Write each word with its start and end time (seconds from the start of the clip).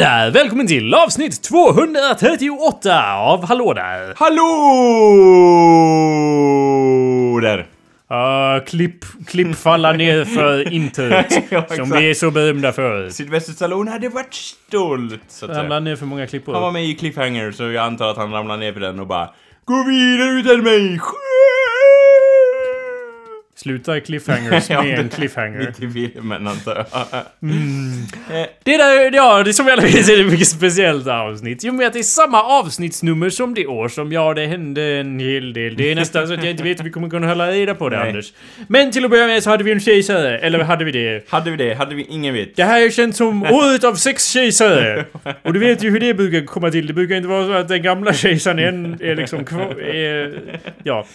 där! 0.00 0.30
Välkommen 0.30 0.66
till 0.66 0.94
avsnitt 0.94 1.42
238 1.42 3.14
av 3.14 3.44
Hallå 3.44 3.72
där! 3.72 4.14
Hallå 4.16 4.40
där! 7.40 7.58
Uh, 7.58 8.64
klipp, 8.64 9.04
klipp 9.26 9.56
falla 9.56 9.92
ner 9.92 10.24
för 10.24 10.72
intet. 10.74 11.42
Ja, 11.50 11.66
som 11.68 11.90
vi 11.90 12.10
är 12.10 12.14
så 12.14 12.30
berömda 12.30 12.72
för. 12.72 13.08
Sylvester 13.08 13.52
Stallone 13.52 13.90
hade 13.90 14.08
varit 14.08 14.34
stolt, 14.34 15.22
så 15.28 15.46
att. 15.46 15.56
Ramlar 15.56 15.80
ner 15.80 15.96
för 15.96 16.06
många 16.06 16.26
klippor. 16.26 16.52
Han 16.52 16.62
var 16.62 16.72
med 16.72 16.84
i 16.84 16.94
Cliffhanger, 16.94 17.52
så 17.52 17.62
jag 17.62 17.84
antar 17.84 18.10
att 18.10 18.16
han 18.16 18.32
ramlade 18.32 18.60
ner 18.60 18.72
för 18.72 18.80
den 18.80 19.00
och 19.00 19.06
bara 19.06 19.28
Gå 19.64 19.84
vidare 19.88 20.30
utan 20.30 20.62
mig! 20.62 21.00
Sluta 23.62 23.96
i 23.96 24.00
cliffhangers 24.00 24.68
med 24.68 24.98
en 24.98 25.08
cliffhanger. 25.08 25.58
Mitt 25.58 25.96
i 25.96 26.10
filmen 26.12 26.46
antar 26.46 26.76
jag. 26.76 27.20
Eh, 28.40 28.46
Det 28.62 28.76
där, 28.76 29.14
ja, 29.14 29.42
det 29.42 29.54
som 29.54 29.66
alla 29.68 29.82
vet 29.82 30.08
är 30.08 30.20
ett 30.20 30.26
mycket 30.32 30.48
speciellt 30.48 31.06
avsnitt. 31.06 31.64
I 31.64 31.70
och 31.70 31.74
med 31.74 31.86
att 31.86 31.92
det 31.92 31.98
är 31.98 32.02
samma 32.02 32.42
avsnittsnummer 32.42 33.30
som 33.30 33.54
det 33.54 33.66
år 33.66 33.88
som, 33.88 34.12
ja, 34.12 34.34
det 34.34 34.46
hände 34.46 34.82
en 34.82 35.18
hel 35.20 35.52
del. 35.52 35.76
Det 35.76 35.90
är 35.90 35.94
nästan 35.94 36.28
så 36.28 36.34
att 36.34 36.42
jag 36.44 36.50
inte 36.50 36.62
vet 36.62 36.78
hur 36.80 36.84
vi 36.84 36.90
kommer 36.90 37.08
kunna 37.10 37.26
hålla 37.28 37.50
reda 37.50 37.74
på 37.74 37.88
det, 37.88 37.98
Nej. 37.98 38.08
Anders. 38.08 38.32
Men 38.68 38.90
till 38.92 39.04
att 39.04 39.10
börja 39.10 39.26
med 39.26 39.42
så 39.42 39.50
hade 39.50 39.64
vi 39.64 39.72
en 39.72 39.80
kejsare, 39.80 40.38
eller 40.38 40.58
hade 40.58 40.84
vi 40.84 40.92
det? 40.92 41.28
Hade 41.30 41.50
vi 41.50 41.56
det? 41.56 41.74
Hade 41.74 41.94
vi 41.94 42.02
ingen 42.08 42.34
vet? 42.34 42.56
Det 42.56 42.64
här 42.64 42.80
är 42.86 42.90
känt 42.90 43.16
som 43.16 43.42
året 43.52 43.84
av 43.84 43.94
sex 43.94 44.26
kejsare. 44.30 45.04
Och 45.42 45.52
du 45.52 45.58
vet 45.60 45.84
ju 45.84 45.90
hur 45.90 46.00
det 46.00 46.14
brukar 46.14 46.46
komma 46.46 46.70
till. 46.70 46.86
Det 46.86 46.92
brukar 46.92 47.14
inte 47.16 47.28
vara 47.28 47.46
så 47.46 47.52
att 47.52 47.68
den 47.68 47.82
gamla 47.82 48.12
kejsaren 48.12 48.58
är, 48.58 49.04
är 49.04 49.16
liksom 49.16 49.44
kvar, 49.44 49.80
är, 49.82 50.40
Ja. 50.82 51.06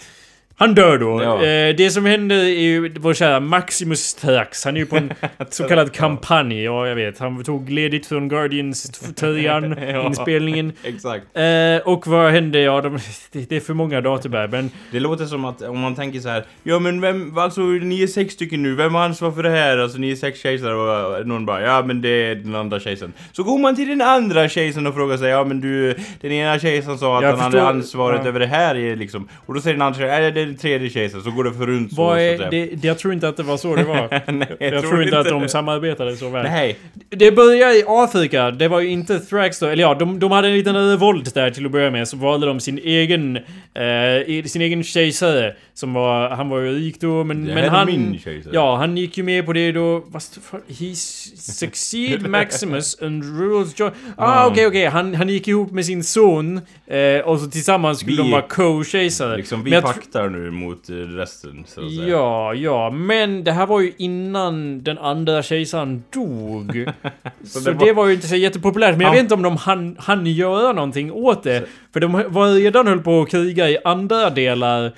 Han 0.58 0.76
dör 0.76 0.98
då. 0.98 1.24
Ja. 1.24 1.44
Eh, 1.46 1.76
det 1.76 1.90
som 1.90 2.06
händer 2.06 2.36
är 2.36 2.44
ju 2.60 2.94
vår 3.00 3.14
kära 3.14 3.40
Maximus 3.40 4.14
Trax. 4.14 4.66
Han 4.66 4.76
är 4.76 4.80
ju 4.80 4.86
på 4.86 4.96
en 4.98 5.14
så 5.50 5.64
kallad 5.64 5.94
kampanj. 5.94 6.64
Ja, 6.64 6.88
jag 6.88 6.96
vet. 6.96 7.20
Han 7.20 7.44
tog 7.44 7.70
ledigt 7.70 8.06
från 8.06 8.28
Guardians-tröjan, 8.30 9.76
Ja. 9.94 10.06
inspelningen. 10.06 10.74
Exakt. 10.84 11.26
Eh, 11.34 11.88
och 11.94 12.08
vad 12.08 12.32
hände? 12.32 12.60
Ja, 12.60 12.82
de, 12.82 13.00
det, 13.32 13.50
det 13.50 13.56
är 13.56 13.60
för 13.60 13.74
många 13.74 14.02
datuber. 14.02 14.48
Men 14.48 14.72
Det 14.92 15.00
låter 15.00 15.26
som 15.26 15.46
att 15.46 15.62
om 15.62 15.80
man 15.80 15.96
tänker 15.96 16.20
så 16.20 16.30
här, 16.30 16.44
ja 16.64 16.80
men 16.80 17.02
vem, 17.02 17.38
alltså 17.38 17.62
ni 17.62 18.04
är 18.04 18.08
sex 18.08 18.34
stycken 18.34 18.64
nu, 18.64 18.76
vem 18.76 18.96
har 18.96 19.02
ansvar 19.04 19.32
för 19.32 19.44
det 19.44 19.50
här? 19.50 19.78
Alltså 19.78 19.98
ni 19.98 20.12
är 20.12 20.16
sex 20.16 20.40
kejsare 20.40 20.74
och 20.76 21.28
någon 21.28 21.46
bara, 21.46 21.62
ja 21.62 21.84
men 21.86 22.02
det 22.02 22.10
är 22.10 22.36
den 22.36 22.56
andra 22.56 22.80
kejsaren. 22.80 23.14
Så 23.32 23.44
går 23.44 23.58
man 23.60 23.76
till 23.76 23.88
den 23.88 24.02
andra 24.02 24.50
kejsaren 24.50 24.88
och 24.88 24.94
frågar 24.96 25.18
sig, 25.18 25.30
ja 25.30 25.44
men 25.44 25.62
du, 25.62 25.96
den 26.22 26.32
ena 26.32 26.60
kejsaren 26.60 26.98
sa 26.98 27.18
att 27.18 27.24
Jag 27.24 27.30
han 27.32 27.40
hade 27.40 27.52
förstår- 27.52 27.70
ansvaret 27.70 28.22
ja. 28.24 28.28
över 28.30 28.40
det 28.40 28.46
här 28.48 28.76
är 28.76 28.96
liksom, 28.96 29.28
och 29.46 29.54
då 29.54 29.62
säger 29.62 29.74
den 29.74 29.82
andra 29.82 30.00
kejsaren, 30.00 30.45
det 30.46 30.50
är 30.50 30.52
den 30.52 30.58
tredje 30.62 30.90
kejsaren, 30.90 31.24
så 31.24 31.32
går 31.32 31.44
det 31.44 31.54
för 31.54 31.68
runt 31.68 31.90
så, 31.90 31.96
så 31.96 32.12
är, 32.12 32.38
säga. 32.38 32.50
det, 32.50 32.66
det, 32.66 32.88
jag 32.88 32.98
tror 33.00 33.14
inte 33.14 33.28
att 33.28 33.38
det 33.38 33.44
var 33.44 33.58
så 33.58 33.76
det 33.76 33.84
var. 33.84 34.22
Nej, 34.32 34.58
jag, 34.60 34.84
tror 34.84 35.04
inte 35.04 35.20
att 35.20 35.30
de 35.30 35.42
det. 35.42 35.50
samarbetade 35.50 36.16
så 36.16 36.30
väl. 36.30 36.44
Nej, 36.44 36.78
Det 37.10 37.32
började 37.32 37.76
i 37.76 37.84
Afrika, 37.88 38.52
det 38.52 38.68
var 38.68 38.80
ju 38.80 38.90
inte 38.90 39.22
då, 39.60 39.68
eller 39.68 39.84
ja, 39.84 39.94
de, 39.94 40.20
de 40.20 40.32
hade 40.32 40.48
en 40.48 40.54
liten 40.54 40.90
revolt 40.90 41.34
där 41.34 41.52
till 41.52 41.66
att 41.66 41.72
börja 41.72 41.92
med, 41.92 42.08
så 42.08 42.18
valde 42.18 42.48
de 42.48 42.60
sin 42.60 42.78
egen, 42.78 43.36
eh, 43.36 44.44
sin 44.46 44.62
egen 44.62 44.84
kejsare, 44.84 45.56
som 45.78 45.94
var, 45.94 46.30
han 46.30 46.50
var 46.50 46.60
ju 46.60 46.72
rik 46.80 47.02
då, 47.02 47.24
men, 47.24 47.46
Det 47.46 47.54
men 47.56 47.70
han... 47.70 47.86
min 47.88 48.20
kejsare. 48.24 48.54
Ja, 48.56 48.76
han 48.78 48.98
gick 48.98 49.18
ju 49.18 49.24
med 49.24 49.46
på 49.46 49.54
det 49.54 49.72
då, 49.72 50.04
för? 50.42 50.60
He 50.68 50.96
succeed 50.96 52.30
Maximus 52.30 53.02
and 53.02 53.40
rules 53.40 53.80
John... 53.80 53.92
Ah, 54.18 54.42
Ja. 54.44 54.48
okej, 54.52 54.68
okej, 54.68 54.86
han, 54.86 55.16
han 55.16 55.30
gick 55.30 55.48
ihop 55.48 55.72
med 55.72 55.86
sin 55.86 56.04
son, 56.04 56.62
eh, 56.88 57.20
och 57.26 57.40
så 57.40 57.48
tillsammans 57.50 58.00
skulle 58.00 58.18
Vi- 58.18 58.24
de 58.24 58.32
vara 58.32 58.42
co-kejsare. 58.42 59.38
liksom 59.38 59.64
vi 59.64 59.82
paktar 59.82 60.30
nu 60.30 60.52
mot 60.52 60.90
eh, 60.90 60.94
resten, 60.96 61.64
så 61.68 61.86
att 61.86 61.90
säga. 61.96 62.08
Ja, 62.08 62.54
ja, 62.54 62.90
men 62.90 63.44
det 63.44 63.52
här 63.52 63.66
var 63.66 63.80
ju 63.82 63.92
innan 63.98 64.84
den 64.84 64.98
andra 64.98 65.44
kejsaren 65.44 66.04
dog. 66.14 66.86
så 67.44 67.60
det 67.60 67.74
det 67.74 67.86
var- 67.86 67.94
var... 67.94 68.08
ju 68.08 68.14
inte 68.14 68.28
så 68.28 68.36
jättepopulärt, 68.36 68.92
men 68.92 69.02
jag 69.02 69.10
Ja. 69.10 69.14
vet 69.14 69.22
inte 69.22 69.34
om 69.34 69.42
de 69.42 69.58
hann, 69.58 69.96
hann 70.00 70.26
göra 70.26 70.74
någonting 70.74 71.12
åt 71.12 71.44
det. 71.44 71.66
För 71.94 72.00
de 72.00 72.12
var 72.12 72.54
redan 72.62 72.88
höll 72.88 73.00
på 73.00 73.22
att 73.22 73.30
kriga 73.32 73.70
i 73.70 73.78
andra 73.84 74.30
delar. 74.30 74.92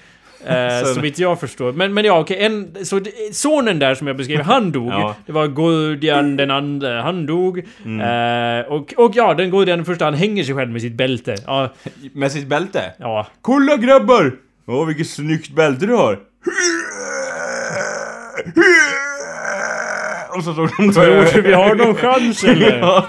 Eh, 0.45 0.85
Så- 0.93 1.01
vitt 1.01 1.19
jag 1.19 1.39
förstår. 1.39 1.71
Men, 1.71 1.93
men 1.93 2.05
ja, 2.05 2.19
okej. 2.19 2.37
en, 2.45 2.75
så 2.85 3.01
sonen 3.31 3.79
där 3.79 3.95
som 3.95 4.07
jag 4.07 4.17
beskrev, 4.17 4.41
han 4.41 4.71
dog. 4.71 4.87
Ja. 4.91 5.15
Det 5.25 5.31
var 5.31 5.47
Gordian 5.47 6.35
den 6.37 6.51
andra, 6.51 7.01
han 7.01 7.25
dog. 7.25 7.63
Mm. 7.85 8.59
Eh, 8.59 8.65
och, 8.71 8.93
och 8.97 9.11
ja, 9.15 9.33
den 9.33 9.49
Gordian 9.49 9.77
den 9.77 9.85
första, 9.85 10.05
han 10.05 10.13
hänger 10.13 10.43
sig 10.43 10.55
själv 10.55 10.71
med 10.71 10.81
sitt 10.81 10.93
bälte. 10.97 11.35
Ja, 11.45 11.69
Med 12.13 12.31
sitt 12.31 12.47
bälte. 12.47 12.81
ja. 12.99 13.27
Kolla 13.41 13.77
grabbar! 13.77 14.31
Åh 14.69 14.87
vilket 14.87 15.07
snyggt 15.09 15.51
bälte 15.55 15.85
du 15.85 15.93
har! 15.95 16.19
Och 20.35 20.43
så 20.43 20.53
stod 20.53 20.69
de 20.77 20.93
Tror 20.93 21.33
du 21.33 21.41
vi 21.41 21.53
har 21.53 21.75
någon 21.75 21.95
chans 21.95 22.43
eller? 22.43 22.77
Ja. 22.79 23.05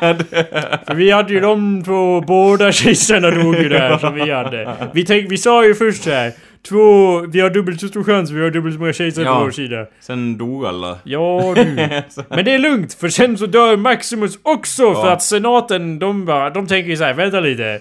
För 0.86 0.94
vi 0.94 1.10
hade 1.10 1.32
ju 1.32 1.40
de 1.40 1.82
två, 1.84 2.20
båda 2.20 2.72
kejsarna 2.72 3.30
dog 3.30 3.54
ju 3.56 3.68
där 3.68 3.98
som 3.98 4.14
vi 4.14 4.30
hade. 4.30 4.74
Vi, 4.92 5.04
tänk, 5.04 5.32
vi 5.32 5.38
sa 5.38 5.64
ju 5.64 5.74
först 5.74 6.02
så 6.02 6.10
här. 6.10 6.32
Två, 6.68 7.20
vi 7.26 7.40
har 7.40 7.50
dubbelt 7.50 7.80
så 7.80 7.88
stor 7.88 8.04
chans, 8.04 8.30
vi 8.30 8.40
har 8.42 8.50
dubbelt 8.50 8.74
så 8.74 8.80
många 8.80 8.92
kejsare 8.92 9.24
Ja. 9.24 9.38
på 9.38 9.44
vår 9.44 9.50
sida. 9.50 9.86
Sen 10.00 10.38
dog 10.38 10.66
alla. 10.66 10.98
Ja 11.04 11.52
du. 11.56 11.64
Men 12.28 12.44
det 12.44 12.54
är 12.54 12.58
lugnt, 12.58 12.94
för 12.94 13.08
sen 13.08 13.38
så 13.38 13.46
dör 13.46 13.76
Maximus 13.76 14.38
också 14.42 14.94
för 14.94 15.06
Ja. 15.06 15.12
att 15.12 15.22
senaten, 15.22 15.98
de 15.98 16.24
bara, 16.24 16.50
de 16.50 16.66
tänker 16.66 16.90
ju 16.90 16.96
så 16.96 17.04
här, 17.04 17.14
vänta 17.14 17.40
lite. 17.40 17.80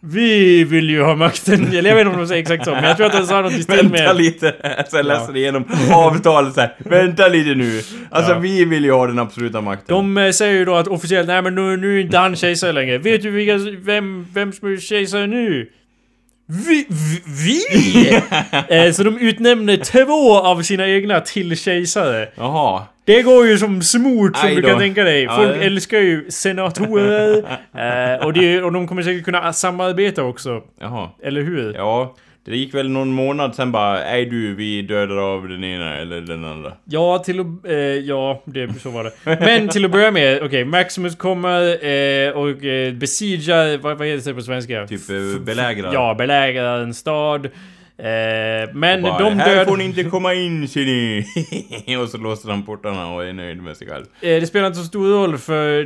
Vi 0.00 0.64
vill 0.64 0.90
ju 0.90 1.02
ha 1.02 1.14
makten, 1.16 1.66
eller 1.72 1.90
jag 1.90 1.96
vet 1.96 2.00
inte 2.06 2.14
om 2.14 2.20
de 2.20 2.28
säger 2.28 2.42
exakt 2.42 2.64
så, 2.64 2.70
men 2.70 2.84
jag 2.84 2.96
tror 2.96 3.06
att 3.06 3.12
de 3.12 3.26
sa 3.26 3.40
något 3.40 3.52
i 3.52 3.62
stil 3.62 3.76
Vänta 3.76 3.92
med... 4.04 4.16
lite, 4.16 4.54
sen 4.90 5.06
läser 5.06 5.32
de 5.32 5.38
igenom 5.38 5.64
avtalet 5.94 6.54
så 6.54 6.60
här. 6.60 6.74
Vänta 6.78 7.28
lite 7.28 7.54
nu. 7.54 7.80
Alltså 8.10 8.32
Ja. 8.32 8.38
vi 8.38 8.64
vill 8.64 8.84
ju 8.84 8.92
ha 8.92 9.06
den 9.06 9.18
absoluta 9.18 9.60
makten. 9.60 9.96
De 9.96 10.18
eh, 10.18 10.30
säger 10.30 10.54
ju 10.54 10.64
då 10.64 10.74
att 10.74 10.88
officiellt, 10.88 11.26
nej 11.28 11.42
men 11.42 11.54
nu, 11.54 11.76
nu 11.76 11.96
är 11.96 12.00
inte 12.00 12.18
han 12.18 12.36
kejsare 12.36 12.72
längre. 12.72 12.98
Vet 12.98 13.22
du 13.22 13.30
vilka, 13.30 13.58
vem, 13.84 14.26
vem 14.34 14.52
som 14.52 14.72
är 14.72 14.76
kejsare 14.76 15.26
nu? 15.26 15.68
Vi? 16.50 16.86
vi- 17.26 18.16
eh, 18.86 18.92
så 18.92 19.02
de 19.02 19.18
utnämner 19.18 19.76
två 19.76 20.38
av 20.38 20.62
sina 20.62 20.88
egna 20.88 21.20
till 21.20 21.56
kejsare. 21.58 22.28
Jaha. 22.34 22.82
Det 23.04 23.22
går 23.22 23.46
ju 23.46 23.58
som 23.58 23.82
smort 23.82 24.36
som 24.36 24.54
du 24.54 24.62
kan 24.62 24.78
tänka 24.78 25.04
dig. 25.04 25.22
Ja, 25.22 25.36
Folk 25.36 25.54
det- 25.54 25.66
älskar 25.66 25.98
ju 25.98 26.30
senatorer. 26.30 27.36
eh, 28.18 28.26
och, 28.26 28.32
det, 28.32 28.62
och 28.62 28.72
de 28.72 28.88
kommer 28.88 29.02
säkert 29.02 29.24
kunna 29.24 29.52
samarbeta 29.52 30.22
också. 30.22 30.62
Jaha. 30.80 31.08
Eller 31.22 31.42
hur? 31.42 31.74
Ja. 31.74 32.14
Det 32.48 32.56
gick 32.56 32.74
väl 32.74 32.88
någon 32.88 33.12
månad 33.12 33.54
sen 33.54 33.72
bara, 33.72 33.92
nej 33.92 34.26
du, 34.26 34.54
vi 34.54 34.82
dödar 34.82 35.16
av 35.16 35.48
den 35.48 35.64
ena 35.64 35.96
eller 35.96 36.20
den 36.20 36.44
andra. 36.44 36.72
Ja, 36.84 37.18
till 37.18 37.40
att... 37.40 37.46
Eh, 37.66 37.76
ja, 37.76 38.42
det, 38.44 38.80
så 38.80 38.90
var 38.90 39.04
det. 39.04 39.12
Men 39.24 39.68
till 39.68 39.84
att 39.84 39.90
börja 39.90 40.10
med, 40.10 40.42
okej, 40.42 40.64
Maximus 40.64 41.16
kommer 41.16 41.84
eh, 41.84 42.30
och 42.30 42.64
eh, 42.64 42.92
besiegar... 42.92 43.78
Vad, 43.78 43.98
vad 43.98 44.06
heter 44.06 44.30
det 44.30 44.34
på 44.34 44.42
svenska? 44.42 44.86
Typ 44.86 45.10
eh, 45.10 45.40
belägrar. 45.40 45.92
Ja, 45.92 46.14
belägrar 46.14 46.80
en 46.80 46.94
stad. 46.94 47.48
Eh, 47.98 48.70
men 48.74 49.02
Bara, 49.02 49.18
de 49.18 49.38
här 49.38 49.56
död... 49.56 49.68
får 49.68 49.76
ni 49.76 49.84
inte 49.84 50.04
komma 50.04 50.34
in 50.34 50.68
ser 50.68 50.84
ni. 50.84 51.96
och 52.02 52.08
så 52.08 52.18
låser 52.18 52.50
han 52.50 52.62
portarna 52.62 53.14
och 53.14 53.24
är 53.24 53.32
nöjd 53.32 53.62
med 53.62 53.76
sig 53.76 53.88
själv. 53.88 54.04
Eh, 54.20 54.40
det 54.40 54.46
spelar 54.46 54.66
inte 54.66 54.78
så 54.78 54.84
stor 54.84 55.08
roll 55.08 55.38
för 55.38 55.84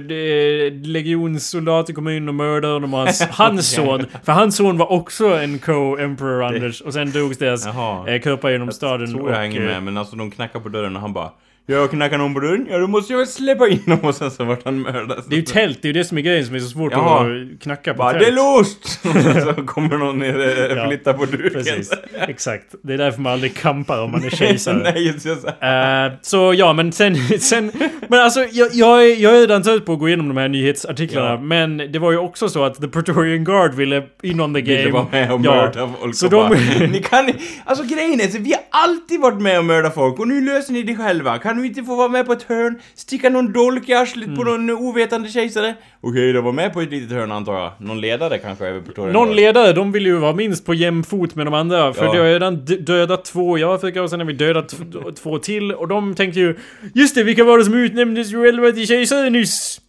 legionssoldater 0.87 1.93
kommer 1.93 2.11
in 2.11 2.29
och 2.29 2.35
mördar 2.35 2.73
honom 2.73 2.95
och 2.95 3.01
hans, 3.01 3.23
hans 3.31 3.71
son. 3.71 4.07
För 4.25 4.33
hans 4.33 4.57
son 4.57 4.79
var 4.79 4.93
också 4.93 5.27
en 5.27 5.59
co-emperor 5.59 6.43
Anders. 6.45 6.81
Och 6.81 6.93
sen 6.93 7.11
drogs 7.11 7.39
deras 7.39 7.67
eh, 7.67 8.21
kroppar 8.23 8.51
genom 8.51 8.73
staden. 8.73 9.11
tror 9.11 9.23
och, 9.23 9.31
jag 9.31 9.37
hänger 9.37 9.61
eh, 9.61 9.67
med, 9.67 9.83
men 9.83 9.97
alltså 9.97 10.17
de 10.17 10.31
knackar 10.31 10.61
på 10.61 10.69
dörren 10.69 10.97
och 10.97 11.03
han 11.03 11.13
bara 11.13 11.31
Jag 11.67 11.91
knackar 11.91 12.19
någon 12.19 12.35
på 12.35 12.41
dörren, 12.41 12.67
ja 12.71 12.79
då 12.79 12.87
måste 12.87 13.13
jag 13.13 13.19
väl 13.19 13.27
släppa 13.27 13.69
in 13.69 13.83
dem 13.87 13.99
och 14.03 14.15
sen 14.15 14.31
så 14.31 14.45
vart 14.45 14.65
han 14.65 14.83
mördad. 14.83 15.23
Det 15.29 15.35
är 15.35 15.39
ju 15.39 15.45
tält, 15.45 15.79
det 15.83 15.89
är 15.89 15.93
ju 15.95 15.99
det 16.01 16.05
som 16.05 16.19
är 16.19 16.23
grejen 16.23 16.47
som 16.47 16.55
är 16.55 16.59
så 16.59 16.69
svårt 16.69 16.93
Jaha. 16.93 17.27
att 17.27 17.63
knacka 17.63 17.93
på 17.95 17.99
Bara, 17.99 18.13
tält. 18.13 18.25
det 18.25 18.29
är 18.33 18.37
låst! 18.37 18.89
Så 19.57 19.63
kommer 19.67 19.97
någon 19.99 20.19
ner 20.19 20.39
och 20.71 20.77
Ja, 20.79 20.89
flyttar 20.89 21.13
på 21.13 21.25
duken. 21.25 21.51
Precis, 21.53 21.91
exakt. 22.29 22.75
Det 22.83 22.95
är 22.95 22.99
därför 22.99 23.21
man 23.21 23.33
aldrig 23.33 23.55
kampar 23.57 24.03
om 24.03 24.11
man 24.11 24.25
är 24.25 24.31
kejsare. 24.37 24.93
Nej, 24.93 25.07
just 25.07 25.25
det. 25.27 25.37
så. 25.37 25.49
Eh, 25.67 26.13
så 26.23 26.55
ja, 26.59 26.73
men 26.73 26.93
sen, 26.93 27.17
sen... 27.41 27.73
Men 28.09 28.21
alltså, 28.21 28.41
jag, 28.51 28.69
jag, 28.73 29.05
är, 29.05 29.17
jag 29.23 29.37
är 29.37 29.41
redan 29.41 29.63
trött 29.63 29.85
på 29.87 29.93
att 29.93 29.99
gå 29.99 30.09
igenom 30.09 30.29
de 30.29 30.37
här 30.37 30.49
nyhetsartiklarna. 30.49 31.29
Ja. 31.31 31.41
Men 31.41 31.77
det 31.77 31.99
var 31.99 32.13
ju 32.13 32.19
också 32.19 32.49
så 32.49 32.65
att 32.65 32.81
The 32.81 32.89
Praetorian 32.89 33.45
Guard 33.45 33.75
ville 33.75 34.03
in 34.23 34.41
on 34.41 34.55
the 34.55 34.61
game. 34.61 34.79
Ville 34.79 34.91
vara 34.93 35.07
med 35.13 35.33
och 35.33 35.41
Ja. 35.45 35.55
mörda 35.55 35.93
folk 36.01 36.15
Så 36.15 36.29
de- 36.29 36.57
ni 36.93 37.03
kan 37.03 37.33
Alltså 37.65 37.85
grejen 37.85 38.21
är 38.21 38.27
så 38.29 38.39
vi 38.39 38.53
har 38.53 38.61
alltid 38.83 39.21
varit 39.21 39.41
med 39.43 39.59
och 39.59 39.65
mördat 39.65 39.95
folk 39.95 40.19
och 40.19 40.29
nu 40.29 40.41
löser 40.41 40.73
ni 40.73 40.83
det 40.83 40.97
själva. 40.97 41.39
Kan 41.39 41.52
vi 41.61 41.69
inte 41.69 41.83
få 41.83 41.97
vara 41.97 42.09
med 42.09 42.27
på 42.27 42.33
ett 42.33 42.43
hörn, 42.43 42.81
sticka 42.95 43.29
någon 43.31 43.53
dolk 43.53 43.89
i 43.89 43.95
arslet 43.95 44.25
Mm. 44.27 44.37
på 44.37 44.45
någon 44.45 44.71
ovetande 44.71 45.29
kejsare? 45.29 45.75
Okej, 46.01 46.33
de 46.33 46.45
var 46.45 46.53
med 46.53 46.73
på 46.73 46.81
ett 46.81 46.91
litet 46.91 47.11
hörn 47.11 47.33
antar 47.33 47.55
jag. 47.55 47.73
Någon 47.79 48.01
ledare 48.01 48.39
kanske 48.39 48.67
över 48.67 48.81
Praetorian 48.81 49.13
Någon 49.13 49.27
Guard. 49.27 49.37
ledare, 49.37 49.73
de 49.73 49.93
vill 49.93 50.07
ju 50.07 50.17
vara 50.17 50.33
minst 50.35 50.67
på 50.67 50.75
jämn 50.75 51.05
fot 51.05 51.35
med 51.35 51.47
de 51.47 51.55
andra. 51.55 51.93
För 51.93 52.05
Ja. 52.05 52.13
det 52.13 52.19
har 52.19 52.27
redan 52.27 52.57
dödat 52.65 53.25
två 53.25 53.59
i 53.59 53.65
Afrika 53.65 54.03
och 54.03 54.11
sen 54.11 54.21
har 54.21 54.27
vi 54.27 54.33
dödat 54.33 54.75
två 55.23 55.39
till. 55.39 55.73
Och 55.73 55.89
de 55.89 56.15
tänkte 56.15 56.41
ju 56.41 56.57
Just 56.95 57.15
det, 57.15 57.23
vilka 57.23 57.45
var 57.45 57.59
det 57.59 57.65
som 57.65 57.75
utnämndes 57.75 58.33
ju 58.33 58.43
själva 58.43 58.73
till 58.73 58.87
kejsare 58.87 59.31
nyss? 59.31 59.81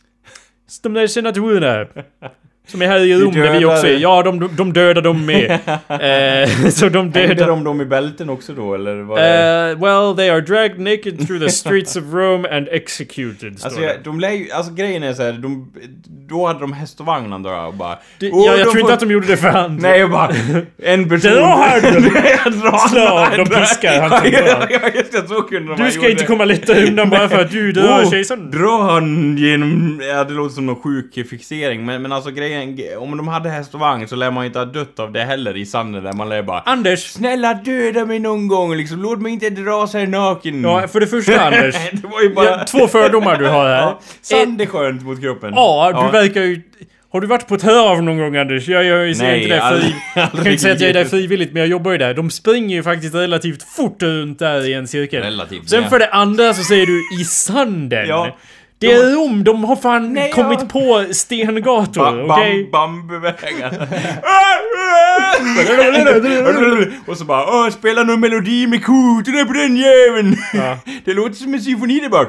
De 0.84 0.94
där 0.94 1.08
senatorerna. 1.08 1.86
Som 2.68 2.82
är 2.82 2.88
här 2.88 3.00
i 3.00 3.58
vi 3.60 3.66
också 3.66 3.88
är. 3.88 3.98
Ja, 3.98 4.24
de, 4.24 4.50
de 4.58 4.74
dödar 4.74 5.02
dem 5.02 5.26
med. 5.26 5.52
eh, 5.88 6.70
så 6.70 6.90
de 6.90 6.98
Hängde 7.00 7.28
dödar... 7.28 7.48
de 7.48 7.64
dem 7.64 7.82
i 7.82 7.86
bälten 7.86 8.30
också 8.30 8.54
då, 8.54 8.76
eller? 8.76 8.96
Var 8.96 9.20
det... 9.20 9.72
Uh, 9.74 9.80
well, 9.84 10.16
they 10.18 10.30
are 10.30 10.42
dragged 10.42 10.80
naked 10.80 11.28
through 11.28 11.46
the 11.46 11.50
streets 11.52 11.96
of 11.96 12.04
Rome 12.14 12.50
and 12.58 12.68
executed, 12.72 13.60
Alltså, 13.64 13.82
jag, 13.82 13.96
de 14.04 14.20
lär 14.20 14.56
alltså 14.56 14.74
grejen 14.74 15.04
är 15.04 15.14
så 15.14 15.24
här, 15.24 15.32
de, 15.32 15.74
då 16.30 16.48
hade 16.48 16.60
de 16.60 16.74
häst 16.74 17.00
och 17.00 17.06
vagn 17.06 17.34
antar 17.34 17.52
jag 17.52 17.68
och 17.68 17.74
bara... 17.74 17.98
Det, 18.20 18.32
"Åh, 18.32 18.46
ja, 18.48 18.52
jag 18.58 18.60
de 18.68 18.72
tror 18.72 18.80
inte 18.80 18.94
att 18.94 19.00
de 19.00 19.12
gjorde 19.12 19.28
det 19.28 19.38
för 19.38 19.50
hand. 19.50 19.82
Nej, 19.82 20.00
jag 20.00 20.12
bara... 20.12 20.32
En 20.84 21.10
person... 21.10 21.32
Dra 21.32 21.56
här 21.56 21.82
drar 22.62 22.88
Slag, 22.88 23.28
de 23.38 23.44
drar. 23.44 23.60
piskar, 23.60 24.02
han 24.02 24.10
kan 24.10 24.32
Ja, 24.32 24.68
ja, 24.70 24.80
just 24.96 25.12
det, 25.12 25.28
så 25.28 25.42
kunde 25.42 25.70
de 25.74 25.80
ha 25.80 25.86
Du 25.86 25.92
ska 25.92 26.10
inte 26.10 26.24
det. 26.24 26.28
komma 26.28 26.46
lättare 26.46 26.88
undan 26.88 27.10
bara 27.10 27.30
för 27.30 27.40
att 27.42 27.52
du 27.52 27.72
dör 27.72 28.04
Oh, 28.04 28.10
kejsaren. 28.12 28.52
Dra 28.52 28.82
han 28.92 29.38
genom... 29.38 30.02
Ja, 30.10 30.24
det 30.24 30.34
låter 30.34 30.56
som 30.56 30.66
någon 30.66 30.82
sjuk 30.82 31.28
fixering, 31.30 31.86
men, 31.86 32.02
men 32.02 32.12
alltså 32.12 32.32
grejen... 32.32 32.53
Om 32.98 33.18
de 33.18 33.28
hade 33.28 33.50
häst 33.50 33.74
och 33.74 33.80
vagn 33.80 34.08
så 34.08 34.16
lär 34.16 34.32
man 34.32 34.46
inte 34.46 34.60
ha 34.60 34.66
dött 34.66 35.00
av 35.00 35.12
det 35.12 35.24
heller 35.24 35.58
i 35.58 35.66
sanden 35.66 36.04
där 36.04 36.14
man 36.14 36.30
lär 36.30 36.44
bara... 36.44 36.60
Anders! 36.60 37.00
Snälla 37.12 37.54
döda 37.54 38.06
mig 38.06 38.20
någon 38.20 38.48
gång 38.48 38.76
liksom, 38.76 39.02
låt 39.02 39.22
mig 39.22 39.32
inte 39.34 39.50
dra 39.50 39.88
sig 39.88 40.08
naken. 40.08 40.64
Ja, 40.64 40.88
för 40.88 41.00
det 41.00 41.08
första 41.08 41.42
Anders. 41.46 41.76
det 41.92 42.08
var 42.08 42.22
ju 42.22 42.34
bara... 42.34 42.46
Ja, 42.46 42.64
två 42.68 42.88
fördomar 42.88 43.38
du 43.38 43.48
har 43.48 43.66
här. 43.66 43.82
Ja, 43.82 44.00
sand 44.22 44.62
är 44.62 44.66
skönt 44.66 45.02
mot 45.04 45.22
kroppen. 45.22 45.54
Ja, 45.56 46.10
du 46.12 46.18
verkar 46.20 46.42
ju... 46.42 46.62
Har 47.12 47.22
du 47.22 47.28
varit 47.28 47.48
på 47.48 47.56
ett 47.56 47.62
hav 47.64 48.04
någon 48.04 48.18
gång 48.18 48.38
Anders? 48.38 48.68
Jag 48.68 48.84
gör 48.84 49.04
ju 49.04 49.16
säger 49.16 49.32
Nej, 49.32 49.44
inte 49.44 49.56
det 49.56 49.62
aldrig- 49.64 49.84
fri... 49.92 49.96
Jag 50.16 50.32
kan 50.32 50.48
inte 50.48 50.58
säga 50.58 50.74
att 50.74 50.82
jag 50.82 50.90
är 50.90 50.94
där 50.94 51.06
frivilligt, 51.06 51.54
men 51.54 51.60
jag 51.60 51.70
jobbar 51.70 51.92
ju 51.92 51.98
där. 51.98 52.14
De 52.14 52.30
springer 52.30 52.76
ju 52.76 52.84
faktiskt 52.84 53.16
relativt 53.16 53.64
fort 53.64 54.04
runt 54.04 54.40
där 54.40 54.70
i 54.70 54.74
en 54.74 54.88
cirkel. 54.88 55.24
Relativt, 55.24 55.70
Sen 55.70 55.84
ja. 55.84 55.90
för 55.90 56.00
det 56.00 56.08
andra 56.10 56.54
så 56.54 56.64
säger 56.64 56.86
du 56.86 57.22
i 57.22 57.26
sanden. 57.26 58.08
Ja. 58.08 58.38
Det 58.88 58.94
är 58.94 59.16
Rom, 59.16 59.44
de 59.44 59.64
har 59.64 59.76
fan 59.76 60.14
Nej, 60.14 60.32
kommit 60.32 60.60
ja. 60.62 60.66
på 60.68 61.06
stengator, 61.14 62.02
Ba- 62.28 62.34
okej? 62.34 62.70
bam, 62.72 63.08
bambuvägar. 63.08 63.88
och 67.08 67.18
så 67.18 67.26
bara 67.26 67.46
Åh, 67.48 67.70
spela 67.70 68.04
någon 68.04 68.20
melodi 68.20 68.68
med 68.68 68.86
kotorna 68.86 69.46
på 69.46 69.54
den 69.54 69.76
jäveln. 69.78 70.36
Ja. 70.54 70.78
Det 71.06 71.14
låter 71.14 71.36
som 71.36 71.54
en 71.54 71.62
symfoni 71.62 72.00
där 72.00 72.10
bak. 72.10 72.28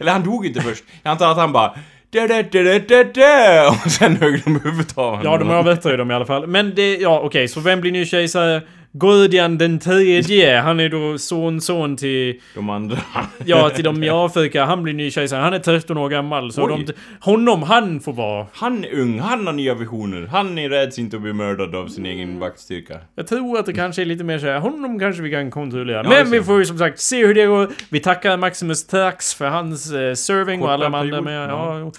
Eller 0.00 0.12
han 0.12 0.22
dog 0.24 0.46
inte 0.46 0.60
först. 0.60 0.84
Jag 1.02 1.10
antar 1.10 1.30
att 1.30 1.36
han 1.36 1.52
bara 1.52 1.74
da, 2.12 2.26
da, 2.26 2.42
da, 2.42 2.78
da, 2.78 3.04
da. 3.04 3.68
Och 3.84 3.90
sen 3.90 4.16
högg 4.16 4.42
de 4.44 4.60
huvudet 4.64 4.98
av 4.98 5.04
honom. 5.16 5.24
Ja, 5.24 5.38
de 5.38 5.50
avrättar 5.50 5.90
ju 5.90 5.96
dem 5.96 6.10
i 6.10 6.14
alla 6.14 6.26
fall. 6.26 6.46
Men 6.46 6.74
det, 6.74 6.96
ja 6.96 7.20
okej, 7.20 7.48
så 7.48 7.60
vem 7.60 7.80
blir 7.80 7.92
ny 7.92 8.06
kejsare? 8.06 8.62
Gordian 8.96 9.58
den 9.58 9.78
tredje, 9.78 10.60
han 10.60 10.80
är 10.80 10.88
då 10.88 11.18
son-son 11.18 11.96
till, 11.96 12.40
De 12.54 12.70
andra. 12.70 12.98
ja 13.44 13.70
till 13.70 13.84
de 13.84 14.02
i 14.02 14.08
Afrika, 14.10 14.64
han 14.64 14.82
blir 14.82 14.94
ny 14.94 15.10
kejsare. 15.10 15.40
Han 15.40 15.52
är 15.54 15.58
13 15.58 15.98
år 15.98 16.08
gammal, 16.08 16.52
så 16.52 16.62
Oj. 16.70 16.84
de, 16.86 16.92
honom, 17.20 17.62
han 17.62 18.00
får 18.00 18.12
vara. 18.12 18.46
Han 18.52 18.84
är 18.84 18.94
ung, 19.00 19.18
han 19.18 19.46
har 19.46 19.52
nya 19.54 19.74
visioner. 19.74 20.26
Han 20.32 20.58
är 20.58 20.68
rädd 20.68 20.92
inte 20.98 21.16
att 21.16 21.22
bli 21.22 21.32
mördad 21.32 21.74
av 21.74 21.88
sin 21.88 22.06
egen 22.06 22.38
vaktstyrka. 22.38 22.98
Jag 23.14 23.26
tror 23.26 23.58
att 23.58 23.66
det 23.66 23.72
kanske 23.72 24.02
är 24.02 24.06
lite 24.06 24.24
mer 24.24 24.38
såhär, 24.38 24.58
honom 24.58 24.98
kanske 24.98 25.22
vi 25.22 25.30
kan 25.30 25.50
kontrollera. 25.50 26.02
Ja, 26.04 26.08
Men 26.08 26.30
vi 26.30 26.42
får 26.42 26.58
ju 26.58 26.64
som 26.66 26.78
sagt 26.78 27.00
se 27.00 27.26
hur 27.26 27.34
det 27.34 27.46
går. 27.46 27.68
Vi 27.90 28.00
tackar 28.00 28.36
Maximus 28.36 28.86
Tax 28.86 29.34
för 29.34 29.46
hans 29.48 29.92
eh, 29.92 30.14
serving 30.14 30.60
och 30.60 30.66
Korta 30.66 30.74
alla 30.74 30.84
de 30.84 30.94
andra 30.94 31.20
med. 31.20 31.50
ja. 31.50 31.78
Ja. 31.80 31.92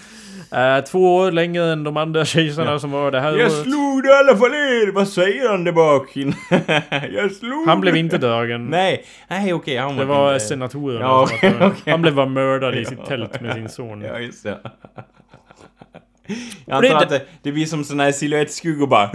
Eh, 0.52 0.84
två 0.84 1.16
år 1.16 1.30
längre 1.30 1.72
än 1.72 1.84
de 1.84 1.96
andra 1.96 2.24
kejsarna 2.24 2.70
Ja. 2.70 2.78
som 2.78 2.90
var 2.90 3.10
det 3.10 3.20
här 3.20 3.32
Jag 3.32 3.40
året. 3.52 3.62
slog 3.62 4.02
det 4.02 4.08
i 4.08 4.12
alla 4.12 4.36
fall 4.36 4.54
er! 4.54 4.92
Vad 4.92 5.08
säger 5.08 5.48
han 5.48 5.64
där 5.64 5.72
bak? 5.72 6.16
jag 7.14 7.32
slog 7.32 7.66
Han 7.68 7.80
blev 7.80 7.96
inte 7.96 8.18
dragen. 8.18 8.66
Nej, 8.66 9.04
nej 9.28 9.52
okej, 9.52 9.76
han 9.76 9.96
Det 9.96 10.04
var 10.04 10.16
var 10.18 10.32
inte... 10.34 10.44
senatorerna 10.46 11.00
Ja, 11.00 11.16
var- 11.18 11.66
okej. 11.66 11.72
Han 11.92 12.02
blev 12.02 12.14
bara 12.14 12.26
mördad 12.26 12.74
i 12.74 12.84
sitt 12.84 13.06
tält 13.06 13.40
med 13.40 13.54
sin 13.54 13.68
son. 13.68 14.00
Ja, 14.02 14.18
just 14.18 14.42
det. 14.42 14.58
Jag 16.66 16.78
Och 16.78 16.84
antar 16.84 17.02
att 17.02 17.08
det, 17.08 17.22
det 17.42 17.52
blir 17.52 17.66
som 17.66 17.84
sån 17.84 18.00
här 18.00 18.12
silhuettskuggor 18.12 18.86
bara... 18.86 19.10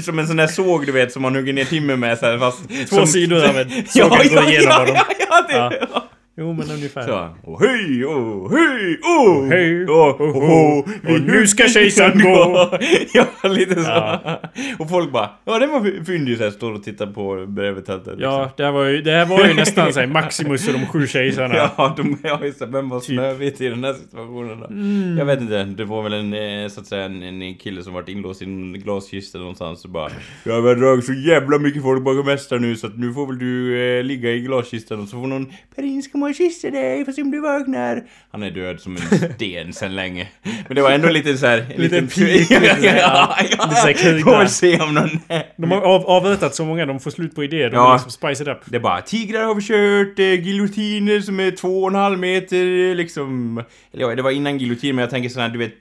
Som 0.00 0.18
en 0.18 0.26
sån 0.26 0.38
här 0.38 0.46
såg 0.46 0.86
du 0.86 0.92
vet 0.92 1.12
som 1.12 1.22
man 1.22 1.34
hugger 1.36 1.52
ner 1.52 1.64
timmer 1.64 1.96
med 1.96 2.18
så 2.18 2.26
här, 2.26 2.38
fast... 2.38 2.68
Två 2.68 2.96
som, 2.96 3.06
sidor 3.06 3.48
av 3.48 3.56
en 3.58 3.68
ja, 3.94 4.08
såg 4.08 4.10
gå 4.10 4.16
ja, 4.34 4.48
igenom 4.50 4.72
ja, 4.86 5.04
ja, 5.18 5.46
ja, 5.50 5.68
det, 5.70 5.78
Ja. 5.92 6.04
Jo 6.40 6.52
men 6.52 6.70
ungefär. 6.70 7.06
Så. 7.06 7.28
Och 7.50 7.60
hej, 7.60 8.04
och 8.06 8.50
hej, 8.50 8.98
och 9.02 9.46
Hej, 9.46 9.86
och, 9.86 10.20
och, 10.20 10.36
och, 10.36 10.78
och 10.78 11.20
nu 11.20 11.46
ska 11.46 11.68
kejsaren 11.68 12.18
gå. 12.22 12.70
Ja, 13.12 13.48
lite 13.48 13.74
så. 13.74 13.90
Ja. 13.90 14.40
Och 14.78 14.88
folk 14.88 15.12
bara, 15.12 15.30
ja 15.44 15.58
det 15.58 15.66
var 15.66 16.04
fyndigt 16.04 16.38
såhär, 16.38 16.50
står 16.50 16.72
och 16.72 16.82
tittar 16.82 17.06
på 17.06 17.46
bredvid 17.46 17.86
tältet. 17.86 18.14
Ja, 18.18 18.50
det 18.56 18.64
här 18.64 18.72
var 18.72 18.84
ju, 18.84 19.02
det 19.02 19.10
här 19.10 19.26
var 19.26 19.46
ju 19.46 19.54
nästan 19.54 19.92
såhär 19.92 20.06
Maximus 20.06 20.68
och 20.68 20.74
de 20.74 20.86
sju 20.86 21.06
kejsarna. 21.06 21.54
Ja, 21.76 21.94
de, 21.96 22.18
ja 22.22 22.40
just 22.44 22.58
det. 22.58 22.66
Vem 22.66 22.88
var 22.88 23.00
Typ. 23.00 23.06
Snövit 23.06 23.60
i 23.60 23.68
den 23.68 23.84
här 23.84 23.92
situationen 23.92 24.60
då? 24.60 24.66
Mm. 24.66 25.18
Jag 25.18 25.24
vet 25.24 25.40
inte, 25.40 25.64
det 25.64 25.84
var 25.84 26.02
väl 26.02 26.12
en, 26.12 26.34
eh, 26.34 26.68
så 26.68 26.80
att 26.80 26.86
säga, 26.86 27.04
en, 27.04 27.22
en 27.22 27.54
kille 27.54 27.82
som 27.82 27.92
varit 27.92 28.08
inlåst 28.08 28.42
i 28.42 28.44
en 28.44 28.72
glaskista 28.72 29.38
någonstans 29.38 29.84
och 29.84 29.90
bara 29.90 30.10
Jag 30.44 30.62
har 30.62 30.74
dragit 30.74 31.04
så 31.04 31.12
jävla 31.12 31.58
mycket 31.58 31.82
folk 31.82 32.04
bakom 32.04 32.26
mästaren 32.26 32.62
nu 32.62 32.76
så 32.76 32.86
att 32.86 32.98
nu 32.98 33.12
får 33.12 33.26
väl 33.26 33.38
du 33.38 33.80
eh, 33.80 34.04
ligga 34.04 34.30
i 34.30 34.40
glaskistan 34.40 35.00
och 35.00 35.08
så 35.08 35.20
får 35.20 35.26
någon 35.26 35.52
Perin 35.76 36.02
ska 36.02 36.18
man 36.28 36.34
kyssa 36.34 36.70
dig 36.70 37.04
fast 37.04 37.18
om 37.18 37.30
du 37.30 37.40
vaknar 37.40 38.02
Han 38.32 38.42
är 38.42 38.50
död 38.50 38.80
som 38.80 38.96
en 38.96 39.02
sten 39.34 39.72
sen 39.72 39.96
länge 39.96 40.28
Men 40.68 40.74
det 40.76 40.82
var 40.82 40.90
ändå 40.90 41.08
lite 41.08 41.38
så 41.38 41.46
här, 41.46 41.58
en 41.58 41.66
Liten 41.82 41.82
liten 42.04 42.08
pik, 42.08 42.50
lite 42.50 42.76
så 42.80 42.88
här, 42.88 42.98
ja. 42.98 43.36
Lite 43.42 43.74
så 43.74 43.86
här 43.86 43.92
krig 43.92 44.24
Får 44.24 44.30
där. 44.30 44.38
väl 44.38 44.48
se 44.48 44.80
om 44.80 44.94
någon 44.94 45.10
De 45.56 45.70
har 45.70 45.80
av, 45.80 46.06
avrättat 46.06 46.54
så 46.54 46.64
många, 46.64 46.86
de 46.86 47.00
får 47.00 47.10
slut 47.10 47.34
på 47.34 47.44
idéer. 47.44 47.70
De 47.70 47.76
Ja. 47.76 47.92
liksom 47.92 48.10
spice 48.10 48.42
it 48.42 48.48
up. 48.48 48.58
Det 48.64 48.76
är 48.76 48.80
bara 48.80 49.00
tigrar 49.00 49.44
har 49.44 49.54
vi 49.54 49.62
kört, 49.62 50.18
eh, 50.18 50.46
giljotiner 50.46 51.20
som 51.20 51.40
är 51.40 51.50
två 51.50 51.82
och 51.82 51.88
en 51.88 51.94
halv 51.94 52.18
meter 52.18 52.94
liksom. 52.94 53.62
Eller 53.92 54.08
ja, 54.08 54.14
det 54.14 54.22
var 54.22 54.30
innan 54.30 54.58
giljotin 54.58 54.94
men 54.96 55.02
jag 55.02 55.10
tänker 55.10 55.40
här, 55.40 55.48
du 55.48 55.58
vet, 55.58 55.74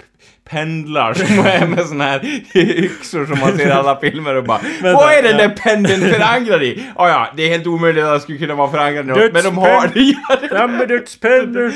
pendlar 0.50 1.14
som 1.14 1.26
är 1.46 1.68
med 1.68 1.86
såna 1.86 2.04
här 2.04 2.42
yxor 2.56 3.26
som 3.26 3.40
man 3.40 3.58
ser 3.58 3.68
i 3.68 3.72
alla 3.72 4.00
filmer 4.00 4.36
och 4.36 4.44
bara 4.44 4.60
Vad 4.82 5.14
är 5.14 5.24
den 5.24 5.32
ja. 5.32 5.48
där 5.48 5.50
pendeln 5.50 6.02
förankrad 6.02 6.64
i? 6.64 6.86
Ah, 6.96 7.10
ja, 7.10 7.34
det 7.36 7.44
är 7.44 7.50
helt 7.50 7.68
omöjligt 7.68 8.04
att 8.04 8.12
den 8.12 8.22
skulle 8.22 8.38
kunna 8.38 8.56
vara 8.56 8.72
förankrad 8.72 9.06
i 9.06 9.08
något, 9.08 9.34
men 9.34 9.44
de 9.44 9.58
har 9.58 9.88
det. 9.94 10.48
Fram 10.48 10.78
med 10.78 10.88
dödspennor! 10.88 11.74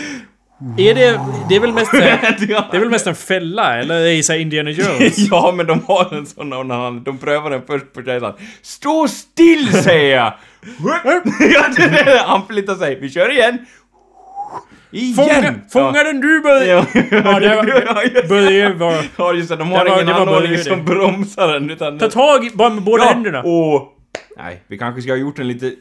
Är 0.77 0.95
det, 0.95 1.19
det 1.49 1.55
är 1.55 1.59
väl 1.59 1.73
mest 1.73 1.91
det 1.91 2.77
är 2.77 2.79
väl 2.79 2.89
mest 2.89 3.07
en 3.07 3.15
fälla, 3.15 3.79
eller 3.79 3.95
är 3.95 4.15
det 4.15 4.23
såhär 4.23 4.39
Indiana 4.39 4.69
Jones? 4.69 5.17
ja, 5.31 5.53
men 5.57 5.67
de 5.67 5.83
har 5.87 6.13
en 6.13 6.25
sån 6.25 6.53
och 6.53 6.65
han, 6.65 7.03
de 7.03 7.17
prövar 7.17 7.49
den 7.49 7.61
först 7.67 7.93
på 7.93 8.03
kejsaren. 8.03 8.33
Stå 8.61 9.07
still 9.07 9.83
säger 9.83 10.15
jag! 10.15 10.33
Han 12.25 12.47
flyttar 12.47 12.75
sig. 12.75 12.99
Vi 13.01 13.09
kör 13.09 13.31
igen. 13.31 13.57
Igen! 14.91 15.15
Fånga, 15.15 15.53
fånga 15.69 16.03
den 16.03 16.21
du 16.21 16.41
Börje! 16.41 16.67
Ja, 16.67 16.85
Ja, 17.11 17.39
det 17.39 17.45
Ja, 17.85 18.03
det. 18.13 18.29
Börje 18.29 18.73
var... 18.73 18.95
Ja 19.17 19.33
just 19.33 19.49
det, 19.49 19.55
de 19.55 19.69
Det 19.69 19.75
har 19.77 19.85
var- 19.85 19.93
ingen 19.95 20.05
det 20.07 20.13
var 20.13 20.21
anordning 20.21 20.57
som 20.57 20.77
det. 20.77 20.83
bromsar 20.83 21.47
den 21.53 21.69
utan... 21.69 21.99
Ta 21.99 22.09
tag 22.09 22.45
i, 22.45 22.49
bara 22.53 22.69
med 22.69 22.83
båda 22.83 23.03
händerna. 23.03 23.39
och... 23.43 23.87
Nej, 24.37 24.63
vi 24.67 24.77
kanske 24.77 25.01
ska 25.01 25.11
ha 25.11 25.17
gjort 25.17 25.35
den 25.35 25.47
lite... 25.47 25.71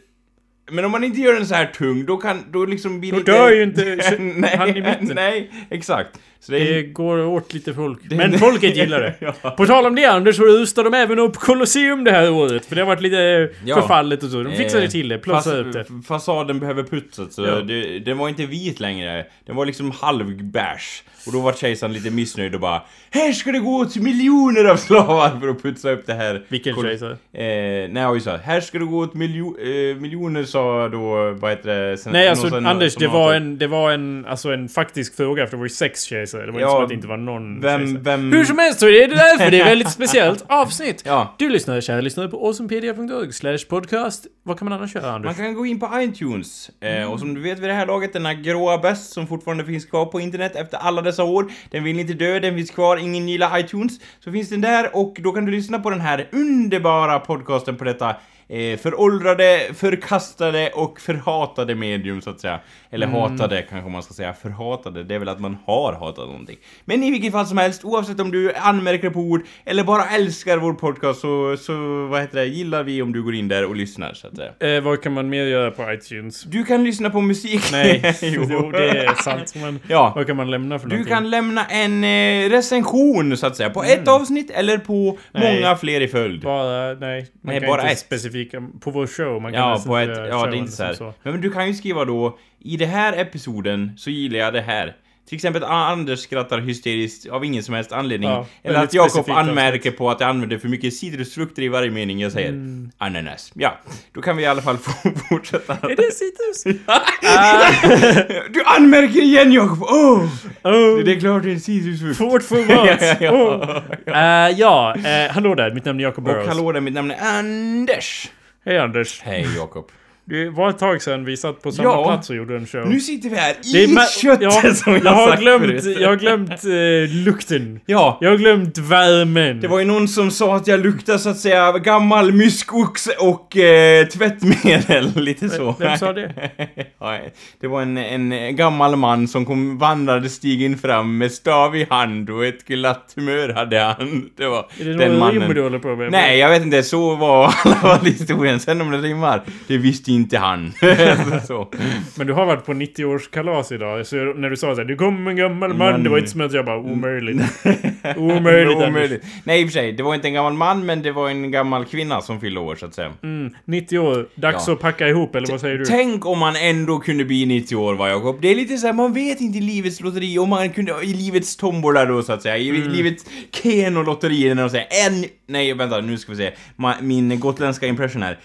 Men 0.70 0.84
om 0.84 0.90
man 0.90 1.04
inte 1.04 1.20
gör 1.20 1.32
den 1.34 1.46
så 1.46 1.54
här 1.54 1.66
tung, 1.66 2.06
då 2.06 2.16
kan... 2.16 2.44
Då 2.52 2.64
liksom 2.66 3.00
blir 3.00 3.12
Då 3.12 3.18
lite... 3.18 3.32
dör 3.32 3.50
ju 3.50 3.62
inte 3.62 3.84
nej, 4.18 4.56
han 4.56 4.68
i 4.68 4.72
mitten. 4.80 5.10
Nej, 5.14 5.50
exakt. 5.70 6.18
Så 6.40 6.52
det 6.52 6.58
Det 6.58 6.82
går 6.82 7.18
åt 7.26 7.54
lite 7.54 7.74
folk. 7.74 7.98
Det- 8.10 8.16
Men 8.16 8.38
folket 8.38 8.76
gillar 8.76 9.00
det. 9.00 9.14
Ja. 9.42 9.50
På 9.50 9.66
tal 9.66 9.86
om 9.86 9.94
det 9.94 10.04
Anders, 10.04 10.36
så 10.36 10.42
rustar 10.44 10.84
de 10.84 10.94
även 10.94 11.18
upp 11.18 11.36
Colosseum 11.36 12.04
det 12.04 12.10
här 12.10 12.30
året. 12.30 12.66
För 12.66 12.74
det 12.74 12.80
har 12.82 12.86
varit 12.86 13.02
lite 13.02 13.48
Ja. 13.64 13.80
förfallet 13.80 14.22
och 14.22 14.30
så. 14.30 14.42
De 14.42 14.52
fixade 14.56 14.84
Eh, 14.84 14.90
till 14.90 15.08
det, 15.08 15.18
fas- 15.26 15.46
upp 15.46 15.72
det. 15.72 15.84
Fasaden 16.08 16.58
behöver 16.60 16.82
putsas, 16.82 17.38
Ja. 17.38 17.60
det, 17.60 17.98
den 17.98 18.18
var 18.18 18.28
inte 18.28 18.46
vit 18.46 18.80
längre. 18.80 19.26
Den 19.46 19.56
var 19.56 19.66
liksom 19.66 19.90
halvbärs. 19.90 21.02
Och 21.26 21.32
då 21.32 21.40
var 21.40 21.52
kejsaren 21.52 21.92
lite 21.92 22.10
missnöjd 22.10 22.54
och 22.54 22.60
bara 22.60 22.82
Här 23.10 23.32
ska 23.32 23.52
det 23.52 23.58
gå 23.58 23.76
åt 23.76 23.96
miljoner 23.96 24.64
av 24.64 24.76
slavar 24.76 25.40
för 25.40 25.48
att 25.48 25.62
putsa 25.62 25.90
upp 25.90 26.06
det 26.06 26.14
här. 26.14 26.44
Vilken 26.48 26.74
kejsare? 26.82 27.12
Eh, 27.12 27.90
nej, 27.90 28.02
jag 28.02 28.22
sa 28.22 28.36
här 28.36 28.60
ska 28.60 28.78
det 28.78 28.84
gå 28.84 28.98
åt 28.98 29.14
miljo 29.14 29.56
eh, 29.60 29.96
miljoner 29.96 30.44
sa 30.44 30.88
då, 30.88 31.30
vad 31.40 31.50
heter 31.50 31.90
det? 31.90 31.98
Sen, 31.98 32.12
Nej 32.12 32.28
alltså 32.28 32.50
sen- 32.50 32.66
Anders, 32.66 32.94
det 32.96 33.08
var 33.08 33.34
en, 33.34 33.58
det 33.58 33.66
var 33.66 33.90
en, 33.92 34.26
alltså 34.26 34.52
en 34.52 34.68
faktisk 34.68 35.16
fråga 35.16 35.46
för 35.46 35.50
det 35.50 35.56
var 35.56 35.64
ju 35.64 35.68
sex 35.70 36.02
kejsare. 36.02 36.46
Det 36.46 36.52
var 36.52 36.58
inte 36.60 36.62
Ja, 36.62 36.70
som 36.74 36.82
att 36.82 36.88
det 36.88 36.94
inte 36.94 37.08
var 37.08 37.16
någon 37.16 37.60
Vem, 37.60 37.80
kejsare. 37.80 38.02
vem... 38.02 38.32
Hur 38.32 38.44
som 38.44 38.58
helst 38.58 38.80
så 38.80 38.86
är 38.88 39.08
det 39.08 39.14
därför 39.14 39.50
det 39.50 39.60
är 39.60 39.64
väldigt 39.64 39.90
speciellt 39.90 40.44
avsnitt. 40.48 41.02
Ja. 41.06 41.34
Du 41.38 41.48
lyssnar, 41.48 41.80
kära 41.80 42.00
lyssnare, 42.00 42.28
på 42.28 42.46
awesomepedia.org 42.46 43.32
slash 43.32 43.58
podcast. 43.68 44.26
Vad 44.42 44.58
kan 44.58 44.68
man 44.68 44.78
annars 44.78 44.94
göra 44.94 45.10
Anders? 45.12 45.36
Man 45.38 45.46
kan 45.46 45.54
gå 45.54 45.66
in 45.66 45.80
på 45.80 45.90
iTunes, 46.00 46.70
eh, 46.80 46.90
Mm. 47.00 47.08
och 47.12 47.18
som 47.20 47.34
du 47.34 47.40
vet 47.40 47.58
vid 47.58 47.68
det 47.68 47.74
här 47.74 47.86
laget, 47.86 48.12
den 48.12 48.26
här 48.26 48.34
gråa 48.34 48.78
bäst 48.78 49.12
som 49.12 49.26
fortfarande 49.26 49.64
finns 49.64 49.84
kvar 49.86 50.06
på 50.06 50.20
internet 50.20 50.56
efter 50.56 50.78
alla 50.78 51.02
dessa 51.10 51.24
år, 51.24 51.50
den 51.70 51.84
vill 51.84 52.00
inte 52.00 52.14
dö, 52.14 52.38
den 52.38 52.54
finns 52.54 52.70
kvar, 52.70 52.96
ingen 52.96 53.28
gillar 53.28 53.58
iTunes, 53.58 54.00
så 54.24 54.32
finns 54.32 54.48
den 54.48 54.60
där 54.60 54.96
och 54.96 55.16
då 55.20 55.32
kan 55.32 55.44
du 55.44 55.52
lyssna 55.52 55.78
på 55.78 55.90
den 55.90 56.00
här 56.00 56.28
underbara 56.32 57.20
podcasten 57.20 57.76
på 57.76 57.84
detta 57.84 58.16
eh, 58.50 58.78
föråldrade, 58.78 59.60
förkastade 59.74 60.70
och 60.74 61.00
förhatade 61.00 61.74
medium 61.74 62.20
så 62.20 62.30
att 62.30 62.40
säga. 62.40 62.60
Eller 62.90 63.06
Mm. 63.06 63.20
hatade 63.20 63.62
kanske 63.70 63.90
man 63.90 64.02
ska 64.02 64.14
säga. 64.14 64.32
Förhatade, 64.32 65.04
det 65.04 65.14
är 65.14 65.18
väl 65.18 65.28
att 65.28 65.40
man 65.40 65.56
har 65.66 65.92
hatat 65.92 66.26
någonting. 66.28 66.56
Men 66.84 67.02
i 67.02 67.10
vilket 67.10 67.32
fall 67.32 67.46
som 67.46 67.58
helst, 67.58 67.84
oavsett 67.84 68.20
om 68.20 68.30
du 68.30 68.52
anmärker 68.54 69.10
på 69.10 69.20
ord 69.20 69.42
eller 69.64 69.84
bara 69.84 70.04
älskar 70.04 70.56
vår 70.58 70.72
podcast 70.72 71.20
så, 71.20 71.56
så 71.56 72.06
vad 72.06 72.20
heter 72.20 72.38
det, 72.38 72.46
gillar 72.46 72.82
vi 72.82 73.02
om 73.02 73.12
du 73.12 73.22
går 73.22 73.34
in 73.34 73.48
där 73.48 73.64
och 73.64 73.76
lyssnar 73.76 74.14
så 74.14 74.26
att 74.26 74.36
säga. 74.36 74.76
Eh, 74.76 74.82
vad 74.82 75.02
kan 75.02 75.12
man 75.12 75.28
mer 75.28 75.44
göra 75.44 75.70
på 75.70 75.92
iTunes? 75.92 76.42
Du 76.42 76.64
kan 76.64 76.84
lyssna 76.84 77.10
på 77.10 77.20
musik. 77.20 77.62
Nej, 77.72 78.16
jo. 78.22 78.46
jo, 78.50 78.70
det 78.70 78.88
är 78.88 79.14
sant. 79.14 79.54
Men 79.56 79.78
Ja. 79.88 80.12
vad 80.16 80.26
kan 80.26 80.36
man 80.36 80.50
lämna 80.50 80.78
för 80.78 80.86
Du 80.86 80.94
någonting? 80.96 81.14
kan 81.14 81.30
lämna 81.30 81.64
en 81.66 82.04
eh, 82.04 82.50
recension 82.50 83.36
så 83.36 83.46
att 83.46 83.56
säga, 83.56 83.70
på 83.70 83.82
ett 83.82 84.08
avsnitt 84.08 84.50
eller 84.50 84.78
på 84.78 85.18
Nej. 85.32 85.54
många 85.62 85.76
fler 85.76 86.00
i 86.00 86.08
följd. 86.08 86.42
Bara, 86.42 86.94
nej. 86.94 87.26
Man 87.42 87.52
Nej, 87.54 87.60
kan 87.60 87.68
bara 87.68 87.80
inte 87.80 87.92
ett. 87.92 87.98
Specifika, 88.44 88.80
på 88.80 88.90
vår 88.90 89.06
show. 89.06 89.42
Man 89.42 89.52
kan 89.52 89.60
Ja, 89.60 89.82
på 89.86 89.96
ett, 89.96 90.08
ja 90.08 90.46
det 90.46 90.56
är 90.56 90.58
inte 90.58 90.72
så, 90.72 90.82
här. 90.84 90.94
som 90.94 91.12
Men, 91.22 91.32
men 91.32 91.40
du 91.40 91.50
kan 91.50 91.66
ju 91.66 91.74
skriva 91.74 92.04
då, 92.04 92.38
i 92.58 92.76
det 92.76 92.86
här 92.86 93.12
episoden 93.12 93.92
så 93.96 94.10
gillar 94.10 94.38
jag 94.38 94.52
det 94.52 94.60
här. 94.60 94.96
Till 95.30 95.36
exempel 95.36 95.64
att 95.64 95.70
Anders 95.70 96.20
skrattar 96.20 96.58
hysteriskt 96.58 97.28
av 97.28 97.44
ingen 97.44 97.62
som 97.62 97.74
helst 97.74 97.92
anledning. 97.92 98.30
Ja, 98.30 98.46
eller 98.62 98.82
att 98.82 98.94
Jakob 98.94 99.10
specifikt 99.10 99.36
anmärker 99.38 99.90
på 99.90 100.10
att 100.10 100.20
jag 100.20 100.28
använder 100.30 100.58
för 100.58 100.68
mycket 100.68 100.94
citrusfrukter 100.94 101.62
i 101.62 101.68
varje 101.68 101.90
mening 101.90 102.20
jag 102.20 102.32
säger. 102.32 102.48
Mm. 102.48 102.90
Ananas. 102.98 103.52
Ja, 103.54 103.78
då 104.12 104.22
kan 104.22 104.36
vi 104.36 104.42
i 104.42 104.46
alla 104.46 104.62
fall 104.62 104.76
få 104.78 104.90
fortsätta. 105.28 105.72
Är 105.72 105.96
det 105.96 106.12
citrus? 106.12 106.62
du 108.54 108.62
anmärker 108.64 109.22
igen 109.22 109.52
Jakob! 109.52 109.82
Oh! 109.82 110.24
oh, 110.62 111.04
Det 111.04 111.12
är 111.12 111.20
klart 111.20 111.42
det 111.42 111.48
är 111.50 111.54
en 111.54 111.60
citrusfrukt. 111.60 112.18
Fort 112.18 112.42
for 112.42 112.56
once! 112.58 113.16
Ja, 113.20 113.26
ja, 113.26 113.82
oh. 114.06 114.46
Eh, 114.46 114.50
ja, 114.58 114.94
eh, 114.96 115.30
hallå 115.32 115.54
där, 115.54 115.70
mitt 115.74 115.84
namn 115.84 116.00
är 116.00 116.04
Jacob 116.04 116.28
Och 116.28 116.34
Burrows. 116.34 116.48
hallå 116.48 116.72
där, 116.72 116.80
mitt 116.80 116.94
namn 116.94 117.10
är 117.10 117.38
Anders. 117.38 118.30
Hej 118.64 118.78
Anders. 118.78 119.20
Hej 119.22 119.46
Jakob. 119.56 119.90
Det 120.30 120.50
var 120.50 120.70
ett 120.70 120.78
tag 120.78 121.02
sedan 121.02 121.24
vi 121.24 121.36
satt 121.36 121.62
på 121.62 121.72
samma 121.72 121.88
Ja. 121.88 122.04
plats 122.06 122.30
och 122.30 122.36
gjorde 122.36 122.56
en 122.56 122.66
show. 122.66 122.88
Nu 122.88 123.00
sitter 123.00 123.30
vi 123.30 123.36
här 123.36 123.54
Det 123.72 123.84
är 123.84 123.88
i 123.88 124.06
köttet 124.20 124.42
ja, 124.64 124.74
som 124.74 124.92
jag, 124.92 125.04
jag 125.04 125.10
har 125.12 125.28
sagt 125.30 125.40
glömt, 125.42 125.64
förut. 125.82 125.96
jag 126.00 126.08
har 126.08 126.16
glömt 126.16 126.50
eh, 126.64 127.24
lukten. 127.24 127.80
Ja, 127.86 128.18
Jag 128.20 128.30
har 128.30 128.36
glömt 128.36 128.78
värmen. 128.78 129.60
det 129.60 129.68
var 129.68 129.78
ju 129.78 129.84
någon 129.84 130.08
som 130.08 130.30
sa 130.30 130.56
att 130.56 130.66
jag 130.66 130.80
luktar 130.80 131.18
så 131.18 131.28
att 131.28 131.38
säga 131.38 131.72
gammal 131.78 132.32
myskoxe 132.32 133.10
och 133.18 133.56
eh, 133.56 134.06
tvättmedel, 134.06 135.12
lite 135.22 135.48
så. 135.48 135.74
Vem 135.78 135.98
sa 135.98 136.12
det? 136.12 136.50
Ja, 137.02 137.18
det 137.60 137.66
var 137.66 137.82
en, 137.82 137.96
en 138.32 138.56
gammal 138.56 138.96
man 138.96 139.28
som 139.28 139.46
kom 139.46 139.78
vandrade 139.78 140.28
stigen 140.28 140.78
fram 140.78 141.18
med 141.18 141.32
stav 141.32 141.76
i 141.76 141.86
hand 141.90 142.30
och 142.30 142.46
ett 142.46 142.64
glatt 142.66 143.12
humör 143.16 143.48
hade 143.48 143.78
han. 143.80 144.30
Det 144.36 144.46
var 144.46 144.66
Är 144.80 144.84
det 144.84 144.92
den 144.96 145.12
någon 145.18 145.30
rim 145.30 145.38
mannen. 145.40 145.54
du 145.54 145.62
håller 145.62 145.78
på 145.78 145.96
med? 145.96 146.10
Nej, 146.12 146.38
jag 146.38 146.48
vet 146.50 146.62
inte, 146.62 146.82
så 146.82 147.14
var 147.16 147.48
i 147.48 147.52
alla 147.64 147.74
fall 147.74 148.06
historien. 148.06 148.60
Sen 148.60 148.80
om 148.80 148.90
det 148.90 148.98
rimmar, 148.98 149.42
det 149.66 149.76
visste 149.78 150.12
inte 150.12 150.19
han. 150.38 150.72
så. 151.46 151.68
Men 152.16 152.26
du 152.26 152.32
har 152.32 152.46
varit 152.46 152.66
på 152.66 152.72
90-årskalas 152.72 153.74
idag, 153.74 154.06
så 154.06 154.16
när 154.16 154.50
du 154.50 154.56
sa 154.56 154.74
såhär 154.74 154.84
'Du 154.88 154.96
kom 154.96 155.26
en 155.26 155.36
gammal 155.36 155.68
man' 155.74 155.78
Man. 155.92 156.02
det 156.04 156.10
var 156.10 156.18
inte 156.18 156.30
som 156.30 156.40
att 156.40 156.52
jag 156.52 156.64
bara 156.64 156.78
'Omöjligt' 156.78 157.42
Omöjligt 158.16 158.74
Anders. 158.76 158.88
Omöjligt. 158.88 159.24
Nej, 159.44 159.60
i 159.60 159.64
och 159.64 159.68
för 159.68 159.72
sig, 159.72 159.92
det 159.92 160.02
var 160.02 160.14
inte 160.14 160.28
en 160.28 160.34
gammal 160.34 160.52
man, 160.52 160.86
men 160.86 161.02
det 161.02 161.12
var 161.12 161.28
en 161.28 161.50
gammal 161.50 161.84
kvinna 161.84 162.20
som 162.20 162.40
fyllde 162.40 162.60
år, 162.60 162.76
så 162.76 162.86
att 162.86 162.94
säga. 162.94 163.12
mm, 163.22 163.54
90 163.64 163.98
år, 163.98 164.28
dags 164.34 164.64
Ja. 164.68 164.72
att 164.72 164.80
packa 164.80 165.08
ihop, 165.08 165.34
eller 165.34 165.48
vad 165.50 165.60
säger 165.60 165.78
du? 165.78 165.84
Tänk 165.84 166.26
om 166.26 166.38
man 166.38 166.56
ändå 166.56 166.98
kunde 166.98 167.24
bli 167.24 167.46
90 167.46 167.76
år, 167.76 167.94
va 167.94 168.08
Jakob? 168.08 168.38
Det 168.42 168.48
är 168.48 168.54
lite 168.54 168.76
så 168.78 168.86
här, 168.86 168.94
man 168.94 169.12
vet 169.12 169.40
inte 169.40 169.58
i 169.58 169.60
livets 169.60 170.00
lotteri, 170.00 170.38
om 170.38 170.48
man 170.48 170.70
kunde, 170.70 170.92
i 171.02 171.14
livets 171.14 171.56
tombola 171.56 172.04
då 172.04 172.22
så 172.22 172.32
att 172.32 172.42
säga, 172.42 172.56
i 172.56 172.68
Mm. 172.70 172.88
livets 172.92 173.24
Keno-lotteri, 173.52 174.54
när 174.54 174.62
de 174.62 174.70
säger 174.70 174.86
en, 175.06 175.24
nej 175.48 175.74
vänta, 175.74 176.00
nu 176.00 176.18
ska 176.18 176.32
vi 176.32 176.38
se, 176.38 176.50
Ma, 176.76 176.94
min 177.00 177.40
gotländska 177.40 177.86
impression 177.86 178.22
här. 178.22 178.38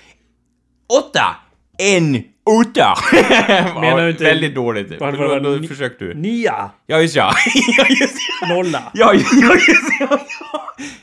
Åtta! 1.00 1.36
En 1.78 2.16
utta! 2.62 2.94
Menar 3.82 4.04
du 4.04 4.10
inte- 4.10 4.24
Väldigt 4.24 4.56
dåligt. 4.56 4.90
Då, 4.90 5.06
var 5.06 5.12
det? 5.12 5.40
då, 5.40 5.50
Ni- 5.50 5.68
försökte 5.68 6.06
du. 6.06 6.14
Nia! 6.14 6.70
Ja, 6.88 7.02
just 7.02 7.16
ja. 7.16 7.32
ja, 7.78 7.86
just 7.90 8.16
ja. 8.42 8.48
Nolla! 8.48 8.84
Ja, 8.94 9.14
just 9.14 9.34
ja. 10.00 10.20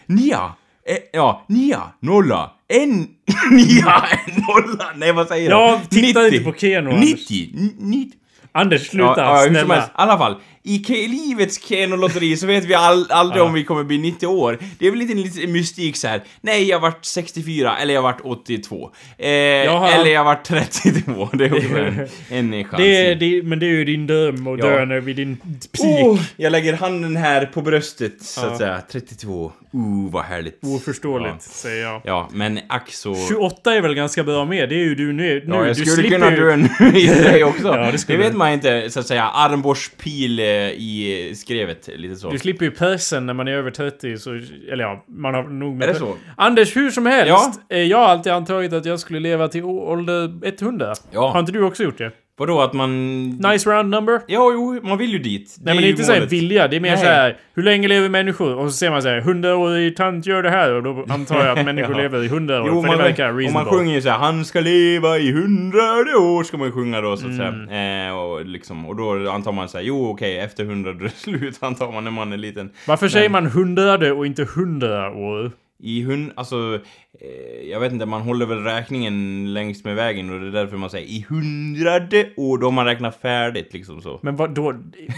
Nia. 0.07 0.53
Eh, 0.89 0.97
ja, 1.13 1.45
nia, 1.49 1.81
nolla, 2.01 2.51
en, 2.69 2.91
nia, 3.51 4.05
en 4.27 4.43
nolla. 4.49 4.85
Nej, 4.97 5.13
vad 5.13 5.29
säger 5.29 5.51
Jag 5.51 5.69
jag? 5.73 5.91
tittar 5.91 6.35
inte 6.35 6.45
på 6.45 6.53
Keno, 6.59 6.91
Anders. 6.91 7.11
90, 7.11 7.51
n- 7.57 7.71
90. 7.79 8.19
Anders, 8.53 8.87
sluta! 8.89 9.15
Ja, 9.17 9.43
ja, 9.45 9.49
snälla! 9.49 9.79
i 9.79 9.81
alla 9.93 10.19
fall. 10.19 10.37
I 10.65 10.79
livets 11.09 11.69
Keno-lotteri 11.69 12.37
så 12.37 12.47
vet 12.47 12.65
vi 12.65 12.75
all, 12.75 13.07
aldrig 13.11 13.43
om 13.43 13.53
vi 13.53 13.65
kommer 13.65 13.85
bli 13.85 13.99
90 13.99 14.27
år. 14.27 14.59
Det 14.79 14.87
är 14.87 14.91
väl 14.91 14.99
lite, 14.99 15.15
lite 15.15 15.47
mystik 15.47 15.97
så 15.97 16.09
här. 16.09 16.23
Nej, 16.41 16.69
jag 16.69 16.81
vart 16.81 17.05
64, 17.05 17.77
eller 17.79 17.95
jag 17.95 18.03
vart 18.03 18.21
82. 18.25 18.91
Eh, 19.19 19.29
har 19.29 19.89
eller 19.93 20.11
jag 20.11 20.25
vart 20.25 20.45
32. 20.45 21.29
Det 21.39 21.45
är 21.45 21.53
också 21.57 21.79
en, 21.79 22.09
en 22.55 22.65
chans. 22.65 22.83
Det 22.83 22.97
är, 22.97 23.15
det, 23.15 23.43
men 23.43 23.59
det 23.59 23.67
är 23.67 23.71
ju 23.71 23.85
din 23.85 24.07
dröm 24.07 24.47
och 24.47 24.59
Ja. 24.59 24.85
dö 24.87 25.01
vid 25.01 25.17
din 25.17 25.37
peak. 25.37 26.07
Oh, 26.07 26.21
jag 26.37 26.53
lägger 26.53 26.73
handen 26.73 27.17
här 27.17 27.47
på 27.47 27.63
bröstet, 27.63 28.23
så 28.23 28.47
att 28.47 28.59
säga. 28.59 28.81
32. 28.93 29.53
Uh, 29.75 30.11
vad 30.11 30.25
härligt. 30.25 30.59
Oförståeligt, 30.63 31.35
Ja. 31.35 31.53
säger 31.53 31.83
jag. 31.83 32.01
Ja, 32.05 32.29
men 32.33 32.61
ack 32.69 32.93
så... 32.93 33.15
28 33.29 33.75
är 33.75 33.81
väl 33.81 33.95
ganska 33.95 34.25
bra 34.25 34.45
med, 34.45 34.69
det 34.69 34.75
är 34.75 34.85
ju 34.85 34.95
du 34.95 35.13
nu. 35.13 35.45
Ja, 35.49 35.67
jag 35.67 35.77
du 35.77 35.85
skulle 35.87 36.09
kunna 36.09 36.31
ju- 36.31 36.37
dö 36.37 36.57
nu 36.57 36.99
i 36.99 37.07
dig 37.07 37.45
också. 37.53 37.67
Ja, 37.69 37.91
det 37.93 38.07
det, 38.07 38.17
vet 38.17 38.35
man 38.37 38.53
inte, 38.53 38.91
så 38.91 39.01
att 39.01 39.07
säga. 39.07 39.25
Armborstpil 39.25 40.39
eh, 40.39 40.47
i 40.77 41.33
skrevet, 41.37 41.89
lite 41.97 42.17
så. 42.17 42.31
Du 42.31 42.39
slipper 42.39 42.65
ju 42.65 42.71
pressen 42.71 43.27
när 43.27 43.35
man 43.35 43.49
är 43.49 43.53
över 43.53 43.71
30, 43.71 44.19
så, 44.19 44.31
eller 44.73 44.85
ja, 44.85 45.05
man 45.09 45.35
har 45.35 45.43
nog 45.43 45.77
med 45.77 45.89
Är 45.89 45.93
det 45.93 45.99
så? 45.99 46.17
Anders, 46.37 46.77
hur 46.77 46.91
som 46.91 47.07
helst. 47.07 47.29
Ja. 47.69 47.77
eh, 47.77 47.83
Jag 47.83 47.99
har 47.99 48.05
alltid 48.05 48.33
antagit 48.33 48.73
att 48.73 48.85
jag 48.85 49.01
skulle 49.01 49.21
leva 49.21 49.49
till 49.49 49.65
ålder 49.65 50.41
100. 50.63 50.95
Ja. 51.11 51.31
Har 51.31 51.41
inte 51.41 51.53
du 51.53 51.63
också 51.63 51.83
gjort 51.83 51.99
det? 51.99 52.11
Vadå, 52.43 52.61
att 52.61 52.73
man... 52.73 53.29
Nice 53.31 53.71
round 53.71 53.91
number? 53.91 54.21
Ja, 54.27 54.51
jo, 54.53 54.81
man 54.83 54.99
vill 54.99 55.11
ju 55.13 55.19
dit. 55.19 55.57
Nej 55.63 55.75
men 55.75 55.83
det 55.83 55.89
är 55.89 55.91
inte 55.91 56.05
såhär 56.05 56.27
vilja, 56.27 56.69
det 56.69 56.77
är 56.77 56.81
mer 56.81 56.91
Nej. 56.91 56.99
såhär 56.99 57.37
Hur 57.55 57.63
länge 57.63 57.89
lever 57.89 58.09
människor? 58.09 58.55
Och 58.57 58.71
så 58.71 58.77
ser 58.77 58.91
man 58.91 59.03
såhär 59.03 59.21
100-årig 59.21 59.97
tant 59.97 60.27
gör 60.27 60.43
det 60.43 60.51
här 60.51 60.73
och 60.75 60.83
då 60.83 61.05
antar 61.09 61.47
jag 61.47 61.59
att 61.59 61.65
människor 61.65 61.97
Ja. 61.97 62.03
lever 62.03 62.23
i 62.23 62.27
100 62.27 62.63
år. 62.63 62.69
Jo, 62.69 62.81
för 62.83 62.89
man, 62.89 62.99
det 62.99 63.05
verkar 63.05 63.29
och 63.29 63.35
man 63.35 63.43
reasonable. 63.43 63.71
sjunger 63.79 63.95
ju 63.95 64.03
såhär, 64.03 64.19
han 64.19 64.45
ska 64.45 64.61
leva 64.61 65.19
i 65.19 65.33
hundrade 65.33 66.17
år, 66.17 66.43
ska 66.45 66.57
man 66.57 66.67
ju 66.67 66.73
sjunga 66.73 67.01
då 67.01 67.17
så 67.17 67.27
att 67.27 67.33
Mm. 67.33 67.67
säga. 67.69 68.09
Eh, 68.09 68.17
och 68.19 68.47
liksom, 68.47 68.87
och 68.87 68.97
då 68.97 69.31
antar 69.31 69.53
man 69.53 69.69
såhär, 69.69 69.85
jo 69.85 70.11
okej, 70.11 70.39
efter 70.39 70.65
hundrade 70.65 71.09
slut 71.17 71.59
antar 71.63 71.93
man 71.93 72.05
när 72.05 72.11
man 72.11 72.33
är 72.33 72.37
liten. 72.37 72.71
Varför 72.87 73.09
säger 73.09 73.29
man 73.29 73.47
hundrade 73.47 74.13
och 74.13 74.27
inte 74.27 74.45
hundra 74.57 75.11
år? 75.11 75.51
I 75.83 76.03
hund, 76.03 76.33
alltså, 76.37 76.81
eh, 77.21 77.71
jag 77.71 77.81
vet 77.81 77.93
inte, 77.93 78.07
man 78.07 78.23
håller 78.23 78.47
väl 78.47 78.65
räkningen 78.65 79.53
längst 79.55 79.85
med 79.85 79.97
vägen 79.97 80.31
och 80.31 80.41
det 80.41 80.47
är 80.47 80.51
därför 80.51 80.77
man 80.77 80.91
säger 80.91 81.07
i 81.07 81.27
hundrade 81.29 82.29
år, 82.37 82.59
då 82.59 82.67
har 82.67 82.73
man 82.73 82.87
räknat 82.87 83.21
färdigt 83.21 83.73
liksom 83.73 84.03
så. 84.03 84.21
Men 84.23 84.37
vad 84.37 84.55
då? 84.55 84.75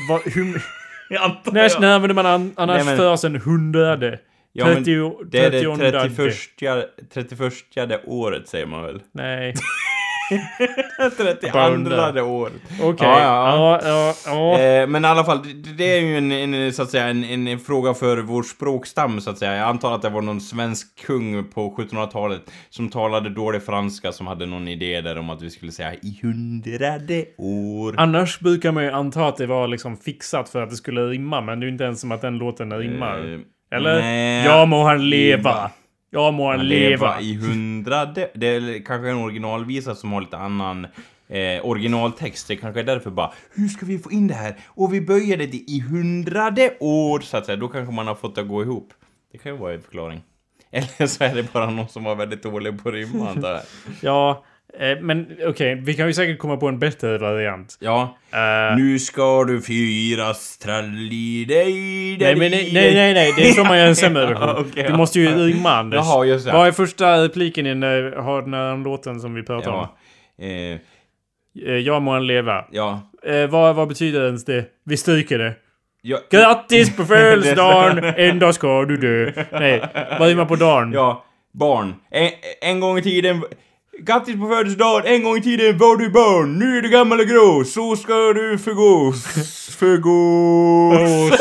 Vad, 0.09 0.21
hur, 0.25 0.45
när, 1.53 1.81
när 1.81 1.95
använder 1.95 2.15
man 2.15 2.27
an, 2.27 2.53
annars 2.57 2.77
Nej, 2.77 2.85
men- 2.85 2.97
frasen 2.97 3.37
hundrade? 3.37 4.19
Ja, 4.57 4.67
men 4.67 4.85
30, 4.85 5.25
Det 5.27 5.39
är 5.39 5.51
det 5.51 5.61
30 5.91 6.31
31, 7.11 7.51
31 7.75 8.01
året 8.05 8.49
säger 8.49 8.67
man 8.67 8.83
väl? 8.83 9.01
Nej. 9.13 9.55
32 11.17 12.21
året. 12.23 12.53
Okej. 12.83 13.09
Ja, 13.09 13.21
ja, 13.21 13.81
Ja, 13.85 14.15
ja. 14.27 14.61
Eh, 14.61 14.87
men 14.87 15.05
i 15.05 15.09
alla 15.09 15.25
fall, 15.25 15.43
det, 15.43 15.73
det 15.73 15.97
är 15.97 16.01
ju 16.01 16.19
en, 16.19 16.33
en, 16.33 16.73
så 16.73 16.83
att 16.83 16.91
säga, 16.91 17.09
en, 17.09 17.25
en, 17.25 17.49
en 17.49 17.59
fråga 17.59 17.95
för 17.95 18.17
vår 18.17 18.43
språkstam 18.43 19.21
så 19.21 19.31
att 19.31 19.39
säga. 19.39 19.57
Jag 19.57 19.69
antar 19.69 19.95
att 19.95 20.03
det 20.03 20.09
var 20.09 20.23
någon 20.23 20.41
svensk 20.41 21.07
kung 21.07 21.45
på 21.45 21.77
1700-talet 21.77 22.43
som 22.71 22.89
talade 22.89 23.31
dålig 23.31 23.63
franska 23.63 24.13
som 24.13 24.27
hade 24.27 24.47
någon 24.47 24.69
idé 24.69 25.01
där 25.01 25.19
om 25.19 25.31
att 25.31 25.43
vi 25.43 25.51
skulle 25.51 25.73
säga 25.73 25.95
i 25.95 26.19
hundrade 26.23 27.25
år. 27.39 27.95
Annars 27.99 28.41
brukar 28.41 28.73
man 28.73 28.85
ju 28.85 28.91
anta 28.91 29.27
att 29.27 29.37
det 29.37 29.47
var 29.47 29.69
liksom 29.69 29.97
fixat 29.97 30.49
för 30.49 30.63
att 30.63 30.71
det 30.71 30.77
skulle 30.77 31.01
rimma, 31.01 31.41
men 31.41 31.61
det 31.61 31.65
är 31.65 31.67
ju 31.67 31.73
inte 31.73 31.85
ens 31.85 32.01
som 32.01 32.13
att 32.13 32.21
den 32.21 32.39
låten 32.39 32.79
rimmar. 32.79 33.19
Eh, 33.19 33.77
Eller? 33.79 34.01
nej. 34.01 34.45
Ja 34.45 34.67
må 34.67 34.85
han 34.85 35.11
leva. 35.11 35.51
Leva. 35.51 35.71
Ja 36.15 36.31
må 36.31 36.51
han 36.51 36.69
leva. 36.69 37.21
i 37.21 37.35
hundrade. 37.35 38.31
Det 38.35 38.47
är 38.47 38.85
kanske 38.85 39.11
en 39.11 39.17
originalvisa 39.17 39.95
som 39.95 40.13
har 40.13 40.21
lite 40.21 40.37
annan 40.37 40.87
eh, 41.29 41.67
originaltext. 41.67 42.49
Det 42.49 42.57
kanske 42.57 42.81
är 42.81 42.85
därför 42.85 43.11
bara, 43.11 43.33
hur 43.55 43.69
ska 43.69 43.87
vi 43.87 43.99
få 43.99 44.13
in 44.13 44.27
det 44.27 44.35
här? 44.35 44.57
Och 44.67 44.95
vi 44.95 45.01
böjer 45.01 45.37
det 45.37 45.55
i 45.55 45.81
hundrade 45.91 46.75
år, 46.81 47.21
så 47.21 47.37
att 47.37 47.47
säga. 47.47 47.57
Då 47.57 47.69
kanske 47.69 47.95
man 47.95 48.07
har 48.07 48.15
fått 48.15 48.35
det 48.35 48.41
att 48.41 48.49
gå 48.49 48.63
ihop. 48.63 48.93
Det 49.33 49.39
kan 49.39 49.53
ju 49.53 49.59
vara 49.59 49.75
en 49.75 49.83
förklaring. 49.83 50.23
Eller 50.71 51.07
så 51.07 51.25
är 51.25 51.35
det 51.35 51.53
bara 51.53 51.71
någon 51.71 51.89
som 51.89 52.05
var 52.05 52.15
väldigt 52.15 52.43
dålig 52.43 52.83
på 52.83 52.89
att 52.89 52.95
rimma, 52.95 53.31
antar 53.31 53.51
jag. 53.51 53.63
Ja, 54.01 54.45
men 55.01 55.27
okej, 55.47 55.75
vi 55.75 55.95
kan 55.95 56.07
ju 56.07 56.13
säkert 56.15 56.39
komma 56.39 56.57
på 56.57 56.69
en 56.69 56.79
bättre 56.79 57.19
variant. 57.19 57.77
Ja. 57.81 58.17
Eh, 58.33 58.77
Nu 58.77 58.99
ska 58.99 59.45
du 59.45 59.61
firas, 59.63 60.59
tralli 60.59 61.45
dig 61.49 61.73
nej, 62.21 62.37
men 62.37 62.51
nej, 62.51 62.71
nej, 62.73 62.95
nej, 62.95 63.15
nej, 63.15 63.33
det 63.37 63.49
är 63.49 63.53
så 63.53 63.65
man 63.65 63.79
gör 63.79 63.87
en 63.87 63.97
sämre 63.97 64.27
version. 64.27 64.49
Ja, 64.49 64.65
okej, 64.71 64.85
du 64.89 64.97
måste 64.97 65.21
ju 65.21 65.27
rimma 65.29 65.71
Anders. 65.71 66.01
Jaha, 66.05 66.25
just 66.25 66.47
det. 66.47 66.53
Vad 66.53 66.69
är 66.69 66.73
första 66.73 67.25
repliken 67.25 67.67
i 67.67 67.69
den 67.69 67.81
där, 67.81 68.13
har 68.13 68.43
den 68.43 68.55
här 68.55 68.77
låten 68.85 69.21
som 69.21 69.35
vi 69.35 69.43
pratar 69.43 69.71
om? 69.71 69.89
Ja. 70.37 70.45
Eh, 70.47 70.79
Eh, 71.67 71.73
Ja 71.75 72.01
må 72.01 72.13
han 72.13 72.27
leva. 72.27 72.65
ja. 72.71 73.01
Eh, 73.27 73.47
vad, 73.51 73.75
vad 73.77 73.89
betyder 73.89 74.27
ens 74.27 74.45
det? 74.45 74.65
Vi 74.85 74.97
stryker 74.97 75.39
det. 75.39 75.55
Ja. 76.03 76.19
Grattis 76.31 76.97
på 76.97 77.05
födelsedagen! 77.07 78.05
En 78.17 78.39
dag 78.39 78.55
ska 78.55 78.85
du 78.85 78.97
dö. 78.97 79.33
Nej, 79.53 79.83
vad 80.19 80.29
rimmar 80.29 80.45
på 80.45 80.57
dagen? 80.57 80.93
Ja, 80.93 81.25
barn. 81.53 81.95
En, 82.11 82.31
en 82.63 82.81
gång 82.81 82.99
i 82.99 83.03
tiden... 83.03 83.43
Grattis 83.99 84.37
på 84.41 84.49
födelsedagen! 84.49 85.15
En 85.15 85.23
gång 85.23 85.37
i 85.37 85.43
tiden 85.43 85.79
var 85.79 85.97
du 85.97 86.11
barn, 86.11 86.59
nu 86.59 86.79
är 86.79 86.83
du 86.83 86.89
gammal 86.89 87.21
och 87.21 87.27
grå, 87.27 87.65
så 87.65 87.97
ska 87.97 88.13
du 88.33 88.59
förgås. 88.59 89.25
Förgås. 89.79 91.39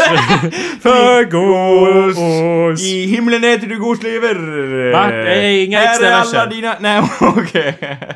Förgås. 0.81 2.81
I 2.81 3.05
himlen 3.05 3.43
äter 3.43 3.67
du 3.67 3.79
gåslever. 3.79 4.35
Va? 4.91 5.11
Är 5.11 5.63
inga 5.63 5.79
Här 5.79 5.89
extra 5.91 6.07
är 6.07 6.13
alla 6.13 6.45
dina... 6.45 6.75
Nej, 6.79 7.01
okej. 7.21 7.75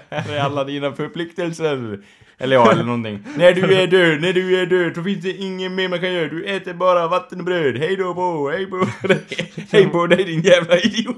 Här 0.10 0.34
är 0.36 0.40
alla 0.40 0.64
dina 0.64 0.92
förpliktelser. 0.94 2.00
Eller 2.40 2.56
ja, 2.56 2.72
eller 2.72 2.84
någonting. 2.84 3.20
När 3.38 3.54
du 3.54 3.74
är 3.74 3.88
död, 3.88 4.22
när 4.22 4.34
du 4.34 4.62
är 4.62 4.66
död, 4.66 4.96
så 4.96 5.04
finns 5.04 5.24
det 5.24 5.32
inget 5.34 5.72
mer 5.72 5.90
man 5.90 6.00
kan 6.00 6.14
göra. 6.14 6.28
Du 6.28 6.46
äter 6.46 6.74
bara 6.74 7.08
vatten 7.08 7.40
och 7.40 7.46
bröd. 7.46 7.78
Hej 7.78 7.96
då 7.96 8.14
på, 8.14 8.50
hej 8.50 8.66
på 8.66 9.08
dig. 9.08 9.20
Hej 9.72 9.86
på 9.88 10.08
dig 10.08 10.24
din 10.24 10.42
jävla 10.42 10.80
idiot. 10.80 11.16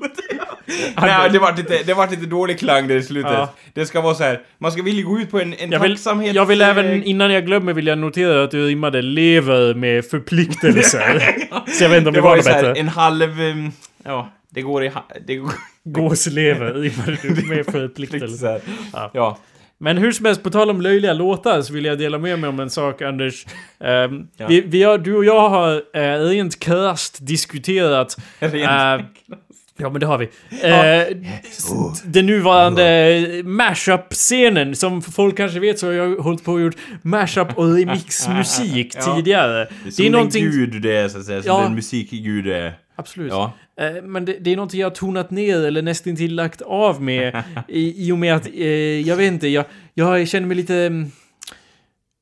Nej, 1.01 1.29
det 1.29 1.39
vart 1.39 1.57
lite, 1.57 1.83
det 1.83 1.93
vart 1.93 2.11
lite 2.11 2.25
dålig 2.25 2.59
klang 2.59 2.88
där 2.88 2.95
i 2.95 3.03
slutet. 3.03 3.31
Ja. 3.31 3.53
Det 3.73 3.85
ska 3.85 4.01
vara 4.01 4.15
så 4.15 4.23
här. 4.23 4.41
man 4.57 4.71
ska 4.71 4.83
vilja 4.83 5.03
gå 5.03 5.19
ut 5.19 5.31
på 5.31 5.39
en, 5.39 5.53
en 5.53 5.71
Jag 5.71 5.79
vill, 5.79 5.91
tacksamhet... 5.95 6.35
jag 6.35 6.45
vill 6.45 6.61
även, 6.61 7.03
innan 7.03 7.31
jag 7.33 7.45
glömmer 7.45 7.73
vill 7.73 7.88
jag 7.88 7.97
notera 7.97 8.43
att 8.43 8.51
du 8.51 8.67
rimmade 8.67 9.01
lever 9.01 9.73
med 9.73 10.05
förpliktelser. 10.05 11.35
Så 11.67 11.83
jag 11.83 11.89
vet 11.89 11.97
inte 11.97 12.09
om 12.09 12.13
det, 12.13 12.21
var 12.21 12.35
ju 12.35 12.41
något 12.41 12.45
bättre. 12.45 12.73
en 12.73 12.88
halv... 12.88 13.41
um, 13.41 13.71
Ja, 14.03 14.29
det 14.49 14.61
går 14.61 14.83
i... 14.83 14.91
Det 15.27 15.35
går... 15.35 15.53
Gåslever 15.83 16.73
rimmade 16.73 17.17
du 17.21 17.47
med 17.47 17.65
förpliktelser. 17.71 18.61
Ja. 18.93 19.11
Ja. 19.13 19.38
Men 19.81 19.98
hur 19.98 20.12
som 20.12 20.25
helst, 20.25 20.43
på 20.43 20.50
tal 20.50 20.69
om 20.69 20.81
löjliga 20.81 21.13
låtar 21.13 21.62
så 21.62 21.74
vill 21.74 21.86
jag 21.86 21.98
dela 22.00 22.17
med 22.17 22.39
mig 22.39 22.50
om 22.50 22.59
en 22.59 22.69
sak, 22.69 23.01
Anders. 23.01 23.45
Ehm, 23.83 24.27
Ja. 24.38 24.48
vi, 24.48 24.62
vi 24.62 24.83
har, 24.83 24.98
du 24.98 25.15
och 25.15 25.25
jag 25.25 25.50
har 25.50 25.75
uh, 25.75 26.29
rent 26.29 26.59
krasst 26.59 27.17
diskuterat... 27.21 28.17
Rent 28.39 28.53
eh, 29.01 29.05
ja, 29.77 29.89
men 29.89 30.00
det 30.00 30.05
har 30.05 30.17
vi. 30.17 30.29
Eh, 30.62 31.01
s- 31.43 32.01
den 32.05 32.25
nuvarande 32.25 32.83
mashup-scenen, 33.45 34.75
som 34.75 35.01
folk 35.01 35.38
kanske 35.38 35.59
vet 35.59 35.79
så 35.79 35.86
har 35.88 35.93
jag 35.93 36.15
hållit 36.15 36.43
på 36.43 36.51
och 36.53 36.62
gjort 36.62 36.75
mashup 37.01 37.57
och 37.57 37.75
remixmusik 37.75 38.93
Ja. 38.98 39.15
tidigare. 39.15 39.53
Det 39.53 39.59
är 39.62 39.67
Det 39.86 39.91
som 39.91 40.01
är 40.01 40.09
den 40.09 40.12
någonting... 40.12 40.45
gud 40.51 40.81
det 40.81 40.95
är, 40.98 41.09
så 41.09 41.17
att 41.17 41.25
säga. 41.25 41.41
Som 41.43 41.51
Ja. 41.51 41.62
den 41.63 41.75
musikgud 41.75 42.45
det 42.45 42.57
är. 42.57 42.74
Absolut. 42.95 43.31
Ja. 43.31 43.53
Eh, 43.79 44.03
Men 44.03 44.25
det, 44.25 44.38
det 44.39 44.51
är 44.51 44.55
någonting 44.55 44.79
jag 44.79 44.89
har 44.89 44.95
tonat 44.95 45.31
ner 45.31 45.65
eller 45.65 45.81
nästan 45.81 46.15
till 46.15 46.36
lagt 46.36 46.62
av 46.62 47.01
med 47.01 47.43
i, 47.67 48.07
i 48.07 48.12
och 48.12 48.17
med 48.17 48.36
att, 48.36 48.48
eh, 48.53 48.67
jag 49.07 49.15
vet 49.15 49.27
inte, 49.27 49.48
jag, 49.48 49.65
jag 49.93 50.27
känner 50.27 50.48
mig 50.48 50.57
lite 50.57 50.75
mm, 50.75 51.12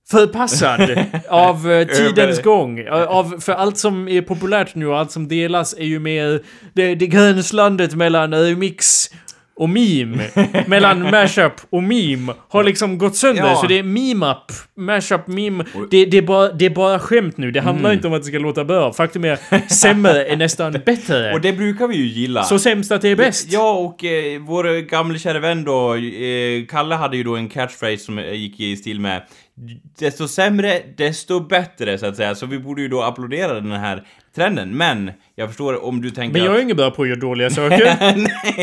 förpassad 0.09 0.81
av 1.29 1.71
eh, 1.71 1.87
tidens 1.87 2.41
gång. 2.41 2.79
Eh, 2.79 2.93
Av, 2.93 3.39
för 3.39 3.53
allt 3.53 3.77
som 3.77 4.07
är 4.07 4.21
populärt 4.21 4.75
nu 4.75 4.87
och 4.87 4.97
allt 4.99 5.11
som 5.11 5.27
delas 5.27 5.73
är 5.77 5.85
ju 5.85 5.99
mer 5.99 6.41
det, 6.73 6.95
det 6.95 7.07
gränslandet 7.07 7.95
mellan 7.95 8.33
remix 8.33 9.09
och 9.57 9.69
meme, 9.69 10.23
mellan 10.67 11.01
mashup 11.11 11.53
och 11.69 11.83
meme, 11.83 12.33
har 12.49 12.63
liksom 12.63 12.97
gått 12.97 13.15
sönder. 13.15 13.43
Ja. 13.47 13.55
Så 13.55 13.67
det 13.67 13.79
är 13.79 13.83
meme-up, 13.83 14.51
mashup, 14.77 15.27
meme. 15.27 15.65
Det, 15.91 16.05
det, 16.05 16.17
är 16.17 16.21
bara, 16.21 16.51
det 16.51 16.65
är 16.65 16.69
bara 16.69 16.99
skämt 16.99 17.37
nu. 17.37 17.51
Det 17.51 17.61
handlar 17.61 17.89
Mm. 17.89 17.97
inte 17.97 18.07
om 18.07 18.13
att 18.13 18.21
det 18.21 18.27
ska 18.27 18.39
låta 18.39 18.65
bra. 18.65 18.93
Faktum 18.93 19.25
är, 19.25 19.69
sämre 19.73 20.25
är 20.25 20.35
nästan 20.37 20.71
bättre. 20.85 21.33
Och 21.33 21.41
det 21.41 21.53
brukar 21.53 21.87
vi 21.87 21.95
ju 21.95 22.05
gilla. 22.05 22.43
Så 22.43 22.59
sämst 22.59 22.91
att 22.91 23.01
det 23.01 23.09
är 23.09 23.15
bäst. 23.15 23.51
Ja, 23.51 23.71
och 23.73 24.03
eh, 24.03 24.39
vår 24.41 24.81
gamla 24.81 25.17
kära 25.17 25.39
vän 25.39 25.63
då, 25.63 25.95
eh, 25.95 26.65
Kalle 26.69 26.95
hade 26.95 27.17
ju 27.17 27.23
då 27.23 27.35
en 27.35 27.49
catchphrase 27.49 27.97
som 27.97 28.19
eh, 28.19 28.33
gick 28.33 28.59
i 28.59 28.75
stil 28.75 28.99
med 28.99 29.21
Desto 29.99 30.27
sämre, 30.27 30.81
desto 30.97 31.39
bättre, 31.39 31.97
så 31.97 32.05
att 32.05 32.15
säga. 32.15 32.35
Så 32.35 32.45
vi 32.45 32.59
borde 32.59 32.81
ju 32.81 32.87
då 32.87 33.01
applådera 33.01 33.53
den 33.53 33.71
här 33.71 34.03
trenden. 34.38 34.77
Men, 34.77 35.12
jag 35.36 35.48
förstår 35.50 35.86
om 35.86 36.01
du 36.01 36.10
tänker 36.10 36.34
Men 36.34 36.44
jag 36.46 36.51
att- 36.53 36.58
är 36.60 36.63
ingen 36.63 36.77
bra 36.77 36.91
på 36.91 37.01
att 37.01 37.08
göra 37.10 37.20
dåliga 37.20 37.50
saker. 37.60 37.79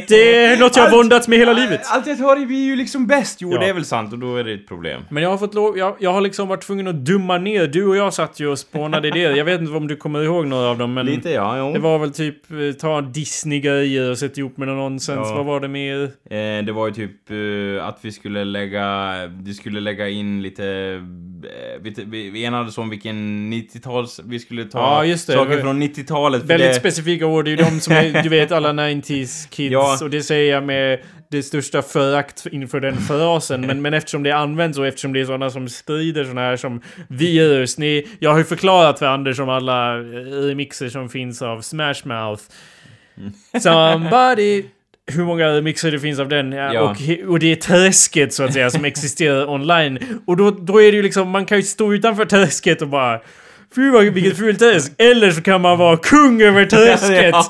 det 0.09 0.45
är 0.45 0.57
något 0.61 0.77
jag 0.77 0.83
har 0.85 0.91
våndats 0.97 1.29
med 1.29 1.39
hela 1.39 1.53
livet. 1.53 1.81
Allt 1.85 2.07
jag 2.07 2.19
tar 2.19 2.37
är 2.37 2.47
vi 2.47 2.65
ju 2.65 2.77
liksom 2.77 3.07
bäst. 3.07 3.39
Jo, 3.41 3.53
Ja. 3.53 3.59
det 3.61 3.67
är 3.69 3.73
väl 3.75 3.85
sant 3.85 4.13
och 4.13 4.19
då 4.19 4.37
är 4.37 4.45
det 4.45 4.53
ett 4.53 4.69
problem. 4.69 5.03
Men 5.11 5.23
jag 5.23 5.31
har 5.31 5.39
fått 5.39 5.55
lov, 5.55 5.79
jag, 5.79 5.97
jag 6.01 6.13
har 6.13 6.21
liksom 6.21 6.49
varit 6.49 6.63
tvungen 6.63 6.87
att 6.89 6.95
dumma 6.95 7.39
ner. 7.39 7.67
Du 7.67 7.87
och 7.87 7.97
jag 7.97 8.15
satt 8.15 8.41
ju 8.41 8.47
och 8.49 8.59
spånade 8.59 9.11
det. 9.11 9.19
Jag 9.19 9.45
vet 9.45 9.61
inte 9.61 9.73
om 9.73 9.87
du 9.89 9.97
kommer 9.97 10.23
ihåg 10.23 10.47
några 10.47 10.69
av 10.69 10.79
dem, 10.79 10.95
men... 10.95 11.07
Lite 11.07 11.31
ja, 11.31 11.59
jo. 11.59 11.73
Det 11.73 11.79
var 11.79 11.99
väl 11.99 12.13
typ 12.13 12.51
eh, 12.51 12.57
ta 12.81 13.01
Disney-grejer 13.01 14.11
och 14.11 14.19
sätta 14.19 14.41
ihop 14.41 14.57
med 14.57 14.69
någon 14.69 14.77
nonsens. 14.79 15.29
Ja. 15.31 15.35
Vad 15.37 15.45
var 15.47 15.61
det 15.61 15.69
mer? 15.69 16.03
Eh, 16.05 16.65
det 16.65 16.73
var 16.73 16.87
ju 16.89 16.95
typ 16.95 17.31
eh, 17.31 17.87
att 17.89 17.99
vi 18.03 18.13
skulle 18.13 18.45
lägga, 18.45 19.13
vi 19.43 19.55
skulle 19.55 19.81
lägga 19.81 20.09
in 20.09 20.43
lite, 20.43 20.65
eh, 20.67 21.83
vi, 22.07 22.31
vi, 22.31 22.45
enades 22.45 22.79
om 22.79 22.91
vilken 22.91 23.53
90-tals, 23.53 24.21
vi 24.25 24.39
skulle 24.39 24.65
ta 24.65 24.79
Ja, 24.79 25.05
just 25.05 25.27
det. 25.27 25.33
saker 25.33 25.63
från 25.65 25.83
90-talet. 25.83 26.41
för 26.41 26.49
Väldigt 26.49 26.69
det, 26.69 26.75
specifika 26.75 27.27
ord. 27.27 27.45
Det 27.45 27.49
är 27.49 27.57
ju 27.57 27.65
de 27.65 27.81
som 27.81 27.93
är, 27.93 28.23
du 28.23 28.29
vet, 28.29 28.53
alla 28.53 28.73
90s 28.73 29.49
kids. 29.51 29.73
Ja. 29.73 29.99
Och 30.03 30.11
det 30.11 30.23
säger 30.23 30.55
jag 30.55 30.65
med 30.65 30.99
det 31.29 31.43
största 31.43 31.83
förakt 31.83 32.47
inför 32.53 32.81
den 32.81 32.97
frasen. 32.97 33.61
Men, 33.61 33.83
men 33.83 33.95
eftersom 33.95 34.23
det 34.23 34.33
används 34.33 34.79
och 34.79 34.87
eftersom 34.87 35.13
det 35.13 35.21
är 35.21 35.25
sådana 35.25 35.51
som 35.51 35.69
sprider 35.69 36.25
sådana 36.25 36.41
här 36.41 36.57
som 36.57 36.81
virus. 37.09 37.79
Ni, 37.79 38.09
jag 38.19 38.31
har 38.31 38.39
ju 38.39 38.45
förklarat 38.45 38.99
för 38.99 39.07
Anders 39.07 39.41
om 39.41 39.49
alla 39.49 39.99
eh, 39.99 40.03
remixer 40.47 40.89
som 40.89 41.09
finns 41.09 41.43
av 41.43 41.61
Smash 41.61 42.05
Mouth. 42.05 42.43
Somebody... 43.63 44.65
Hur 45.07 45.25
många 45.25 45.49
remixer 45.49 45.91
det 45.91 46.01
finns 46.01 46.19
av 46.19 46.29
den. 46.29 46.53
Ja. 46.53 46.83
Och, 46.83 46.97
och 47.29 47.39
det 47.39 47.53
är 47.53 47.57
träsket 47.57 48.35
så 48.35 48.45
att 48.45 48.53
säga 48.53 48.71
som 48.71 48.85
existerar 48.85 49.49
online. 49.49 49.99
Och 50.27 50.37
då, 50.37 50.51
då 50.51 50.83
är 50.83 50.93
det 50.93 50.97
ju 50.97 51.03
liksom, 51.03 51.31
man 51.31 51.47
kan 51.47 51.59
ju 51.59 51.63
stå 51.63 51.95
utanför 51.95 52.25
träsket 52.25 52.83
och 52.83 52.89
bara 52.89 53.21
Fy 53.75 53.91
vad, 53.91 54.05
vilket 54.05 54.37
fult 54.39 54.59
träsk! 54.59 54.93
Eller 54.99 55.31
så 55.31 55.43
kan 55.43 55.61
man 55.61 55.79
vara 55.79 55.97
kung 55.97 56.43
över 56.43 56.65
träsket! 56.67 57.35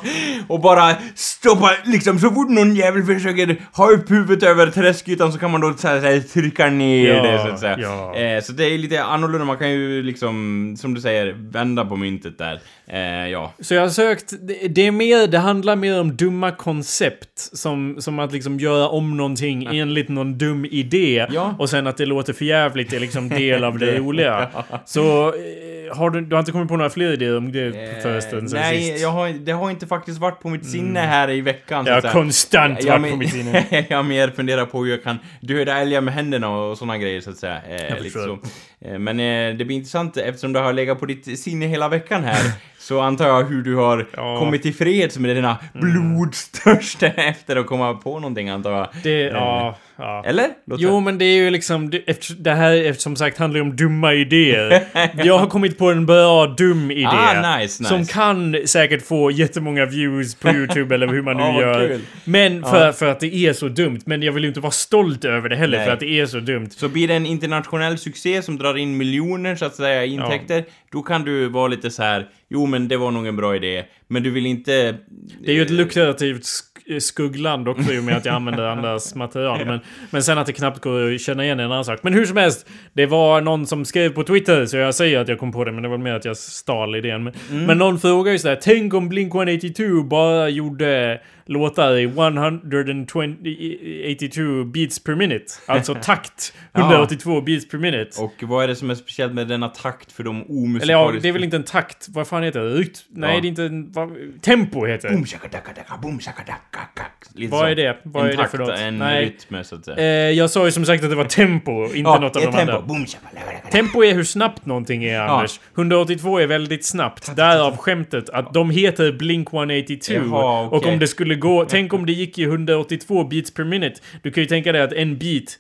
Ja, 0.47 0.55
och 0.55 0.61
bara 0.61 0.95
stoppa, 1.15 1.71
liksom 1.85 2.19
så 2.19 2.31
fort 2.31 2.49
någon 2.51 2.77
jävel 2.77 3.03
försöker 3.03 3.57
ha 3.73 3.91
upp 3.91 4.11
huvudet 4.11 4.43
över 4.51 4.67
träskytan 4.67 5.33
så 5.33 5.39
kan 5.39 5.51
man 5.51 5.61
då 5.61 5.75
så 5.77 5.89
här, 5.89 6.01
så 6.01 6.07
här, 6.07 6.21
trycka 6.21 6.67
ner 6.71 7.15
Ja, 7.15 7.23
det 7.23 7.39
så 7.39 7.49
att 7.49 7.61
säga. 7.61 7.79
ja. 7.79 8.15
Eh, 8.17 8.43
så 8.43 8.53
det 8.53 8.65
är 8.65 8.79
lite 8.79 9.03
annorlunda, 9.05 9.45
man 9.45 9.57
kan 9.57 9.71
ju 9.71 10.03
liksom, 10.03 10.75
som 10.79 10.95
du 10.95 11.01
säger, 11.01 11.37
vända 11.39 11.85
på 11.85 11.97
myntet 11.97 12.39
där. 12.39 12.61
Eh, 12.87 13.29
ja. 13.31 13.53
Så 13.61 13.75
jag 13.75 13.83
har 13.83 13.89
sökt, 13.89 14.33
det, 14.69 14.87
är 14.87 14.91
mer, 14.91 15.27
det 15.27 15.39
handlar 15.39 15.77
mer 15.77 16.01
om 16.01 16.17
dumma 16.17 16.51
koncept. 16.51 17.29
Som, 17.53 17.97
som 17.99 18.19
att 18.19 18.33
liksom 18.33 18.61
göra 18.61 18.89
om 18.89 19.17
någonting 19.17 19.67
enligt 19.77 20.09
någon 20.09 20.39
dum 20.39 20.65
idé. 20.65 21.27
Och 21.59 21.71
sen 21.71 21.87
att 21.87 21.97
det 21.97 22.07
låter 22.07 22.33
för 22.33 22.45
jävligt 22.45 22.93
är 22.93 23.01
liksom 23.01 23.29
del 23.29 23.65
av 23.65 23.79
det 23.79 23.99
roliga. 23.99 24.49
Så 24.87 25.29
eh, 25.29 25.97
har 25.97 26.11
du, 26.15 26.21
du 26.21 26.35
har 26.35 26.41
inte 26.41 26.53
kommit 26.53 26.69
på 26.69 26.77
några 26.77 26.91
fler 26.91 27.13
idéer 27.13 27.37
om 27.37 27.53
det 27.53 27.67
Eh, 27.67 28.03
förresten 28.03 28.49
sen 28.49 28.61
nej, 28.61 28.83
sist? 28.83 29.03
jag 29.03 29.09
har, 29.11 29.29
det 29.29 29.53
har 29.53 29.71
inte 29.71 29.87
faktiskt 29.87 30.19
varit 30.19 30.41
på 30.41 30.49
mitt 30.49 30.67
sinne 30.67 31.01
här 31.01 31.31
i 31.31 31.41
veckan. 31.41 31.87
Jag 31.87 31.99
att 31.99 32.05
har 32.05 32.13
konstant 32.13 32.85
Jag 32.85 32.91
varit 32.91 33.01
men- 33.03 33.11
på 33.11 33.17
mitt 33.17 33.33
sinne. 33.33 33.65
jag 33.89 33.97
har 33.97 34.03
mer 34.03 34.29
funderat 34.29 34.73
på 34.73 34.85
hur 34.85 34.91
jag 34.91 35.03
kan 35.05 35.19
döda 35.41 35.79
älgar 35.79 36.01
med 36.01 36.15
händerna 36.15 36.49
och 36.49 36.79
sådana 36.79 36.99
grejer 36.99 37.21
så 37.21 37.31
att 37.31 37.37
säga. 37.37 37.61
Eh, 37.69 37.99
lite 37.99 38.11
förstår. 38.11 38.39
Eh, 38.85 38.99
men 38.99 39.21
eh, 39.21 39.57
det 39.57 39.65
blir 39.65 39.77
intressant 39.77 40.17
eftersom 40.17 40.53
du 40.53 40.61
har 40.61 40.73
legat 40.73 41.01
på 41.01 41.07
ditt 41.07 41.39
sinne 41.41 41.67
hela 41.67 41.89
veckan 41.89 42.25
här. 42.25 42.43
så 42.79 43.01
antar 43.01 43.27
jag 43.29 43.43
hur 43.45 43.63
du 43.63 43.75
har 43.77 44.07
Ja. 44.17 44.29
Mm. 44.29 44.39
kommit 44.39 44.63
till 44.63 44.75
freds 44.75 45.19
med 45.19 45.37
denna 45.37 45.57
blodstörsta 45.73 47.07
efter 47.17 47.57
att 47.57 47.67
komma 47.67 47.95
på 47.95 48.19
någonting 48.19 48.49
antar 48.49 48.73
jag. 48.73 48.89
Det, 49.03 49.21
ja, 49.21 49.79
ja. 49.97 50.23
Eller? 50.27 50.47
Låt 50.67 50.81
Jo, 50.81 51.01
men 51.01 51.19
det 51.19 51.25
är 51.25 51.37
ju 51.37 51.51
liksom... 51.51 51.91
Det, 52.39 52.51
här 52.51 52.93
som 52.93 53.17
sagt 53.17 53.39
handlar 53.39 53.61
om 53.61 53.77
dumma 53.77 54.13
idéer. 54.15 54.83
jag 55.25 55.39
har 55.39 55.47
kommit 55.47 55.79
på 55.79 55.91
en 55.91 56.07
bra 56.07 56.47
dum 56.47 56.91
idé. 56.91 57.07
Ah, 57.07 57.59
nice, 57.59 57.85
Som 57.85 57.99
nice. 57.99 58.13
kan 58.13 58.57
säkert 58.67 59.07
få 59.07 59.31
jättemånga 59.31 59.87
views 59.87 60.35
på 60.35 60.49
YouTube 60.49 60.95
eller 60.95 61.07
hur 61.07 61.23
man 61.23 61.37
nu 61.37 61.43
Ja, 61.43 61.53
vad 61.53 61.63
gör. 61.63 61.89
kul. 61.89 62.01
Men 62.25 62.63
för, 62.63 62.93
för 62.93 63.07
att 63.07 63.21
det 63.21 63.35
är 63.35 63.53
så 63.53 63.69
dumt. 63.69 64.01
Men 64.07 64.23
jag 64.23 64.33
vill 64.33 64.43
ju 64.45 64.49
inte 64.49 64.61
vara 64.61 64.73
stolt 64.73 65.25
över 65.25 65.49
det 65.49 65.57
heller 65.57 65.79
Nej. 65.79 65.87
för 65.87 65.93
att 65.93 66.01
det 66.01 66.21
är 66.21 66.27
så 66.27 66.41
dumt. 66.41 66.71
Så 66.71 66.89
blir 66.89 67.09
det 67.09 67.15
en 67.15 67.27
internationell 67.27 67.99
succé 67.99 68.43
som 68.43 68.59
drar 68.59 68.74
in 68.77 68.97
miljoner 68.97 69.57
så 69.57 69.65
att 69.65 69.75
säga 69.75 70.05
i 70.05 70.13
intäkter, 70.15 70.65
då 70.93 71.03
kan 71.03 71.25
du 71.25 71.49
vara 71.49 71.69
lite 71.69 71.91
så 71.91 72.03
här. 72.03 72.29
jo 72.49 72.67
men 72.67 72.89
det 72.89 72.97
var 72.97 73.11
nog 73.11 73.27
en 73.27 73.37
bra 73.37 73.57
idé, 73.57 73.85
men 74.09 74.23
du 74.23 74.31
vill 74.31 74.47
inte... 74.47 74.97
Det 75.45 75.51
är 75.51 75.55
ju 75.55 75.63
ett 75.63 75.71
lukrativt 75.71 76.43
sk- 76.43 77.01
skuggland 77.01 77.69
också 77.69 77.93
i 77.93 77.99
och 77.99 78.05
med 78.05 78.17
att 78.17 78.25
jag 78.25 78.35
använder 78.35 78.65
andras 78.65 79.15
material. 79.15 79.65
Men, 79.67 79.81
men 80.11 80.23
sen 80.23 80.39
att 80.39 80.47
det 80.47 80.53
knappt 80.53 80.81
går 80.81 81.15
att 81.15 81.21
känna 81.21 81.45
igen 81.45 81.61
är 81.61 81.65
en 81.65 81.73
annan 81.73 81.85
sak. 81.85 82.03
Men 82.03 82.15
hur 82.15 82.27
som 82.27 82.37
helst, 82.37 82.67
det 82.93 83.07
var 83.07 83.41
någon 83.41 83.67
som 83.67 83.85
skrev 83.85 84.11
på 84.11 84.23
Twitter, 84.25 84.67
så 84.67 84.77
jag 84.77 84.95
säger 84.95 85.19
att 85.19 85.29
jag 85.29 85.39
kom 85.39 85.53
på 85.53 85.65
det, 85.65 85.73
men 85.73 85.83
det 85.83 85.89
var 85.89 85.99
mer 85.99 86.13
att 86.13 86.25
jag 86.25 86.37
stal 86.37 86.97
idén. 86.97 87.25
Men, 87.25 87.33
men 87.67 87.79
någon 87.79 87.99
frågar 88.01 88.33
ju 88.33 88.39
sådär, 88.39 88.59
tänk 88.63 88.95
om 88.95 89.13
Blink-182 89.13 90.09
bara 90.09 90.49
gjorde 90.49 91.21
låtar 91.47 91.97
i 91.97 92.03
182 92.05 94.65
beats 94.65 95.05
per 95.05 95.15
minute. 95.15 95.45
Alltså 95.67 95.95
takt, 96.03 96.53
182 96.75 97.41
beats 97.41 97.69
per 97.69 97.79
minute. 97.79 98.21
Och 98.23 98.35
vad 98.43 98.65
är 98.65 98.69
det 98.69 98.77
som 98.77 98.91
är 98.91 98.95
speciellt 98.95 99.35
med 99.35 99.49
denna 99.49 99.69
takt 99.69 100.13
för 100.13 100.23
de 100.25 100.43
omusikaliska... 100.43 100.83
Eller 100.83 100.95
ja, 101.15 101.21
det 101.23 101.29
är 101.29 101.33
väl 101.33 101.45
inte 101.45 101.57
en 101.57 101.63
takt. 101.63 102.07
Vad 102.09 102.29
fan 102.29 102.43
heter 102.43 102.61
det? 102.61 102.75
Ryt? 102.75 103.05
Nej, 103.11 103.35
Ja. 103.35 103.41
det 103.41 103.47
är 103.47 103.49
inte 103.49 103.65
en... 103.65 103.93
Vad, 103.93 104.11
tempo 104.43 104.87
heter 104.87 105.09
det. 105.09 105.15
Boom 105.15 105.27
shakadaka 105.27 105.71
boom 106.03 106.21
shakadaka 106.21 106.59
kack, 106.71 106.95
kack. 106.95 107.25
Lite 107.35 107.53
Vad 107.53 107.61
så. 107.61 107.67
är 107.67 107.75
det? 107.77 107.99
Vad 108.03 108.23
en 108.23 108.29
är 108.29 108.33
det 108.33 108.37
takt, 108.39 108.51
för 108.51 108.59
något? 108.59 108.79
en 108.79 108.99
Nej. 108.99 109.25
rytm 109.51 109.65
så 109.65 109.77
att 109.77 109.85
säga. 109.85 109.97
Eh, 109.97 110.31
jag 110.39 110.51
sa 110.51 110.65
ju 110.65 110.71
som 110.73 110.85
sagt 110.85 111.05
att 111.05 111.11
det 111.11 111.17
var 111.17 111.25
tempo, 111.25 111.85
inte 111.85 111.99
ja, 111.99 112.19
något 112.19 112.37
av 112.37 112.43
det 112.43 112.51
de 112.51 112.57
andra. 112.61 112.73
tempo. 112.75 112.89
Boom, 112.89 113.07
shakalaka. 113.07 113.69
Tempo 113.71 114.05
är 114.05 114.15
hur 114.15 114.25
snabbt 114.25 114.67
någonting 114.67 115.05
är, 115.05 115.21
Anders. 115.21 115.61
182 115.77 116.39
är 116.39 116.47
väldigt 116.47 116.85
snabbt. 116.87 117.37
Därav 117.37 117.77
skämtet 117.77 118.31
att 118.31 118.55
de 118.55 118.71
heter 118.71 119.13
Blink 119.13 119.49
182. 119.53 120.13
Jaha, 120.15 120.61
Och 120.67 120.73
okej. 120.73 120.93
om 120.93 120.99
det 120.99 121.07
skulle 121.09 121.34
gå... 121.37 121.65
Tänk 121.65 121.93
om 121.93 122.07
det 122.07 122.13
gick 122.13 122.39
i 122.39 122.43
182 122.43 123.25
beats 123.25 123.55
per 123.55 123.65
minute. 123.65 124.01
Du 124.23 124.31
kan 124.31 124.43
ju 124.43 124.47
tänka 124.47 124.73
dig 124.73 124.83
att 124.83 124.93
en 124.93 125.19
beat, 125.19 125.59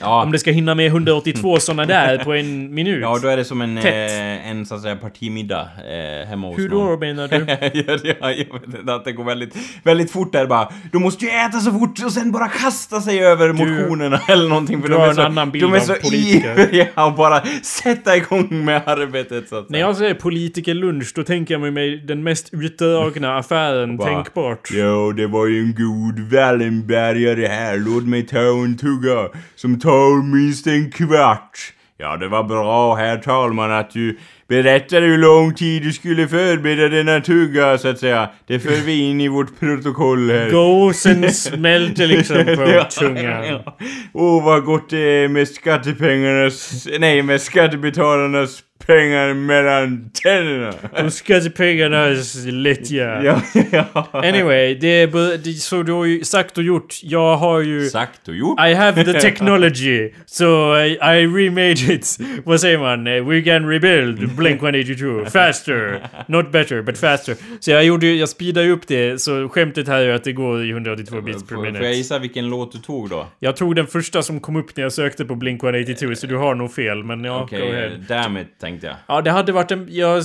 Ja. 0.00 0.22
om 0.22 0.32
det 0.32 0.38
ska 0.38 0.50
hinna 0.50 0.74
med 0.74 0.86
182 0.86 1.56
såna 1.60 1.84
där 1.84 2.24
på 2.24 2.34
en 2.34 2.74
minut. 2.74 3.02
Ja, 3.02 3.18
då 3.22 3.28
är 3.28 3.36
det 3.36 3.44
som 3.44 3.60
en, 3.60 3.78
eh, 3.78 4.50
en 4.50 4.66
så 4.66 4.74
att 4.74 4.82
säga 4.82 4.96
partimiddag 4.96 5.68
eh, 5.88 6.28
hemma 6.28 6.46
hos 6.46 6.58
Hur 6.58 6.68
någon. 6.68 6.88
då 6.88 6.98
menar 6.98 7.28
du? 7.28 7.36
ja, 8.20 8.30
jag 8.30 8.60
vet 8.60 8.80
inte, 8.80 8.94
att 8.94 9.04
det 9.04 9.12
går 9.12 9.24
väldigt, 9.24 9.56
väldigt 9.82 10.10
fort 10.10 10.32
där 10.32 10.46
bara. 10.46 10.68
Du 10.92 10.98
måste 10.98 11.24
ju 11.24 11.30
äta 11.30 11.60
så 11.60 11.72
fort 11.72 12.04
och 12.04 12.12
sen 12.12 12.32
bara 12.32 12.48
kasta 12.48 13.00
sig 13.00 13.24
över 13.24 13.52
motionerna 13.52 14.20
eller 14.28 14.48
någonting. 14.48 14.82
För 14.82 14.88
du 14.88 14.94
de 14.94 15.02
är 15.02 15.08
en 15.08 15.14
så, 15.14 15.22
annan 15.22 15.50
bild 15.50 15.64
de 15.64 15.74
är 15.74 15.80
så 15.80 15.94
ivriga 16.12 16.86
och 17.06 17.14
bara 17.14 17.42
sätta 17.62 18.16
igång 18.16 18.64
med 18.64 18.82
arbetet 18.86 19.48
så 19.48 19.56
att 19.56 19.70
När 19.70 19.78
jag 19.78 19.96
säger 19.96 20.14
politikerlunch, 20.14 21.12
då 21.14 21.22
tänker 21.22 21.54
jag 21.58 21.72
mig 21.72 21.96
den 21.96 22.22
mest 22.22 22.48
utdragna 22.52 23.36
affären 23.38 23.96
Bara, 23.96 24.08
tänkbart. 24.14 24.70
Ja, 24.72 25.12
det 25.16 25.26
var 25.26 25.46
ju 25.46 25.60
en 25.60 25.74
god 25.74 26.32
Wallenbergare 26.32 27.46
här. 27.46 27.78
Låt 27.78 28.04
mig 28.04 28.26
ta 28.26 28.38
en 28.38 28.76
tugga 28.76 29.28
som 29.56 29.80
tar 29.86 30.22
minst 30.22 30.66
en 30.66 30.90
kvart. 30.90 31.72
Ja, 31.98 32.16
det 32.16 32.28
var 32.28 32.44
bra, 32.44 32.94
herr 32.94 33.16
talman, 33.16 33.72
att 33.72 33.90
du 33.90 34.18
berättade 34.48 35.06
hur 35.06 35.18
lång 35.18 35.54
tid 35.54 35.82
du 35.82 35.92
skulle 35.92 36.28
förbereda 36.28 36.88
denna 36.88 37.20
tugga, 37.20 37.78
så 37.78 37.88
att 37.88 37.98
säga. 37.98 38.30
Det 38.46 38.60
för 38.60 38.84
vi 38.86 39.00
in 39.00 39.20
i 39.20 39.28
vårt 39.28 39.60
protokoll 39.60 40.30
här. 40.30 40.50
Gåsen 40.50 41.30
smälter 41.32 42.06
liksom 42.06 42.44
på 42.44 42.86
tungan. 43.00 43.44
ja. 43.44 43.76
Åh, 44.12 44.44
vad 44.44 44.64
gott 44.64 44.90
det 44.90 44.98
är 44.98 45.28
med 45.28 45.48
skattepengarnas... 45.48 46.86
Nej, 46.98 47.22
med 47.22 47.40
skattebetalarnas 47.40 48.60
pengar 48.86 49.34
mellan 49.34 50.10
tänderna. 50.22 50.72
Och 51.04 51.12
skattepengarnas 51.12 52.44
lättja. 52.46 53.22
ja, 53.24 53.40
ja. 53.70 54.08
Anyway, 54.12 54.74
det 54.74 54.86
är 54.88 55.38
det, 55.38 55.52
så 55.52 55.82
du 55.82 55.92
har 55.92 56.04
ju 56.04 56.24
sagt 56.24 56.58
och 56.58 56.64
gjort. 56.64 56.94
Jag 57.02 57.36
har 57.36 57.60
ju... 57.60 57.88
Sagt 57.88 58.28
och 58.28 58.34
gjort. 58.36 58.60
I 58.60 58.74
have 58.74 59.04
the 59.04 59.20
technology, 59.20 60.10
so 60.26 60.76
I, 60.78 60.92
I 60.92 61.26
remade 61.26 61.72
it. 61.94 62.18
Vad 62.44 62.60
säger 62.60 62.78
man? 62.78 63.04
We 63.28 63.42
can 63.42 63.68
rebuild 63.68 64.36
Blink 64.36 64.62
182 64.62 65.30
faster. 65.30 66.00
Not 66.28 66.52
better, 66.52 66.82
but 66.82 66.98
faster. 66.98 67.36
Så 67.60 67.70
jag 67.70 67.84
gjorde 67.84 68.06
ju- 68.06 68.16
jag 68.16 68.28
speedade 68.28 68.68
upp 68.70 68.86
det, 68.88 69.20
så 69.20 69.48
skämtet 69.48 69.88
här 69.88 70.00
är 70.02 70.14
att 70.14 70.24
det 70.24 70.32
går 70.32 70.64
i 70.64 70.70
182 70.70 71.20
bits 71.20 71.42
per 71.42 71.48
Får, 71.48 71.54
får 71.56 71.66
jag 71.66 71.72
minute. 71.72 71.88
gissa 71.96 72.18
vilken 72.18 72.48
låt 72.48 72.72
du 72.72 72.78
tog 72.78 73.10
då? 73.10 73.26
Jag 73.38 73.56
tog 73.56 73.76
den 73.76 73.86
första 73.86 74.22
som 74.22 74.40
kom 74.40 74.56
upp 74.56 74.76
när 74.76 74.82
jag 74.82 74.92
sökte 74.92 75.24
på 75.24 75.34
Blink 75.34 75.62
182, 75.64 76.14
så 76.14 76.26
du 76.26 76.36
har 76.36 76.54
nog 76.54 76.72
fel, 76.74 77.04
men 77.04 77.24
ja, 77.24 77.42
Okej, 77.42 77.60
go 77.60 77.66
ahead. 77.72 77.90
damn 78.08 78.36
it, 78.38 78.46
tänkte 78.66 78.86
jag. 78.86 78.96
Ja, 79.06 79.22
det 79.22 79.30
hade 79.30 79.52
varit 79.52 79.70
en... 79.70 79.86
Jag, 79.90 80.22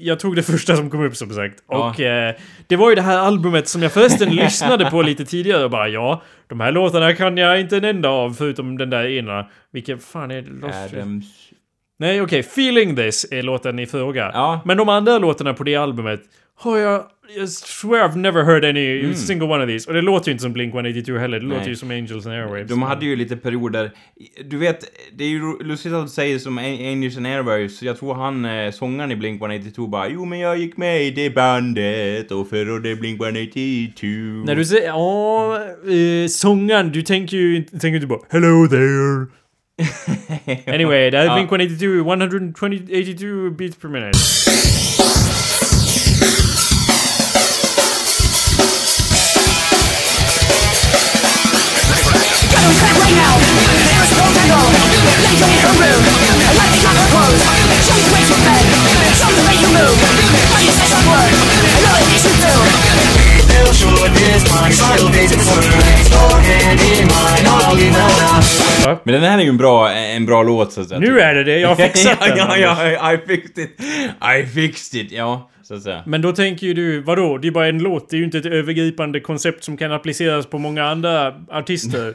jag 0.00 0.20
tog 0.20 0.36
det 0.36 0.42
första 0.42 0.76
som 0.76 0.90
kom 0.90 1.04
upp 1.04 1.16
som 1.16 1.30
sagt. 1.30 1.62
Ja. 1.68 1.90
Och 1.90 2.00
eh, 2.00 2.34
det 2.66 2.76
var 2.76 2.88
ju 2.88 2.94
det 2.94 3.02
här 3.02 3.18
albumet 3.18 3.68
som 3.68 3.82
jag 3.82 3.92
förresten 3.92 4.28
lyssnade 4.36 4.90
på 4.90 5.02
lite 5.02 5.24
tidigare 5.24 5.64
och 5.64 5.70
bara 5.70 5.88
ja, 5.88 6.22
de 6.48 6.60
här 6.60 6.72
låtarna 6.72 7.14
kan 7.14 7.36
jag 7.36 7.60
inte 7.60 7.76
en 7.76 7.84
enda 7.84 8.08
av 8.08 8.30
förutom 8.30 8.78
den 8.78 8.90
där 8.90 9.06
ena. 9.06 9.46
Vilken 9.72 9.98
fan 9.98 10.30
är 10.30 10.42
det? 10.42 10.98
Adams... 10.98 11.24
Nej, 11.98 12.22
okej. 12.22 12.40
Feeling 12.40 12.96
this 12.96 13.32
är 13.32 13.42
låten 13.42 13.78
i 13.78 13.86
fråga. 13.86 14.30
Ja. 14.34 14.60
Men 14.64 14.76
de 14.76 14.88
andra 14.88 15.18
låtarna 15.18 15.54
på 15.54 15.64
det 15.64 15.76
albumet 15.76 16.20
har 16.58 16.78
jag... 16.78 17.04
Jag 17.36 17.48
swear 17.48 18.08
I've 18.08 18.16
never 18.16 18.44
heard 18.44 18.64
any 18.64 19.14
single 19.14 19.46
one 19.48 19.64
of 19.64 19.68
these. 19.68 19.88
Och 19.88 19.94
det 19.94 20.02
låter 20.02 20.28
ju 20.28 20.32
inte 20.32 20.42
som 20.42 20.54
Blink-182 20.56 21.18
heller. 21.18 21.38
Det 21.38 21.44
Mm. 21.44 21.48
Nej. 21.48 21.58
låter 21.58 21.70
ju 21.70 21.76
som 21.76 21.90
Angels 21.90 22.26
and 22.26 22.34
Airwaves. 22.34 22.68
De 22.68 22.82
hade 22.82 23.04
ju 23.06 23.16
lite 23.16 23.36
perioder... 23.36 23.90
Du 24.44 24.56
vet, 24.58 24.84
det 25.12 25.24
är 25.24 25.28
ju 25.28 25.58
lustigt 25.62 25.92
att 25.92 26.04
du 26.06 26.10
säger 26.10 26.38
som 26.38 26.58
An- 26.58 26.64
Angels 26.88 27.16
and 27.16 27.26
Airwaves, 27.26 27.82
jag 27.82 27.98
tror 27.98 28.14
han, 28.14 28.44
eh, 28.44 28.70
sångaren 28.70 29.12
i 29.12 29.14
Blink-182 29.16 29.88
bara 29.88 30.08
Jo 30.08 30.24
men 30.24 30.38
jag 30.38 30.58
gick 30.58 30.76
med 30.76 31.02
i 31.04 31.10
det 31.10 31.30
bandet 31.30 32.30
och 32.32 32.48
förrådde 32.48 32.94
Blink-182 32.94 34.44
När 34.46 34.54
du 34.56 34.64
säger... 34.64 34.86
Ja, 34.88 35.56
eh, 35.64 36.28
sångaren. 36.28 36.92
Du 36.92 37.02
tänker 37.02 37.36
ju 37.36 37.62
tänker 37.62 37.94
inte 37.94 38.06
på 38.06 38.24
Hello 38.30 38.68
there. 38.68 39.26
Anyway, 40.74 41.10
det 41.10 41.24
Ja. 41.24 41.36
Blink-182, 41.36 42.00
182 42.00 43.50
beats 43.58 43.76
per 43.76 43.88
minute. 43.88 44.18
Men 69.04 69.14
den 69.14 69.22
här 69.22 69.38
är 69.38 69.42
ju 69.42 69.48
en 69.48 69.56
bra, 69.56 69.90
en 69.92 70.26
bra 70.26 70.42
låt 70.42 70.72
så 70.72 70.80
att 70.80 70.88
säga. 70.88 71.00
Nu 71.00 71.20
är 71.20 71.34
det 71.34 71.44
det, 71.44 71.58
jag 71.58 71.68
har 71.68 71.74
fixat 71.88 72.20
den. 72.20 72.36
ja, 72.36 72.56
ja, 72.56 72.90
ja, 72.90 73.12
I 73.12 73.18
fixed 73.26 73.64
it! 73.64 73.80
I 74.40 74.46
fixed 74.46 75.00
it, 75.00 75.12
ja. 75.12 75.50
Så 75.62 75.74
att 75.74 75.82
säga. 75.82 76.02
Men 76.06 76.22
då 76.22 76.32
tänker 76.32 76.66
ju 76.66 76.74
du, 76.74 77.00
vadå? 77.00 77.38
Det 77.38 77.48
är 77.48 77.52
bara 77.52 77.68
en 77.68 77.78
låt. 77.78 78.10
Det 78.10 78.16
är 78.16 78.18
ju 78.18 78.24
inte 78.24 78.38
ett 78.38 78.46
övergripande 78.46 79.20
koncept 79.20 79.64
som 79.64 79.76
kan 79.76 79.92
appliceras 79.92 80.46
på 80.46 80.58
många 80.58 80.84
andra 80.84 81.34
artister. 81.50 82.14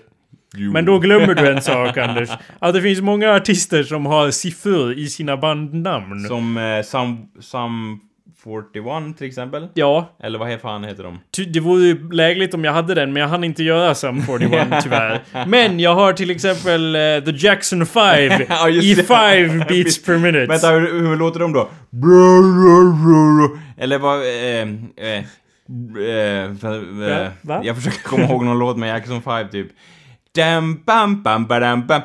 Jo. 0.55 0.71
Men 0.71 0.85
då 0.85 0.99
glömmer 0.99 1.33
du 1.35 1.51
en 1.51 1.61
sak, 1.61 1.97
Anders. 1.97 2.29
Att 2.59 2.73
det 2.73 2.81
finns 2.81 3.01
många 3.01 3.31
artister 3.35 3.83
som 3.83 4.05
har 4.05 4.31
siffror 4.31 4.93
i 4.93 5.07
sina 5.07 5.37
bandnamn. 5.37 6.19
Som 6.27 6.57
eh, 6.57 6.83
Sum, 6.83 7.17
Sum 7.39 7.99
41 8.43 9.17
till 9.17 9.27
exempel. 9.27 9.67
Ja, 9.73 10.09
Eller 10.23 10.39
vad 10.39 10.61
fan 10.61 10.83
heter 10.83 11.03
de? 11.03 11.19
ty- 11.35 11.45
det 11.45 11.59
vore 11.59 11.83
ju 11.83 12.11
lägligt 12.11 12.53
om 12.53 12.63
jag 12.63 12.73
hade 12.73 12.93
den, 12.93 13.13
men 13.13 13.21
jag 13.21 13.29
hann 13.29 13.43
inte 13.43 13.63
göra 13.63 13.95
Sum 13.95 14.21
41 14.21 14.67
tyvärr. 14.83 15.21
Men 15.47 15.79
jag 15.79 15.95
har 15.95 16.13
till 16.13 16.29
exempel 16.31 16.95
eh, 16.95 17.01
The 17.01 17.31
Jackson 17.47 17.85
5 17.85 18.31
Ja, 18.49 18.69
i 18.69 18.93
det. 18.93 19.03
5 19.03 19.59
beats 19.69 20.03
per 20.05 20.17
minute. 20.17 20.45
Vänta, 20.45 20.69
hur, 20.69 21.07
hur 21.07 21.15
låter 21.15 21.39
de 21.39 21.53
då? 21.53 21.69
Eller 23.77 23.97
vad... 23.99 24.19
Eh, 24.19 24.61
eh, 25.07 25.17
eh, 25.17 26.55
för- 26.61 27.11
eh, 27.21 27.27
va? 27.41 27.61
Jag 27.63 27.75
försöker 27.75 28.03
komma 28.03 28.23
ihåg 28.23 28.45
någon 28.45 28.59
låt 28.59 28.77
med 28.77 28.89
Jackson 28.89 29.21
5 29.21 29.49
typ. 29.49 29.67
Dam, 30.35 30.83
bam, 30.85 31.23
bam, 31.23 31.45
badam, 31.45 31.87
bam. 31.87 32.01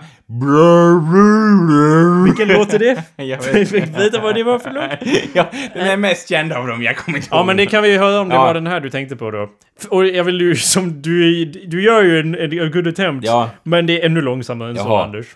Vilken 2.24 2.48
låt 2.48 2.72
är 2.74 2.78
det? 2.78 3.04
Jag 3.24 3.44
Fick 3.44 3.72
veta 3.72 4.20
vad 4.20 4.34
det 4.34 4.44
var 4.44 4.58
för 4.58 4.70
låt? 4.70 5.14
ja, 5.34 5.50
den 5.74 5.86
är 5.86 5.96
mest 5.96 6.28
känd 6.28 6.52
av 6.52 6.66
dem, 6.66 6.82
jag 6.82 6.96
kommer 6.96 7.18
inte 7.18 7.28
Ja 7.30 7.44
men 7.44 7.56
det 7.56 7.66
kan 7.66 7.82
vi 7.82 7.92
ju 7.92 7.98
höra 7.98 8.20
om 8.20 8.28
det 8.28 8.34
Ja. 8.34 8.44
var 8.44 8.54
den 8.54 8.66
här 8.66 8.80
du 8.80 8.90
tänkte 8.90 9.16
på 9.16 9.30
då. 9.30 9.50
Och 9.88 10.06
jag 10.06 10.24
vill 10.24 10.40
ju 10.40 10.56
som 10.56 11.02
du, 11.02 11.44
du 11.44 11.82
gör 11.82 12.02
ju 12.02 12.20
en, 12.20 12.34
en, 12.34 12.70
good 12.70 12.88
attempt. 12.88 13.26
Ja. 13.26 13.50
Men 13.62 13.86
det 13.86 14.00
är 14.00 14.06
ännu 14.06 14.20
långsammare 14.20 14.70
än 14.70 14.76
så 14.76 14.82
Jaha. 14.82 15.04
Anders. 15.04 15.26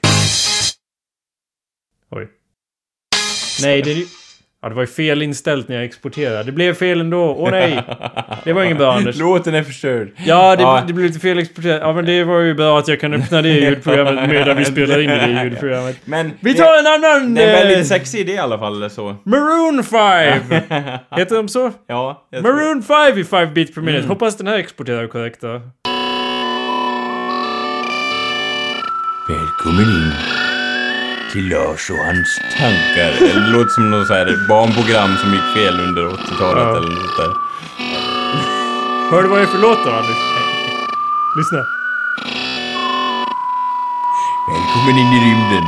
Oj. 2.10 2.28
Nej 3.62 3.82
det 3.82 3.90
är 3.90 3.94
ju... 3.94 4.06
Ja 4.64 4.68
det 4.68 4.74
var 4.74 4.82
ju 4.82 4.86
fel 4.86 5.22
inställt 5.22 5.68
när 5.68 5.76
jag 5.76 5.84
exporterade. 5.84 6.42
Det 6.42 6.52
blev 6.52 6.74
fel 6.74 7.00
ändå. 7.00 7.34
Åh 7.38 7.50
nej! 7.50 7.82
Det 8.44 8.52
var 8.52 8.62
ingen 8.64 8.76
bra 8.78 8.92
Anders. 8.92 9.18
Låten 9.18 9.54
är 9.54 9.62
förstörd. 9.62 10.08
Ja 10.26 10.56
det, 10.56 10.62
Ja. 10.62 10.84
det 10.86 10.92
blev 10.92 11.06
lite 11.06 11.20
fel 11.20 11.38
exporterat. 11.38 11.80
Ja 11.82 11.92
men 11.92 12.04
det 12.04 12.24
var 12.24 12.40
ju 12.40 12.54
bra 12.54 12.78
att 12.78 12.88
jag 12.88 13.00
kan 13.00 13.14
öppna 13.14 13.42
det 13.42 13.48
ljudprogrammet 13.48 14.28
medan 14.30 14.56
vi 14.56 14.64
spelar 14.64 15.00
in 15.00 15.10
det 15.10 15.26
i 15.26 15.44
ljudprogrammet. 15.44 15.96
Men 16.04 16.32
Vi 16.40 16.54
tar 16.54 16.78
en 16.78 16.86
annan... 16.86 17.34
Det 17.34 17.42
är 17.42 17.48
en 17.48 17.54
eh, 17.54 17.68
väldigt 17.68 17.86
sexig 17.86 18.20
idé 18.20 18.32
i 18.32 18.38
alla 18.38 18.58
fall 18.58 18.90
så. 18.90 19.16
Maroon 19.24 19.84
5! 19.84 20.40
Heter 21.16 21.36
de 21.36 21.48
så? 21.48 21.72
Ja, 21.86 22.26
Maroon 22.42 22.82
5 22.82 23.18
i 23.18 23.24
5 23.24 23.54
bits 23.54 23.74
per 23.74 23.80
minute. 23.80 23.98
Mm. 23.98 24.08
Hoppas 24.08 24.36
den 24.36 24.46
här 24.46 24.58
exporterar 24.58 25.06
korrekt 25.06 25.40
då. 25.40 25.60
Välkommen 29.28 29.84
in 29.84 30.12
Lars 31.40 31.90
och 31.90 31.98
hans 31.98 32.38
tankar. 32.58 33.12
Det 33.20 33.34
låter 33.52 33.70
som 33.70 33.90
något 33.90 34.06
så 34.06 34.14
här 34.14 34.48
barnprogram 34.48 35.16
som 35.16 35.32
gick 35.34 35.48
fel 35.56 35.80
under 35.80 36.02
80-talet 36.02 36.62
Ja. 36.64 36.76
eller 36.76 36.88
något 36.90 37.16
där. 37.16 37.32
Hör 39.10 39.22
du 39.22 39.28
vad 39.28 39.38
det 39.38 39.42
är 39.42 39.46
för 39.46 39.58
låt 39.58 39.84
då 39.84 39.90
Anders? 39.90 40.22
Lyssna. 41.36 41.58
Välkommen 44.50 44.98
in 45.02 45.12
i 45.12 45.20
rymden. 45.26 45.64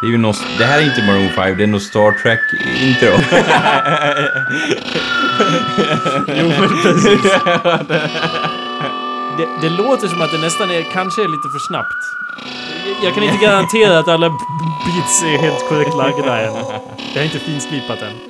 Det 0.00 0.06
är 0.06 0.10
ju 0.10 0.18
något, 0.18 0.36
det 0.58 0.64
här 0.64 0.78
är 0.78 0.82
inte 0.82 1.02
Maroon 1.02 1.28
5, 1.28 1.56
det 1.56 1.62
är 1.62 1.66
något 1.66 1.82
Star 1.82 2.12
Trek-intro. 2.12 3.12
Jo 6.38 6.48
men 6.48 6.68
precis. 6.82 7.22
det, 9.38 9.48
det 9.62 9.68
låter 9.68 10.08
som 10.08 10.20
att 10.22 10.32
det 10.32 10.38
nästan 10.38 10.70
är, 10.70 10.92
kanske 10.92 11.24
är 11.24 11.28
lite 11.28 11.48
för 11.48 11.58
snabbt. 11.58 11.96
jag 13.02 13.14
kan 13.14 13.22
inte 13.22 13.44
garantera 13.44 13.98
att 13.98 14.08
alla 14.08 14.28
beats 14.28 15.22
är 15.22 15.38
helt 15.38 15.68
korrekt 15.68 15.96
lagda 15.96 16.40
än. 16.40 16.54
Jag 17.14 17.20
har 17.20 17.24
inte 17.24 17.38
finslipat 17.38 18.02
än. 18.02 18.27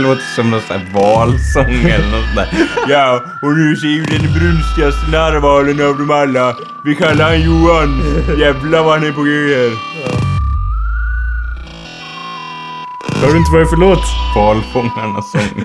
Låter 0.00 0.22
som 0.36 0.50
någon 0.50 0.60
sån 0.60 0.76
här 0.76 0.86
valsång 0.92 1.90
eller 1.90 2.10
något 2.10 2.34
där. 2.36 2.48
Ja, 2.88 3.24
och 3.42 3.52
nu 3.52 3.76
ser 3.76 3.88
ju 3.88 4.02
den 4.02 4.32
brunstigaste 4.32 5.10
narvalen 5.10 5.86
av 5.88 5.98
dem 5.98 6.10
alla. 6.10 6.56
Vi 6.84 6.94
kallar 6.94 7.24
han 7.24 7.42
Johan. 7.42 8.02
Jävlar 8.38 8.82
vad 8.82 8.92
han 8.92 9.08
är 9.08 9.12
på 9.12 9.22
grejer. 9.22 9.70
Hör 13.22 13.32
du 13.32 13.38
inte 13.38 13.50
vad 13.52 13.60
det 13.60 13.64
är 13.64 13.70
för 13.70 13.76
låt? 13.76 14.04
Valfångarnas 14.34 15.32
sång. 15.32 15.64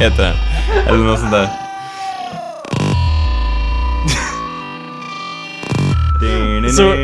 Heter 0.00 0.22
den. 0.22 0.36
Eller 0.86 1.04
något 1.04 1.18
sånt 1.18 1.32
där. 1.32 1.48
Så 6.70 6.94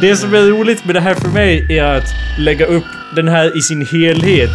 det 0.00 0.16
som 0.16 0.34
är 0.34 0.42
roligt 0.42 0.84
med 0.84 0.94
det 0.94 1.00
här 1.00 1.14
för 1.14 1.28
mig 1.28 1.78
är 1.78 1.84
att 1.84 2.08
lägga 2.38 2.66
upp 2.66 2.84
den 3.16 3.28
här 3.28 3.56
i 3.56 3.62
sin 3.62 3.86
helhet. 3.86 4.50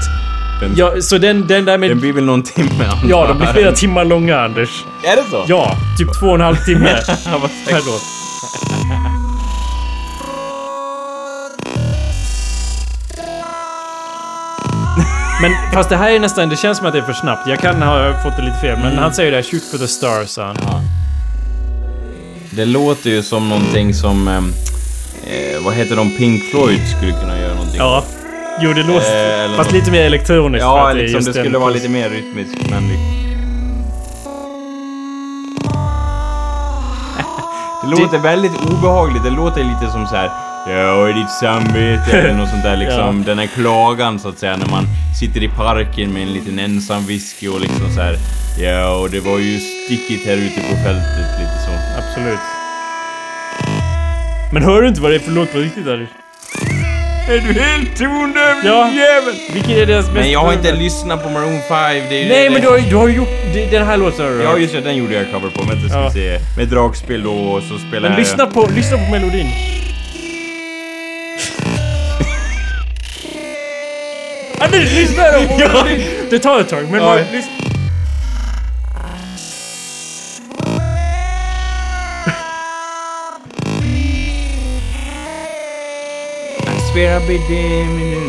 Den, 0.61 0.73
Ja, 0.75 1.01
så 1.01 1.17
den, 1.17 1.47
den 1.47 1.65
där 1.65 1.71
den 1.71 1.79
med... 1.79 1.97
blir 1.97 2.13
väl 2.13 2.25
någon 2.25 2.43
timme 2.43 2.85
antar 2.91 3.09
Ja, 3.09 3.27
de 3.27 3.37
blir 3.37 3.47
flera 3.47 3.71
timmar 3.71 4.05
långa, 4.05 4.39
Anders. 4.41 4.83
Är 5.03 5.15
det 5.15 5.23
så? 5.31 5.45
Ja, 5.47 5.75
typ 5.97 6.19
två 6.19 6.27
och 6.27 6.35
en 6.35 6.41
halv 6.41 6.55
timme 6.55 6.89
per 7.67 7.85
låt. 7.85 8.01
Men 15.41 15.51
fast 15.73 15.89
det 15.89 15.95
här 15.95 16.11
är 16.11 16.19
nästan, 16.19 16.49
det 16.49 16.55
känns 16.57 16.77
som 16.77 16.87
att 16.87 16.93
det 16.93 16.99
är 16.99 17.03
för 17.03 17.13
snabbt. 17.13 17.47
Jag 17.47 17.59
kan 17.59 17.81
ha 17.81 18.13
fått 18.23 18.37
det 18.37 18.43
lite 18.43 18.57
fel, 18.61 18.79
men 18.83 18.97
han 18.97 19.13
säger 19.13 19.31
det 19.31 19.37
här, 19.37 19.43
shoot 19.43 19.63
for 19.71 19.77
the 19.77 19.87
stars, 19.87 20.29
sa 20.29 20.45
han. 20.45 20.57
Ja. 20.61 20.81
Det 22.51 22.65
låter 22.65 23.09
ju 23.09 23.23
som 23.23 23.49
någonting 23.49 23.93
som... 23.93 24.27
ehm, 24.27 24.53
Eh, 25.27 25.63
vad 25.65 25.73
heter 25.73 25.95
de? 25.95 26.17
Pink 26.17 26.43
Floyd 26.51 26.79
skulle 26.97 27.11
kunna 27.11 27.39
göra 27.39 27.53
någonting. 27.53 27.77
Ja. 27.77 28.03
Jo, 28.59 28.73
det 28.73 28.83
låter... 28.83 29.45
Eh, 29.45 29.57
fast 29.57 29.71
lite 29.71 29.91
mer 29.91 30.01
elektroniskt. 30.05 30.63
för 30.63 30.69
Ja, 30.69 30.89
att 30.89 30.95
liksom 30.95 31.19
det 31.19 31.31
den 31.31 31.43
skulle 31.43 31.57
vara 31.57 31.69
lite 31.69 31.89
mer 31.89 32.09
rytmiskt, 32.09 32.69
men... 32.69 32.83
Det 37.83 37.87
låter 37.87 38.17
väldigt 38.19 38.51
obehagligt, 38.69 39.23
det 39.23 39.29
låter 39.29 39.63
lite 39.63 39.91
som 39.91 40.07
så 40.07 40.15
här. 40.15 40.29
Ja, 40.67 41.09
i 41.09 41.13
ditt 41.13 41.29
samvete 41.29 42.11
eller 42.17 42.33
något 42.33 42.49
sånt 42.49 42.63
där 42.63 42.77
liksom. 42.85 43.23
Den 43.23 43.39
här 43.39 43.47
klagan 43.47 44.19
så 44.19 44.29
att 44.29 44.39
säga 44.39 44.57
när 44.57 44.65
man 44.69 44.83
sitter 45.19 45.43
i 45.43 45.47
parken 45.47 46.13
med 46.13 46.21
en 46.21 46.33
liten 46.33 46.59
ensam 46.59 47.05
whisky 47.05 47.47
och 47.47 47.61
liksom 47.61 47.89
så 47.95 48.01
här. 48.01 48.15
Ja, 48.59 48.95
och 48.95 49.09
det 49.09 49.19
var 49.19 49.39
ju 49.39 49.59
stickigt 49.59 50.25
här 50.27 50.33
ute 50.37 50.55
på 50.61 50.75
fältet, 50.83 51.39
lite 51.39 51.57
så. 51.65 51.71
Absolut. 51.99 52.39
Men 54.53 54.63
hör 54.63 54.81
du 54.81 54.87
inte 54.87 55.01
vad 55.01 55.11
det 55.11 55.15
är 55.15 55.19
för 55.19 55.31
låt 55.31 55.51
på 55.51 55.57
riktigt, 55.57 55.87
Anders? 55.87 56.09
Är 57.31 57.39
du 57.53 57.53
helt 57.59 57.97
tondöv, 57.97 58.55
Ja. 58.63 58.89
jävel? 58.93 59.33
Vilken 59.53 59.71
är 59.71 59.85
deras 59.85 60.05
mest... 60.05 60.17
Men 60.17 60.31
jag 60.31 60.39
har 60.39 60.53
inte 60.53 60.71
lyssnat 60.71 61.23
på 61.23 61.29
Maroon 61.29 61.59
5, 61.67 61.67
det 62.09 62.23
är 62.23 62.29
Nej, 62.29 62.43
det- 62.43 62.49
men 62.49 62.61
du 62.61 62.67
har, 62.67 62.77
ju- 62.77 62.89
du 62.89 62.95
har 62.95 63.07
ju 63.07 63.15
gjort... 63.15 63.29
det- 63.53 63.71
Den 63.71 63.85
här 63.87 63.97
låten 63.97 64.25
har 64.25 64.31
du 64.31 64.43
Ja 64.43 64.57
just 64.57 64.73
det, 64.73 64.81
den 64.81 64.95
gjorde 64.95 65.13
jag 65.13 65.25
cover 65.31 65.49
på. 65.49 65.63
Vänta 65.63 65.89
ska 65.89 65.97
Ja. 65.97 66.11
se. 66.11 66.39
Med 66.57 66.67
dragspel 66.67 67.23
då 67.23 67.31
och 67.33 67.63
så 67.63 67.77
spelar 67.87 68.01
Men 68.01 68.11
jag... 68.11 68.19
lyssna 68.19 68.45
på, 68.45 68.69
lyssna 68.75 68.97
på 68.97 69.11
melodin. 69.11 69.47
Anders, 74.59 74.93
lyssna 74.95 75.23
då 75.31 75.47
på 75.47 75.55
Ja. 75.61 75.67
melodin! 75.83 76.07
Det 76.29 76.39
tar 76.39 76.59
ett 76.59 76.69
tag, 76.69 76.83
men 76.91 76.93
Ja. 77.01 77.05
bara, 77.05 77.19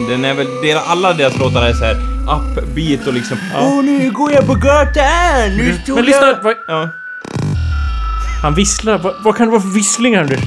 Den 0.09 0.25
är 0.25 0.35
väl... 0.35 0.47
del- 0.63 0.79
Alla 0.87 1.13
deras 1.13 1.39
låtar 1.39 1.63
är 1.63 1.73
så 1.73 1.85
här 1.85 1.97
upbeat 2.23 3.07
och 3.07 3.13
liksom... 3.15 3.39
Åh, 3.57 3.85
nu 3.85 4.11
går 4.11 4.33
jag 4.33 4.47
på 4.47 4.55
gatan! 4.55 5.57
Nu 5.57 5.79
stod 5.83 5.97
Men 5.97 6.05
lyssna, 6.05 6.35
vad- 6.43 6.55
Ja. 6.69 6.89
Han 8.43 8.55
visslar. 8.55 8.99
Vad, 8.99 9.15
vad 9.25 9.37
kan 9.37 9.47
det 9.47 9.51
vara 9.51 9.63
för 9.63 9.69
vissling, 9.69 10.15
Anders? 10.17 10.41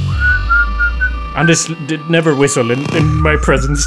Anders 1.38 1.68
did 1.88 2.00
never 2.10 2.32
whistle 2.42 2.74
in, 2.74 2.80
in 2.98 3.22
my 3.24 3.38
presence. 3.46 3.82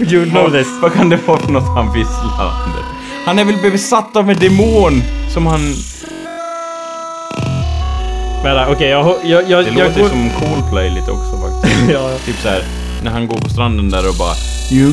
You 0.00 0.30
know 0.30 0.50
this. 0.50 0.66
Vad 0.82 0.92
kan 0.94 1.08
det 1.10 1.18
vara 1.26 1.38
för 1.38 1.52
något 1.52 1.74
han 1.76 1.92
visslar, 1.92 2.52
Anders? 2.64 2.84
Han 3.26 3.38
är 3.38 3.44
väl 3.44 3.70
besatt 3.72 4.16
av 4.16 4.30
en 4.30 4.38
demon 4.38 5.02
som 5.34 5.46
han... 5.46 5.60
Vänta, 8.44 8.70
okej, 8.70 8.88
jag, 8.88 9.16
jag, 9.24 9.50
jag, 9.50 9.64
Det 9.64 9.70
jag 9.70 9.88
låter 9.88 10.00
går... 10.00 10.08
som 10.08 10.30
Coldplay 10.30 10.90
lite 10.90 11.10
också 11.10 11.36
faktiskt. 11.40 11.90
Ja, 11.92 12.10
typ 12.26 12.36
så 12.42 12.48
här 12.48 12.62
när 13.02 13.10
han 13.10 13.26
går 13.26 13.38
på 13.38 13.48
stranden 13.48 13.90
där 13.90 14.08
och 14.08 14.14
bara... 14.14 14.34
Jo, 14.70 14.90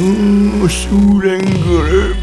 solen 0.69 1.41
går 1.67 1.95
upp. 1.95 2.15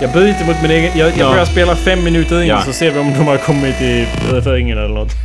Jag 0.00 0.12
bryter 0.12 0.46
mot 0.46 0.56
min 0.62 0.70
egen... 0.70 0.98
Jag, 0.98 1.08
jag 1.08 1.18
Ja. 1.18 1.30
börjar 1.30 1.44
spela 1.44 1.76
fem 1.76 2.04
minuter 2.04 2.40
in 2.42 2.48
Ja. 2.48 2.62
så 2.62 2.72
ser 2.72 2.90
vi 2.90 2.98
om 2.98 3.12
de 3.12 3.26
har 3.26 3.36
kommit 3.36 3.80
i 3.82 4.06
refrängen 4.32 4.78
eller 4.78 4.94
något. 4.94 5.12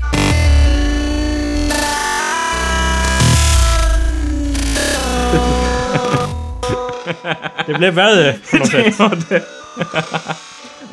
Det 7.65 7.73
blev 7.73 7.93
värre 7.93 8.35
på 8.51 8.57
något 8.57 8.67
sätt. 8.67 8.95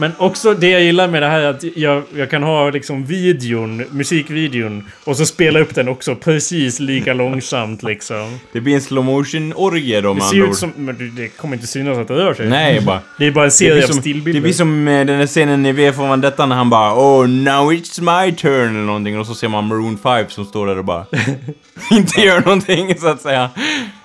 Men 0.01 0.13
också 0.19 0.55
det 0.55 0.69
jag 0.71 0.83
gillar 0.83 1.09
med 1.09 1.23
det 1.23 1.27
här 1.29 1.41
är 1.41 1.49
att 1.51 1.65
jag, 1.77 2.03
jag 2.17 2.31
kan 2.31 2.43
ha 2.43 2.71
liksom 2.71 3.05
videon, 3.07 3.85
musikvideon 3.91 4.85
och 5.05 5.17
så 5.17 5.27
spela 5.27 5.61
upp 5.61 5.75
den 5.75 5.89
också 5.89 6.15
precis 6.15 6.81
lika 6.81 7.15
långsamt 7.15 7.83
liksom. 7.83 8.39
Det 8.53 8.61
blir 8.61 8.75
en 8.75 8.81
slow 8.81 9.05
motion 9.05 9.53
orgie 9.57 10.01
då 10.01 10.09
Det 10.09 10.15
med 10.15 10.23
ser 10.25 10.51
ut 10.51 10.57
som... 10.57 10.73
Men 10.77 10.99
det- 10.99 11.23
det 11.23 11.29
kommer 11.29 11.55
inte 11.57 11.67
synas 11.67 11.99
att 11.99 12.09
det 12.09 12.15
rör 12.15 12.35
sig. 12.35 12.49
Nej, 12.49 12.81
bara... 12.81 13.01
Det 13.19 13.27
är 13.27 13.31
bara 13.31 13.45
en 13.45 13.49
Det 13.49 13.51
serie 13.51 13.73
blir, 13.75 13.83
av 13.85 13.87
som, 13.87 14.01
stillbilder. 14.01 14.33
det 14.33 14.41
blir 14.41 14.53
som 14.53 14.89
eh, 14.89 15.07
den 15.07 15.19
där 15.19 15.27
scenen 15.27 15.67
i 15.67 15.73
V 15.73 15.93
för 15.93 16.09
Vendetta 16.09 16.47
när 16.47 16.57
han 16.57 16.71
bara 16.71 16.95
Oh 16.95 17.29
now 17.29 17.73
it's 17.73 18.01
my 18.27 18.33
turn 18.37 18.69
eller 18.77 18.87
någonting 18.87 19.19
och 19.19 19.27
så 19.27 19.35
ser 19.35 19.49
man 19.49 19.65
Maroon 19.69 19.99
5 19.99 20.25
som 20.29 20.45
står 20.45 20.67
där 20.67 20.79
och 20.79 20.85
bara 20.85 21.07
inte 21.91 22.21
gör 22.21 22.41
någonting 22.41 22.95
så 22.99 23.07
att 23.09 23.21
säga. 23.21 23.51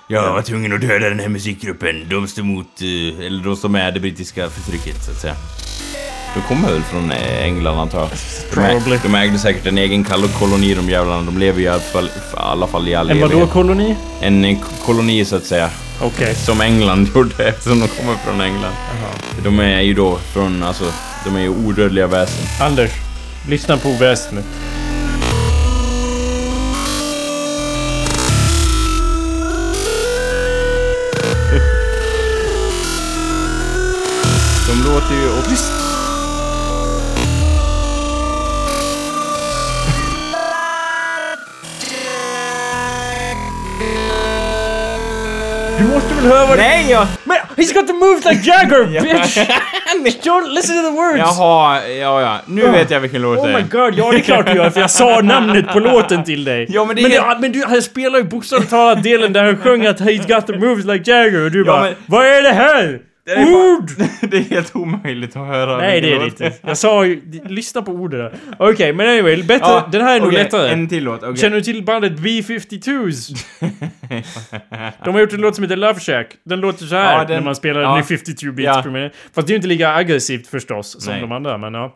Jag 0.08 0.32
var 0.32 0.42
tvungen 0.42 0.72
att 0.72 0.80
döda 0.80 1.08
den 1.08 1.20
här 1.20 1.28
musikgruppen. 1.28 2.06
De 2.10 2.28
står 2.28 2.42
mot, 2.42 2.66
eh, 2.82 3.26
eller 3.26 3.44
de 3.44 3.56
står 3.56 3.68
med 3.68 3.94
det 3.94 4.00
brittiska 4.00 4.48
förtrycket 4.50 5.04
så 5.04 5.10
att 5.10 5.20
säga. 5.20 5.34
De 6.34 6.40
kommer 6.42 6.72
väl 6.72 6.82
från 6.82 7.12
eh, 7.12 7.44
England 7.44 7.78
antar 7.80 7.98
jag. 7.98 8.08
Probably. 8.50 8.98
de 9.02 9.14
ägde 9.14 9.38
säkert 9.38 9.66
en 9.66 9.78
egen 9.78 10.04
koloni 10.04 10.74
de 10.74 10.90
jävlarna. 10.90 11.22
De 11.22 11.38
lever 11.38 11.58
ju 11.58 11.64
i 11.64 11.68
alla 11.68 11.80
fall, 11.80 12.06
i 12.06 12.10
alla 12.34 12.66
fall 12.66 12.88
i 12.88 12.94
all 12.94 13.10
En 13.10 13.20
vadå 13.20 13.46
koloni? 13.46 13.96
En 14.20 14.44
eh, 14.44 14.58
koloni 14.86 15.24
så 15.24 15.36
att 15.36 15.46
säga. 15.46 15.70
Okej. 16.02 16.34
Som 16.34 16.60
England 16.60 17.08
gjorde 17.14 17.44
eftersom 17.44 17.80
de 17.80 17.88
kommer 17.88 18.14
från 18.14 18.40
England. 18.40 18.74
De 19.44 19.60
är 19.60 19.80
ju 19.80 19.94
då 19.94 20.18
från, 20.32 20.62
alltså, 20.62 20.84
de 21.24 21.36
är 21.36 21.40
ju 21.40 21.48
odödliga 21.48 22.06
väsen. 22.06 22.66
Anders, 22.66 22.90
lyssna 23.48 23.76
på 23.76 23.92
väsnet. 23.92 24.44
De 34.68 34.92
låter 34.92 35.14
ju 35.14 35.38
också... 35.38 35.83
Du 45.84 45.90
måste 45.90 46.14
väl 46.14 46.24
höra 46.24 46.46
vad 46.46 46.56
Nej, 46.56 46.90
jag... 46.90 47.06
Men 47.24 47.36
he's 47.56 47.74
got 47.74 47.86
the 47.86 47.92
moves 47.92 48.24
like 48.24 48.40
Jagger, 48.50 48.84
bitch! 49.02 49.36
Don't 50.26 50.48
listen 50.54 50.76
to 50.76 50.82
the 50.90 50.96
words! 50.96 51.18
Jaha, 51.18 51.88
ja, 51.88 52.20
ja. 52.22 52.38
Nu 52.46 52.62
vet 52.70 52.90
jag 52.90 53.00
vilken 53.00 53.22
låt 53.22 53.38
Oh 53.38 53.46
det 53.46 53.52
my 53.52 53.58
är. 53.58 53.62
god, 53.62 53.94
ja 53.98 54.10
det 54.10 54.16
är 54.18 54.20
klart 54.20 54.46
du 54.46 54.52
gör 54.52 54.70
för 54.70 54.80
jag 54.80 54.90
sa 54.90 55.20
namnet 55.22 55.72
på 55.72 55.78
låten 55.78 56.24
till 56.24 56.44
dig. 56.44 56.66
Ja, 56.68 56.84
men 56.84 56.96
det 56.96 57.00
är 57.00 57.02
men, 57.02 57.10
helt- 57.12 57.24
ja, 57.28 57.36
men 57.40 57.52
du, 57.52 57.64
han 57.64 57.82
spelar 57.82 58.18
ju 58.18 58.24
bokstavligt 58.24 58.70
talat 58.70 59.02
delen 59.02 59.32
där 59.32 59.44
han 59.44 59.56
sjöng 59.56 59.86
att 59.86 60.00
he's 60.00 60.34
got 60.34 60.46
the 60.46 60.58
moves 60.58 60.84
like 60.84 61.10
Jagger 61.10 61.44
och 61.44 61.50
du 61.50 61.64
bara 61.64 61.82
men- 61.82 61.94
Vad 62.06 62.26
är 62.26 62.42
det 62.42 62.52
här? 62.52 62.98
Det 63.24 63.30
är 63.32 63.46
Ord! 63.76 63.90
det 64.30 64.36
är 64.36 64.40
helt 64.40 64.76
omöjligt 64.76 65.36
att 65.36 65.46
höra 65.46 65.76
Nej 65.76 66.00
det 66.00 66.12
är 66.14 66.18
det 66.18 66.24
inte. 66.24 66.52
Jag 66.62 66.78
sa 66.78 67.04
ju, 67.06 67.20
lyssna 67.44 67.82
på 67.82 67.92
orden 67.92 68.20
där. 68.20 68.34
Okej, 68.58 68.92
men 68.92 69.08
anyway, 69.08 69.42
bättre, 69.42 69.66
Ja, 69.66 69.88
den 69.92 70.02
här 70.02 70.16
är 70.16 70.20
nog 70.20 70.28
okej, 70.28 70.42
lättare. 70.42 70.68
En 70.72 70.88
till 70.88 71.04
låt, 71.04 71.22
okej. 71.22 71.36
Känner 71.36 71.56
du 71.56 71.62
till 71.62 71.84
bandet 71.84 72.12
B-52s? 72.18 73.44
De 75.04 75.14
har 75.14 75.20
gjort 75.20 75.32
en 75.32 75.40
låt 75.40 75.54
som 75.54 75.64
heter 75.64 75.76
Love 75.76 76.00
Shack. 76.00 76.26
Den 76.44 76.60
låter 76.60 76.84
så 76.86 76.94
här 76.94 77.18
Ja, 77.18 77.24
den- 77.24 77.36
när 77.36 77.44
man 77.44 77.54
spelar 77.56 77.80
ja. 77.80 77.90
den 77.90 78.00
i 78.00 78.02
52 78.02 78.52
beats 78.52 78.76
Ja. 78.76 78.82
per 78.82 78.90
minut. 78.90 79.12
Fast 79.34 79.46
det 79.46 79.50
är 79.50 79.54
ju 79.54 79.56
inte 79.56 79.68
lika 79.68 79.94
aggressivt 79.94 80.46
förstås 80.46 81.02
som 81.04 81.12
Nej. 81.12 81.20
de 81.20 81.32
andra, 81.32 81.58
men 81.58 81.74
ja. 81.74 81.94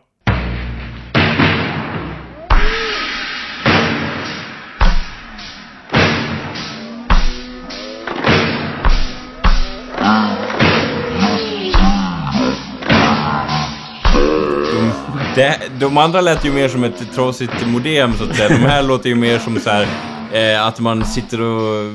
Det, 15.39 15.59
de 15.79 15.97
andra 15.97 16.21
lät 16.21 16.45
ju 16.45 16.51
mer 16.51 16.67
som 16.67 16.83
ett 16.83 17.13
trasigt 17.15 17.67
modem 17.67 18.13
så 18.17 18.23
att 18.23 18.35
säga. 18.35 18.49
De 18.49 18.55
här 18.55 18.83
låter 18.87 19.09
ju 19.09 19.15
mer 19.15 19.39
som 19.39 19.59
så 19.59 19.69
här 19.69 19.87
eh, 20.33 20.67
att 20.67 20.79
man 20.79 21.05
sitter 21.05 21.41
och... 21.41 21.91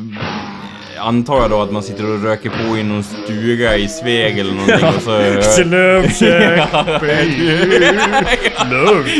Antar 0.98 1.40
jag 1.40 1.50
då 1.50 1.62
att 1.62 1.72
man 1.72 1.82
sitter 1.82 2.10
och 2.10 2.22
röker 2.22 2.50
på 2.50 2.78
i 2.78 2.82
någon 2.82 3.04
stuga 3.04 3.76
i 3.76 3.88
Sveg 3.88 4.38
eller 4.38 4.52
någonting 4.52 4.88
och 4.88 5.02
så... 5.02 5.10
A 5.10 5.14
love 5.64 6.08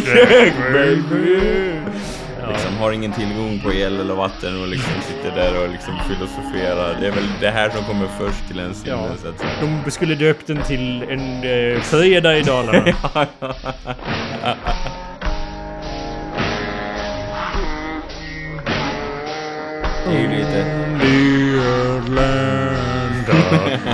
shack, 0.05 0.53
baby. 0.73 1.73
Liksom 2.53 2.77
har 2.77 2.93
ingen 2.93 3.13
tillgång 3.13 3.61
på 3.65 3.73
el 3.73 4.01
eller 4.01 4.15
vatten 4.15 4.63
och 4.63 4.69
liksom 4.69 4.93
sitter 5.03 5.37
där 5.37 5.63
och 5.63 5.69
liksom 5.69 5.95
filosoferar. 6.09 6.97
Det 7.01 7.07
är 7.07 7.11
väl 7.13 7.25
det 7.41 7.51
här 7.51 7.71
som 7.71 7.85
kommer 7.85 8.07
först 8.19 8.49
till 8.49 8.59
ens 8.59 8.81
sinne 8.81 8.97
Ja. 8.97 9.17
så 9.23 9.29
att. 9.29 9.45
De 9.85 9.91
skulle 9.91 10.15
döpt 10.15 10.47
den 10.47 10.63
till 10.63 11.03
en 11.03 11.43
eh, 11.45 11.81
fredag 11.81 12.37
i 12.39 12.43
Dalarna. 12.43 12.85
Det 20.07 20.11
är 20.17 20.21
ju 20.21 20.29
lite... 20.29 20.85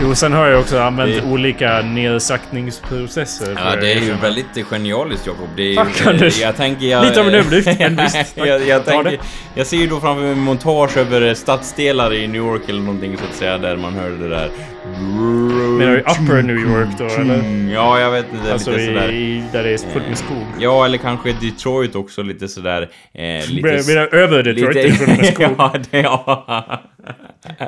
Jo, 0.02 0.14
sen 0.14 0.32
har 0.32 0.46
jag 0.46 0.60
också 0.60 0.78
använt 0.80 1.14
Det- 1.14 1.22
olika 1.30 1.80
nedsaktningsprocesser. 1.80 3.58
Ja, 3.64 3.76
det 3.80 3.92
är 3.92 4.00
ju 4.00 4.14
väldigt 4.22 4.66
genialiskt 4.70 5.26
Jakob. 5.26 5.48
Det 5.56 5.72
är 5.72 5.76
Tack, 5.76 6.06
Anders. 6.06 6.40
Jag 6.40 6.56
tänker... 6.56 6.86
Jag, 6.86 7.04
Lite 7.04 7.20
av 7.20 7.28
en 7.28 7.34
överdrift, 7.34 7.68
men 7.78 7.96
visst. 7.96 8.16
jag, 8.34 8.66
jag, 8.68 8.84
tänker, 8.84 9.18
jag 9.54 9.66
ser 9.66 9.76
ju 9.76 9.86
då 9.86 10.00
framför 10.00 10.22
mig 10.22 10.34
montage 10.34 10.96
över 10.96 11.34
stadsdelar 11.34 12.14
i 12.14 12.26
New 12.26 12.36
York 12.42 12.62
eller 12.68 12.80
någonting 12.80 13.16
så 13.16 13.24
att 13.30 13.36
säga 13.36 13.58
där 13.58 13.76
man 13.76 13.92
hörde 13.94 14.16
det 14.16 14.28
där... 14.28 14.50
Menar 14.84 15.92
du 15.92 16.00
Upper 16.00 16.42
New 16.42 16.56
York 16.56 16.88
då, 16.98 17.04
eller? 17.04 17.70
Ja, 17.74 18.00
jag 18.00 18.10
vet 18.10 18.26
inte. 18.32 18.52
Alltså 18.52 18.70
lite 18.70 18.82
i, 18.82 18.86
sådär. 18.86 19.10
i, 19.12 19.44
där 19.52 19.62
det 19.62 19.70
är 19.70 19.78
fullt 19.78 20.08
med 20.08 20.18
skog. 20.18 20.46
Ja, 20.58 20.84
eller 20.84 20.98
kanske 20.98 21.32
Detroit 21.32 21.94
också 21.94 22.22
lite 22.22 22.48
sådär... 22.48 22.88
Eh, 23.14 23.48
lite... 23.48 23.82
Menar 23.86 24.14
över 24.14 24.42
Detroit, 24.42 24.74
det 24.74 24.82
är 24.82 24.92
fullt 24.92 25.18
med 25.18 25.26
skog. 25.34 25.54
ja, 25.58 25.74
det, 25.90 26.00
ja. 26.00 26.80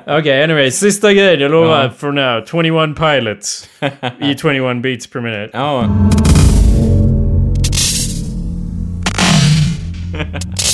Okej, 0.06 0.44
anyway. 0.44 0.70
Sista 0.70 1.12
grejen, 1.12 1.40
jag 1.40 1.50
lovar. 1.50 1.82
Ja. 1.84 1.90
For 1.98 2.12
now. 2.12 2.44
21 2.46 2.96
pilots. 2.96 3.68
I 4.20 4.34
21 4.42 4.82
beats 4.82 5.06
per 5.06 5.20
minute. 5.20 5.50
ja. 5.52 5.88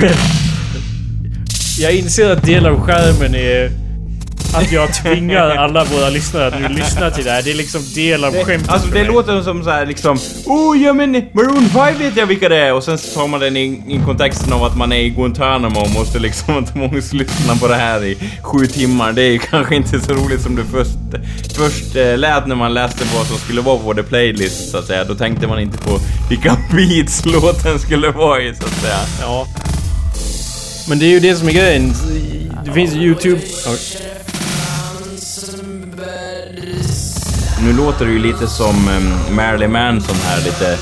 Jag 1.78 1.94
inser 1.94 2.30
att 2.30 2.42
del 2.42 2.66
av 2.66 2.80
skärmen 2.80 3.34
är 3.34 3.70
att 4.54 4.72
jag 4.72 4.94
tvingar 4.94 5.50
alla 5.50 5.84
våra 5.84 6.10
lyssnare 6.10 6.46
att 6.46 6.60
nu 6.60 6.68
lyssna 6.68 7.10
till 7.10 7.24
det 7.24 7.30
här. 7.30 7.42
Det 7.42 7.50
är 7.50 7.54
liksom 7.54 7.80
del 7.94 8.24
av 8.24 8.32
skämtet 8.32 8.68
Alltså 8.70 8.88
för 8.88 8.94
det 8.94 9.04
mig. 9.04 9.12
låter 9.12 9.42
som 9.42 9.64
så 9.64 9.70
här 9.70 9.86
liksom 9.86 10.18
Oh 10.46 10.82
ja 10.82 10.92
men 10.92 11.10
Maroon 11.32 11.68
5 11.68 11.98
vet 11.98 12.16
jag 12.16 12.26
vilka 12.26 12.48
det 12.48 12.56
är 12.56 12.72
och 12.74 12.84
sen 12.84 12.98
så 12.98 13.18
tar 13.20 13.28
man 13.28 13.40
den 13.40 13.56
i, 13.56 14.00
kontexten 14.06 14.52
av 14.52 14.64
att 14.64 14.76
man 14.76 14.92
är 14.92 14.96
i 14.96 15.10
Guantanamo 15.10 15.80
och 15.80 15.90
måste 15.90 16.18
liksom 16.18 16.64
tvångslyssna 16.72 17.56
på 17.56 17.68
det 17.68 17.74
här 17.76 18.04
i 18.04 18.18
sju 18.42 18.66
timmar. 18.66 19.12
Det 19.12 19.22
är 19.22 19.30
ju 19.30 19.38
kanske 19.50 19.76
inte 19.76 20.00
så 20.00 20.12
roligt 20.12 20.40
som 20.40 20.56
det 20.56 20.64
först, 20.64 20.98
först 21.56 21.96
eh, 21.96 22.18
lät 22.18 22.46
när 22.46 22.56
man 22.56 22.74
läste 22.74 23.04
vad 23.16 23.26
som 23.26 23.36
skulle 23.36 23.60
vara 23.60 23.78
på 23.78 23.94
the 23.94 24.02
playlist 24.02 24.70
så 24.70 24.78
att 24.78 24.86
säga. 24.86 25.04
Då 25.04 25.14
tänkte 25.14 25.46
man 25.46 25.60
inte 25.60 25.78
på 25.78 25.98
vilka 26.30 26.56
beats 26.72 27.24
låten 27.24 27.78
skulle 27.78 28.10
vara 28.10 28.42
i 28.42 28.54
så 28.54 28.64
att 28.66 28.80
säga. 28.80 28.98
Ja. 29.20 29.46
Men 30.88 30.98
det 30.98 31.06
är 31.06 31.10
ju 31.10 31.20
det 31.20 31.36
som 31.36 31.48
är 31.48 31.52
grejen. 31.52 31.94
Det 32.64 32.72
finns 32.72 32.94
YouTube... 32.94 33.40
Oj. 33.66 33.78
Nu 37.62 37.72
låter 37.72 38.06
det 38.06 38.12
ju 38.12 38.18
lite 38.18 38.46
som 38.46 38.88
um, 38.88 39.36
Marilyn 39.36 39.72
Manson 39.72 40.16
här 40.24 40.44
lite... 40.44 40.78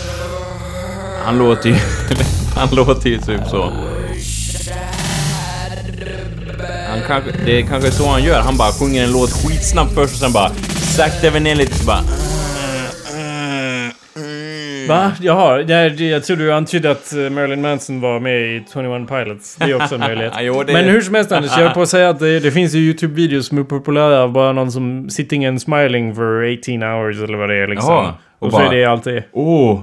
Han 1.25 1.39
låter 1.39 1.69
ju... 1.69 1.77
han 2.57 2.69
låter 2.75 3.11
ju 3.11 3.19
typ 3.19 3.41
så. 3.51 3.73
Han 6.89 7.01
kanske, 7.07 7.31
det 7.45 7.59
är 7.59 7.63
kanske 7.63 7.91
så 7.91 8.11
han 8.11 8.25
gör. 8.25 8.41
Han 8.41 8.57
bara 8.57 8.73
sjunger 8.73 9.05
en 9.05 9.13
låt 9.13 9.31
skitsnabbt 9.31 9.95
först 9.95 10.13
och 10.15 10.21
sen 10.21 10.33
bara 10.33 10.51
sakta 10.97 11.31
ner 11.31 11.55
lite 11.55 11.79
så 11.79 11.85
bara... 11.85 12.03
Va? 14.89 15.13
Jaha, 15.21 15.59
det, 15.63 16.01
jag 16.01 16.25
tror 16.25 16.37
du 16.37 16.53
antydde 16.53 16.91
att 16.91 17.13
eh, 17.13 17.31
Marilyn 17.31 17.63
Manson 17.63 18.01
var 18.01 18.21
med 18.21 18.41
i 18.41 18.65
21 18.73 19.09
Pilots. 19.09 19.57
Det 19.57 19.65
är 19.65 19.75
också 19.83 19.95
en 19.95 20.01
möjlighet. 20.09 20.33
Jo, 20.41 20.63
det- 20.63 20.73
Men 20.73 20.85
hur 20.85 21.01
som 21.01 21.15
helst 21.15 21.33
Anders, 21.33 21.51
jag 21.57 21.65
höll 21.65 21.75
på 21.75 21.83
att 21.83 21.89
säga 21.89 22.09
att 22.09 22.19
det, 22.19 22.41
det 22.41 22.51
finns 22.51 22.75
ju 22.75 22.93
YouTube-videos 22.93 23.43
som 23.43 23.59
är 23.59 23.63
populära 23.65 24.23
av 24.23 24.33
bara 24.33 24.53
någon 24.53 24.73
som 24.73 25.11
sitting 25.11 25.47
and 25.47 25.63
smiling 25.63 26.15
for 26.15 26.45
18 26.59 26.83
hours 26.83 27.17
eller 27.23 27.39
vad 27.39 27.49
det 27.49 27.57
är 27.57 27.67
liksom. 27.69 27.95
Jaha, 27.95 28.15
och 28.39 28.47
och 28.47 28.53
så 28.53 28.59
är 28.59 28.63
bara- 28.65 28.75
det 28.75 28.85
allt 28.85 29.05
det 29.05 29.13
är. 29.17 29.25
Oh! 29.33 29.81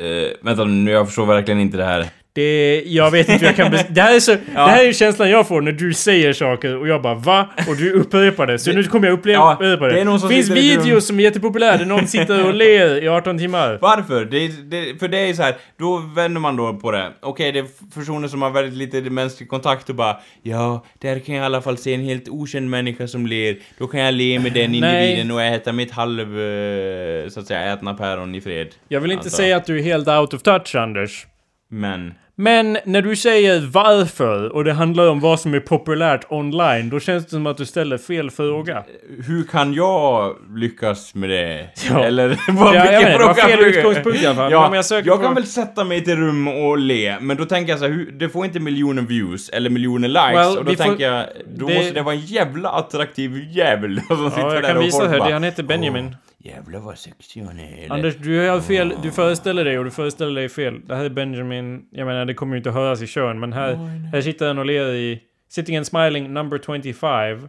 Eh, 0.00 0.28
vänta 0.42 0.64
nu, 0.64 0.90
jag 0.90 1.06
förstår 1.06 1.26
verkligen 1.26 1.60
inte 1.60 1.76
det 1.76 1.84
här. 1.84 2.04
Det, 2.34 2.82
jag 2.86 3.10
vet 3.10 3.28
inte 3.28 3.38
hur 3.40 3.46
jag 3.46 3.56
kan 3.56 3.72
det 3.94 4.00
här, 4.00 4.16
är 4.16 4.20
så, 4.20 4.30
det 4.32 4.40
här 4.54 4.84
är 4.84 4.92
känslan 4.92 5.30
jag 5.30 5.48
får 5.48 5.60
när 5.60 5.72
du 5.72 5.94
säger 5.94 6.32
saker 6.32 6.76
och 6.76 6.88
jag 6.88 7.02
bara 7.02 7.14
va? 7.14 7.48
Och 7.68 7.76
du 7.76 7.92
upprepar 7.92 8.46
det. 8.46 8.58
Så 8.58 8.72
nu 8.72 8.84
kommer 8.84 9.08
jag 9.08 9.14
uppleva 9.14 9.56
Ja, 9.60 9.66
det. 9.76 10.04
det 10.04 10.18
som 10.18 10.28
finns 10.28 10.50
videos 10.50 11.06
som 11.06 11.18
är 11.18 11.22
jättepopulära 11.24 11.76
där 11.76 11.84
någon 11.84 12.06
sitter 12.06 12.46
och 12.46 12.54
ler 12.54 13.02
i 13.02 13.08
18 13.08 13.38
timmar. 13.38 13.78
Varför? 13.80 14.24
Det, 14.24 14.48
det, 14.48 14.98
för 15.00 15.08
det 15.08 15.18
är 15.18 15.34
så 15.34 15.42
här, 15.42 15.54
då 15.78 15.96
vänder 16.14 16.40
man 16.40 16.56
då 16.56 16.74
på 16.74 16.90
det. 16.90 17.12
Okej, 17.20 17.52
det 17.52 17.58
är 17.58 17.66
personer 17.94 18.28
som 18.28 18.42
har 18.42 18.50
väldigt 18.50 18.74
lite 18.94 19.10
mänsklig 19.10 19.48
kontakt 19.48 19.88
och 19.88 19.94
bara 19.94 20.16
Ja, 20.42 20.84
där 20.98 21.18
kan 21.18 21.34
jag 21.34 21.42
i 21.42 21.46
alla 21.46 21.62
fall 21.62 21.76
se 21.78 21.94
en 21.94 22.04
helt 22.04 22.28
okänd 22.28 22.70
människa 22.70 23.06
som 23.06 23.26
ler. 23.26 23.56
Då 23.78 23.86
kan 23.86 24.00
jag 24.00 24.14
le 24.14 24.38
med 24.38 24.52
den 24.52 24.74
individen 24.74 25.30
och 25.30 25.42
äta 25.42 25.72
mitt 25.72 25.90
halv, 25.90 26.40
eh, 26.40 27.28
så 27.28 27.40
att 27.40 27.46
säga, 27.46 27.72
ätna 27.72 27.94
päron 27.94 28.34
i 28.34 28.40
fred. 28.40 28.68
Jag 28.88 29.00
vill 29.00 29.10
inte 29.12 29.22
Alltså, 29.22 29.36
säga 29.36 29.56
att 29.56 29.66
du 29.66 29.78
är 29.78 29.82
helt 29.82 30.08
out 30.08 30.34
of 30.34 30.42
touch 30.42 30.74
Anders. 30.74 31.26
Men... 31.70 32.14
Men 32.36 32.78
när 32.84 33.02
du 33.02 33.16
säger 33.16 33.60
varför 33.60 34.48
och 34.52 34.64
det 34.64 34.72
handlar 34.72 35.08
om 35.08 35.20
vad 35.20 35.40
som 35.40 35.54
är 35.54 35.60
populärt 35.60 36.26
online, 36.28 36.90
då 36.90 37.00
känns 37.00 37.24
det 37.24 37.30
som 37.30 37.46
att 37.46 37.56
du 37.56 37.66
ställer 37.66 37.98
fel 37.98 38.30
fråga. 38.30 38.84
Hur 39.26 39.42
kan 39.44 39.74
jag 39.74 40.36
lyckas 40.56 41.14
med 41.14 41.30
det? 41.30 41.68
Ja. 41.90 42.04
Eller 42.04 42.28
vad, 42.52 42.74
Ja, 42.74 42.84
jag 42.92 43.00
vet, 43.00 43.18
det 43.18 43.24
var 43.26 43.34
fråga 43.34 43.48
fel 43.48 43.60
utgångspunkt 43.64 44.22
i 44.22 44.26
alla 44.26 44.36
fall. 44.36 44.52
Ja, 44.52 44.74
jag 44.76 44.84
söker 44.84 45.08
jag 45.08 45.18
på- 45.18 45.24
kan 45.24 45.34
väl 45.34 45.46
sätta 45.46 45.84
mig 45.84 45.98
i 45.98 46.02
ett 46.02 46.08
rum 46.08 46.48
och 46.48 46.78
le, 46.78 47.20
men 47.20 47.36
då 47.36 47.44
tänker 47.44 47.72
jag 47.72 47.78
så 47.78 47.86
här, 47.86 48.06
det 48.18 48.28
får 48.28 48.44
inte 48.44 48.60
miljoner 48.60 49.02
views 49.02 49.48
eller 49.48 49.70
miljoner 49.70 50.08
likes, 50.08 50.34
Well, 50.34 50.58
och 50.58 50.64
då 50.64 50.70
vi 50.70 50.76
får- 50.76 50.84
tänker 50.84 51.04
jag, 51.12 51.26
då 51.56 51.66
det- 51.66 51.74
måste 51.74 51.90
det 51.92 52.02
vara 52.02 52.14
en 52.14 52.20
jävla 52.20 52.68
attraktiv 52.68 53.46
jävel 53.50 54.00
som 54.08 54.30
sitter 54.30 54.42
Ja, 54.42 54.54
jag 54.54 54.62
där 54.62 54.68
kan 54.68 54.76
och 54.78 54.82
visa 54.84 55.08
här. 55.08 55.18
bara, 55.18 55.32
han 55.32 55.44
heter 55.44 55.62
Benjamin. 55.62 56.06
"Åh, 56.06 56.14
Jävlar 56.44 56.78
vad 56.80 56.98
sexig 56.98 57.42
hon 57.42 57.58
är. 57.58 57.84
eller?" 57.84 57.94
Anders, 57.94 58.16
du 58.16 58.48
har 58.48 58.60
fel. 58.60 58.94
Du 59.02 59.10
föreställer 59.12 59.64
dig 59.64 59.78
och 59.78 59.84
du 59.84 59.90
föreställer 59.90 60.34
dig 60.34 60.48
fel. 60.48 60.80
Det 60.86 60.96
här 60.96 61.04
är 61.04 61.10
Benjamin. 61.10 61.88
Jag 61.90 62.06
menar, 62.06 62.24
det 62.24 62.34
kommer 62.34 62.54
ju 62.54 62.58
inte 62.58 62.68
att 62.68 62.74
höras 62.74 63.02
i 63.02 63.06
kön, 63.06 63.40
men 63.40 63.52
här, 63.52 63.74
här 64.12 64.20
sitter 64.20 64.46
han 64.46 64.58
och 64.58 64.66
ler 64.66 64.94
i 64.94 65.22
Sitting 65.48 65.76
and 65.76 65.86
Smiling 65.86 66.32
number 66.32 66.58
25. 66.82 67.48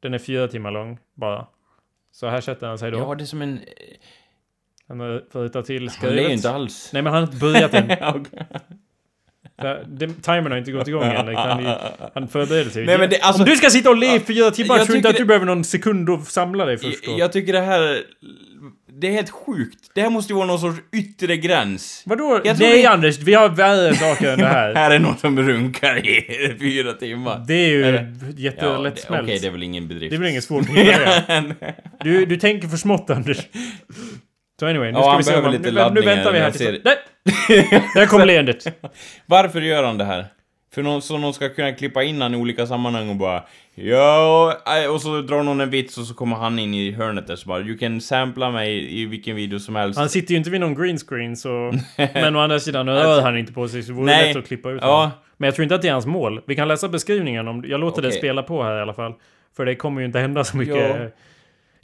Den 0.00 0.14
är 0.14 0.18
fyra 0.18 0.48
timmar 0.48 0.70
lång, 0.70 0.98
bara. 1.14 1.46
Så 2.12 2.28
här 2.28 2.40
sätter 2.40 2.66
han 2.66 2.78
sig 2.78 2.90
då. 2.90 2.98
Ja, 2.98 3.14
det 3.14 3.24
är 3.24 3.26
som 3.26 3.42
en... 3.42 3.60
Han 4.88 5.00
har 5.00 5.22
förutat 5.32 5.66
till 5.66 5.88
Han 5.88 6.10
ler 6.10 6.28
inte 6.28 6.50
alls. 6.50 6.90
Nej, 6.92 7.02
men 7.02 7.12
han 7.12 7.22
har 7.22 7.32
inte 7.32 7.40
börjat 7.40 7.74
än. 7.74 7.84
Okej. 8.14 8.46
Timern 10.22 10.50
har 10.52 10.58
inte 10.58 10.72
gått 10.72 10.88
igång 10.88 11.02
än. 11.04 11.36
Han, 11.36 11.66
han 12.14 12.28
förbereder 12.28 12.70
sig. 12.70 12.86
Nej, 12.86 12.98
men 12.98 13.10
det- 13.10 13.20
alltså- 13.20 13.42
Om 13.42 13.48
du 13.48 13.56
ska 13.56 13.70
sitta 13.70 13.90
och 13.90 13.96
le 13.96 14.14
i 14.16 14.20
fyra 14.20 14.50
timmar 14.50 14.76
Jag 14.78 14.86
tror 14.86 14.96
inte 14.96 15.08
att 15.08 15.14
du 15.16 15.22
det- 15.22 15.26
behöver 15.26 15.46
någon 15.46 15.64
sekund 15.64 16.10
att 16.10 16.26
samla 16.28 16.64
dig 16.64 16.78
först 16.78 17.04
då? 17.04 17.18
Jag, 17.18 17.32
tycker 17.32 17.52
det 17.52 17.60
här... 17.60 18.02
Det 19.00 19.06
är 19.08 19.12
helt 19.12 19.30
sjukt. 19.30 19.78
Det 19.94 20.00
här 20.02 20.10
måste 20.10 20.32
ju 20.32 20.36
vara 20.36 20.46
någon 20.46 20.58
sorts 20.58 20.78
yttre 20.96 21.36
gräns. 21.36 22.02
Vadå? 22.06 22.40
Jag 22.44 22.58
Nej 22.60 22.82
det- 22.82 22.86
Anders, 22.86 23.18
vi 23.18 23.34
har 23.34 23.48
värre 23.48 23.94
saker 23.94 24.32
än 24.32 24.38
det 24.38 24.46
här. 24.46 24.74
Här 24.82 24.90
är 24.90 24.98
någon 24.98 25.16
som 25.18 25.38
runkar 25.48 26.06
i 26.08 26.56
fyra 26.60 26.92
timmar. 26.92 27.44
Det 27.48 27.54
är 27.54 27.68
ju 27.68 27.84
Eller- 27.84 28.14
jättelätt 28.36 28.94
det- 28.96 29.00
smält. 29.02 29.22
Okej, 29.24 29.38
det 29.40 29.46
är 29.46 29.50
väl 29.50 29.62
ingen 29.62 29.88
bedrift. 29.88 30.10
Det 30.10 30.16
är 30.16 30.20
väl 30.20 30.28
inget 30.30 30.44
svårt 30.44 30.62
att. 31.28 31.44
Du, 32.04 32.26
du 32.26 32.36
tänker 32.36 32.68
för 32.68 32.76
smått 32.76 33.10
Anders. 33.10 33.38
Så 34.62 34.66
anyway, 34.66 34.92
nu 34.92 34.98
Ja, 34.98 35.02
ska 35.04 35.16
vi 35.16 35.22
se 35.22 35.36
om 35.46 35.52
lite 35.52 35.70
nu, 35.70 35.90
nu 35.94 36.00
väntar 36.00 36.32
vi 36.32 36.38
här 36.38 36.50
tills... 36.50 36.64
ser- 36.64 36.80
Nej! 36.84 36.96
Där 37.94 38.06
kom 38.06 38.20
leendet. 38.26 38.64
Varför 39.26 39.60
gör 39.60 39.82
han 39.82 39.98
det 39.98 40.04
här? 40.04 40.26
För 40.74 40.82
någon, 40.82 41.02
så 41.02 41.18
någon 41.18 41.34
ska 41.34 41.48
kunna 41.48 41.72
klippa 41.72 42.02
in 42.02 42.22
han 42.22 42.34
i 42.34 42.36
olika 42.36 42.66
sammanhang 42.66 43.08
och 43.08 43.16
bara 43.16 43.42
Ja, 43.74 44.56
äh, 44.84 44.90
och 44.90 45.00
så 45.02 45.20
drar 45.20 45.42
någon 45.42 45.60
en 45.60 45.70
vits 45.70 45.98
och 45.98 46.04
så 46.04 46.14
kommer 46.14 46.36
han 46.36 46.58
in 46.58 46.74
i 46.74 46.92
hörnet 46.92 47.26
där 47.26 47.36
så 47.36 47.48
bara 47.48 47.60
You 47.60 47.78
can 47.78 48.00
sampla 48.00 48.50
mig 48.50 49.00
i 49.00 49.06
vilken 49.06 49.36
video 49.36 49.58
som 49.58 49.76
helst. 49.76 49.98
Han 49.98 50.08
sitter 50.08 50.30
ju 50.32 50.38
inte 50.38 50.50
vid 50.50 50.60
någon 50.60 50.74
green 50.74 50.98
screen 50.98 51.36
så... 51.36 51.72
Men 52.14 52.36
å 52.36 52.40
andra 52.40 52.60
sidan 52.60 52.88
rör 52.88 53.22
han 53.22 53.38
inte 53.38 53.52
på 53.52 53.68
sig 53.68 53.82
så 53.82 53.88
det 53.88 53.94
vore 53.94 54.06
Nej. 54.06 54.28
lätt 54.28 54.36
att 54.36 54.46
klippa 54.46 54.70
ut 54.70 54.78
Ja. 54.82 54.94
honom. 54.96 55.10
Men 55.36 55.46
jag 55.46 55.54
tror 55.54 55.62
inte 55.62 55.74
att 55.74 55.82
det 55.82 55.88
är 55.88 55.92
hans 55.92 56.06
mål. 56.06 56.40
Vi 56.46 56.56
kan 56.56 56.68
läsa 56.68 56.88
beskrivningen 56.88 57.48
om... 57.48 57.64
Jag 57.66 57.80
låter 57.80 58.02
det 58.02 58.08
Okej. 58.08 58.18
spela 58.18 58.42
på 58.42 58.62
här 58.62 58.78
i 58.78 58.80
alla 58.80 58.94
fall. 58.94 59.12
För 59.56 59.64
det 59.66 59.74
kommer 59.74 60.00
ju 60.00 60.06
inte 60.06 60.18
hända 60.18 60.44
så 60.44 60.56
mycket. 60.56 60.76
Ja. 60.76 61.08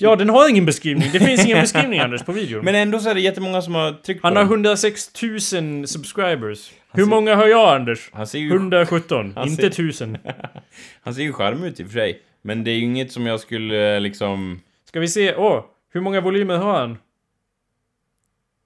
Ja, 0.00 0.16
den 0.16 0.28
har 0.28 0.48
ingen 0.48 0.66
beskrivning. 0.66 1.08
Det 1.12 1.20
finns 1.20 1.44
ingen 1.44 1.60
beskrivning 1.60 2.00
Anders 2.00 2.22
på 2.22 2.32
videon. 2.32 2.64
Men 2.64 2.74
ändå 2.74 2.98
så 2.98 3.10
är 3.10 3.14
det 3.14 3.20
jättemånga 3.20 3.62
som 3.62 3.74
har 3.74 3.92
tryckt 3.92 4.22
han 4.22 4.32
på 4.32 4.38
har 4.38 4.44
den. 4.44 4.52
106 4.52 5.22
000 5.22 5.40
subscribers. 5.88 6.70
Hur 6.92 7.06
många 7.06 7.34
har 7.34 7.46
jag 7.46 7.74
Anders? 7.76 8.10
Han 8.12 8.26
ser 8.26 8.38
ju, 8.38 8.50
117, 8.50 9.32
Han 9.36 9.48
inte 9.48 9.62
ser- 9.62 9.68
1000. 9.68 10.18
han 11.00 11.14
ser 11.14 11.22
ju 11.22 11.32
charmig 11.32 11.68
ut 11.68 11.80
i 11.80 11.82
och 11.82 11.86
för 11.86 11.92
sig. 11.94 12.22
Men 12.42 12.64
det 12.64 12.70
är 12.70 12.74
ju 12.74 12.82
inget 12.84 13.12
som 13.12 13.26
jag 13.26 13.40
skulle 13.40 13.94
eh, 13.94 14.00
liksom... 14.00 14.60
Ska 14.84 15.00
vi 15.00 15.08
se, 15.08 15.34
åh, 15.34 15.64
hur 15.92 16.00
många 16.00 16.20
volymer 16.20 16.56
har 16.56 16.78
han? 16.80 16.98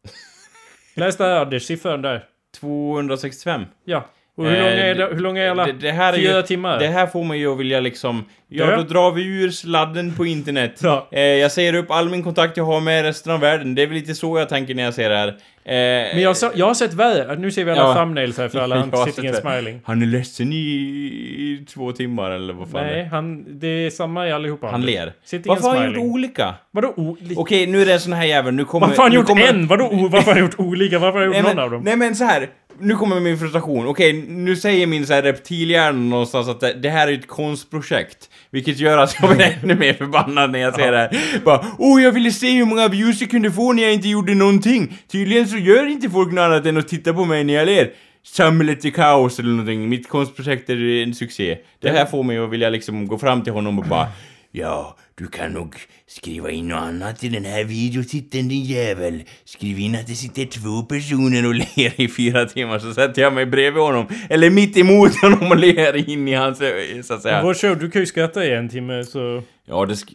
Läs 0.95 1.17
där 1.17 1.41
Anders, 1.41 1.63
siffran 1.63 2.03
där. 2.03 2.25
265. 2.61 3.63
Ja. 3.85 4.07
Och 4.37 4.45
hur 4.47 4.53
Eh, 4.55 4.59
långa 4.63 4.71
är 4.85 4.95
det, 4.95 5.07
hur 5.13 5.21
långa 5.21 5.43
är 5.43 5.51
alla? 5.51 5.67
Det, 5.67 5.73
det 5.73 5.93
här 5.93 6.13
är 6.13 6.17
Fyra 6.17 6.37
ju, 6.37 6.43
timmar? 6.43 6.79
Det 6.79 6.87
här 6.87 7.07
får 7.07 7.25
mig 7.25 7.39
ju 7.39 7.53
att 7.53 7.59
vilja 7.59 7.81
liksom... 7.81 8.25
Ja, 8.55 8.77
då 8.77 8.83
drar 8.83 9.11
vi 9.13 9.25
ur 9.43 9.51
sladden 9.51 10.15
på 10.17 10.27
internet. 10.27 10.81
Ja. 10.83 11.09
Eh, 11.13 11.21
jag 11.23 11.53
säger 11.53 11.75
upp 11.75 11.91
all 11.91 12.09
min 12.11 12.23
kontakt 12.23 12.57
jag 12.57 12.65
har 12.65 12.81
med 12.81 13.03
resten 13.05 13.33
av 13.33 13.41
världen. 13.41 13.75
Det 13.75 13.83
är 13.83 13.87
väl 13.87 13.95
lite 13.97 14.15
så 14.15 14.39
jag 14.39 14.49
tänker 14.49 14.75
när 14.75 14.83
jag 14.83 14.95
ser 14.95 15.11
det 15.11 15.17
här. 15.17 15.29
Eh, 15.29 16.15
Men 16.15 16.21
jag, 16.23 16.37
sa, 16.37 16.51
jag 16.55 16.67
har 16.67 16.75
sett 16.75 16.95
värre. 16.95 17.37
Nu 17.37 17.51
ser 17.51 17.65
vi 17.65 17.71
alla 17.71 17.81
Ja. 17.81 17.95
thumbnails 17.95 18.39
här 18.39 18.49
för 18.49 18.59
alla 18.59 18.77
har 18.93 19.07
sitting 19.07 19.27
and 19.27 19.37
det. 19.37 19.41
smiling. 19.41 19.81
Han 19.85 20.03
är 20.03 20.07
ledsen 20.07 20.53
i, 20.53 20.57
i 20.57 21.65
två 21.75 21.93
timmar 21.93 22.31
eller 22.31 22.55
vad 22.55 22.69
fan 22.71 22.83
det 22.85 22.91
Nej, 22.91 23.01
är. 23.01 23.05
han, 23.05 23.45
det 23.61 23.67
är 23.69 23.91
samma 23.91 24.29
i 24.29 24.33
allihopa. 24.33 24.67
Han 24.67 24.83
ler. 24.83 25.13
Sitting 25.25 25.51
Varför 25.51 25.69
har 25.69 25.77
han 25.77 25.87
gjort 25.87 25.99
olika? 25.99 26.55
Vadå 26.71 26.93
olika? 26.97 27.41
Okej, 27.41 27.67
nu 27.67 27.83
är 27.83 27.87
det 27.87 27.93
en 27.93 28.01
sån 28.01 28.13
här 28.13 28.25
jävel. 28.25 28.55
Nu 28.55 28.65
kommer... 28.65 28.87
Varför 28.87 29.03
har 29.03 29.09
han 29.09 29.17
gjort 29.17 29.27
kommer, 29.27 29.49
en? 29.49 29.67
Vadå 29.67 30.09
Varför 30.13 30.27
har 30.27 30.33
han 30.33 30.43
gjort 30.43 30.59
olika? 30.61 30.99
Varför 30.99 31.19
har 31.19 31.27
han 31.27 31.27
gjort 31.27 31.33
Nej 31.35 31.43
någon 31.43 31.55
men, 31.57 31.65
av 31.65 31.71
dem? 31.71 31.83
nej 31.85 31.97
men 31.97 32.15
så 32.17 32.25
här. 32.25 32.49
Nu 32.85 32.97
kommer 32.97 33.21
min 33.21 33.39
frustration. 33.39 33.87
Okej, 33.87 34.13
nu 34.29 34.57
säger 34.57 34.87
min 34.87 35.07
så 35.07 35.13
här 35.13 35.23
reptilhjärna 35.23 35.99
någonstans 35.99 36.49
att 36.49 36.61
det, 36.61 36.73
det 36.73 36.91
här 36.91 37.09
är 37.09 37.13
ett 37.13 37.27
konstprojekt. 37.27 38.31
Vilket 38.51 38.79
gör 38.79 38.99
att 38.99 39.17
jag 39.21 39.37
blir 39.37 39.59
ännu 39.63 39.75
mer 39.75 39.95
förbannad 39.95 40.51
när 40.51 40.59
jag 40.59 40.75
ser 40.75 40.93
det 40.93 40.99
här. 40.99 41.41
Bara, 41.45 41.67
åh 41.79 42.03
jag 42.03 42.13
ville 42.13 42.31
se 42.31 42.51
hur 42.53 42.65
många 42.65 42.89
views 42.89 43.21
jag 43.21 43.31
kunde 43.31 43.51
få 43.51 43.73
när 43.73 43.83
jag 43.83 43.93
inte 43.93 44.09
gjorde 44.09 44.35
någonting. 44.35 44.99
Tydligen 45.13 45.49
så 45.49 45.57
gör 45.57 45.87
inte 45.87 46.11
folk 46.11 46.33
något 46.33 46.43
annat 46.43 46.67
än 46.67 46.77
att 46.77 46.89
titta 46.89 47.13
på 47.13 47.25
mig 47.25 47.45
när 47.45 47.55
jag 47.55 47.67
ler. 47.67 47.91
Samhället 48.25 48.85
är 48.85 48.91
kaos 48.91 49.39
eller 49.39 49.51
någonting. 49.51 49.89
Mitt 49.89 50.09
konstprojekt 50.09 50.71
är 50.71 51.03
en 51.03 51.15
succé. 51.15 51.59
Det 51.81 51.89
här 51.89 52.07
får 52.07 52.23
mig 52.23 52.39
att 52.39 52.51
vilja 52.51 52.71
liksom 52.71 53.07
gå 53.07 53.19
fram 53.19 53.43
till 53.43 53.53
honom 53.53 53.79
och 53.79 53.85
bara 53.85 54.07
Ja, 54.55 54.97
du 55.23 55.29
kan 55.29 55.53
nog 55.53 55.77
skriva 56.07 56.51
in 56.51 56.69
något 56.69 56.79
annat 56.79 57.25
i 57.25 57.29
den 57.29 57.45
här 57.45 57.65
videotiteln 57.65 58.49
din 58.49 58.65
jävel. 58.65 59.23
Skriv 59.45 59.79
in 59.79 59.95
att 59.95 60.07
det 60.07 60.15
sitter 60.15 60.45
två 60.45 60.83
personer 60.83 61.47
och 61.47 61.55
ler 61.77 62.01
i 62.01 62.09
fyra 62.09 62.47
timmar 62.47 62.79
så 62.79 62.95
sätter 62.95 63.23
jag 63.23 63.33
mig 63.33 63.47
bredvid 63.47 63.83
honom. 63.83 64.07
Eller 64.31 64.51
mitt 64.51 64.77
emot 64.77 65.17
honom 65.23 65.51
och 65.51 65.57
ler 65.57 66.11
in 66.11 66.29
i 66.29 66.35
hans 66.35 66.59
så 67.07 67.15
att 67.15 67.23
säga. 67.23 67.43
Vår 67.43 67.55
show, 67.55 67.79
du 67.79 67.91
kan 67.91 68.03
ju 68.03 68.07
skratta 68.07 68.45
i 68.45 68.55
en 68.55 68.69
timme 68.69 69.05
så... 69.05 69.43
Ja, 69.73 69.85
det 69.87 69.95
sk- 69.95 70.15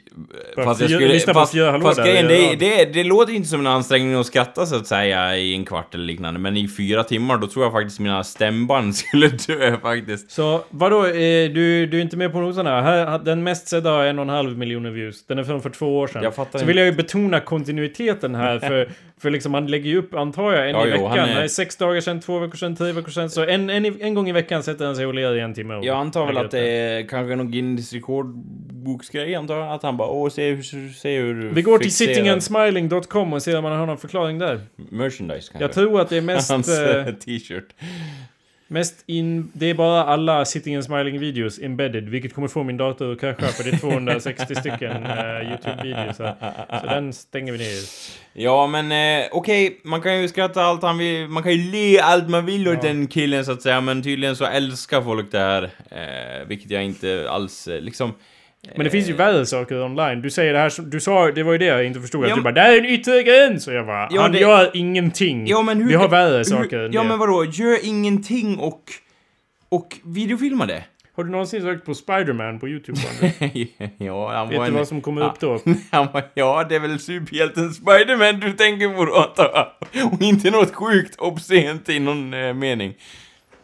fast 0.64 0.82
jag 0.82 0.90
skulle... 0.90 1.20
Fast, 1.20 1.54
fast 1.84 2.00
grejen, 2.04 2.28
det 2.28 2.56
det, 2.56 2.56
det, 2.56 2.86
det 2.94 3.04
låter 3.04 3.34
inte 3.34 3.48
som 3.50 3.60
en 3.60 3.68
ansträngning 3.68 4.14
att 4.14 4.26
skratta 4.26 4.66
så 4.66 4.76
att 4.76 4.88
säga 4.88 5.38
i 5.38 5.54
en 5.54 5.66
kvart 5.66 5.96
eller 5.96 6.04
liknande. 6.06 6.40
Men 6.40 6.58
i 6.58 6.68
fyra 6.68 7.04
timmar, 7.04 7.38
då 7.38 7.48
tror 7.48 7.66
jag 7.66 7.72
faktiskt 7.74 8.00
mina 8.00 8.24
stämband 8.24 8.96
skulle 8.96 9.28
dö 9.28 9.78
faktiskt. 9.82 10.32
Så 10.32 10.62
vadå, 10.70 11.06
eh, 11.06 11.12
du, 11.52 11.86
du 11.86 11.98
är 11.98 12.02
inte 12.02 12.18
med 12.18 12.32
på 12.32 12.40
noterna? 12.40 12.82
Här, 12.82 13.20
den 13.20 13.44
mest 13.44 13.68
sedda 13.68 13.90
har 13.92 14.04
en 14.06 14.20
och 14.20 14.24
en 14.24 14.30
halv 14.30 14.58
miljoner 14.58 14.90
views. 14.92 15.26
Den 15.26 15.40
är 15.40 15.44
från 15.44 15.62
för 15.62 15.70
två 15.70 16.00
år 16.00 16.08
sedan. 16.08 16.24
Jag 16.24 16.36
fattar 16.36 16.52
så 16.52 16.58
inte. 16.58 16.66
vill 16.68 16.78
jag 16.78 16.86
ju 16.86 16.92
betona 16.92 17.40
kontinuiteten 17.40 18.36
här 18.36 18.60
för, 18.60 18.90
för 19.22 19.30
liksom 19.30 19.54
han 19.54 19.68
lägger 19.68 19.90
ju 19.90 19.98
upp, 19.98 20.14
antar 20.14 20.54
jag, 20.54 20.70
en 20.70 20.76
Ja, 20.76 20.88
i 20.88 20.94
jo, 20.96 21.08
veckan. 21.10 21.30
är- 21.30 21.48
sex 21.48 21.76
dagar 21.76 22.02
sedan, 22.02 22.20
två 22.20 22.40
veckor 22.40 22.58
sedan, 22.58 22.76
tio 22.76 22.94
veckor 22.94 23.10
sedan. 23.12 23.30
Så 23.30 23.44
en, 23.46 23.70
en, 23.70 24.02
en 24.02 24.14
gång 24.14 24.30
i 24.30 24.32
veckan 24.32 24.64
sätter 24.64 24.86
han 24.86 24.96
sig 24.96 25.06
och 25.06 25.14
ler 25.14 25.36
i 25.36 25.40
en 25.40 25.54
timme. 25.54 25.80
Jag 25.84 25.98
antar 25.98 26.26
väl 26.26 26.38
att 26.38 26.52
det 26.52 26.60
är 26.70 27.08
kanske 27.08 27.36
någon 27.36 27.52
Guinness 27.52 27.94
rekordboksgrej 27.94 29.36
antar 29.36 29.58
jag. 29.58 29.72
Att 29.74 29.84
han 29.84 29.98
bara 29.98 30.10
åh 30.10 30.30
se 30.30 30.50
hur, 30.50 30.94
se 30.94 31.18
hur 31.18 31.50
Vi 31.50 31.62
går 31.62 31.80
till 31.80 31.92
sittingandsmiling.com 31.94 33.34
och 33.34 33.44
ser 33.44 33.58
om 33.58 33.64
man 33.64 33.80
har 33.80 33.86
någon 33.86 33.98
förklaring 33.98 34.40
där. 34.40 34.62
Merchandise 34.76 35.52
kanske. 35.52 35.64
Jag 35.64 35.74
tror 35.74 36.02
att 36.02 36.10
det 36.10 36.18
är 36.18 36.22
mest... 36.22 36.52
Hans 36.58 36.80
eh, 36.80 37.08
eh, 37.08 37.14
t-shirt. 37.14 37.76
Mest 38.68 39.04
in... 39.06 39.52
Det 39.54 39.66
är 39.66 39.74
bara 39.74 40.04
alla 40.04 40.46
Sitting 40.46 40.76
and 40.76 40.84
Smiling 40.86 41.20
videos 41.20 41.60
embedded, 41.60 42.10
vilket 42.10 42.34
kommer 42.34 42.48
få 42.48 42.64
min 42.64 42.78
dator 42.78 43.12
att 43.12 43.20
krascha 43.20 43.48
för 43.48 43.64
det 43.64 43.70
är 43.70 43.78
260 43.78 44.56
stycken 44.56 44.92
uh, 45.06 45.52
YouTube-videos 45.52 46.20
här. 46.20 46.80
Så 46.82 46.88
den 46.88 47.14
stänger 47.14 47.52
vi 47.52 47.58
ner. 47.58 47.84
Ja 48.34 48.68
men 48.68 48.92
eh, 49.22 49.28
okej, 49.32 49.80
man 49.84 50.02
kan 50.02 50.22
ju 50.22 50.28
skratta 50.28 50.64
allt 50.64 50.82
han 50.82 50.98
vill, 50.98 51.28
man 51.28 51.44
kan 51.44 51.52
ju 51.52 51.72
le 51.72 52.00
allt 52.00 52.30
man 52.30 52.46
vill 52.46 52.68
åt 52.68 52.74
Ja. 52.74 52.82
den 52.82 53.08
killen 53.08 53.46
så 53.46 53.52
att 53.52 53.62
säga, 53.62 53.82
men 53.82 54.04
tydligen 54.04 54.36
så 54.36 54.46
älskar 54.46 55.02
folk 55.02 55.32
det 55.32 55.40
här. 55.40 55.64
Eh, 55.92 56.48
vilket 56.48 56.72
jag 56.72 56.84
inte 56.84 57.28
alls 57.30 57.68
eh, 57.68 57.82
liksom... 57.82 58.14
Men 58.76 58.84
det 58.84 58.90
finns 58.90 59.10
ju 59.10 59.14
värre 59.14 59.46
saker 59.46 59.82
online. 59.84 60.22
Du 60.22 60.30
säger 60.30 60.54
det 60.54 60.60
här 60.60 60.70
som... 60.70 60.90
Du 60.90 61.00
sa... 61.00 61.32
Det 61.32 61.44
var 61.44 61.52
ju 61.52 61.58
det 61.58 61.66
jag 61.66 61.86
inte 61.86 62.00
förstod. 62.02 62.24
Att 62.24 62.30
Ja, 62.30 62.36
du 62.36 62.42
men- 62.42 62.44
bara 62.44 62.54
'Det 62.54 62.62
här 62.62 62.74
är 62.74 62.78
en 62.80 62.86
yttre 62.86 63.24
gräns!' 63.24 63.68
Och 63.68 63.74
jag 63.74 63.86
bara 63.86 64.08
Ja, 64.12 64.22
Han 64.22 64.32
det- 64.32 64.40
gör 64.40 64.72
ingenting. 64.74 65.48
Ja 65.48 65.62
men 65.62 65.78
hur... 65.82 65.88
Vi 65.88 65.94
har 65.96 66.08
värre 66.10 66.38
hur- 66.38 66.44
saker 66.44 66.80
än 66.80 66.92
Ja 66.94 67.02
det. 67.04 67.08
men 67.08 67.20
vadå, 67.20 67.46
gör 67.46 67.78
ingenting 67.86 68.58
och... 68.58 68.84
Och 69.70 69.98
videofilma 70.06 70.66
det? 70.66 70.84
Har 71.16 71.24
du 71.24 71.30
någonsin 71.32 71.62
sökt 71.62 71.86
på 71.86 71.94
Spiderman 71.94 72.60
på 72.60 72.68
YouTube? 72.68 73.00
Ja, 73.98 74.32
han 74.34 74.50
Vet 74.50 74.58
var 74.58 74.66
du 74.66 74.72
en... 74.72 74.78
vad 74.78 74.88
som 74.88 75.02
kommer 75.02 75.22
Ja. 75.22 75.28
upp 75.28 75.40
då? 75.40 75.60
Bara, 75.92 76.24
ja, 76.34 76.66
det 76.70 76.76
är 76.76 76.80
väl 76.80 77.00
superhjälten 77.00 77.74
Spiderman 77.74 78.40
du 78.40 78.52
tänker 78.54 78.90
på 78.90 79.06
då. 79.06 79.34
Och 80.14 80.22
inte 80.22 80.52
något 80.52 80.76
sjukt 80.76 81.16
obscent 81.20 81.90
i 81.90 82.00
någon 82.00 82.34
eh, 82.34 82.54
mening. 82.54 82.94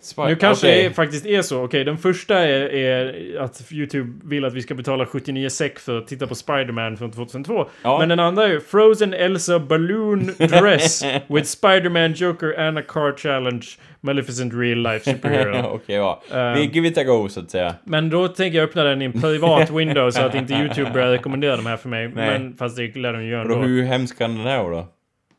Spi- 0.04 0.28
Nu 0.28 0.36
kanske 0.36 0.68
Okej. 0.68 0.84
det 0.84 0.94
faktiskt 0.94 1.26
är 1.26 1.42
så. 1.42 1.64
Okej, 1.64 1.84
den 1.84 1.98
första 1.98 2.40
är, 2.40 2.74
är 2.74 3.38
att 3.40 3.72
YouTube 3.72 4.14
vill 4.24 4.46
att 4.46 4.54
vi 4.54 4.62
ska 4.62 4.76
betala 4.76 5.06
79 5.06 5.50
SEK 5.50 5.80
för 5.80 5.98
att 5.98 6.08
titta 6.08 6.28
på 6.28 6.36
Spider-Man 6.36 6.98
från 6.98 7.12
2002. 7.12 7.70
Ja. 7.84 8.00
Men 8.00 8.10
den 8.10 8.20
andra 8.20 8.48
är 8.48 8.60
Frozen 8.60 9.14
Elsa 9.14 9.60
Balloon 9.60 10.26
Dress 10.38 11.04
with 11.28 11.46
Spider-Man 11.48 12.14
Joker 12.14 12.60
Anna 12.60 12.82
Car 12.82 13.18
Challenge 13.18 13.66
Maleficent 14.02 14.54
Real 14.54 14.78
Life 14.84 15.12
Superhero. 15.12 15.68
Okej, 15.74 15.96
ja. 15.96 16.22
Ehm. 16.34 16.54
Vi 16.54 16.66
give 16.66 16.88
it 16.88 16.98
a 16.98 17.04
go, 17.04 17.30
så 17.30 17.40
att 17.40 17.52
säga. 17.52 17.76
Men 17.84 18.10
då 18.10 18.28
tänker 18.28 18.58
jag 18.58 18.70
öppna 18.70 18.84
den 18.84 19.02
i 19.02 19.06
en 19.06 19.22
privat 19.22 19.70
window 19.80 20.12
så 20.12 20.22
att 20.22 20.36
inte 20.36 20.54
YouTube 20.54 20.92
börjar 20.92 21.12
rekommendera 21.12 21.56
de 21.56 21.66
här 21.66 21.78
för 21.78 21.90
mig. 21.90 22.08
Nej. 22.08 22.40
Men 22.40 22.58
fast 22.58 22.78
det 22.78 22.96
lär 22.96 23.14
de 23.14 23.24
ju 23.24 23.30
göra 23.32 23.42
ändå. 23.42 23.56
hur 23.56 23.84
hemsk 23.84 24.18
kan 24.18 24.36
den 24.36 24.46
här 24.46 24.64
då? 24.70 24.88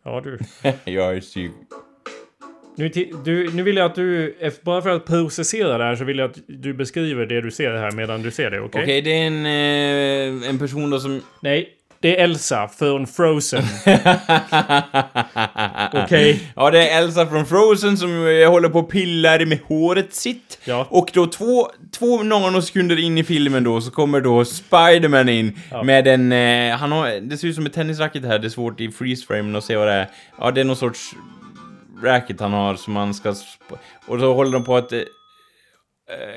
Ja 0.05 0.21
du. 0.25 0.39
jag 0.93 1.17
är 1.17 1.21
psyk... 1.21 1.51
Nu, 2.77 2.89
du. 3.25 3.51
nu 3.53 3.63
vill 3.63 3.77
jag 3.77 3.87
att 3.87 3.95
du, 3.95 4.35
bara 4.63 4.83
för 4.83 4.91
att 4.91 5.07
processera 5.07 5.79
det 5.79 5.85
här 5.85 5.97
så 5.97 6.05
vill 6.05 6.19
jag 6.19 6.31
att 6.31 6.39
du 6.47 6.75
beskriver 6.75 7.27
det 7.27 7.41
du 7.41 7.51
ser 7.51 7.73
här 7.73 7.91
medan 7.91 8.23
du 8.23 8.31
ser 8.31 8.51
det, 8.51 8.61
okej? 8.61 8.83
Okej, 8.83 9.03
det 9.03 9.11
är 9.11 9.27
en, 9.27 9.47
eh, 9.47 10.49
en 10.49 10.59
person 10.59 10.91
då 10.91 11.01
som... 11.01 11.23
Nej, 11.41 11.69
det 12.01 12.19
är 12.21 12.25
Elsa 12.25 12.69
från 12.69 13.07
Frozen. 13.07 13.63
Okej. 16.05 16.41
Ja, 16.57 16.71
det 16.71 16.89
är 16.89 17.03
Elsa 17.03 17.27
från 17.27 17.47
Frozen 17.47 17.97
som 17.97 18.27
eh, 18.27 18.51
håller 18.51 18.69
på 18.69 18.79
och 18.79 18.91
pillar 18.91 19.47
med 19.47 19.59
håret 19.69 20.15
sitt. 20.15 20.59
Ja. 20.65 20.87
Och 20.91 21.11
då 21.15 21.27
två, 21.27 21.69
två 21.99 22.23
nanosekunder 22.23 22.99
in 22.99 23.19
i 23.19 23.25
filmen 23.25 23.65
då 23.65 23.81
så 23.81 23.91
kommer 23.91 24.21
då 24.21 24.45
Spiderman 24.45 25.29
in 25.29 25.59
Ja. 25.71 25.83
med 25.83 26.07
en... 26.07 26.33
Eh, 26.33 26.77
han 26.77 26.93
har... 26.93 27.21
Det 27.21 27.37
ser 27.37 27.49
ut 27.49 27.55
som 27.55 27.67
ett 27.67 27.73
tennisracket 27.73 28.25
här, 28.25 28.39
det 28.39 28.47
är 28.47 28.49
svårt 28.49 28.81
i 28.81 28.91
freeze-framen 28.91 29.57
att 29.57 29.65
se 29.65 29.77
vad 29.77 29.87
det 29.89 29.93
är. 29.93 30.09
Ja, 30.39 30.51
det 30.51 30.61
är 30.61 30.65
någon 30.65 30.77
sorts 30.77 31.11
racket 32.05 32.41
han 32.41 32.53
har 32.53 32.75
som 32.75 32.97
han 32.97 33.15
ska... 33.15 33.35
Och 34.07 34.21
så 34.21 34.35
håller 34.35 34.53
de 34.53 34.65
på 34.65 34.77
att... 34.77 34.93
Eh, 34.93 35.01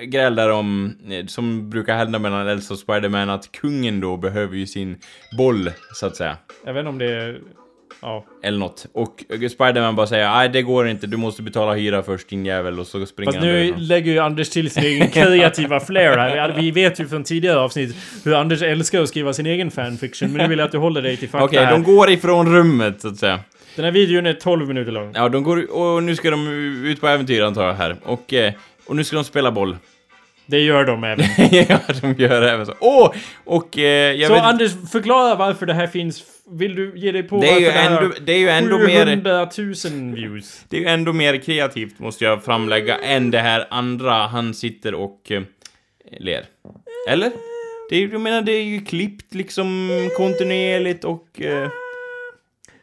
gräl 0.05 0.35
där 0.35 0.51
om, 0.51 0.95
eh, 1.09 1.25
som 1.25 1.69
brukar 1.69 1.97
hända 1.97 2.19
mellan 2.19 2.47
Elsa 2.47 2.73
och 2.73 2.79
Spiderman, 2.79 3.29
att 3.29 3.51
kungen 3.51 3.99
då 3.99 4.17
behöver 4.17 4.55
ju 4.55 4.67
sin 4.67 4.97
boll, 5.37 5.71
så 5.93 6.05
att 6.05 6.15
säga. 6.15 6.37
Jag 6.65 6.73
vet 6.73 6.79
inte 6.79 6.89
om 6.89 6.97
det 6.97 7.05
är... 7.11 7.39
Ja. 8.01 8.25
Eller 8.43 8.57
något. 8.57 8.85
Och 8.93 9.23
Spiderman 9.51 9.95
bara 9.95 10.07
säger 10.07 10.29
nej 10.29 10.49
det 10.49 10.61
går 10.61 10.87
inte, 10.87 11.07
du 11.07 11.17
måste 11.17 11.41
betala 11.41 11.73
hyra 11.73 12.03
först 12.03 12.29
din 12.29 12.45
jävel 12.45 12.79
och 12.79 12.87
så 12.87 13.05
springer 13.05 13.31
Fast 13.31 13.37
han 13.37 13.47
nu 13.47 13.53
därifrån. 13.53 13.87
lägger 13.87 14.11
ju 14.11 14.19
Anders 14.19 14.49
till 14.49 14.69
sin 14.69 14.83
egen 14.83 15.07
kreativa 15.11 15.79
flair 15.79 16.17
här. 16.17 16.53
Vi- 16.61 16.71
vet 16.71 16.99
ju 16.99 17.07
från 17.07 17.23
tidigare 17.23 17.59
avsnitt 17.59 17.95
hur 18.25 18.33
Anders 18.33 18.61
älskar 18.61 19.01
att 19.01 19.09
skriva 19.09 19.33
sin 19.33 19.45
egen 19.45 19.71
fanfiction. 19.71 20.31
Men 20.31 20.41
nu 20.41 20.47
vill 20.47 20.59
jag 20.59 20.65
att 20.65 20.71
du 20.71 20.77
håller 20.77 21.01
dig 21.01 21.17
till 21.17 21.29
fakta 21.29 21.45
Okej, 21.45 21.59
här. 21.59 21.71
de 21.71 21.83
går 21.83 22.09
ifrån 22.09 22.55
rummet 22.55 23.01
så 23.01 23.07
att 23.07 23.17
säga. 23.17 23.39
Den 23.77 23.85
här 23.85 23.91
videon 23.91 24.25
är 24.25 24.33
12 24.33 24.67
minuter 24.67 24.91
lång. 24.91 25.11
Ja, 25.15 25.29
de 25.29 25.43
går 25.43 25.71
och 25.71 26.03
nu 26.03 26.15
ska 26.15 26.31
de 26.31 26.47
ut 26.85 27.01
på 27.01 27.07
äventyr 27.07 27.41
antar 27.41 27.67
jag 27.67 27.73
här. 27.73 27.95
Och, 28.03 28.33
eh, 28.33 28.53
och 28.85 28.95
nu 28.95 29.03
ska 29.03 29.15
de 29.15 29.23
spela 29.25 29.51
boll. 29.51 29.77
Det 30.45 30.59
gör 30.59 30.85
de 30.85 31.03
även. 31.03 31.25
ja, 31.69 31.79
de 32.01 32.23
gör 32.23 32.41
även 32.41 32.65
så. 32.65 32.73
Åh! 32.79 33.13
Och 33.45 33.77
eh, 33.77 34.13
jag 34.13 34.27
Så 34.27 34.33
vet 34.33 34.43
Anders, 34.43 34.71
förklara 34.91 35.35
varför 35.35 35.65
det 35.65 35.73
här 35.73 35.87
finns. 35.87 36.23
Vill 36.51 36.75
du 36.75 36.93
ge 36.95 37.11
dig 37.11 37.23
på 37.23 37.41
det 37.41 37.49
är, 37.49 37.59
ju 37.59 37.65
varför 37.65 37.79
det 37.79 37.85
ändå, 37.85 38.15
det 38.21 38.33
är 38.33 38.37
ju 38.37 38.49
ändå 38.49 38.77
mer... 38.77 39.05
700 39.05 39.49
000 39.57 40.15
views? 40.15 40.65
Det 40.69 40.77
är 40.77 40.81
ju 40.81 40.87
ändå 40.87 41.13
mer 41.13 41.37
kreativt 41.37 41.99
måste 41.99 42.25
jag 42.25 42.43
framlägga 42.43 42.97
än 42.97 43.31
det 43.31 43.39
här 43.39 43.67
andra 43.69 44.13
han 44.13 44.53
sitter 44.53 44.93
och 44.93 45.31
eh, 45.31 45.41
ler. 46.19 46.45
Eller? 47.09 47.31
Det 47.89 47.95
är, 47.95 48.07
jag 48.07 48.21
menar, 48.21 48.41
det 48.41 48.51
är 48.51 48.63
ju 48.63 48.81
klippt 48.85 49.33
liksom 49.33 49.89
kontinuerligt 50.17 51.03
och... 51.03 51.41
Eh, 51.41 51.69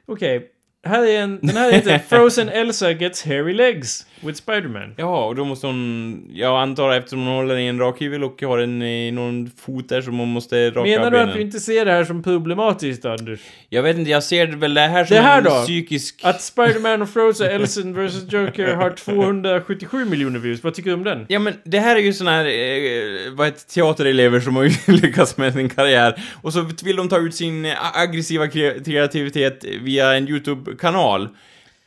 Okej. 0.07 0.51
Här 0.85 1.07
är 1.07 1.20
en, 1.20 1.39
den 1.43 1.57
här 1.57 1.72
heter 1.72 1.99
Frozen 2.09 2.49
Elsa 2.49 2.93
Gets 2.93 3.24
Hairy 3.24 3.55
Legs. 3.55 4.07
With 4.27 4.39
Spider-Man. 4.43 4.95
Ja, 4.97 5.25
och 5.27 5.35
då 5.35 5.45
måste 5.45 5.66
hon... 5.66 6.29
Jag 6.35 6.62
antar 6.62 6.91
eftersom 6.95 7.27
hon 7.27 7.37
håller 7.37 7.57
i 7.57 7.66
en 7.66 7.79
rakhyvel 7.79 8.25
och 8.25 8.43
har 8.43 8.59
en 8.59 8.83
i 8.83 9.11
någon 9.11 9.51
fot 9.66 9.89
där 9.89 10.01
som 10.03 10.18
hon 10.18 10.29
måste 10.29 10.70
raka 10.70 10.81
Menar 10.83 11.05
du 11.05 11.11
benen. 11.11 11.29
att 11.29 11.35
du 11.35 11.41
inte 11.41 11.61
ser 11.61 11.85
det 11.85 11.93
här 11.93 12.05
som 12.05 12.22
problematiskt, 12.22 13.05
Anders? 13.05 13.41
Jag 13.68 13.83
vet 13.83 13.99
inte, 13.99 14.11
jag 14.11 14.22
ser 14.25 14.47
väl 14.47 14.75
det 14.75 14.81
här 14.81 15.05
som 15.05 15.16
Det 15.16 15.22
här 15.22 15.39
en 15.39 15.45
då? 15.45 15.51
psykisk... 15.51 16.20
Att 16.22 16.43
Spider-Man 16.43 17.03
och 17.03 17.11
Frozen, 17.11 17.51
Ellison 17.51 18.07
vs 18.07 18.33
Joker 18.33 18.75
har 18.75 18.91
277 18.97 20.05
miljoner 20.05 20.39
views. 20.39 20.62
Vad 20.64 20.75
tycker 20.75 20.91
du 20.91 20.95
om 20.95 21.05
den? 21.05 21.27
Ja 21.29 21.39
men 21.39 21.55
det 21.64 21.79
här 21.79 21.97
är 21.97 22.01
ju 22.01 22.12
såna 22.12 22.31
här, 22.31 22.45
eh, 22.45 23.33
vad 23.33 23.47
heter 23.47 23.75
teaterelever 23.75 24.41
som 24.41 24.57
har 24.57 24.91
lyckats 25.03 25.37
med 25.37 25.53
sin 25.53 25.68
karriär 25.68 26.22
och 26.43 26.53
så 26.53 26.70
vill 26.85 26.97
de 26.97 27.09
ta 27.09 27.18
ut 27.18 27.35
sin 27.35 27.66
aggressiva 27.95 28.47
kre- 28.47 28.85
kreativitet 28.85 29.64
via 29.83 30.12
en 30.14 30.29
YouTube-kanal. 30.29 31.29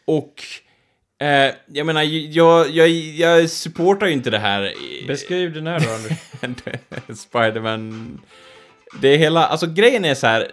Och 0.05 0.33
eh, 1.19 1.53
jag 1.65 1.85
menar, 1.85 2.03
jag, 2.03 2.69
jag, 2.69 2.89
jag 2.89 3.49
supportar 3.49 4.07
ju 4.07 4.13
inte 4.13 4.29
det 4.29 4.39
här. 4.39 4.73
Beskriv 5.07 5.53
den 5.53 5.67
här 5.67 5.79
då, 5.79 5.89
Anders. 6.45 7.19
Spiderman... 7.19 8.19
Det 9.01 9.07
är 9.07 9.17
hela, 9.17 9.47
alltså 9.47 9.67
grejen 9.67 10.05
är 10.05 10.15
så 10.15 10.27
här. 10.27 10.51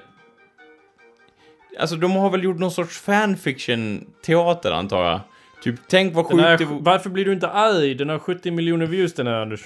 Alltså 1.78 1.96
de 1.96 2.12
har 2.12 2.30
väl 2.30 2.44
gjort 2.44 2.58
någon 2.58 2.70
sorts 2.70 3.00
fanfiction-teater 3.00 4.70
antar 4.70 5.04
jag. 5.04 5.20
Typ, 5.62 5.74
tänk 5.88 6.14
vad 6.14 6.26
sjukt 6.26 6.42
här, 6.42 6.58
det 6.58 6.66
varför 6.70 7.10
blir 7.10 7.24
du 7.24 7.32
inte 7.32 7.48
arg? 7.48 7.94
Den 7.94 8.08
har 8.08 8.18
70 8.18 8.50
miljoner 8.50 8.86
views 8.86 9.14
den 9.14 9.26
här, 9.26 9.34
Anders. 9.34 9.60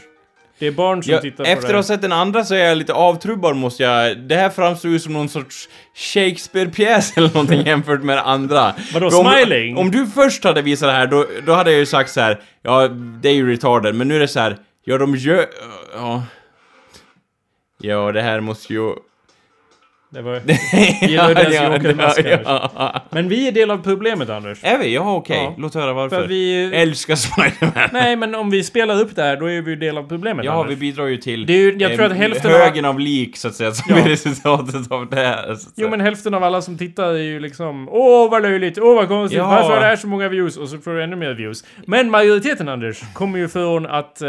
Det 0.59 0.67
är 0.67 0.73
barn 0.73 1.03
som 1.03 1.13
Ja, 1.13 1.21
tittar 1.21 1.45
på 1.45 1.51
efter 1.51 1.69
att 1.69 1.75
ha 1.75 1.83
sett 1.83 2.03
den 2.03 2.13
andra 2.13 2.45
så 2.45 2.55
är 2.55 2.59
jag 2.59 2.79
lite 2.79 2.93
avtrubbad 2.93 3.57
måste 3.57 3.83
jag... 3.83 4.19
Det 4.19 4.35
här 4.35 4.51
framstår 4.51 4.91
ju 4.91 4.99
som 4.99 5.13
någon 5.13 5.29
sorts 5.29 5.69
Shakespeare-pjäs 5.95 7.13
eller 7.17 7.29
någonting 7.29 7.67
jämfört 7.67 8.03
med 8.03 8.17
det 8.17 8.23
andra. 8.23 8.75
Vadå, 8.95 9.07
om, 9.07 9.33
smiling? 9.33 9.77
Om 9.77 9.91
du 9.91 10.07
först 10.07 10.45
hade 10.45 10.63
visat 10.63 10.89
det 10.89 10.93
här, 10.93 11.07
då, 11.07 11.27
då 11.47 11.53
hade 11.53 11.71
jag 11.71 11.79
ju 11.79 11.87
sagt 11.87 12.11
så 12.11 12.21
här. 12.21 12.41
ja, 12.63 12.89
det 13.23 13.29
är 13.29 13.35
ju 13.35 13.51
retarded, 13.51 13.95
men 13.95 14.09
nu 14.09 14.17
är 14.17 14.21
det 14.21 14.29
så 14.29 14.41
här. 14.41 14.57
ja 14.85 14.99
de 14.99 15.17
gör... 15.17 15.47
Ja... 15.95 16.23
Ja, 17.81 18.13
det 18.13 18.23
här 18.23 18.41
måste 18.41 18.73
ju... 18.73 18.93
Det 20.11 20.23
var... 20.23 20.41
Gillar 21.09 21.35
deras 21.35 21.55
Joker-mask, 21.55 22.19
Anders? 22.19 22.41
ja. 22.45 23.03
Men 23.11 23.29
vi 23.29 23.49
är 23.49 23.53
del 23.53 23.71
av 23.71 23.79
problemet, 23.79 24.31
Anders. 24.31 24.59
Är 24.63 24.79
vi? 24.79 24.95
Ja, 24.95 25.15
okej. 25.15 25.37
Ja. 25.37 25.55
Låt 25.59 25.75
höra 25.75 25.85
För 25.87 25.93
varför. 25.93 26.23
att 26.25 26.31
vi... 26.31 26.71
Älskar 26.75 27.15
Spiderman. 27.15 27.89
Nej, 27.93 28.17
men 28.17 28.35
om 28.35 28.51
vi 28.51 28.63
spelar 28.65 29.01
upp 29.01 29.17
det 29.17 29.23
här, 29.23 29.37
då 29.37 29.51
är 29.51 29.63
vi 29.63 29.71
ju 29.71 29.77
del 29.77 29.99
av 29.99 30.09
problemet, 30.09 30.45
Ja, 30.45 30.53
vi 30.57 30.61
Anders. 30.63 30.79
bidrar 30.79 31.07
ju 31.07 31.17
till 31.17 31.47
Det 31.47 31.53
är 31.53 31.57
ju- 31.57 31.77
jag 31.79 31.95
tror 31.95 32.05
eh, 32.07 32.11
att 32.11 32.17
hälften 32.17 32.55
av- 32.55 32.61
högen 32.61 32.85
av 32.85 33.01
lik, 33.01 33.37
så 33.37 33.49
att 33.49 33.55
säga, 33.55 33.73
som 33.73 33.97
Ja. 33.97 34.03
är 34.05 34.09
resultatet 34.09 34.93
av 34.93 35.09
det 35.11 35.17
här. 35.17 35.57
Jo 35.77 35.89
men 35.91 36.01
hälften 36.01 36.35
av 36.35 36.45
alla 36.45 36.63
som 36.63 36.79
tittar 36.79 37.09
är 37.09 37.17
ju 37.23 37.41
liksom 37.41 37.89
Åh 37.89 38.31
vad 38.31 38.43
löjligt, 38.43 38.79
åh 38.79 38.95
vad 38.95 39.09
konstigt, 39.09 39.39
Ja. 39.39 39.47
varför 39.49 39.75
har 39.75 39.81
det 39.81 39.87
här 39.87 39.97
så 39.97 40.07
många 40.07 40.29
views? 40.29 40.57
Och 40.57 40.69
så 40.69 40.79
får 40.79 40.91
du 40.91 41.03
ännu 41.03 41.17
mer 41.17 41.35
views. 41.35 41.65
Men 41.87 42.11
majoriteten 42.11 42.69
Anders, 42.69 43.01
kommer 43.15 43.39
ju 43.39 43.49
från 43.49 43.87
att 43.87 44.23
eh, 44.23 44.29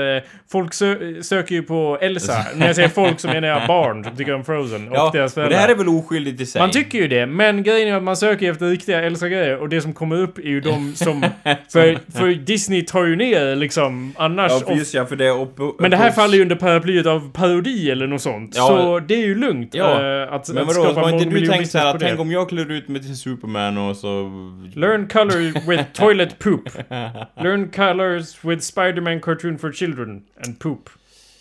folk 0.52 0.74
sö 0.74 0.96
söker 1.22 1.56
ju 1.56 1.64
på 1.64 1.98
Elsa. 2.02 2.34
När 2.56 2.68
jag 2.68 2.76
säger 2.76 2.90
folk 2.90 3.20
så 3.20 3.28
menar 3.28 3.48
jag 3.48 3.68
barn 3.68 4.04
som 4.04 4.16
tycker 4.16 4.34
om 4.36 4.44
Frozen 4.46 4.88
och 4.90 4.96
Ja, 4.96 5.10
deras 5.14 5.34
föräldrar. 5.34 5.69
Här 5.70 5.76
är 5.76 5.78
väl 5.78 5.90
oskyldigt 5.90 6.42
i 6.42 6.46
sig? 6.46 6.62
Man 6.62 6.72
tycker 6.72 6.98
ju 6.98 7.08
det, 7.08 7.26
men 7.26 7.64
grejen 7.64 7.88
är 7.88 7.98
att 7.98 8.04
man 8.04 8.18
söker 8.18 8.52
efter 8.52 8.70
riktiga 8.70 9.04
Elsa-grejer 9.04 9.58
och 9.58 9.70
det 9.70 9.82
som 9.82 9.94
kommer 9.94 10.16
upp 10.16 10.38
är 10.38 10.44
ju 10.44 10.62
de 10.62 10.96
som... 10.96 11.22
för, 11.72 12.12
för 12.18 12.34
Disney 12.34 12.82
tar 12.82 13.06
ju 13.06 13.16
ner 13.16 13.56
liksom 13.56 14.14
annars... 14.18 14.52
Ja, 14.52 14.68
precis 14.68 14.94
ja, 14.94 15.06
för 15.06 15.16
det 15.16 15.26
är 15.26 15.82
men 15.82 15.92
det 15.92 15.98
här 15.98 16.12
faller 16.12 16.36
ju 16.36 16.42
under 16.42 16.56
paraplyet 16.56 17.06
av 17.06 17.32
parodi 17.32 17.92
eller 17.92 18.08
något 18.08 18.22
sånt. 18.22 18.54
Ja. 18.56 18.68
så 18.68 19.00
det 19.00 19.14
är 19.14 19.26
ju 19.26 19.36
lugnt 19.36 19.76
Ja. 19.76 20.24
eh, 20.24 20.34
att, 20.34 20.50
Men 20.50 20.58
att 20.58 20.68
vadå, 20.68 20.84
skapa 20.84 21.02
har 21.02 21.10
inte 21.10 21.40
du 21.40 21.48
tänkt 21.48 21.72
såhär 21.72 21.86
att 21.86 22.00
tänk 22.00 22.20
om 22.20 22.32
jag 22.32 22.50
klär 22.50 22.72
ut 22.72 22.88
mig 22.88 23.02
till 23.02 23.18
Superman 23.18 23.78
och 23.78 23.96
så... 23.96 24.32
Learn 24.74 25.08
color 25.08 25.70
with 25.70 25.84
toilet 25.94 26.40
poop. 26.40 26.70
Learn 27.44 27.72
colors 27.72 28.44
with 28.44 28.62
Spider-Man 28.62 29.20
cartoon 29.20 29.58
for 29.58 29.72
children 29.72 30.22
and 30.46 30.60
poop. 30.60 30.90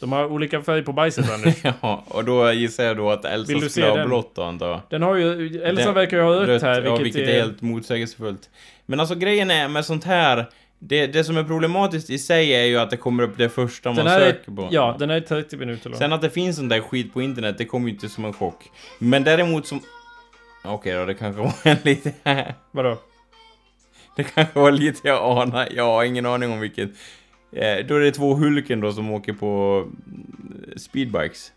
De 0.00 0.12
har 0.12 0.26
olika 0.26 0.62
färg 0.62 0.82
på 0.82 0.92
bajset, 0.92 1.30
Anders. 1.34 1.54
Ja, 1.82 2.04
och 2.08 2.24
då 2.24 2.52
gissar 2.52 2.84
jag 2.84 2.96
då 2.96 3.10
att 3.10 3.24
Elsa 3.24 3.68
skulle 3.68 3.86
ha 3.86 3.96
den? 3.96 4.08
blått 4.08 4.34
då, 4.34 4.42
antar 4.42 4.68
jag. 4.68 4.80
Den 4.90 5.02
har 5.02 5.14
ju... 5.16 5.62
Elsa 5.62 5.84
Den- 5.84 5.94
verkar 5.94 6.16
ju 6.16 6.22
ha 6.22 6.46
rött, 6.46 6.62
här, 6.62 6.82
ja, 6.82 6.96
vilket, 6.96 7.06
vilket 7.16 7.34
är 7.34 7.40
helt 7.40 7.62
motsägelsefullt. 7.62 8.50
Men 8.86 9.00
alltså 9.00 9.14
grejen 9.14 9.50
är 9.50 9.68
med 9.68 9.84
sånt 9.84 10.04
här, 10.04 10.46
det, 10.78 11.06
det 11.06 11.24
som 11.24 11.36
är 11.36 11.44
problematiskt 11.44 12.10
i 12.10 12.18
sig 12.18 12.50
är 12.54 12.64
ju 12.64 12.78
att 12.78 12.90
det 12.90 12.96
kommer 12.96 13.22
upp 13.22 13.38
det 13.38 13.48
första 13.48 13.92
man 13.92 14.06
här 14.06 14.20
är, 14.20 14.24
söker 14.32 14.52
på. 14.52 14.68
ja, 14.70 14.96
den 14.98 15.10
är 15.10 15.20
30 15.20 15.56
minuter 15.56 15.90
lång. 15.90 15.98
Sen 15.98 16.12
att 16.12 16.22
det 16.22 16.30
finns 16.30 16.56
sån 16.56 16.68
där 16.68 16.80
skit 16.80 17.14
på 17.14 17.22
internet, 17.22 17.58
det 17.58 17.64
kommer 17.64 17.88
ju 17.88 17.94
inte 17.94 18.08
som 18.08 18.24
en 18.24 18.32
chock. 18.32 18.70
Men 18.98 19.24
däremot 19.24 19.66
som... 19.66 19.80
Okej 20.64 20.94
då, 20.94 21.04
det 21.04 21.14
kanske 21.14 21.42
var 21.42 21.52
en 21.62 21.76
lite... 21.82 22.12
Vadå? 22.70 22.98
Det 24.16 24.24
kanske 24.24 24.58
var 24.60 24.70
lite 24.70 25.08
jag 25.08 25.38
anar. 25.38 25.68
Jag 25.70 25.84
har 25.84 26.04
ingen 26.04 26.26
aning 26.26 26.52
om 26.52 26.60
vilket. 26.60 26.90
Eh, 27.52 27.86
då 27.86 27.94
är 27.94 28.00
det 28.00 28.12
två 28.12 28.34
Hulken 28.34 28.80
då 28.80 28.92
som 28.92 29.10
åker 29.10 29.32
på 29.32 29.84
mm, 30.06 30.78
speedbikes. 30.78 31.52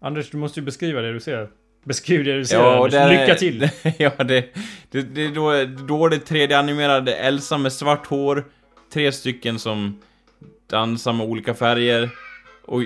Anders, 0.00 0.30
du 0.30 0.36
måste 0.36 0.60
ju 0.60 0.66
beskriva 0.66 1.00
det 1.00 1.12
du 1.12 1.20
ser. 1.20 1.48
Beskriv 1.84 2.24
det 2.24 2.36
du 2.38 2.44
ser, 2.44 2.66
och 2.66 2.72
Anders. 2.76 2.92
där 2.92 3.10
är- 3.10 3.20
Lycka 3.20 3.34
till! 3.34 3.68
ja, 3.98 4.24
det, 4.24 4.54
det, 4.90 5.02
det, 5.02 5.24
är 5.24 5.28
då, 5.28 5.50
då 5.86 6.06
är 6.06 6.10
det 6.10 6.30
3D-animerade 6.30 7.12
Elsa 7.14 7.58
med 7.58 7.72
svart 7.72 8.06
hår. 8.06 8.44
Tre 8.92 9.12
stycken 9.12 9.58
som 9.58 10.00
dansar 10.66 11.12
med 11.12 11.26
olika 11.26 11.54
färger. 11.54 12.10
Och 12.64 12.82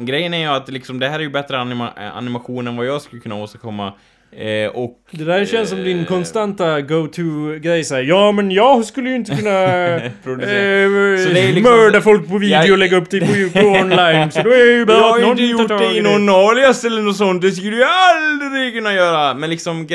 grejen 0.00 0.34
är 0.34 0.38
ju 0.38 0.46
att 0.46 0.68
liksom, 0.68 0.98
det 0.98 1.08
här 1.08 1.18
är 1.18 1.22
ju 1.22 1.30
bättre 1.30 1.58
anima 1.58 1.92
eh, 1.96 2.16
animation 2.16 2.66
än 2.68 2.76
vad 2.76 2.86
jag 2.86 3.02
skulle 3.02 3.22
kunna 3.22 3.34
åstadkomma. 3.34 3.92
Eh, 4.36 4.70
och... 4.70 4.98
Det 5.10 5.24
där 5.24 5.44
känns 5.44 5.70
som 5.70 5.84
din 5.84 6.00
eh, 6.00 6.06
konstanta 6.06 6.80
go-to-grej 6.80 7.84
såhär. 7.84 8.02
Ja, 8.02 8.32
men 8.32 8.50
jag 8.50 8.84
skulle 8.84 9.10
ju 9.10 9.16
inte 9.16 9.36
kunna... 9.36 9.50
eh, 10.46 11.32
liksom- 11.32 11.62
mörda 11.62 12.00
folk 12.00 12.28
på 12.28 12.38
video 12.38 12.56
Jag- 12.62 12.72
och 12.72 12.78
lägga 12.78 12.96
upp 12.96 13.10
det 13.10 13.20
på, 13.20 13.60
på 13.60 13.66
online. 13.80 14.30
Så 14.30 14.42
då 14.42 14.50
är 14.50 14.70
ju 14.70 14.86
bara 14.86 14.96
Jag 14.98 15.26
har 15.26 15.30
inte 15.30 15.42
gjort 15.42 15.68
det 15.68 15.96
i 15.96 16.00
någon 16.00 16.28
alias 16.28 16.84
eller 16.84 17.02
något 17.02 17.16
sånt, 17.16 17.42
det 17.42 17.52
skulle 17.52 17.76
jag 17.76 17.90
aldrig 17.90 18.74
kunna 18.74 18.94
göra! 18.94 19.34
Men 19.34 19.50
liksom, 19.50 19.88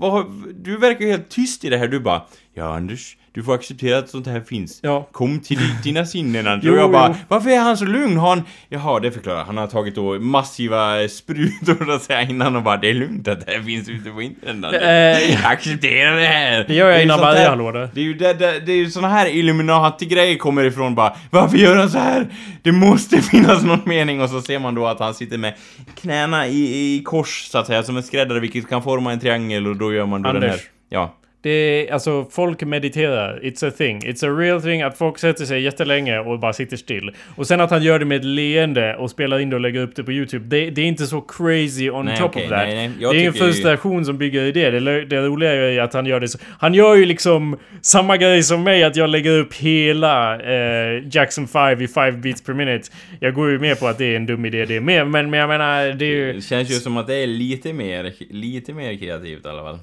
vad, 0.00 0.26
du 0.54 0.76
verkar 0.76 1.04
ju 1.04 1.10
helt 1.10 1.28
tyst 1.28 1.64
i 1.64 1.68
det 1.68 1.76
här, 1.76 1.88
du 1.88 2.00
bara 2.00 2.22
Ja 2.54 2.76
Anders, 2.76 3.16
du 3.36 3.42
får 3.42 3.54
acceptera 3.54 3.98
att 3.98 4.08
sånt 4.10 4.26
här 4.26 4.40
finns. 4.40 4.78
Ja. 4.82 5.08
Kom 5.12 5.40
till 5.40 5.56
di- 5.58 5.74
dina 5.84 6.04
sinnen 6.06 6.46
Anders. 6.46 6.64
Jo, 6.68 6.72
och 6.72 6.78
jag 6.78 6.92
bara, 6.92 7.08
jo. 7.08 7.14
varför 7.28 7.50
är 7.50 7.58
han 7.58 7.76
så 7.76 7.84
lugn? 7.84 8.16
Har 8.16 8.28
han... 8.28 8.42
Jaha, 8.68 9.00
det 9.00 9.10
förklarar. 9.12 9.44
Han 9.44 9.56
har 9.56 9.66
tagit 9.66 9.94
då 9.94 10.18
massiva 10.18 11.08
sprutor 11.08 11.84
så 11.84 11.92
att 11.92 12.02
säga 12.02 12.22
innan 12.22 12.56
och 12.56 12.62
bara, 12.62 12.76
det 12.76 12.90
är 12.90 12.94
lugnt 12.94 13.28
att 13.28 13.46
det 13.46 13.52
här 13.52 13.62
finns 13.62 13.88
ute 13.88 14.10
på 14.10 14.22
internet. 14.22 14.64
Anders. 14.64 14.82
Eh, 14.82 15.46
Acceptera 15.50 16.14
det 16.16 16.26
här! 16.26 16.64
Det 16.68 16.74
gör 16.74 16.90
jag 16.90 17.02
innan 17.02 17.20
varje 17.20 17.38
här- 17.40 17.48
hallå 17.48 17.72
där. 17.72 17.88
det 17.94 18.00
är 18.00 18.04
ju 18.04 18.14
det, 18.14 18.34
det, 18.34 18.60
det 18.66 18.72
är 18.72 18.76
ju 18.76 18.90
såna 18.90 19.08
här 19.08 19.26
Illuminati-grejer 19.26 20.36
kommer 20.38 20.64
ifrån 20.64 20.94
bara 20.94 21.16
Varför 21.30 21.56
gör 21.58 21.76
han 21.76 21.90
så 21.90 21.98
här? 21.98 22.26
Det 22.62 22.72
måste 22.72 23.22
finnas 23.22 23.62
någon 23.62 23.80
mening 23.84 24.20
och 24.22 24.30
så 24.30 24.42
ser 24.42 24.58
man 24.58 24.74
då 24.74 24.86
att 24.86 25.00
han 25.00 25.14
sitter 25.14 25.38
med 25.38 25.54
knäna 26.00 26.46
i, 26.46 26.94
i 26.96 27.02
kors 27.04 27.48
så 27.50 27.58
att 27.58 27.66
säga 27.66 27.82
som 27.82 27.96
en 27.96 28.02
skräddare 28.02 28.40
vilket 28.40 28.68
kan 28.68 28.82
forma 28.82 29.12
en 29.12 29.20
triangel 29.20 29.66
och 29.66 29.76
då 29.76 29.92
gör 29.92 30.06
man 30.06 30.22
då 30.22 30.32
den 30.32 30.42
här 30.42 30.48
Anders. 30.48 30.64
Ja 30.88 31.14
Det 31.46 31.52
är, 31.52 31.92
alltså, 31.92 32.26
folk 32.30 32.62
mediterar. 32.62 33.40
It's 33.42 33.68
a 33.68 33.70
thing. 33.78 33.98
It's 34.00 34.26
a 34.26 34.38
real 34.40 34.62
thing 34.62 34.82
att 34.82 34.98
folk 34.98 35.18
sätter 35.18 35.44
sig 35.44 35.62
jättelänge 35.62 36.18
och 36.18 36.38
bara 36.38 36.52
sitter 36.52 36.76
still. 36.76 37.10
Och 37.36 37.46
sen 37.46 37.60
att 37.60 37.70
han 37.70 37.82
gör 37.82 37.98
det 37.98 38.04
med 38.04 38.16
ett 38.16 38.24
leende 38.24 38.96
och 38.96 39.10
spelar 39.10 39.38
in 39.38 39.50
det 39.50 39.56
och 39.56 39.60
lägger 39.62 39.80
upp 39.80 39.96
det 39.96 40.04
på 40.04 40.12
YouTube. 40.12 40.44
Det, 40.46 40.70
det 40.70 40.80
är 40.80 40.86
inte 40.86 41.06
så 41.06 41.20
crazy 41.20 41.90
on 41.90 42.04
Nej, 42.04 42.18
top 42.18 42.30
okej, 42.30 42.42
of 42.44 42.48
that. 42.50 42.58
nej, 42.66 42.74
nej. 42.76 42.90
Det 42.98 43.04
är 43.04 43.08
en 43.08 43.12
tycker 43.12 43.24
ju- 43.24 43.32
frustration 43.52 44.04
som 44.04 44.18
bygger 44.18 44.42
i 44.42 44.52
det. 44.52 44.70
Det, 44.70 45.04
det 45.04 45.20
roliga 45.20 45.52
är 45.52 45.70
ju 45.70 45.80
att 45.80 45.94
han 45.94 46.06
gör 46.06 46.20
det 46.20 46.28
så. 46.28 46.38
Han 46.58 46.74
gör 46.74 46.94
ju 46.94 47.04
liksom 47.04 47.56
samma 47.80 48.16
grej 48.16 48.42
som 48.42 48.62
mig, 48.62 48.84
att 48.84 48.96
jag 48.96 49.10
lägger 49.10 49.38
upp 49.38 49.54
hela 49.54 50.40
eh, 50.40 51.02
Jackson 51.12 51.48
5 51.48 51.80
i 51.82 51.88
5 51.88 52.20
beats 52.20 52.42
per 52.44 52.52
minute. 52.54 52.88
Jag 53.20 53.34
går 53.34 53.50
ju 53.50 53.58
med 53.58 53.80
på 53.80 53.86
att 53.86 53.98
det 53.98 54.04
är 54.12 54.16
en 54.16 54.26
dum 54.26 54.44
idé 54.44 54.64
det 54.64 54.80
med, 54.80 55.06
men, 55.06 55.30
men 55.30 55.40
jag 55.40 55.48
menar, 55.48 55.92
det 55.92 56.04
är 56.04 56.08
ju... 56.08 56.32
Det 56.32 56.40
känns 56.42 56.70
ju 56.70 56.74
som 56.74 56.96
att 56.96 57.06
det 57.06 57.14
är 57.14 57.26
lite 57.26 57.72
mer, 57.72 58.12
lite 58.30 58.72
mer 58.72 58.96
kreativt 58.98 59.46
i 59.46 59.48
alla 59.48 59.62
fall 59.62 59.78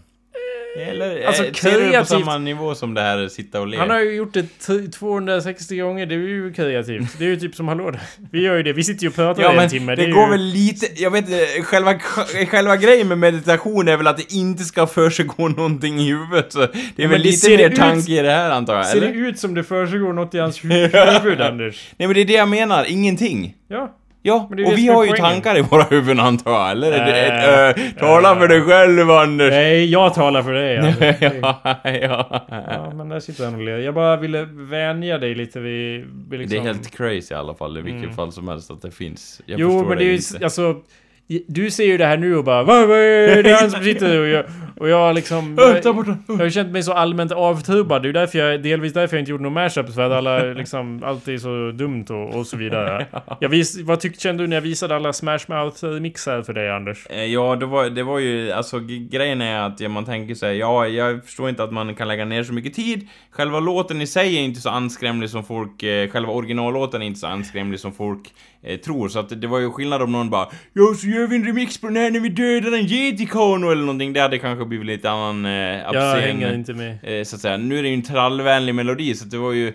Eller 0.77 1.25
Alltså, 1.27 1.43
alltså, 1.43 1.61
ser 1.63 1.71
du 1.71 1.77
det 1.79 1.85
på 1.85 1.91
kreativt- 1.91 2.07
samma 2.07 2.37
nivå 2.37 2.75
som 2.75 2.93
det 2.93 3.01
här 3.01 3.27
sitta 3.27 3.61
och 3.61 3.67
le? 3.67 3.77
Han 3.77 3.89
har 3.89 3.99
ju 3.99 4.15
gjort 4.15 4.33
det 4.33 4.41
t- 4.43 4.87
260 4.99 5.77
gånger, 5.77 6.05
det 6.05 6.15
är 6.15 6.19
ju 6.19 6.53
kreativt. 6.53 7.19
Det 7.19 7.25
är 7.25 7.29
ju 7.29 7.35
typ 7.35 7.55
som 7.55 7.67
hallå 7.67 7.91
Vi 8.31 8.41
gör 8.43 8.55
ju 8.57 8.63
det, 8.63 8.73
vi 8.73 8.83
sitter 8.83 9.03
ju 9.03 9.07
och 9.09 9.15
pratar 9.15 9.43
Ja 9.43 9.51
men 9.51 9.63
en 9.63 9.69
timme. 9.69 9.95
det, 9.95 10.03
är 10.03 10.11
går 10.11 10.23
ju... 10.25 10.29
väl 10.31 10.41
lite, 10.45 10.87
jag 11.03 11.11
vet 11.11 11.25
inte, 11.29 11.45
själva, 11.63 11.99
själva 12.49 12.77
grejen 12.77 13.07
med 13.07 13.17
meditation 13.17 13.87
är 13.87 13.97
väl 13.97 14.07
att 14.07 14.17
det 14.17 14.33
inte 14.33 14.63
ska 14.63 14.87
försiggå 14.87 15.47
någonting 15.47 15.99
i 15.99 16.07
huvudet. 16.11 16.53
Så 16.53 16.59
det 16.59 16.65
är 16.65 16.71
men 16.97 17.09
väl 17.09 17.21
det 17.23 17.29
lite 17.29 17.49
mer 17.49 17.69
ut- 17.69 17.75
tanke 17.75 18.11
i 18.11 18.21
det 18.21 18.31
här 18.31 18.49
antar 18.51 18.75
jag, 18.75 18.85
Ser 18.85 19.01
det 19.01 19.07
eller? 19.07 19.27
ut 19.27 19.39
som 19.39 19.53
det 19.53 19.63
försiggår 19.63 20.13
något 20.13 20.33
i 20.35 20.39
hans 20.39 20.63
hu- 20.63 21.19
huvud, 21.23 21.41
Anders? 21.41 21.91
Nej 21.97 22.07
men 22.07 22.15
det 22.15 22.21
är 22.21 22.25
det 22.25 22.33
jag 22.33 22.47
menar, 22.49 22.85
ingenting. 22.89 23.55
Ja. 23.67 23.95
Ja, 24.25 24.47
och 24.51 24.57
vi 24.57 24.87
har 24.87 25.03
ju 25.03 25.09
poängen. 25.09 25.15
tankar 25.31 25.57
i 25.57 25.61
våra 25.61 25.83
huvuden 25.83 26.19
antar 26.19 26.51
jag, 26.51 26.71
eller? 26.71 26.91
Äh, 26.91 27.69
äh, 27.69 27.75
tala 27.99 28.35
för 28.35 28.47
dig 28.47 28.61
själv 28.61 29.11
Anders! 29.11 29.51
Nej, 29.51 29.85
jag 29.91 30.13
talar 30.13 30.43
för 30.43 30.53
dig. 30.53 30.77
Anders. 30.77 31.15
ja, 31.21 31.59
ja. 32.01 32.45
Ja, 32.49 32.91
men 32.95 33.09
där 33.09 33.19
sitter 33.19 33.45
han 33.45 33.55
och 33.55 33.61
ler. 33.61 33.77
Jag 33.77 33.93
bara 33.93 34.17
ville 34.17 34.43
vänja 34.51 35.17
dig 35.17 35.35
lite 35.35 35.59
vid... 35.59 35.99
vid 35.99 36.07
Det 36.29 36.37
liksom... 36.37 36.59
är 36.59 36.63
helt 36.63 36.91
crazy 36.97 37.33
i 37.33 37.37
alla 37.37 37.53
fall, 37.55 37.77
i 37.77 37.81
vilket 37.81 38.03
Mm. 38.03 38.15
fall 38.15 38.31
som 38.31 38.47
helst 38.47 38.71
att 38.71 38.81
det 38.81 38.91
finns. 38.91 39.41
Jag 39.45 39.59
Jo, 39.59 39.85
men 39.89 39.97
det 39.97 40.03
är 40.05 40.11
ju... 40.39 40.43
Alltså... 40.43 40.75
du 41.47 41.71
ser 41.71 41.83
ju 41.83 41.97
det 41.97 42.05
här 42.05 42.17
nu 42.17 42.35
och 42.35 42.43
bara 42.43 42.63
vad, 42.63 42.87
vad 42.87 42.97
är 42.97 43.43
det 43.43 43.53
han 43.53 43.71
som 43.71 43.83
sitter 43.83 44.19
och 44.19 44.27
jag, 44.27 44.45
och 44.75 44.89
jag 44.89 45.15
liksom... 45.15 45.55
Bort 45.95 46.05
den. 46.05 46.23
Jag 46.27 46.35
har 46.37 46.49
känt 46.49 46.71
mig 46.71 46.83
så 46.83 46.93
allmänt 46.93 47.31
avtrubbad. 47.31 48.03
Det 48.03 48.09
är 48.09 48.13
därför 48.13 48.39
jag, 48.39 48.63
delvis 48.63 48.93
därför 48.93 49.17
jag 49.17 49.21
inte 49.21 49.31
gjorde 49.31 49.43
några 49.43 49.53
mashups. 49.53 49.95
För 49.95 50.01
att 50.01 50.11
alla 50.11 50.43
liksom, 50.43 51.03
allt 51.03 51.27
är 51.27 51.37
så 51.37 51.71
dumt 51.71 52.05
och, 52.09 52.35
och 52.35 52.47
så 52.47 52.57
vidare. 52.57 53.05
Jag 53.39 53.49
vis, 53.49 53.81
vad 53.81 53.99
tyckte, 53.99 54.21
kände 54.21 54.43
du 54.43 54.47
när 54.47 54.55
jag 54.55 54.61
visade 54.61 54.95
alla 54.95 55.13
Smash 55.13 55.39
Mouth-mixar 55.47 56.41
för 56.41 56.53
dig 56.53 56.69
Anders? 56.69 57.07
Eh, 57.09 57.23
Ja, 57.23 57.55
det 57.55 57.65
var, 57.65 57.89
det 57.89 58.03
var 58.03 58.19
ju, 58.19 58.51
alltså 58.51 58.79
grejen 59.09 59.41
är 59.41 59.59
att 59.59 59.91
man 59.91 60.05
tänker 60.05 60.35
sig, 60.35 60.57
ja, 60.57 60.87
jag 60.87 61.25
förstår 61.25 61.49
inte 61.49 61.63
att 61.63 61.73
man 61.73 61.95
kan 61.95 62.07
lägga 62.07 62.25
ner 62.25 62.43
så 62.43 62.53
mycket 62.53 62.73
tid. 62.73 63.07
Själva 63.31 63.59
låten 63.59 64.01
i 64.01 64.07
sig 64.07 64.35
är 64.37 64.41
inte 64.41 64.61
så 64.61 64.69
anskrämlig 64.69 65.29
som 65.29 65.43
folk, 65.43 65.83
eh, 65.83 66.09
själva 66.09 66.31
originallåten 66.31 67.01
är 67.01 67.05
inte 67.05 67.19
så 67.19 67.27
anskrämlig 67.27 67.79
som 67.79 67.93
folk 67.93 68.33
eh, 68.63 68.77
tror. 68.79 69.09
Så 69.09 69.19
att 69.19 69.41
det 69.41 69.47
var 69.47 69.59
ju 69.59 69.71
skillnad 69.71 70.01
om 70.01 70.11
någon 70.11 70.29
bara, 70.29 70.47
ja 70.73 70.93
så 70.97 71.07
gör 71.13 71.27
vi 71.27 71.35
en 71.35 71.45
remix 71.45 71.77
på 71.77 71.87
den 71.87 71.95
här 71.95 72.11
när 72.11 72.19
vi 72.19 72.29
dödar 72.29 72.77
en 72.77 72.85
Jedikano 72.85 73.69
eller 73.71 73.81
någonting. 73.81 74.13
Det 74.13 74.19
hade 74.19 74.37
kanske 74.39 74.65
blivit 74.65 74.87
lite 74.87 75.09
annan 75.09 75.45
eh, 75.45 75.51
Jag 75.93 76.15
hänger 76.21 76.53
inte 76.53 76.73
med. 76.73 76.97
eh, 77.19 77.23
så 77.23 77.35
att 77.35 77.41
säga. 77.41 77.57
Nu 77.57 77.79
är 77.79 77.83
det 77.83 77.89
ju 77.89 77.93
en 77.95 78.01
trallvänlig 78.01 78.75
melodi, 78.75 79.15
så 79.15 79.25
att 79.25 79.31
det 79.31 79.37
var 79.37 79.51
ju, 79.51 79.73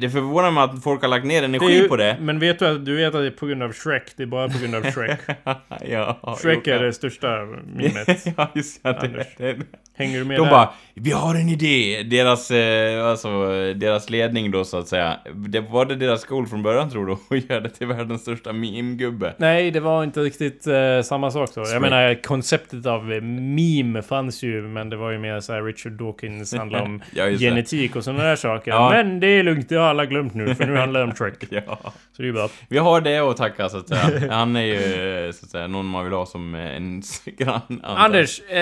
det 0.00 0.10
förvånar 0.10 0.50
mig 0.50 0.64
att 0.64 0.82
folk 0.82 1.02
har 1.02 1.08
lagt 1.08 1.26
ner 1.26 1.42
energi 1.42 1.72
ju, 1.72 1.88
på 1.88 1.96
det. 1.96 2.16
Men 2.20 2.38
vet 2.38 2.58
du 2.58 2.66
att 2.66 2.84
du 2.84 2.96
vet 2.96 3.14
att 3.14 3.20
det 3.20 3.26
är 3.26 3.30
på 3.30 3.46
grund 3.46 3.62
av 3.62 3.72
Shrek? 3.72 4.02
Det 4.16 4.22
är 4.22 4.26
bara 4.26 4.48
på 4.48 4.58
grund 4.58 4.74
av 4.74 4.82
Shrek. 4.92 5.18
ja, 5.88 6.36
Shrek 6.42 6.58
jo, 6.64 6.72
är 6.72 6.82
det 6.82 6.92
största 6.92 7.46
mimet. 7.74 8.26
ja, 8.36 8.50
just 8.54 8.82
det. 8.82 8.88
Anders. 8.88 9.26
det, 9.36 9.52
det. 9.52 9.64
Hänger 9.98 10.18
du 10.18 10.24
med 10.24 10.36
De 10.36 10.42
där? 10.42 10.50
bara, 10.50 10.70
vi 10.94 11.10
har 11.10 11.34
en 11.34 11.48
idé! 11.48 12.02
Deras, 12.02 12.50
eh, 12.50 13.06
alltså, 13.06 13.28
deras 13.74 14.10
ledning 14.10 14.50
då 14.50 14.64
så 14.64 14.78
att 14.78 14.88
säga. 14.88 15.16
Det 15.34 15.60
var 15.60 15.84
det 15.84 15.96
deras 15.96 16.24
goal 16.24 16.46
från 16.46 16.62
början 16.62 16.90
tror 16.90 17.06
du? 17.06 17.36
Att 17.36 17.50
göra 17.50 17.60
det 17.60 17.70
till 17.70 17.86
världens 17.86 18.22
största 18.22 18.52
meme-gubbe? 18.52 19.34
Nej, 19.38 19.70
det 19.70 19.80
var 19.80 20.04
inte 20.04 20.20
riktigt 20.20 20.66
eh, 20.66 21.02
samma 21.04 21.30
sak 21.30 21.50
då. 21.54 21.60
Jag 21.60 21.68
Shrek. 21.68 21.80
menar, 21.80 22.22
konceptet 22.22 22.86
av 22.86 23.12
eh, 23.12 23.20
meme 23.20 24.02
fanns 24.02 24.42
ju, 24.42 24.62
men 24.62 24.90
det 24.90 24.96
var 24.96 25.10
ju 25.10 25.18
mer 25.18 25.40
så 25.40 25.52
här 25.52 25.62
Richard 25.62 25.92
Dawkins 25.92 26.54
handlar 26.54 26.82
om 26.82 27.02
Ja, 27.14 27.30
genetik 27.30 27.96
och 27.96 28.04
sådana 28.04 28.24
där 28.24 28.36
saker. 28.36 28.70
Ja. 28.70 28.90
Men 28.90 29.20
det 29.20 29.26
är 29.26 29.42
lugnt, 29.42 29.57
det 29.68 29.74
har 29.76 29.84
alla 29.86 30.06
glömt 30.06 30.34
nu, 30.34 30.54
för 30.54 30.66
nu 30.66 30.76
handlar 30.76 31.00
det 31.00 31.06
om 31.06 31.14
Shrek. 31.14 31.34
Ja. 31.50 31.78
Så 32.16 32.22
det 32.22 32.28
är 32.28 32.32
bra. 32.32 32.48
Vi 32.68 32.78
har 32.78 33.00
det 33.00 33.18
att 33.18 33.36
tacka 33.36 33.68
så 33.68 33.76
att 33.78 33.88
säga. 33.88 34.32
Han 34.32 34.56
är 34.56 34.62
ju 34.62 35.32
så 35.32 35.44
att 35.44 35.50
säga 35.50 35.66
någon 35.66 35.86
man 35.86 36.04
vill 36.04 36.12
ha 36.12 36.26
som 36.26 36.54
en 36.54 37.02
grann. 37.24 37.80
Anders, 37.82 38.40
eh, 38.48 38.58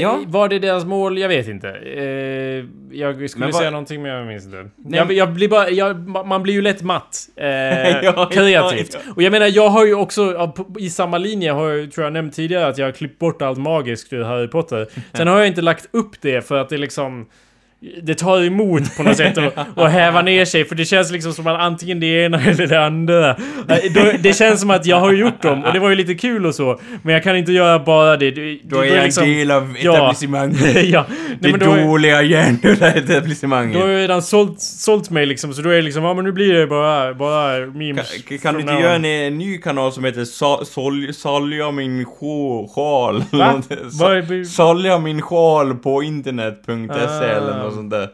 Ja? 0.00 0.18
var 0.26 0.48
det 0.48 0.58
deras 0.58 0.84
mål? 0.84 1.18
Jag 1.18 1.28
vet 1.28 1.48
inte. 1.48 1.68
Eh, 1.70 2.04
jag 2.98 3.14
skulle 3.14 3.28
Men 3.36 3.40
vad- 3.50 3.54
säga 3.54 3.70
någonting 3.70 4.02
men 4.02 4.10
jag 4.10 4.26
minns 4.26 4.44
inte. 4.44 4.70
Nej, 4.76 4.98
Jag, 5.00 5.12
jag 5.12 5.32
blir 5.32 5.48
bara, 5.48 5.70
jag, 5.70 6.08
man 6.26 6.42
blir 6.42 6.54
ju 6.54 6.62
lätt 6.62 6.82
matt. 6.82 7.18
Eh, 7.36 7.46
Ja, 8.02 8.30
kreativt. 8.32 8.90
ja. 8.94 9.12
Och 9.16 9.22
jag 9.22 9.30
menar, 9.30 9.46
jag 9.46 9.68
har 9.68 9.86
ju 9.86 9.94
också, 9.94 10.52
i 10.78 10.90
samma 10.90 11.18
linje 11.18 11.52
har 11.52 11.68
jag, 11.70 11.92
tror 11.92 12.04
jag 12.04 12.12
nämnt 12.12 12.34
tidigare, 12.34 12.66
att 12.66 12.78
jag 12.78 12.86
har 12.86 12.92
klippt 12.92 13.18
bort 13.18 13.42
allt 13.42 13.58
magiskt 13.58 14.12
ur 14.12 14.22
Harry 14.24 14.48
Potter. 14.48 14.86
Sen 15.16 15.28
har 15.28 15.38
jag 15.38 15.46
inte 15.46 15.62
lagt 15.62 15.88
upp 15.90 16.10
det 16.20 16.46
för 16.48 16.58
att 16.58 16.68
det 16.68 16.78
liksom... 16.78 17.26
Det 18.02 18.14
tar 18.14 18.42
emot 18.44 18.96
på 18.96 19.02
något 19.02 19.16
sätt 19.16 19.38
och 19.76 19.88
häva 19.88 20.22
ner 20.22 20.44
sig 20.44 20.64
för 20.64 20.74
det 20.74 20.84
känns 20.84 21.10
liksom 21.12 21.32
som 21.32 21.46
att 21.46 21.60
antingen 21.60 22.00
det 22.00 22.06
ena 22.24 22.42
eller 22.44 22.66
det 22.66 22.84
andra. 22.86 23.36
Då- 23.94 24.12
Det 24.20 24.32
känns 24.36 24.60
som 24.60 24.70
att 24.70 24.86
jag 24.86 25.00
har 25.00 25.12
gjort 25.12 25.42
dem 25.42 25.64
och 25.64 25.72
det 25.72 25.78
var 25.78 25.88
ju 25.88 25.94
lite 25.94 26.14
kul 26.14 26.46
och 26.46 26.54
så. 26.54 26.80
Men 27.02 27.14
jag 27.14 27.22
kan 27.22 27.36
inte 27.36 27.52
göra 27.52 27.78
bara 27.78 28.16
det. 28.16 28.30
Det- 28.30 28.58
Då 28.64 28.80
det- 28.80 28.88
är 28.88 28.94
jag 28.96 29.04
liksom- 29.04 29.24
en 29.24 29.30
del 29.30 29.50
av 29.50 29.76
Ja. 29.80 29.94
etablissemanget. 29.96 30.84
ja. 30.84 31.04
Det 31.40 31.48
Nej, 31.50 31.60
då, 31.60 31.72
är- 31.72 31.84
dåliga 31.84 32.22
då 32.62 32.84
etablissemanget. 32.86 33.80
har 33.82 33.88
jag 33.88 33.98
redan 34.00 34.22
sålt, 34.22 34.60
sålt 34.60 35.10
mig 35.10 35.26
liksom, 35.26 35.54
så 35.54 35.62
då 35.62 35.70
är 35.70 35.76
det 35.76 35.82
liksom, 35.82 36.04
ja 36.04 36.14
men 36.14 36.24
nu 36.24 36.32
blir 36.32 36.54
det 36.54 36.66
bara, 36.66 37.14
bara 37.14 37.58
memes. 37.66 38.22
Kan, 38.28 38.38
kan 38.38 38.54
du 38.54 38.60
inte 38.60 38.72
göra 38.72 38.94
en, 38.94 39.04
en 39.04 39.38
ny 39.38 39.58
kanal 39.58 39.92
som 39.92 40.04
heter 40.04 40.24
Sol- 40.64 41.12
Salja 41.14 41.70
min 41.70 42.04
sjal? 42.04 43.24
Va? 43.32 43.62
Salja 44.48 44.98
min 44.98 45.22
sjal 45.22 45.74
på 45.74 46.02
internet.se 46.02 46.92
Ah. 46.92 47.22
eller 47.24 47.58
något 47.58 47.71
sånt 47.72 47.90
där. 47.90 48.08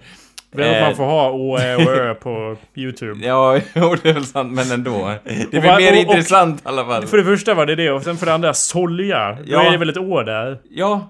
Det 0.52 0.64
är 0.64 0.70
att 0.70 0.76
Eh, 0.76 0.82
man 0.82 0.96
får 0.96 1.04
ha 1.04 1.30
å, 1.30 1.56
ä 1.58 1.76
och 1.76 1.82
ö 1.96 2.14
på 2.22 2.56
YouTube. 2.74 3.26
Ja, 3.26 3.58
jo, 3.74 3.96
det 4.02 4.08
är 4.08 4.14
väl 4.14 4.24
sant, 4.26 4.52
men 4.52 4.72
ändå. 4.72 5.14
Det 5.24 5.44
Och 5.44 5.50
blir 5.50 5.60
va- 5.60 5.76
mer 5.78 5.92
och- 5.92 5.98
och- 5.98 6.00
intressant 6.02 6.60
i 6.60 6.68
alla 6.68 6.84
fall. 6.84 7.06
För 7.06 7.16
det 7.16 7.24
första 7.24 7.54
var 7.54 7.66
det 7.66 7.74
det, 7.74 7.90
och 7.90 8.02
sen 8.02 8.16
för 8.16 8.26
det 8.26 8.34
andra, 8.34 8.54
solja. 8.54 9.32
Då 9.32 9.38
Ja. 9.46 9.62
är 9.66 9.70
det 9.70 9.76
väl 9.78 9.88
ett 9.90 9.96
å 9.96 10.22
där? 10.22 10.58
Ja. 10.70 11.08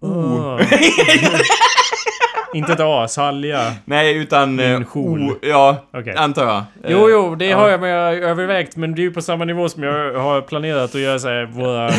Oh. 0.00 0.60
Inte 2.54 2.72
ett 2.72 2.80
A, 2.80 3.08
salja. 3.08 3.72
Nej, 3.84 4.16
utan... 4.16 4.56
Min 4.56 4.66
eh, 4.74 4.82
joul. 4.94 5.22
o, 5.30 5.36
ja, 5.42 5.76
Okej. 5.92 6.14
antar 6.16 6.44
jag. 6.46 6.64
Jo, 6.88 7.10
jo, 7.10 7.34
det 7.34 7.46
ja. 7.46 7.56
har 7.56 7.68
jag, 7.68 7.80
men 7.80 7.90
jag 7.90 8.04
har 8.06 8.12
övervägt. 8.30 8.76
Men 8.76 8.94
det 8.94 9.00
är 9.00 9.02
ju 9.02 9.10
på 9.12 9.22
samma 9.22 9.44
nivå 9.44 9.68
som 9.68 9.82
jag 9.82 10.14
har 10.14 10.40
planerat 10.40 10.94
att 10.94 11.00
göra 11.00 11.18
så 11.18 11.28
här, 11.28 11.44
våra 11.46 11.90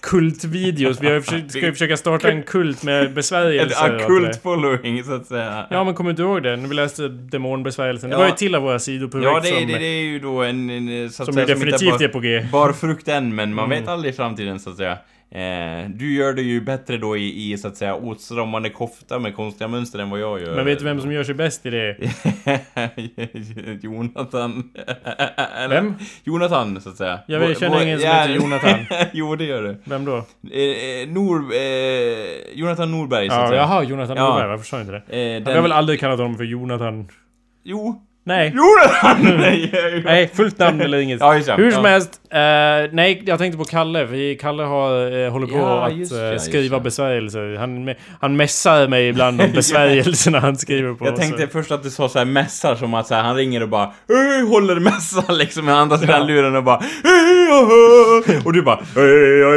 kultvideos. 0.00 1.00
Vi 1.02 1.10
har 1.10 1.20
försökt, 1.20 1.50
ska 1.50 1.60
ju 1.60 1.72
försöka 1.72 1.96
starta 1.96 2.30
en 2.30 2.42
kult 2.42 2.82
med 2.82 3.04
En 3.06 3.14
besvärjelser. 3.14 3.88
det 3.92 4.04
akult 4.04 4.42
following, 4.42 5.04
så 5.04 5.12
att 5.14 5.26
säga. 5.26 5.66
Ja, 5.70 5.84
men 5.84 5.94
kommer 5.94 6.12
du 6.12 6.22
ihåg 6.22 6.42
det? 6.42 6.56
När 6.56 6.68
vi 6.68 6.74
läste 6.74 7.08
demonbesvärjelsen. 7.08 8.10
Det 8.10 8.14
Ja. 8.14 8.20
var 8.20 8.26
ju 8.26 8.32
till 8.32 8.54
av 8.54 8.62
våra 8.62 8.78
sidor 8.78 9.08
på 9.08 9.22
Ja, 9.22 9.40
det, 9.40 9.48
som, 9.48 9.66
det, 9.66 9.78
det 9.78 9.84
är 9.86 10.02
ju 10.04 10.18
då 10.18 10.42
en... 10.42 10.70
en 10.70 11.10
så 11.10 11.22
att 11.22 11.26
som 11.26 11.34
säga, 11.34 11.46
definitivt 11.46 11.90
bara- 11.90 12.04
är 12.04 12.08
på 12.08 12.20
G. 12.20 12.46
Bar 12.52 12.72
frukt 12.72 13.08
än, 13.08 13.34
men 13.34 13.54
man 13.54 13.64
Mm. 13.64 13.80
vet 13.80 13.88
aldrig 13.88 14.12
i 14.14 14.16
framtiden 14.16 14.60
så 14.60 14.70
att 14.70 14.76
säga. 14.76 14.98
Eh, 15.30 15.88
du 15.90 16.14
gör 16.14 16.32
det 16.32 16.42
ju 16.42 16.60
bättre 16.60 16.96
då 16.96 17.16
i, 17.16 17.52
i 17.52 17.58
så 17.58 17.68
att 17.68 17.76
säga 17.76 17.94
åtstramande 17.94 18.70
kofta 18.70 19.18
med 19.18 19.36
konstiga 19.36 19.68
mönster 19.68 19.98
än 19.98 20.10
vad 20.10 20.20
jag 20.20 20.40
gör. 20.40 20.56
Men 20.56 20.64
vet 20.64 20.78
du 20.78 20.84
vem 20.84 21.00
som 21.00 21.12
gör 21.12 21.24
sig 21.24 21.34
bäst 21.34 21.66
i 21.66 21.70
det? 21.70 21.96
Jonathan. 23.82 24.70
Vem? 25.68 25.94
Jonathan, 26.24 26.80
så 26.80 26.88
att 26.88 26.96
säga. 26.96 27.18
Jag 27.26 27.40
vet- 27.40 27.58
känner 27.60 27.82
ingen 27.82 27.98
som 28.00 28.08
heter 28.08 28.34
Jonathan. 28.34 28.78
jo, 29.12 29.36
det 29.36 29.44
gör 29.44 29.62
det. 29.62 29.76
Vem 29.84 30.04
då? 30.04 30.16
Eh, 30.16 30.22
eh, 31.02 31.08
Nor... 31.08 31.54
Eh, 31.54 32.58
Jonathan 32.58 32.90
Norberg, 32.90 33.28
så 33.28 33.34
att 33.34 33.40
Ja, 33.42 33.48
säga. 33.48 33.60
jaha, 33.60 33.82
Jonathan 33.82 34.16
Ja. 34.16 34.28
Norberg. 34.28 34.48
Varför 34.48 34.64
sa 34.64 34.76
jag 34.76 34.82
inte 34.86 34.92
det? 35.08 35.36
Eh, 35.36 35.44
Vi 35.46 35.52
har 35.54 35.62
väl 35.62 35.72
aldrig 35.72 36.00
kallat 36.00 36.18
honom 36.18 36.36
för 36.36 36.44
Jonathan? 36.44 37.08
Jo. 37.64 38.02
Nej. 38.28 38.54
Jonathan! 38.56 39.36
Nej, 39.40 39.72
Nej, 40.04 40.30
fullt 40.34 40.58
namn 40.58 40.80
eller 40.80 40.98
inget. 40.98 41.20
Ja, 41.28 41.36
just. 41.36 41.48
Hur 41.48 41.70
som 41.70 41.84
Ja. 41.84 41.90
helst, 41.90 42.20
eh, 42.30 42.38
nej, 42.96 43.22
jag 43.26 43.38
tänkte 43.38 43.58
på 43.58 43.64
Kalle. 43.64 44.06
För 44.06 44.38
Kalle 44.38 44.62
har, 44.62 45.24
eh, 45.24 45.30
håller 45.32 45.46
på 45.46 45.56
Ja, 45.58 45.86
att 45.86 45.96
just 45.96 46.12
eh, 46.12 46.18
det, 46.18 46.40
skriva 46.40 46.76
det. 46.76 46.82
besvärjelser. 46.82 47.56
Han, 47.58 47.94
han 48.20 48.36
messar 48.36 48.88
mig 48.88 49.08
ibland 49.08 49.40
om 49.40 49.52
besvärjelserna 49.54 50.40
han 50.40 50.56
skriver 50.56 50.94
på. 50.94 51.06
Jag 51.06 51.16
tänkte 51.16 51.42
så. 51.42 51.48
först 51.48 51.70
att 51.70 51.82
du 51.82 51.90
sa 51.90 52.08
såhär 52.08 52.26
mässar 52.26 52.74
som 52.74 52.94
att 52.94 53.06
så 53.06 53.14
här, 53.14 53.22
han 53.22 53.36
ringer 53.36 53.62
och 53.62 53.68
bara 53.68 53.92
"Hej, 54.08 54.42
håller 54.48 54.80
mässa 54.80 55.24
liksom 55.32 55.64
med 55.64 55.74
andra 55.74 55.98
sidan 55.98 56.20
Ja. 56.20 56.26
luren 56.26 56.56
och 56.56 56.64
bara 56.64 56.80
och 58.44 58.52
du 58.52 58.62
bara 58.62 58.80
"Hej, 58.94 59.38
ja, 59.38 59.56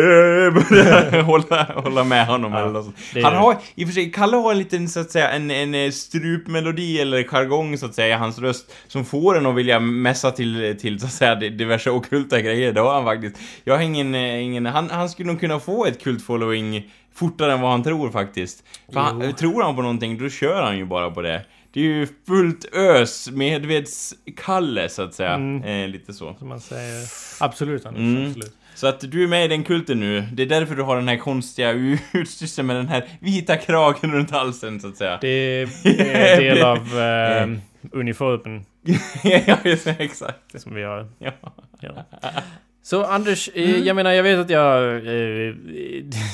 ja", 1.13 1.21
hålla, 1.21 1.63
hålla 1.83 2.03
med 2.03 2.27
honom 2.27 2.51
Ja, 2.53 2.59
eller 2.59 2.69
något 2.71 2.83
sånt. 2.85 3.23
Han 3.23 3.35
har, 3.35 3.55
i 3.75 3.83
och 3.83 3.87
för 3.87 3.93
sig, 3.93 4.11
Kalle 4.11 4.37
har 4.37 4.51
en 4.51 4.57
liten 4.57 4.89
så 4.89 4.99
att 4.99 5.11
säga 5.11 5.29
en, 5.29 5.51
en 5.51 5.75
eh, 5.75 5.91
strupmelodi 5.91 7.01
eller 7.01 7.23
jargong 7.23 7.77
så 7.77 7.85
att 7.85 7.95
säga 7.95 8.15
i 8.15 8.19
hans 8.19 8.39
röst 8.39 8.60
som 8.87 9.05
får 9.05 9.37
en 9.37 9.45
att 9.45 9.55
vilja 9.55 9.79
mässa 9.79 10.31
till, 10.31 10.77
till 10.79 10.99
så 10.99 11.05
att 11.05 11.11
säga 11.11 11.35
diverse 11.35 11.89
ockulta 11.89 12.41
grejer, 12.41 12.73
det 12.73 12.81
har 12.81 12.93
han 12.93 13.05
faktiskt. 13.05 13.35
Jag 13.63 13.75
har 13.75 13.83
ingen, 13.83 14.15
eh, 14.15 14.43
ingen 14.43 14.65
han, 14.65 14.89
han 14.89 15.09
skulle 15.09 15.31
nog 15.31 15.39
kunna 15.39 15.59
få 15.59 15.85
ett 15.85 16.03
kult-following 16.03 16.91
fortare 17.13 17.53
än 17.53 17.61
vad 17.61 17.71
han 17.71 17.83
tror 17.83 18.09
faktiskt. 18.09 18.63
För 18.93 18.99
han, 18.99 19.33
tror 19.33 19.63
han 19.63 19.75
på 19.75 19.81
någonting, 19.81 20.17
då 20.17 20.29
kör 20.29 20.61
han 20.61 20.77
ju 20.77 20.85
bara 20.85 21.11
på 21.11 21.21
det. 21.21 21.45
Det 21.73 21.79
är 21.79 21.83
ju 21.83 22.07
fullt 22.27 22.75
ös, 22.75 23.29
medveds-Kalle 23.31 24.89
så 24.89 25.01
att 25.01 25.13
säga. 25.13 25.33
Mm. 25.33 25.63
Eh, 25.63 25.87
lite 25.89 26.13
så. 26.13 26.35
Som 26.39 26.47
man 26.47 26.59
säger. 26.59 27.07
Absolut, 27.39 27.85
Anders. 27.85 27.99
Mm. 27.99 28.27
Absolut. 28.27 28.55
Så 28.75 28.87
att 28.87 29.11
du 29.11 29.23
är 29.23 29.27
med 29.27 29.45
i 29.45 29.47
den 29.47 29.63
kulten 29.63 29.99
nu. 29.99 30.21
Det 30.33 30.43
är 30.43 30.47
därför 30.47 30.75
du 30.75 30.83
har 30.83 30.95
den 30.95 31.07
här 31.07 31.17
konstiga 31.17 31.71
utstyrseln 32.13 32.67
med 32.67 32.75
den 32.75 32.87
här 32.87 33.09
vita 33.19 33.57
kragen 33.57 34.11
runt 34.11 34.31
halsen 34.31 34.79
så 34.79 34.87
att 34.87 34.97
säga. 34.97 35.17
Det 35.21 35.27
är 35.27 35.69
en 35.83 36.39
del 36.39 36.63
av 36.63 36.99
eh, 36.99 37.47
uniformen 37.91 38.65
ja, 39.47 39.57
just 39.63 39.85
det, 39.85 39.95
exakt. 39.99 40.61
som 40.61 40.75
vi 40.75 40.83
har. 40.83 41.07
Ja. 41.19 41.31
Ja. 41.79 41.91
Så 42.83 43.03
Anders, 43.05 43.49
eh, 43.55 43.77
jag 43.77 43.95
menar 43.95 44.11
jag 44.11 44.23
vet 44.23 44.39
att 44.39 44.49
jag... 44.49 44.93
Eh, 44.95 45.53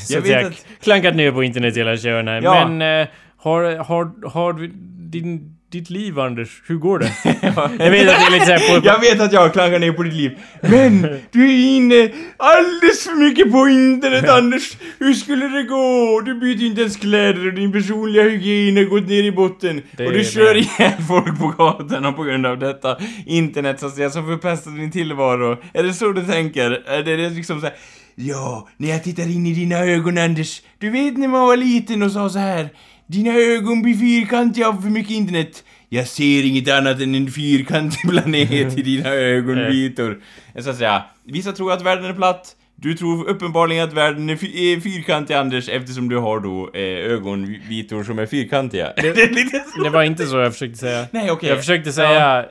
så 0.08 0.14
Jag 0.14 0.20
att 0.20 0.26
vet 0.26 0.32
säga, 0.32 0.48
att- 0.48 0.66
klankat 0.82 1.16
ner 1.16 1.32
på 1.32 1.44
internet 1.44 1.78
hela 1.78 1.98
här. 2.28 2.42
Ja. 2.42 2.68
Men 2.68 3.02
eh, 3.02 3.08
har, 3.38 3.76
har, 3.78 4.30
har 4.30 4.54
du 4.54 4.68
din, 5.10 5.57
ditt 5.72 5.90
liv 5.90 6.20
Anders, 6.20 6.62
hur 6.68 6.76
går 6.76 7.00
det? 7.00 7.12
jag 7.84 7.92
vet 7.92 8.10
att 8.10 8.20
det 8.20 8.26
är 8.26 8.32
lite 8.32 8.46
såhär 8.46 8.80
på... 8.80 8.86
Jag 8.88 9.00
vet 9.00 9.22
att 9.22 9.34
jag 9.34 9.54
klagar 9.54 9.80
ner 9.80 9.92
på 9.92 10.04
ditt 10.04 10.14
liv, 10.14 10.38
men 10.62 11.02
du 11.32 11.50
är 11.50 11.76
inne 11.76 12.12
alldeles 12.38 13.04
för 13.04 13.16
mycket 13.16 13.52
på 13.52 13.68
internet 13.68 14.30
Anders! 14.30 14.78
Hur 15.00 15.14
skulle 15.14 15.48
det 15.48 15.64
gå? 15.64 16.22
Du 16.26 16.40
byter 16.40 16.64
inte 16.64 16.82
ens 16.82 16.98
kläder 16.98 17.48
och 17.48 17.54
din 17.54 17.72
personliga 17.72 18.24
hygien 18.24 18.78
har 18.78 18.84
gått 18.84 19.08
ner 19.08 19.24
i 19.24 19.32
botten. 19.32 19.82
Det 19.98 20.08
och 20.08 20.14
du 20.14 20.24
kör 20.24 20.54
det. 20.54 20.60
ihjäl 20.60 21.04
folk 21.08 21.40
på 21.40 21.48
gatorna 21.48 22.12
på 22.12 22.24
grund 22.24 22.46
av 22.46 22.60
detta 22.60 22.98
internet 23.26 23.80
så 23.80 23.86
att 23.86 23.96
säga, 23.96 24.10
som 24.10 24.26
förpestar 24.26 24.72
din 24.72 24.92
tillvaro. 24.92 25.58
Är 25.74 25.84
det 25.84 25.94
så 25.94 26.12
du 26.12 26.26
tänker? 26.26 26.72
Är 26.88 27.04
det 27.04 27.16
det 27.16 27.30
liksom 27.30 27.60
såhär 27.60 27.76
Ja, 28.20 28.68
när 28.78 28.90
jag 28.90 29.04
tittar 29.04 29.24
in 29.24 29.46
i 29.46 29.54
dina 29.54 29.80
ögon 29.80 30.18
Anders. 30.18 30.62
Du 30.78 30.90
vet 30.90 31.18
när 31.18 31.28
man 31.28 31.48
var 31.48 31.58
liten 31.58 32.04
och 32.04 32.12
sa 32.12 32.30
så 32.30 32.40
här. 32.40 32.70
Dina 33.08 33.34
ögon 33.34 33.82
blir 33.82 33.94
fyrkantiga 33.94 34.68
av 34.68 34.82
för 34.82 34.90
mycket 34.90 35.12
internet. 35.12 35.64
Jag 35.90 36.08
ser 36.08 36.46
inget 36.46 36.72
annat 36.72 37.02
än 37.02 37.16
en 37.16 37.32
fyrkantig 37.32 38.02
planet 38.10 38.78
i 38.78 38.82
dina 38.82 39.10
ögonvitor. 39.10 40.22
Så 40.60 40.70
att 40.70 40.78
säga, 40.78 41.04
vissa 41.24 41.52
tror 41.52 41.72
att 41.72 41.82
världen 41.82 42.06
är 42.06 42.14
platt, 42.14 42.56
Du 42.76 42.94
tror 42.94 43.30
uppenbarligen 43.30 43.84
att 43.84 43.94
världen 43.94 44.30
är, 44.30 44.34
är 44.56 44.80
fyrkantig 44.80 45.34
Anders 45.34 45.70
eftersom 45.70 46.10
du 46.10 46.18
har 46.18 46.40
då 46.40 46.70
eh, 46.74 46.82
ögonvitor 47.14 48.04
som 48.04 48.20
är 48.20 48.26
fyrkantiga. 48.26 48.94
Det, 48.96 49.08
är. 49.10 49.84
Det 49.84 49.90
var 49.90 50.04
inte 50.04 50.26
så 50.26 50.38
jag 50.38 50.54
försökte 50.54 50.78
säga. 50.78 51.06
Nej 51.12 51.32
okej. 51.32 51.50
Jag 51.50 51.58
försökte 51.58 51.92
säga... 51.92 52.46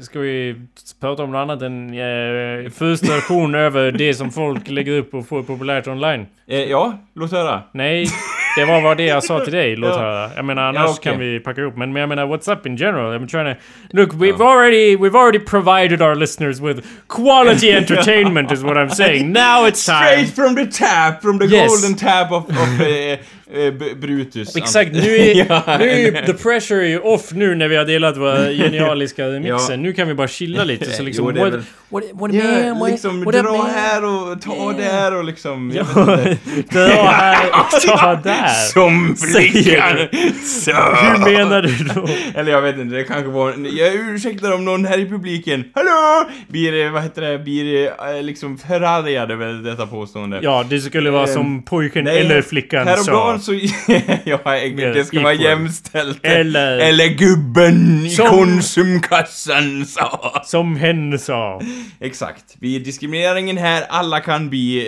Ska 0.00 0.18
vi 0.20 0.54
prata 1.00 1.22
om 1.22 1.30
något 1.30 1.38
annat 1.38 1.62
än 1.62 1.88
eh, 1.94 2.70
frustration 2.70 3.54
över 3.66 3.92
det 3.92 4.14
som 4.14 4.30
folk 4.30 4.68
lägger 4.68 4.92
upp 4.92 5.14
och 5.14 5.28
får 5.28 5.42
populärt 5.42 5.86
online? 5.86 6.26
Eh, 6.46 6.58
ja, 6.58 6.98
låt 7.14 7.32
höra. 7.32 7.62
Nej, 7.72 8.06
det 8.60 8.72
var 8.72 8.82
bara 8.82 8.94
det 8.94 9.04
jag 9.04 9.24
sa 9.24 9.40
till 9.40 9.52
dig, 9.52 9.76
låt 9.76 9.96
höra. 9.96 10.30
Jag 10.36 10.44
menar 10.44 10.62
annars 10.62 10.82
Ja, 10.86 10.90
okej. 10.90 11.02
kan 11.12 11.18
vi 11.20 11.40
packa 11.40 11.60
ihop. 11.60 11.76
Men, 11.76 11.92
men 11.92 12.00
jag 12.00 12.08
menar, 12.08 12.26
what's 12.26 12.52
up 12.52 12.66
in 12.66 12.76
general? 12.76 13.12
I'm 13.20 13.26
trying 13.28 13.54
to... 13.54 13.60
Look, 13.92 14.12
we've 14.14 14.40
already, 14.40 14.96
we've 14.96 15.14
already 15.18 15.38
provided 15.38 16.02
our 16.02 16.14
listeners 16.14 16.60
with 16.60 16.84
quality 17.08 17.72
entertainment 17.76 18.52
is 18.52 18.62
what 18.62 18.76
I'm 18.76 18.90
saying. 18.90 19.32
Now 19.32 19.66
it's 19.66 19.84
time! 19.86 20.04
Straight 20.26 20.28
from 20.34 20.54
the 20.54 20.66
tap, 20.66 21.22
from 21.22 21.38
the 21.38 21.46
Yes. 21.46 21.68
golden 21.70 21.96
tap 21.96 22.32
of, 22.32 22.48
of 22.50 22.80
eh, 22.86 23.16
eh, 23.54 23.72
Brutus. 23.96 24.56
Exakt, 24.56 24.92
nu 24.92 25.16
är, 25.16 25.34
Ja, 25.34 25.76
nu 25.78 25.84
är 25.90 26.26
the 26.26 26.32
pressure 26.34 26.88
är 26.88 27.06
off 27.06 27.32
nu 27.32 27.54
när 27.54 27.68
vi 27.68 27.76
har 27.76 27.84
delat 27.84 28.16
våra 28.16 28.50
genialiska 28.52 29.26
remixer. 29.28 29.70
Ja. 29.72 29.76
Nu 29.76 29.92
kan 29.92 30.08
vi 30.08 30.14
bara 30.14 30.28
chilla 30.28 30.64
lite 30.64 30.92
så 30.92 31.02
liksom... 31.02 31.32
Jo, 31.36 31.42
what, 31.42 31.52
väl- 31.52 31.62
what, 31.88 32.04
what, 32.12 32.34
Ja, 32.34 32.44
man, 32.44 32.78
what, 32.78 32.90
liksom 32.90 33.24
what 33.24 33.34
dra 33.34 33.62
här 33.74 34.04
och 34.04 34.42
ta 34.42 34.72
där 34.78 35.16
och 35.16 35.24
liksom... 35.24 35.72
Ja, 35.74 35.84
dra 36.72 37.04
här 37.10 37.48
och 37.48 37.80
ta 37.80 38.20
där. 38.24 38.48
Som 38.72 39.16
flickan! 39.16 39.96
Så. 40.44 40.70
Hur 40.72 41.18
menar 41.36 41.62
du 41.62 41.84
då? 41.94 42.08
Eller 42.34 42.52
jag 42.52 42.62
vet 42.62 42.78
inte, 42.78 42.96
det 42.96 43.04
kanske 43.04 43.30
var... 43.30 43.54
Jag 43.78 43.94
ursäktar 43.94 44.52
om 44.52 44.64
någon 44.64 44.84
här 44.84 44.98
i 44.98 45.08
publiken, 45.08 45.64
hallå! 45.74 46.28
Blir, 46.48 46.84
eh, 46.86 46.92
vad 46.92 47.02
heter 47.02 47.22
det, 47.22 47.38
blir 47.38 47.86
eh, 47.86 48.22
liksom 48.22 48.58
förargad 48.58 49.30
över 49.30 49.52
detta 49.52 49.86
påstående. 49.86 50.38
Ja, 50.42 50.64
det 50.70 50.80
skulle 50.80 51.10
vara 51.10 51.26
som 51.26 51.62
pojken 51.62 52.04
Nej, 52.04 52.20
eller 52.20 52.42
flickan 52.42 52.84
sa. 52.84 52.90
Häromdagen 52.90 53.39
så... 53.40 53.52
ja, 54.24 54.40
det 54.94 55.04
ska 55.06 55.20
vara 55.20 55.32
equal. 55.32 55.46
jämställt. 55.46 56.24
Eller- 56.26 56.78
Eller 56.78 57.06
gubben 57.08 58.06
i 58.06 58.10
Som- 58.10 58.28
konsumkassan 58.28 59.86
sa. 59.86 60.42
Som 60.44 60.76
hen 60.76 61.18
sa. 61.18 61.60
Exakt. 62.00 62.44
Vi 62.60 62.78
diskrimineringen 62.78 63.56
här, 63.56 63.82
alla 63.88 64.20
kan 64.20 64.48
bli, 64.50 64.78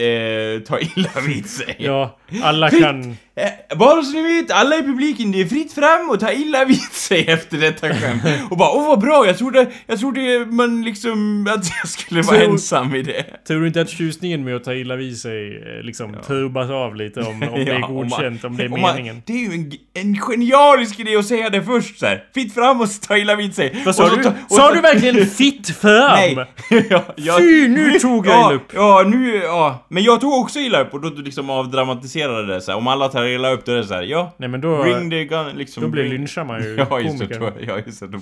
eh, 0.57 0.61
ta 0.69 0.79
illa 0.81 1.11
vid 1.27 1.47
sig. 1.47 1.77
Ja, 1.79 2.19
alla 2.43 2.70
kan... 2.70 3.16
Eh, 3.35 3.76
bara 3.78 4.03
så 4.03 4.12
ni 4.12 4.22
vet, 4.41 4.51
alla 4.51 4.76
i 4.76 4.83
publiken, 4.83 5.33
det 5.33 5.41
är 5.41 5.47
fritt 5.47 5.72
fram 5.72 6.11
och 6.11 6.20
ta 6.20 6.33
illa 6.33 6.64
vid 6.64 6.80
sig 6.93 7.24
efter 7.28 7.57
detta 7.59 7.89
skämt. 7.95 8.22
Och 8.51 8.57
bara, 8.57 8.70
åh 8.70 8.87
vad 8.89 9.01
bra, 9.01 9.26
jag 9.26 9.39
trodde, 9.39 9.66
jag 9.87 9.99
trodde 10.01 10.47
man 10.47 10.83
liksom, 10.83 11.47
att 11.51 11.66
jag 11.83 11.89
skulle 11.89 12.22
vara 12.22 12.37
Tror- 12.39 12.51
ensam 12.53 12.95
i 12.95 13.03
det. 13.03 13.24
Tror 13.47 13.61
du 13.61 13.66
inte 13.66 13.80
att 13.80 13.89
tjusningen 13.91 14.45
med 14.45 14.57
att 14.57 14.64
ta 14.64 14.74
illa 14.74 14.97
vid 14.97 15.18
sig 15.18 15.57
eh, 15.57 15.83
liksom 15.85 16.16
turbas 16.26 16.70
av 16.70 16.97
lite 16.97 17.20
om, 17.20 17.26
om 17.28 17.41
det 17.41 17.47
är 17.62 17.66
Ja, 17.66 17.74
om 17.74 17.80
man- 17.80 17.95
godkänt, 18.09 18.45
om 18.45 18.57
det 18.57 18.62
är 18.64 18.72
om 18.74 18.80
man- 18.80 18.95
meningen? 18.95 19.22
det 19.26 19.33
är 19.33 19.39
ju 19.51 19.55
en, 19.55 19.72
en 19.95 20.16
genialisk 20.20 21.01
idé 21.01 21.16
att 21.16 21.26
säga 21.26 21.51
det 21.51 21.62
först 21.62 21.99
så 21.99 22.07
här. 22.07 22.24
Fritt 22.35 22.55
fram 22.55 22.80
och 22.80 22.89
ta 23.09 23.16
illa 23.16 23.37
vid 23.37 23.55
sig. 23.55 23.83
Vad 23.87 23.95
sa 23.97 24.09
du? 24.16 24.22
ta- 24.22 24.33
Sa 24.49 24.68
så- 24.68 24.74
du 24.74 24.80
verkligen 24.80 25.26
fitt 25.37 25.68
fram? 25.76 26.11
Nej. 26.16 26.37
ja, 26.91 27.03
jag, 27.16 27.39
Fy, 27.39 27.68
nu 27.68 27.99
tog 27.99 28.26
jag 28.26 28.35
ja, 28.35 28.47
illa 28.51 28.55
upp. 28.57 28.68
Ja, 28.74 29.03
nu, 29.07 29.37
ja. 29.37 29.87
Men 29.89 30.03
jag 30.03 30.20
tog 30.20 30.33
också 30.33 30.59
illa 30.59 30.80
upp 30.83 30.95
och 30.95 31.01
då 31.01 31.09
liksom 31.22 31.51
avdramatiserade 31.51 32.22
det 32.29 32.61
så 32.61 32.70
här. 32.70 32.79
Om 32.79 32.87
alla 32.87 33.09
tar 33.09 33.25
illa 33.25 33.51
upp 33.51 33.64
då 33.64 33.73
är 33.73 33.77
det 33.77 33.85
så 33.85 33.95
här, 33.95 34.03
ja. 34.03 34.35
Nej 34.37 34.49
men 34.49 34.61
då... 34.61 34.83
Bring 34.83 35.11
the 35.11 35.25
gun, 35.25 35.57
liksom. 35.57 35.83
Då 35.83 35.89
blir 35.89 36.05
lynchar 36.05 36.45
man 36.45 36.62
ju 36.62 36.77
Ja, 36.91 37.01
just 37.01 37.18
det. 37.18 37.39
Då, 37.39 37.53
ja, 37.66 37.79
just 37.87 38.01
det. 38.01 38.07
Då, 38.07 38.18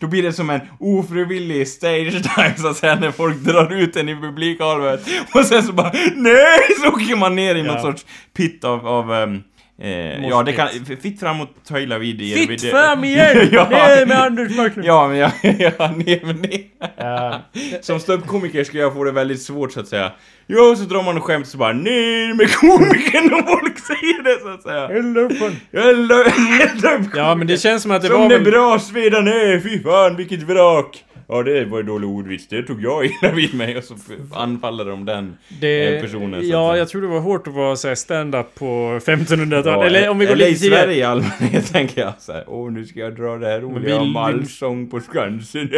då 0.00 0.06
blir 0.06 0.22
det 0.22 0.32
som 0.32 0.50
en 0.50 0.60
ofrivillig 0.80 1.68
stage 1.68 2.10
dive 2.12 2.54
så 2.56 2.68
att 2.68 2.76
säga, 2.76 2.94
när 2.94 3.10
folk 3.10 3.36
drar 3.36 3.72
ut 3.72 3.96
en 3.96 4.08
i 4.08 4.14
publikhalvet. 4.14 5.00
Och 5.34 5.44
sen 5.44 5.62
så 5.62 5.72
bara 5.72 5.92
NEJ! 6.16 6.76
Så 6.82 6.88
åker 6.88 7.16
man 7.16 7.36
ner 7.36 7.54
i 7.54 7.62
någon 7.62 7.76
Ja. 7.76 7.82
sorts 7.82 8.06
pit 8.36 8.64
av... 8.64 8.86
av 8.86 9.12
ehm, 9.14 9.42
eh, 9.80 10.26
ja, 10.28 10.42
det 10.42 10.52
kan... 10.52 10.68
Fitt 11.02 11.20
fram 11.20 11.40
och 11.40 11.48
ta 11.68 11.78
illa 11.80 11.98
vid 11.98 12.22
er. 12.22 12.36
vid 12.36 12.48
Fitt 12.48 12.62
det. 12.62 12.70
fram 12.70 13.04
igen! 13.04 13.48
ja. 13.52 13.68
Ner 13.68 14.06
med 14.06 14.18
Anders 14.22 14.56
Backlund! 14.56 14.88
Ja, 14.88 15.08
men 15.08 15.16
jag... 15.16 15.30
Ja, 15.42 15.90
ner 15.96 16.26
med 16.26 16.36
det. 16.36 17.82
Som 17.82 18.00
ståuppkomiker 18.00 18.64
skulle 18.64 18.82
jag 18.82 18.94
få 18.94 19.04
det 19.04 19.12
väldigt 19.12 19.42
svårt 19.42 19.72
så 19.72 19.80
att 19.80 19.88
säga. 19.88 20.12
Ja, 20.46 20.76
så 20.76 20.84
drar 20.84 21.02
man 21.02 21.16
och 21.16 21.24
skämt 21.24 21.46
så 21.48 21.58
bara 21.58 21.72
ner 21.72 22.34
med 22.34 22.52
komikern 22.54 23.34
och 23.34 23.48
folk 23.48 23.78
säger 23.78 24.22
det 24.22 24.40
så 24.40 24.48
att 24.48 24.62
säga. 24.62 24.88
Elda 24.98 25.20
upp 25.20 25.38
honom. 25.38 25.56
Elda, 25.72 26.14
upp 26.98 27.10
Ja 27.16 27.34
men 27.34 27.46
det 27.46 27.58
känns 27.58 27.82
som 27.82 27.90
att 27.90 28.02
det 28.02 28.08
Som 28.08 28.20
var 28.20 28.28
det 28.28 28.38
väl... 28.38 28.52
bras 28.52 28.92
redan 28.92 29.28
är, 29.28 29.60
fy 29.60 29.82
fan 29.82 30.16
vilket 30.16 30.42
vrak! 30.42 31.04
Ja 31.28 31.42
det 31.42 31.64
var 31.64 31.80
en 31.80 31.86
dålig 31.86 32.08
ordvits, 32.08 32.48
det 32.48 32.62
tog 32.62 32.82
jag 32.82 33.04
illa 33.06 33.32
vid 33.34 33.54
mig 33.54 33.76
och 33.78 33.84
så 33.84 33.94
anfaller 34.34 34.84
de 34.84 35.04
den 35.04 35.36
Det, 35.60 35.96
eh, 35.96 36.02
personen. 36.02 36.48
ja, 36.48 36.76
jag 36.76 36.88
tror 36.88 37.02
det 37.02 37.08
var 37.08 37.20
hårt 37.20 37.46
att 37.46 37.54
vara 37.54 37.76
såhär 37.76 37.94
stand-up 37.94 38.54
på 38.54 38.98
1500-talet. 39.04 39.66
Ja, 39.66 39.84
eller 39.84 40.08
om 40.08 40.18
vi 40.18 40.26
går 40.26 40.32
eller 40.32 40.46
lite 40.48 40.66
i. 40.66 40.68
Sverige 40.70 40.94
i 40.98 41.02
allmänhet 41.02 41.66
tänker 41.72 42.00
jag 42.00 42.12
såhär, 42.18 42.44
åh 42.46 42.72
nu 42.72 42.84
ska 42.84 43.00
jag 43.00 43.16
dra 43.16 43.36
det 43.38 43.46
här 43.46 43.60
roliga 43.60 43.80
vill- 43.98 44.08
om 44.08 44.16
allsång 44.16 44.90
på 44.90 45.00
Skansen. 45.00 45.68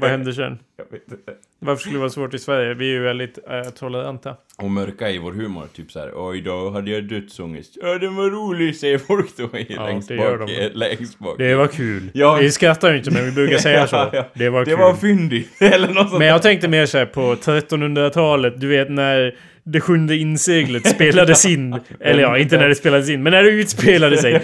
Vad 0.00 0.10
hände 0.10 0.32
sen? 0.34 0.58
Jag 0.76 0.84
vet 0.98 1.12
inte. 1.12 1.32
Varför 1.60 1.80
skulle 1.80 1.94
det 1.94 2.00
vara 2.00 2.10
svårt 2.10 2.34
i 2.34 2.38
Sverige? 2.38 2.74
Vi 2.74 2.88
är 2.88 2.92
ju 2.92 3.00
väldigt 3.02 3.38
äh, 3.50 3.70
toleranta. 3.70 4.36
Och 4.58 4.70
mörka 4.70 5.10
i 5.10 5.18
vår 5.18 5.32
humor, 5.32 5.64
typ 5.76 5.90
såhär, 5.92 6.10
oj 6.14 6.40
då 6.40 6.70
hade 6.70 6.90
jag 6.90 7.04
dödsångest. 7.04 7.76
Ja 7.82 7.98
den 7.98 8.16
var 8.16 8.30
rolig, 8.30 8.76
säger 8.76 8.98
folk 8.98 9.36
då 9.36 9.58
i 9.58 9.66
Ja, 9.68 9.86
längst 9.86 10.08
det 10.08 10.14
gör 10.14 10.38
bak. 10.38 10.48
de. 10.48 10.54
eh, 10.66 10.70
Längst 10.74 11.18
bak. 11.18 11.34
Det 11.38 11.54
var 11.54 11.66
kul. 11.66 12.10
Ja. 12.14 12.34
Vi 12.34 12.50
skrattar 12.50 12.90
ju 12.92 12.98
inte 12.98 13.10
men 13.10 13.24
vi 13.24 13.32
brukar 13.32 13.58
säga 13.68 13.86
så. 13.86 13.96
Ja, 13.96 14.10
ja. 14.12 14.28
Det 14.34 14.48
var 14.48 14.64
Det 14.64 14.70
kul. 14.70 14.78
var 14.80 14.94
fyndigt, 14.94 15.48
eller 15.62 15.88
något 15.88 16.08
sånt 16.08 16.18
men 16.18 16.28
jag 16.28 16.42
tänkte 16.42 16.68
mer 16.68 16.86
såhär 16.86 17.06
på 17.06 17.34
1300-talet, 17.34 18.60
du 18.60 18.68
vet 18.68 18.90
när 18.90 19.34
det 19.64 19.80
sjunde 19.80 20.16
inseglet 20.16 20.86
spelades 20.88 21.46
in. 21.46 21.80
Eller 22.00 22.22
ja, 22.22 22.38
inte 22.38 22.56
när 22.58 22.68
det 22.68 22.74
spelades 22.74 23.08
in, 23.10 23.22
men 23.22 23.30
när 23.32 23.42
det 23.42 23.50
utspelade 23.50 24.16
sig. 24.16 24.42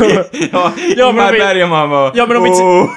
Ja, 0.00 0.24
Ja, 0.52 0.72
ja 0.96 1.12
men 1.12 1.32
vi- 1.32 1.38
Bergman 1.38 1.90
var... 1.90 2.12
Ja, 2.14 2.26
men 2.26 2.36
om 2.36 2.42
vi- 2.44 2.50
"Åh." 2.50 2.90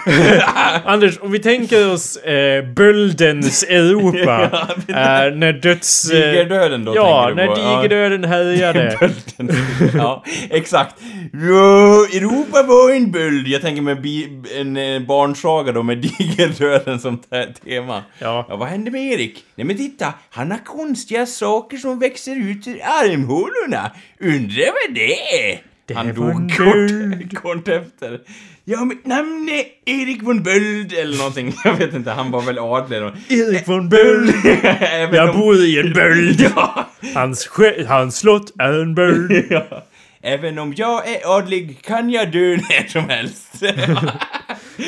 Anders, 0.85 1.19
om 1.21 1.31
vi 1.31 1.39
tänker 1.39 1.91
oss 1.93 2.15
eh, 2.17 2.63
böldens 2.65 3.63
Europa. 3.63 4.43
eh, 4.87 5.35
när 5.35 5.53
döds... 5.53 6.09
Eh, 6.11 6.31
Digerdöden 6.31 6.85
då 6.85 6.95
ja, 6.95 7.25
tänker 7.25 7.41
du 7.43 7.47
när 7.47 7.55
på? 7.55 7.61
Ja. 7.61 7.81
digerdöden 7.81 8.23
härjade. 8.23 8.97
Bölden. 8.99 9.57
ja, 9.97 10.23
exakt. 10.49 10.95
Ja, 11.33 12.05
Europa 12.17 12.63
var 12.63 12.91
en 12.95 13.11
böld. 13.11 13.47
Jag 13.47 13.61
tänker 13.61 13.81
med 13.81 14.01
bi- 14.01 14.43
en 14.59 14.77
eh, 14.77 14.99
barnsaga 14.99 15.71
då 15.71 15.83
med 15.83 15.97
digerdöden 15.97 16.99
som 16.99 17.17
te- 17.17 17.53
tema. 17.65 18.03
Ja. 18.19 18.45
ja, 18.49 18.55
vad 18.55 18.67
hände 18.67 18.91
med 18.91 19.01
Erik? 19.13 19.43
Nej 19.55 19.65
men 19.67 19.77
titta, 19.77 20.13
han 20.31 20.51
har 20.51 20.57
konstiga 20.65 21.25
saker 21.25 21.77
som 21.77 21.99
växer 21.99 22.35
ut 22.35 22.67
ur 22.67 22.79
armhålorna. 22.83 23.91
Undrar 24.19 24.65
vad 24.65 24.95
det 24.95 25.13
är? 25.49 25.59
Det 25.87 25.93
han 25.93 26.13
dog 26.13 26.51
kort, 26.57 27.33
kort 27.41 27.67
efter. 27.67 28.19
Ja, 28.63 28.85
mitt 28.85 29.05
namn 29.05 29.49
är 29.49 29.91
Erik 29.91 30.23
von 30.23 30.43
Böld 30.43 30.93
eller 30.93 31.17
någonting. 31.17 31.53
Jag 31.63 31.73
vet 31.73 31.93
inte, 31.93 32.11
han 32.11 32.31
var 32.31 32.41
väl 32.41 32.59
adlig 32.59 33.01
då. 33.01 33.13
Erik 33.29 33.67
von 33.67 33.89
Böld. 33.89 34.33
Jag 35.13 35.29
om- 35.35 35.39
bor 35.41 35.55
i 35.55 35.79
en 35.79 35.93
böld. 35.93 36.41
Ja. 36.55 36.89
Hans, 37.13 37.49
hans 37.87 38.17
slott 38.17 38.53
är 38.59 38.81
en 38.81 38.95
böld. 38.95 39.45
Ja. 39.49 39.83
Även 40.21 40.59
om 40.59 40.73
jag 40.77 41.07
är 41.09 41.37
adlig 41.37 41.81
kan 41.81 42.09
jag 42.09 42.31
dö 42.31 42.57
när 42.69 42.87
som 42.87 43.09
helst. 43.09 43.63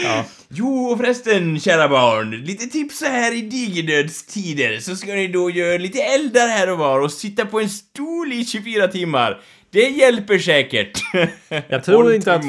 Ja. 0.04 0.26
Jo, 0.50 0.86
och 0.86 0.98
förresten, 0.98 1.60
kära 1.60 1.88
barn. 1.90 2.32
Lite 2.32 2.66
tips 2.66 3.00
så 3.00 3.06
här 3.06 3.38
i 3.38 3.42
digerdödstider 3.42 4.80
så 4.80 4.96
ska 4.96 5.14
ni 5.14 5.28
då 5.28 5.50
göra 5.50 5.78
lite 5.78 6.02
eldar 6.02 6.48
här 6.48 6.72
och 6.72 6.78
var 6.78 7.00
och 7.02 7.12
sitta 7.12 7.46
på 7.46 7.60
en 7.60 7.70
stol 7.70 8.34
i 8.34 8.46
24 8.46 8.88
timmar. 8.88 9.42
Det 9.72 9.90
hjälper 9.90 10.38
säkert. 10.38 11.00
Jag 11.68 11.84
tror 11.84 12.14
inte 12.14 12.34
att... 12.34 12.44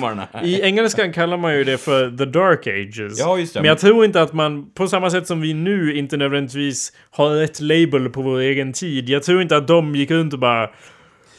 I 0.45 0.61
engelskan 0.63 1.13
kallar 1.13 1.37
man 1.37 1.55
ju 1.55 1.65
det 1.65 1.79
för 1.79 2.11
the 2.17 2.25
dark 2.25 2.67
ages. 2.67 3.19
Ja, 3.19 3.39
just 3.39 3.55
det. 3.55 3.61
Men 3.61 3.69
jag 3.69 3.79
tror 3.79 4.05
inte 4.05 4.23
att 4.23 4.33
man, 4.33 4.71
på 4.71 4.89
samma 4.89 5.11
sätt 5.11 5.27
som 5.27 5.41
vi 5.41 5.55
nu 5.55 5.97
inte 5.97 6.17
nödvändigtvis 6.17 6.93
har 7.11 7.37
ett 7.43 7.61
label 7.61 8.09
på 8.09 8.23
vår 8.23 8.39
egen 8.39 8.73
tid. 8.73 9.09
Jag 9.09 9.23
tror 9.23 9.43
inte 9.43 9.57
att 9.57 9.69
de 9.69 9.95
gick 9.95 10.11
runt 10.11 10.33
och 10.33 10.39
bara... 10.39 10.71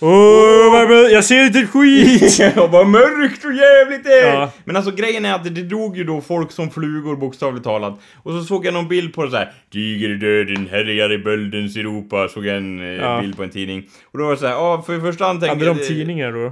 Åh, 0.01 0.87
bra, 0.87 1.09
jag 1.09 1.23
ser 1.23 1.45
inte 1.45 1.59
ett 1.59 1.69
skit! 1.69 2.57
och 2.57 2.71
vad 2.71 2.87
mörkt 2.87 3.45
och 3.45 3.53
jävligt 3.53 4.03
det! 4.03 4.27
Ja. 4.27 4.51
Men 4.65 4.75
alltså 4.75 4.91
grejen 4.91 5.25
är 5.25 5.33
att 5.33 5.43
det, 5.55 5.63
dog 5.63 5.97
ju 5.97 6.03
då 6.03 6.21
folk 6.21 6.51
som 6.51 6.69
flugor 6.69 7.15
bokstavligt 7.15 7.63
talat. 7.63 7.99
Och 8.23 8.31
så 8.31 8.43
såg 8.43 8.65
jag 8.65 8.73
någon 8.73 8.87
bild 8.87 9.13
på 9.13 9.23
det 9.25 9.31
så 9.31 9.37
här. 9.37 9.51
Digerdöden 9.71 10.67
härjar 10.71 11.11
i 11.13 11.17
böldens 11.17 11.75
Europa. 11.77 12.27
Såg 12.27 12.45
jag 12.45 12.57
en 12.57 12.79
eh, 12.79 12.85
Ja. 13.03 13.21
bild 13.21 13.37
på 13.37 13.43
en 13.43 13.49
tidning. 13.49 13.83
Och 14.11 14.19
då 14.19 14.25
var 14.25 14.31
det 14.31 14.37
så 14.37 14.47
här, 14.47 14.53
ja 14.53 14.83
för 14.85 14.97
i 14.97 15.01
första 15.01 15.25
hand 15.25 15.41
tänkte 15.41 15.65
Hade 15.67 15.79
de 15.79 15.87
tidningar 15.87 16.31
då? 16.31 16.51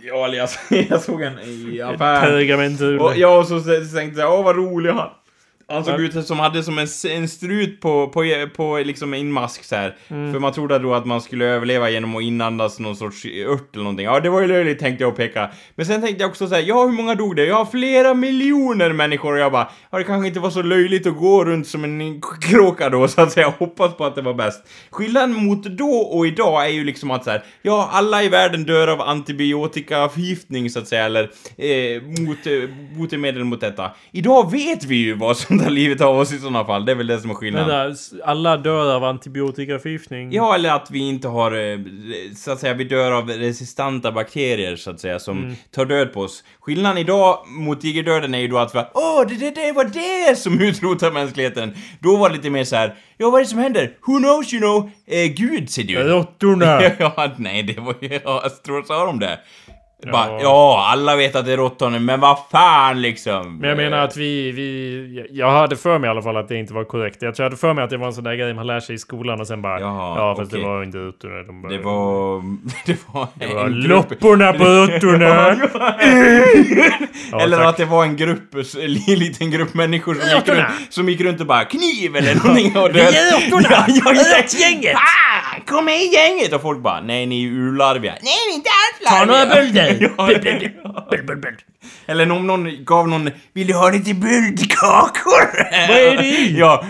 Ja, 0.00 0.24
eller 0.24 0.38
jag, 0.38 0.48
jag 0.88 1.00
såg 1.00 1.22
en 1.22 1.38
i 1.38 1.80
affär. 1.80 2.20
Pergamentrulle. 2.20 2.98
Och, 2.98 3.16
ja, 3.16 3.38
och 3.38 3.46
så, 3.46 3.60
så 3.60 3.96
tänkte 3.96 4.20
jag, 4.20 4.38
åh 4.38 4.44
vad 4.44 4.56
rolig 4.56 4.90
han. 4.90 5.08
Han 5.68 5.84
såg 5.84 6.00
ut 6.00 6.26
som 6.26 6.38
hade 6.38 6.62
som 6.62 6.78
en, 6.78 6.86
en 7.10 7.28
strut 7.28 7.80
på, 7.80 8.08
på, 8.08 8.48
på 8.56 8.78
liksom 8.78 9.14
en 9.14 9.32
mask 9.32 9.64
så 9.64 9.76
här. 9.76 9.96
Mm. 10.08 10.32
För 10.32 10.40
man 10.40 10.52
trodde 10.52 10.78
då 10.78 10.94
att 10.94 11.06
man 11.06 11.20
skulle 11.20 11.44
överleva 11.44 11.90
genom 11.90 12.16
att 12.16 12.22
inandas 12.22 12.78
någon 12.78 12.96
sorts 12.96 13.26
ört 13.26 13.74
eller 13.74 13.84
någonting. 13.84 14.06
Ja, 14.06 14.20
det 14.20 14.30
var 14.30 14.40
ju 14.40 14.46
löjligt 14.46 14.78
tänkte 14.78 15.04
jag 15.04 15.10
och 15.10 15.16
peka. 15.16 15.50
Men 15.74 15.86
sen 15.86 16.00
tänkte 16.00 16.22
jag 16.22 16.30
också 16.30 16.48
så 16.48 16.54
här, 16.54 16.62
ja 16.62 16.84
hur 16.84 16.92
många 16.92 17.14
dog 17.14 17.36
det? 17.36 17.44
Ja, 17.44 17.68
flera 17.72 18.14
miljoner 18.14 18.92
människor 18.92 19.32
och 19.32 19.38
jag 19.38 19.52
bara, 19.52 19.68
ja 19.90 19.98
det 19.98 20.04
kanske 20.04 20.28
inte 20.28 20.40
var 20.40 20.50
så 20.50 20.62
löjligt 20.62 21.06
att 21.06 21.16
gå 21.16 21.44
runt 21.44 21.66
som 21.66 21.84
en 21.84 22.20
kråka 22.40 22.90
då 22.90 23.08
så 23.08 23.20
att 23.20 23.32
säga. 23.32 23.54
Hoppas 23.58 23.96
på 23.96 24.04
att 24.04 24.14
det 24.14 24.22
var 24.22 24.34
bäst. 24.34 24.68
Skillnaden 24.90 25.34
mot 25.34 25.64
då 25.64 25.96
och 25.96 26.26
idag 26.26 26.64
är 26.66 26.70
ju 26.70 26.84
liksom 26.84 27.10
att 27.10 27.24
så 27.24 27.30
här, 27.30 27.44
ja 27.62 27.88
alla 27.92 28.22
i 28.22 28.28
världen 28.28 28.64
dör 28.64 28.88
av 28.88 29.00
antibiotikaförgiftning 29.00 30.70
så 30.70 30.78
att 30.78 30.88
säga, 30.88 31.04
eller 31.04 31.22
eh, 31.56 32.02
mot, 32.02 32.46
eh, 32.46 32.52
botemedel 32.98 33.44
mot 33.44 33.60
detta. 33.60 33.90
Idag 34.12 34.50
vet 34.50 34.84
vi 34.84 34.96
ju 34.96 35.14
vad 35.14 35.36
som 35.36 35.53
tar 35.58 35.70
livet 35.70 36.00
av 36.00 36.18
oss 36.18 36.32
i 36.32 36.38
sådana 36.38 36.64
fall, 36.64 36.84
det 36.84 36.92
är 36.92 36.96
väl 36.96 37.06
det 37.06 37.18
som 37.20 37.30
är 37.30 37.34
skillnaden. 37.34 37.92
S- 37.92 38.12
alla 38.24 38.56
dör 38.56 38.94
av 38.96 39.04
antibiotikaförgiftning. 39.04 40.32
Ja, 40.32 40.54
eller 40.54 40.70
att 40.70 40.90
vi 40.90 40.98
inte 40.98 41.28
har, 41.28 41.52
eh, 41.72 41.78
så 42.36 42.50
att 42.52 42.58
säga, 42.60 42.74
vi 42.74 42.84
dör 42.84 43.12
av 43.12 43.28
resistenta 43.30 44.12
bakterier 44.12 44.76
så 44.76 44.90
att 44.90 45.00
säga, 45.00 45.18
som 45.18 45.56
tar 45.74 45.84
död 45.84 46.12
på 46.12 46.20
oss. 46.20 46.44
Skillnaden 46.60 46.98
idag 46.98 47.38
mot 47.48 47.80
digerdöden 47.80 48.34
är 48.34 48.38
ju 48.38 48.48
då 48.48 48.58
att 48.58 48.74
vi 48.74 48.78
åh, 48.94 49.24
det, 49.28 49.34
det, 49.34 49.50
det 49.50 49.72
var 49.72 49.84
det 49.84 50.36
som 50.38 50.60
utrotar 50.60 51.10
mänskligheten. 51.10 51.74
Då 52.00 52.16
var 52.16 52.28
det 52.28 52.34
lite 52.36 52.50
mer 52.50 52.64
så 52.64 52.76
här, 52.76 52.94
ja 53.16 53.30
vad 53.30 53.40
är 53.40 53.44
det 53.44 53.50
som 53.50 53.58
händer? 53.58 53.90
Who 54.06 54.18
knows 54.18 54.52
you 54.54 54.60
know? 54.60 54.90
Eh, 55.06 55.26
Gud 55.32 55.70
ser 55.70 55.82
du. 55.82 55.94
Råttorna! 55.94 56.82
ja, 56.98 57.32
nej, 57.36 57.62
det 57.62 57.80
var 57.80 57.94
ju, 58.00 58.20
ja, 58.24 58.40
jag 58.42 58.62
tror 58.62 58.82
sa 58.82 59.06
de 59.06 59.18
det. 59.18 59.38
Bara, 60.12 60.26
Ja. 60.28 60.38
ja, 60.42 60.86
alla 60.92 61.16
vet 61.16 61.36
att 61.36 61.46
det 61.46 61.52
är 61.52 61.56
råttorna, 61.56 61.98
men 61.98 62.20
vad 62.20 62.38
fan 62.50 63.02
liksom. 63.02 63.58
Men 63.58 63.68
jag 63.68 63.76
menar 63.76 63.98
att 63.98 64.16
vi, 64.16 64.50
vi... 64.52 65.26
Jag 65.30 65.50
hade 65.50 65.76
för 65.76 65.98
mig 65.98 66.08
i 66.08 66.10
alla 66.10 66.22
fall 66.22 66.36
att 66.36 66.48
det 66.48 66.56
inte 66.56 66.74
var 66.74 66.84
korrekt. 66.84 67.22
Jag 67.22 67.34
tror 67.34 67.44
jag 67.44 67.50
hade 67.50 67.60
för 67.60 67.74
mig 67.74 67.84
att 67.84 67.90
det 67.90 67.96
var 67.96 68.06
en 68.06 68.12
sån 68.12 68.24
där 68.24 68.34
grej 68.34 68.54
man 68.54 68.66
lär 68.66 68.80
sig 68.80 68.94
i 68.94 68.98
skolan 68.98 69.40
och 69.40 69.46
sen 69.46 69.62
bara... 69.62 69.80
Jaha, 69.80 70.18
ja, 70.18 70.34
fast 70.38 70.52
okej. 70.52 70.62
det 70.62 70.68
var 70.68 70.82
inte 70.82 70.98
råttorna. 70.98 71.42
De 71.42 71.62
bara, 71.62 71.72
Det 71.72 71.78
var... 71.78 72.42
Det 72.86 72.96
var, 73.12 73.28
Det 73.34 73.54
var 73.54 73.68
lopporna 73.68 74.52
på 74.52 74.64
råttorna! 74.64 75.56
Ja, 77.32 77.40
eller 77.40 77.56
tack. 77.56 77.66
att 77.66 77.76
det 77.76 77.84
var 77.84 78.04
en 78.04 78.16
grupp, 78.16 78.54
en 78.80 78.92
liten 79.18 79.50
grupp 79.50 79.74
människor 79.74 80.14
som 80.14 80.28
gick, 80.38 80.48
runt, 80.48 80.66
som 80.90 81.08
gick 81.08 81.20
runt 81.20 81.40
och 81.40 81.46
bara 81.46 81.64
kniv 81.64 82.16
eller 82.16 82.34
någonting 82.34 82.76
och 82.76 82.90
Vi 82.96 83.00
är 83.00 83.32
råttorna! 83.32 83.68
Ja, 83.70 83.84
ja, 83.88 84.12
ja. 84.14 84.38
Råttgänget! 84.42 84.94
Ah, 84.96 85.60
kom 85.66 85.84
med 85.84 85.94
i 86.02 86.06
gänget! 86.14 86.52
Och 86.52 86.62
folk 86.62 86.78
bara, 86.78 87.00
nej 87.00 87.26
ni 87.26 87.44
är 87.44 87.48
urlarviga. 87.48 88.12
Nej, 88.22 88.32
vi 88.48 88.52
är 88.52 88.56
inte 88.56 88.70
alls 88.70 89.18
Ta 89.20 89.24
några 89.24 89.46
bölder! 89.46 89.93
Ja, 90.00 91.22
Böld, 91.22 91.64
Eller 92.06 92.30
om 92.30 92.46
någon 92.46 92.84
gav 92.84 93.08
någon, 93.08 93.30
vill 93.52 93.66
du 93.66 93.74
ha 93.74 93.90
lite 93.90 94.14
buldkakor? 94.14 95.64
Vad 95.88 95.96
är 95.98 96.16
det 96.16 96.24
i? 96.26 96.56
Ja, 96.58 96.84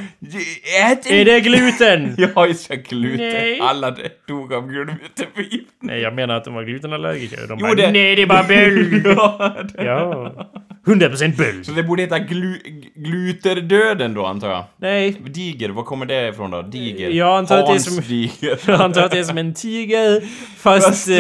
ät 0.90 1.06
en... 1.06 1.14
Är 1.18 1.24
det 1.24 1.40
gluten? 1.40 2.14
Ja, 2.34 2.46
just 2.46 2.68
det, 2.68 2.76
gluten. 2.76 3.18
Nej. 3.32 3.60
Alla 3.60 3.96
dog 4.28 4.52
av 4.54 4.68
glutenförgiftning. 4.68 5.64
Nej, 5.82 6.00
jag 6.00 6.14
menar 6.14 6.34
att 6.34 6.44
de 6.44 6.54
var 6.54 6.62
glutenallergiker. 6.64 7.36
De 7.48 7.58
Jo, 7.60 7.66
bara, 7.66 7.74
det- 7.74 7.90
nej 7.92 8.16
det 8.16 8.22
är 8.22 8.26
bara 8.26 8.42
böld! 8.44 9.06
Ja, 9.16 9.56
det- 9.74 9.84
Ja. 9.84 10.50
100% 10.86 11.36
böld. 11.36 11.66
Så 11.66 11.72
det 11.72 11.82
borde 11.82 12.02
heta 12.02 12.18
glu 12.18 12.58
gluterdöden 12.96 14.14
då 14.14 14.26
antar 14.26 14.50
jag? 14.50 14.64
Nej. 14.80 15.16
Diger, 15.26 15.68
var 15.68 15.82
kommer 15.82 16.06
det 16.06 16.28
ifrån 16.28 16.50
då? 16.50 16.62
Diger? 16.62 17.10
Jag 17.10 17.38
antar 17.38 17.58
att 17.58 17.64
det 17.66 17.70
är 17.70 17.70
Hans 17.70 17.84
som- 17.94 18.04
Diger. 18.08 18.58
Jag 18.66 18.80
antar 18.80 19.02
att 19.02 19.10
det 19.10 19.18
är 19.18 19.22
som 19.24 19.38
en 19.38 19.54
tiger, 19.54 20.20
fast... 20.58 20.86
Fast 20.86 21.08
eh, 21.08 21.14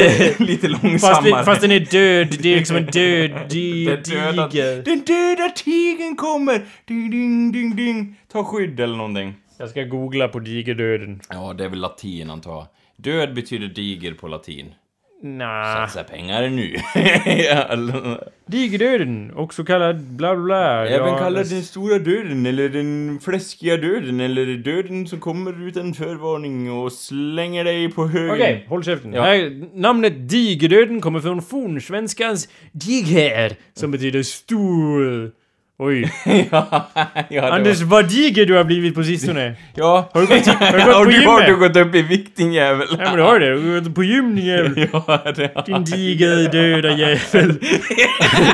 lite 0.46 0.68
Fast, 0.68 0.82
långsammare. 0.82 1.38
det, 1.38 1.44
fast 1.44 1.60
den 1.60 1.70
är 1.70 1.80
död, 1.80 2.36
det 2.40 2.52
är 2.52 2.56
liksom 2.56 2.76
en 2.76 2.86
död 2.86 3.30
di, 3.50 3.63
Den 3.86 4.02
döda, 4.02 4.48
diger. 4.48 4.82
den 4.82 5.00
döda 5.00 5.48
tigern 5.48 6.16
kommer! 6.16 6.66
Ding, 6.84 7.10
ding, 7.10 7.52
ding, 7.52 7.76
ding. 7.76 8.20
Ta 8.32 8.44
skydd 8.44 8.80
eller 8.80 8.96
någonting. 8.96 9.34
Jag 9.58 9.70
ska 9.70 9.82
googla 9.82 10.28
på 10.28 10.38
digerdöden. 10.38 11.20
Ja, 11.28 11.52
det 11.52 11.64
är 11.64 11.68
väl 11.68 11.78
latin 11.80 12.30
antar 12.30 12.50
jag. 12.52 12.66
Död 12.96 13.34
betyder 13.34 13.66
diger 13.66 14.14
på 14.14 14.28
latin. 14.28 14.74
Nah. 15.24 15.74
Satsa 15.74 16.04
pengar 16.04 16.48
nu. 16.48 16.76
Digerdöden, 18.46 19.32
också 19.36 19.64
kallad 19.64 20.00
bla 20.00 20.36
bla. 20.36 20.86
Även 20.86 21.08
Ja, 21.08 21.18
kallad 21.18 21.50
den 21.50 21.62
stora 21.62 21.98
döden, 21.98 22.46
eller 22.46 22.68
den 22.68 23.18
fläskiga 23.22 23.76
döden, 23.76 24.20
eller 24.20 24.46
döden 24.56 25.06
som 25.06 25.20
kommer 25.20 25.68
utan 25.68 25.94
förvarning 25.94 26.72
och 26.72 26.92
slänger 26.92 27.64
dig 27.64 27.92
på 27.92 28.06
högen. 28.06 28.34
Okej, 28.34 28.66
håll 28.68 28.84
käften. 28.84 29.12
Ja. 29.12 29.22
Här, 29.22 29.68
namnet 29.74 30.28
digerdöden 30.28 31.00
kommer 31.00 31.20
från 31.20 31.42
fornsvenskans 31.42 32.48
diger, 32.72 33.56
som 33.74 33.90
betyder 33.90 34.22
stor. 34.22 35.30
Oj. 35.78 36.12
ja, 36.50 36.90
ja, 37.30 37.50
Anders, 37.52 37.80
var... 37.80 37.86
vad 37.86 38.08
diger 38.08 38.46
du 38.46 38.54
har 38.54 38.64
blivit 38.64 38.94
på 38.94 39.04
sistone. 39.04 39.54
Ja. 39.74 40.10
Har 40.14 40.20
du 40.20 40.26
gått, 40.26 40.46
har 40.46 40.78
du 40.78 40.84
gått 40.84 40.94
och 40.96 41.04
på 41.04 41.10
du 41.10 41.26
har 41.26 41.40
du 41.40 41.46
gymmet? 41.46 41.58
gått 41.74 41.76
upp 41.86 41.94
i 41.94 42.02
vikt 42.02 42.36
din 42.36 42.52
jävel. 42.52 42.86
Ja 42.90 42.96
men 42.98 43.16
du 43.16 43.22
har 43.22 43.40
det. 43.40 43.60
Du 43.60 43.72
har 43.74 43.80
gått 43.80 43.94
på 43.94 44.04
gym 44.04 44.36
din 44.36 44.44
jävel. 44.46 44.88
ja, 44.92 45.32
det 45.36 45.52
har 45.54 45.62
Din 45.66 45.84
diger 45.84 46.52
döda 46.52 46.96
jävel. 46.96 47.58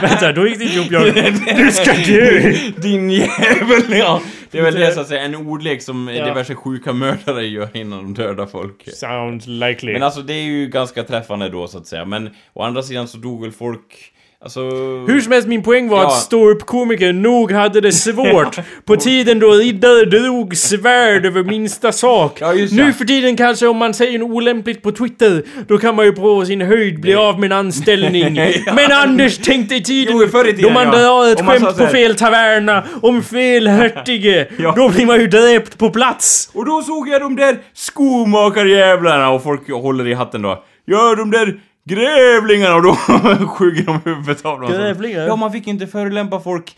Vänta, 0.01 0.33
då 0.33 0.47
gick 0.47 0.59
det 0.59 0.65
inte 0.65 0.77
ihop 0.77 0.91
jag. 0.93 1.15
Du 1.57 1.71
ska 1.71 1.93
dö! 1.93 2.53
Din 2.77 3.11
jävel, 3.11 3.83
ja. 3.99 4.21
Det 4.51 4.59
är 4.59 4.63
väl 4.63 4.75
det 4.75 4.93
så 4.93 5.01
att 5.01 5.09
säga, 5.09 5.21
en 5.23 5.35
ordlek 5.37 5.83
som 5.83 6.09
Ja. 6.09 6.25
diverse 6.27 6.55
sjuka 6.55 6.93
mördare 6.93 7.47
gör 7.47 7.69
innan 7.77 7.99
de 8.03 8.15
dödar 8.23 8.47
folk. 8.47 8.89
Sounds 8.95 9.47
likely. 9.47 9.93
Men 9.93 10.03
alltså 10.03 10.21
det 10.23 10.33
är 10.35 10.43
ju 10.43 10.67
ganska 10.67 11.03
träffande 11.03 11.49
då 11.49 11.67
så 11.69 11.79
att 11.79 11.87
säga, 11.87 12.05
men 12.05 12.31
å 12.53 12.63
andra 12.63 12.83
sidan 12.83 13.09
så 13.09 13.19
dog 13.19 13.43
väl 13.43 13.53
folk, 13.53 14.13
alltså... 14.45 14.61
Hur 15.07 15.21
som 15.21 15.33
helst, 15.33 15.49
min 15.49 15.63
poäng 15.63 15.89
var 15.89 15.99
Ja. 16.03 16.07
att 16.07 16.13
ståuppkomiker 16.17 17.13
nog 17.13 17.53
hade 17.53 17.81
det 17.81 17.93
svårt 17.93 18.59
på 18.85 18.97
tiden 18.97 19.39
då 19.39 19.51
riddare 19.51 20.05
drog 20.05 20.57
svärd 20.57 21.27
över 21.27 21.45
minsta 21.45 21.93
sak. 21.93 22.39
Ja, 22.41 22.53
nu 22.53 22.93
för 22.93 23.05
tiden 23.05 23.37
kanske 23.37 23.67
om 23.67 23.77
man 23.77 23.95
säger 23.95 24.19
något 24.19 24.31
olämpligt 24.31 24.83
på 24.83 24.93
Twitter, 24.93 25.43
då 25.69 25.79
kan 25.79 25.95
man 25.95 26.05
ju 26.05 26.13
på 26.13 26.45
sin 26.47 26.61
höjd 26.61 27.01
bli 27.01 27.15
av 27.15 27.41
med 27.41 27.53
en 27.53 27.59
anställning. 27.59 28.37
Ja. 28.67 28.75
Men 28.75 28.93
Anders, 28.93 29.39
tänk 29.39 29.69
dig 29.69 29.83
tiden, 29.83 30.15
Jo, 30.17 30.25
i 30.25 30.45
tiden, 30.45 30.63
då 30.63 30.71
man 30.71 30.87
drar 30.91 31.33
ett 31.33 31.47
skämt 31.47 31.79
på 31.79 31.87
fel 31.87 32.15
taverna 32.15 32.85
om 33.03 33.23
fel 33.23 33.69
hertige. 33.79 34.47
Då 34.77 34.89
blir 34.89 35.07
man 35.07 35.21
ju 35.21 35.27
dräpt 35.27 35.79
på 35.79 35.91
plats. 35.91 36.51
Och 36.55 36.65
då 36.67 36.83
såg 36.83 37.09
jag 37.09 37.21
de 37.21 37.37
där 37.37 37.59
skomakarjävlarna 37.75 39.31
och 39.31 39.43
folk 39.43 39.71
håller 39.71 40.07
i 40.09 40.15
hatten 40.15 40.43
då. 40.43 40.65
Ja, 40.85 41.15
de 41.15 41.31
där 41.31 41.61
grävlingarna 41.85 42.75
och 42.75 42.83
då 42.83 42.95
skjuter 43.49 43.85
de 43.85 44.01
huvudet 44.05 44.45
av 44.45 44.61
dem. 44.61 44.71
Grävlingar? 44.73 45.27
Ja, 45.27 45.37
man 45.37 45.53
fick 45.53 45.67
inte 45.67 45.87
förolämpa 45.87 46.41
folk. 46.41 46.77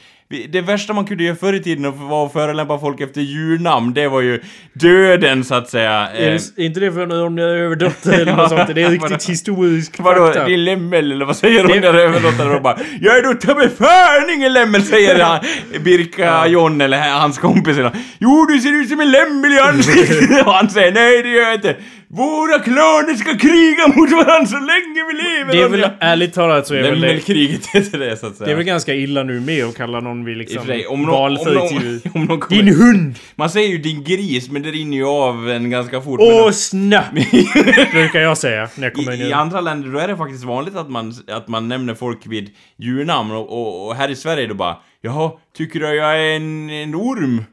Det 0.48 0.60
värsta 0.60 0.92
man 0.92 1.04
kunde 1.04 1.24
göra 1.24 1.36
förr 1.36 1.52
i 1.52 1.62
tiden 1.62 2.08
var 2.08 2.26
att 2.26 2.32
förolämpa 2.32 2.78
folk 2.78 3.00
efter 3.00 3.20
djurnamn. 3.20 3.94
Det 3.94 4.08
var 4.08 4.20
ju 4.20 4.40
döden 4.72 5.44
så 5.44 5.54
att 5.54 5.68
säga. 5.68 5.90
Är, 6.08 6.28
Eh, 6.32 6.38
det- 6.56 6.62
är 6.62 6.66
inte 6.66 6.80
det 6.80 6.92
för 6.92 7.06
någon 7.06 7.38
överdotter 7.38 8.12
eller 8.12 8.36
något 8.36 8.48
sånt? 8.56 8.74
Det 8.74 8.82
är 8.82 8.90
riktigt 8.90 9.28
historisk 9.28 9.94
Vadå, 9.98 10.26
fakta. 10.26 10.44
din 10.44 10.64
lämmel 10.64 11.12
eller 11.12 11.24
vad 11.24 11.36
säger 11.36 11.64
hon 11.64 11.80
där 11.80 11.94
överlåtaren 11.94 12.54
och 12.56 12.62
bara 12.62 12.78
Jag 13.00 13.18
är 13.18 13.22
då 13.22 13.34
ta 13.34 13.54
mig 13.54 13.68
fan 13.68 14.30
ingen 14.36 14.52
lämmel 14.52 14.82
säger 14.82 15.20
han 15.24 15.40
Birka 15.84 16.46
John 16.46 16.80
eller 16.80 16.98
hans 17.10 17.38
kompis 17.38 17.78
eller 17.78 17.90
Jo 18.18 18.46
du 18.46 18.60
ser 18.60 18.72
ut 18.82 18.88
som 18.88 19.00
en 19.00 19.10
lämmel 19.10 19.52
i 19.52 19.58
ansiktet 19.58 20.30
och 20.46 20.52
han 20.52 20.70
säger 20.70 20.92
nej 20.92 21.22
det 21.22 21.28
gör 21.28 21.42
jag 21.42 21.54
inte 21.54 21.76
Våra 22.14 22.58
klaner 22.58 23.14
ska 23.14 23.38
kriga 23.38 23.88
mot 23.88 24.10
varandra 24.10 24.46
så 24.46 24.58
länge 24.58 25.04
vi 25.08 25.22
lever 25.22 25.52
Det 25.52 25.58
är 25.58 25.68
väl, 25.68 25.80
Ronja." 25.80 25.94
ärligt 26.00 26.34
talat 26.34 26.66
så 26.66 26.74
är 26.74 26.82
väl 26.82 27.00
det... 27.00 27.06
Lämmelkriget 27.06 27.66
heter 27.66 27.98
det 27.98 28.16
så 28.16 28.26
att 28.26 28.36
säga 28.36 28.46
Det 28.46 28.52
är 28.52 28.56
väl 28.56 28.64
ganska 28.64 28.94
illa 28.94 29.22
nu 29.22 29.40
med 29.40 29.64
att 29.64 29.76
kalla 29.76 30.00
någon 30.00 30.24
vid 30.24 30.36
I 30.36 30.38
liksom 30.38 30.66
sig, 30.66 30.86
om 30.86 31.02
någon, 31.02 31.10
valfri 31.10 31.56
om 31.56 31.68
till... 31.68 32.00
någon, 32.04 32.12
om 32.14 32.24
någon 32.24 32.40
kommer, 32.40 32.62
Din 32.62 32.74
hund! 32.74 33.14
Man 33.34 33.50
säger 33.50 33.68
ju 33.68 33.78
din 33.78 34.04
gris 34.04 34.50
men 34.50 34.62
det 34.62 34.70
rinner 34.70 34.96
ju 34.96 35.04
av 35.06 35.50
en 35.50 35.70
ganska 35.70 36.00
fort 36.00 36.20
Åh 36.22 36.50
snap! 36.50 37.04
Brukar 37.92 38.20
jag 38.20 38.38
säga 38.38 38.68
när 38.76 38.84
jag 38.84 38.94
kommer 38.94 39.12
I, 39.12 39.22
I 39.22 39.26
in. 39.26 39.32
andra 39.32 39.60
länder 39.60 39.88
då 39.88 39.98
är 39.98 40.08
det 40.08 40.16
faktiskt 40.16 40.44
vanligt 40.44 40.76
att 40.76 40.90
man, 40.90 41.14
att 41.28 41.48
man 41.48 41.68
nämner 41.68 41.94
folk 41.94 42.26
vid 42.26 42.50
djurnamn 42.76 43.30
och, 43.32 43.52
och, 43.52 43.86
och 43.88 43.94
här 43.94 44.08
i 44.08 44.16
Sverige 44.16 44.46
då 44.46 44.54
bara 44.54 44.76
Jaha, 45.00 45.30
tycker 45.56 45.80
du 45.80 45.86
jag 45.86 46.20
är 46.20 46.36
en, 46.36 46.70
en 46.70 46.94
orm? 46.94 47.44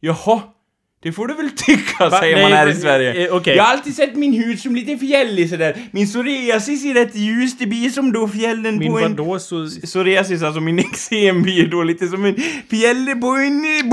Jaha, 0.00 0.40
det 1.02 1.12
får 1.12 1.26
du 1.26 1.34
väl 1.34 1.50
tycka, 1.50 2.08
Va? 2.10 2.18
säger 2.18 2.36
Nej, 2.36 2.44
man 2.44 2.52
här 2.52 2.66
i 2.66 2.72
men, 2.72 2.80
Sverige. 2.80 3.26
eh, 3.28 3.34
okej. 3.34 3.56
Jag 3.56 3.64
har 3.64 3.72
alltid 3.72 3.94
sett 3.96 4.16
min 4.16 4.32
hud 4.32 4.60
som 4.60 4.74
lite 4.74 4.98
fjällig 4.98 5.50
sådär. 5.50 5.76
Min 5.90 6.06
psoriasis 6.06 6.84
är 6.84 6.94
rätt 6.94 7.14
ljus, 7.16 7.58
det 7.58 7.66
blir 7.66 7.90
som 7.90 8.12
då 8.12 8.28
fjällen 8.28 8.78
Min 8.78 8.92
på 8.92 8.98
en... 8.98 9.16
vadå 9.16 9.38
så... 9.38 9.68
Psoriasis, 9.82 10.42
alltså 10.42 10.60
min 10.60 10.78
eksem 10.90 11.42
blir 11.42 11.66
då 11.68 11.82
lite 11.82 12.06
som 12.08 12.24
en 12.24 12.36
fjälle 12.70 13.14
på 13.16 13.26
en 13.28 13.64
eh. 13.64 13.84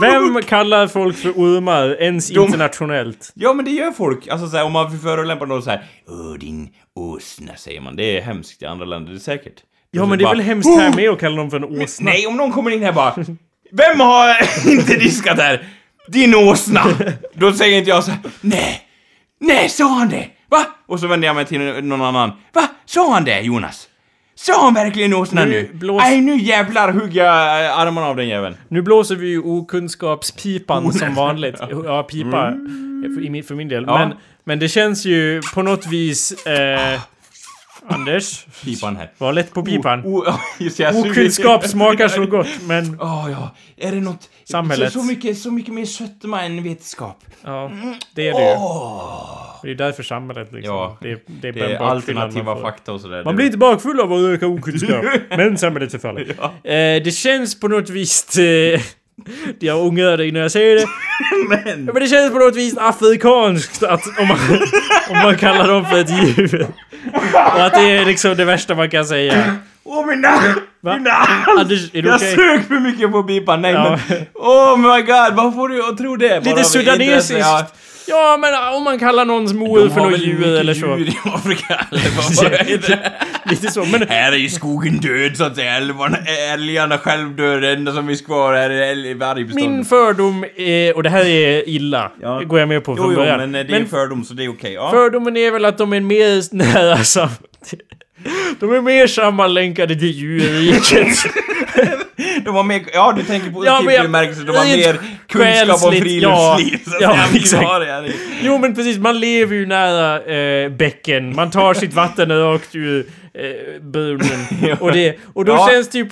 Vem 0.00 0.42
kallar 0.42 0.86
folk 0.86 1.16
för 1.16 1.30
ormar 1.30 2.02
ens 2.02 2.28
De- 2.28 2.44
internationellt? 2.44 3.32
Ja 3.34 3.52
men 3.54 3.64
det 3.64 3.70
gör 3.70 3.90
folk, 3.90 4.28
alltså 4.28 4.48
såhär 4.48 4.64
om 4.64 4.72
man 4.72 4.98
förolämpar 4.98 5.46
någon 5.46 5.62
såhär 5.62 5.84
Åh 6.08 6.38
din 6.40 6.68
åsna 6.94 7.56
säger 7.56 7.80
man, 7.80 7.96
det 7.96 8.18
är 8.18 8.22
hemskt 8.22 8.62
i 8.62 8.66
andra 8.66 8.84
länder, 8.86 9.12
det 9.12 9.18
är 9.18 9.20
säkert. 9.20 9.54
Ja 9.90 10.06
men 10.06 10.18
det 10.18 10.22
är 10.22 10.26
bara, 10.26 10.34
väl 10.34 10.40
hemskt 10.44 10.68
här 10.80 10.96
med 10.96 11.10
att 11.10 11.20
kalla 11.20 11.36
dem 11.36 11.50
för 11.50 11.56
en 11.56 11.64
åsna? 11.82 12.10
Nej, 12.10 12.26
om 12.26 12.36
någon 12.36 12.52
kommer 12.52 12.70
in 12.70 12.82
här 12.82 12.92
bara 12.92 13.14
Vem 13.72 14.00
har 14.00 14.36
inte 14.70 14.94
diskat 14.96 15.38
här? 15.38 15.66
Din 16.08 16.34
åsna! 16.34 16.84
Då 17.34 17.52
säger 17.52 17.78
inte 17.78 17.90
jag 17.90 18.04
så 18.04 18.10
här, 18.10 18.20
nej, 18.40 18.80
nej, 19.40 19.68
sa 19.68 19.84
han 19.88 20.08
det? 20.08 20.26
Va? 20.50 20.66
Och 20.86 21.00
så 21.00 21.06
vänder 21.06 21.26
jag 21.28 21.36
mig 21.36 21.44
till 21.44 21.60
någon 21.60 22.02
annan. 22.02 22.32
Va? 22.52 22.68
Sa 22.86 23.12
han 23.14 23.24
det, 23.24 23.40
Jonas? 23.40 23.88
Sa 24.34 24.64
han 24.64 24.74
verkligen 24.74 25.14
åsna 25.14 25.44
Nu 25.44 25.50
nu? 25.50 25.70
blås- 25.78 26.02
Nej, 26.02 26.20
nu 26.20 26.36
jävlar 26.38 26.92
hugger 26.92 27.24
jag 27.24 27.64
äh, 27.64 27.78
armarna 27.78 28.06
av 28.06 28.16
den 28.16 28.28
jäveln. 28.28 28.56
Nu 28.68 28.82
blåser 28.82 29.16
vi 29.16 29.28
ju 29.28 29.38
okunskapspipan 29.42 30.92
som 30.92 31.14
vanligt. 31.14 31.54
Ja, 31.84 32.02
pipa. 32.02 32.52
För, 33.14 33.24
i 33.24 33.30
min, 33.30 33.44
för 33.44 33.54
min 33.54 33.68
del. 33.68 33.84
Ja. 33.86 33.98
Men, 33.98 34.16
men 34.44 34.58
det 34.58 34.68
känns 34.68 35.04
ju 35.04 35.40
på 35.54 35.62
något 35.62 35.86
vis... 35.86 36.46
Eh, 36.46 37.00
Anders, 37.86 38.46
Pipan 38.64 38.96
här. 38.96 39.12
var 39.18 39.32
lätt 39.32 39.54
på 39.54 39.64
pipan. 39.64 40.04
O, 40.04 40.18
o, 40.18 40.32
just 40.58 40.78
jag 40.78 40.94
suger- 40.94 41.10
Okunskap 41.10 41.66
smakar 41.66 42.08
så 42.08 42.26
gott, 42.26 42.48
men... 42.66 42.98
Åh 43.00 43.28
ja, 43.30 43.54
är 43.76 43.92
det 43.92 44.00
något... 44.00 44.28
Samhället. 44.44 44.92
Så, 44.92 44.98
så, 45.00 45.04
mycket, 45.06 45.38
så 45.38 45.50
mycket 45.50 45.74
mer 45.74 45.84
sötma 45.84 46.42
än 46.44 46.62
vetenskap. 46.62 47.24
Ja, 47.44 47.70
det 48.14 48.28
är 48.28 48.32
det 48.34 48.40
ju. 48.50 48.56
Det 49.62 49.70
är 49.70 49.74
därför 49.74 50.02
samhället 50.02 50.52
liksom. 50.52 50.74
Ja, 50.74 50.98
det, 51.00 51.10
är- 51.10 51.20
det 51.26 51.48
är 51.48 51.52
Det 51.52 51.60
är 51.60 51.78
alternativa 51.78 52.56
fakta 52.56 52.92
och 52.92 53.00
sådär. 53.00 53.24
Man 53.24 53.36
blir 53.36 53.46
inte 53.46 53.58
bakfull 53.58 54.00
av 54.00 54.12
att 54.12 54.18
öka 54.20 54.46
okunskap. 54.46 55.04
men 55.30 55.58
samhället 55.58 55.90
förfaller. 55.90 56.22
Eh, 56.64 57.02
det 57.04 57.14
känns 57.14 57.60
på 57.60 57.68
något 57.68 57.90
vis... 57.90 58.38
Eh, 58.38 58.80
jag 59.58 59.86
ångrar 59.86 60.16
dig 60.16 60.32
när 60.32 60.40
jag 60.40 60.52
säger 60.52 60.76
det. 60.76 60.86
Men... 61.48 61.84
Men 61.84 61.94
det 61.94 62.08
känns 62.08 62.32
på 62.32 62.38
något 62.38 62.56
vis 62.56 62.74
afrikanskt 62.78 63.82
att 63.82 64.02
om 64.18 64.28
man, 64.28 64.38
om 65.10 65.16
man 65.22 65.36
kallar 65.36 65.68
dem 65.68 65.86
för 65.86 65.98
ett 66.00 66.10
djur. 66.10 66.66
Och 67.32 67.64
att 67.64 67.74
det 67.74 67.80
är 67.90 68.04
liksom 68.04 68.36
det 68.36 68.44
värsta 68.44 68.74
man 68.74 68.90
kan 68.90 69.06
säga. 69.06 69.56
Åh 69.84 70.06
min 70.06 70.20
nagel! 70.20 70.52
Va? 70.80 70.94
Min 70.94 71.02
nagel! 71.02 71.58
Anders, 71.60 71.90
är 71.94 72.02
du 72.02 72.08
Jag 72.08 72.20
sög 72.20 72.64
för 72.68 72.80
mycket 72.80 73.12
på 73.12 73.22
pipan, 73.22 73.62
nej 73.62 73.72
Ja. 73.72 73.98
men... 74.08 74.18
Oh 74.34 74.76
my 74.78 75.02
god, 75.02 75.34
vad 75.36 75.54
får 75.54 75.68
du 75.68 75.88
att 75.88 75.98
tro 75.98 76.16
det? 76.16 76.40
Lite 76.40 76.64
sudanesiskt. 76.64 77.74
Ja. 78.08 78.36
Men 78.40 78.74
om 78.76 78.84
man 78.84 78.98
kallar 78.98 79.24
någons 79.24 79.52
De 79.52 79.58
mor 79.58 79.88
för 79.88 80.00
något 80.00 80.18
djur 80.18 80.46
eller 80.58 80.74
så. 80.74 80.86
djur 80.86 81.08
i 81.08 81.16
Afrika, 81.24 81.86
eller 81.92 82.42
vad 82.42 82.52
är 82.60 82.88
det? 82.88 83.12
Lite 83.50 83.70
så, 83.70 83.84
men... 83.84 84.08
Här 84.08 84.32
är 84.32 84.36
ju 84.36 84.48
skogen 84.48 84.96
död 84.96 85.36
så 85.36 85.44
att 85.44 85.56
säga, 85.56 85.76
älvarna, 85.76 86.16
älgarna 86.52 86.98
själv 86.98 87.36
dör, 87.36 87.60
det 87.60 87.72
enda 87.72 87.92
som 87.92 88.06
finns 88.06 88.22
kvar 88.22 88.54
här 88.54 88.70
är 88.70 89.14
vargbeståndet. 89.14 89.70
Min 89.70 89.84
fördom 89.84 90.44
är, 90.56 90.96
och 90.96 91.02
det 91.02 91.10
här 91.10 91.24
är 91.24 91.68
illa, 91.68 92.12
Ja. 92.22 92.40
går 92.40 92.58
jag 92.60 92.68
med 92.68 92.84
på 92.84 92.96
från 92.96 93.06
Jo, 93.06 93.12
jo, 93.12 93.18
början. 93.18 93.38
men 93.38 93.54
eh, 93.54 93.66
det 93.66 93.72
är 93.76 93.80
en 93.80 93.88
fördom 93.88 94.24
så 94.24 94.34
det 94.34 94.44
är 94.44 94.48
okej. 94.52 94.72
Ja. 94.72 94.90
fördomen 94.90 95.36
är 95.36 95.50
väl 95.50 95.64
att 95.64 95.78
de 95.78 95.92
är 95.92 96.00
mer 96.00 96.54
nära 96.54 96.96
sam... 96.96 97.28
De 98.60 98.72
är 98.74 98.80
mer 98.80 99.06
sammanlänkade 99.06 99.94
till 99.94 100.10
djurriket. 100.10 101.08
De 102.44 102.54
var 102.54 102.62
mer, 102.62 102.82
ja 102.92 103.12
du 103.16 103.22
tänker 103.22 103.50
på 103.50 103.64
Ja, 103.66 103.82
jag- 103.92 104.02
bemärkelse, 104.02 104.42
de 104.42 104.56
har 104.56 104.64
mer 104.64 104.98
kunskap 105.28 105.84
om 105.84 105.92
friluftsliv. 106.00 106.80
ja. 106.86 107.16
Ja, 107.16 107.16
exakt. 107.34 107.64
har. 107.66 108.12
Jo 108.42 108.58
men 108.58 108.74
precis, 108.74 108.98
man 108.98 109.20
lever 109.20 109.54
ju 109.56 109.66
nära 109.66 110.20
eh, 110.34 110.70
bäcken. 110.70 111.34
Man 111.36 111.50
tar 111.50 111.74
sitt 111.74 111.94
vatten 111.94 112.38
rakt 112.42 112.74
ur 112.74 113.06
eh, 113.34 113.82
brunnen. 113.82 114.76
Och, 114.80 114.92
det, 114.92 115.16
och 115.34 115.44
då 115.44 115.52
Ja. 115.52 115.68
känns 115.70 115.94
ju... 115.94 116.08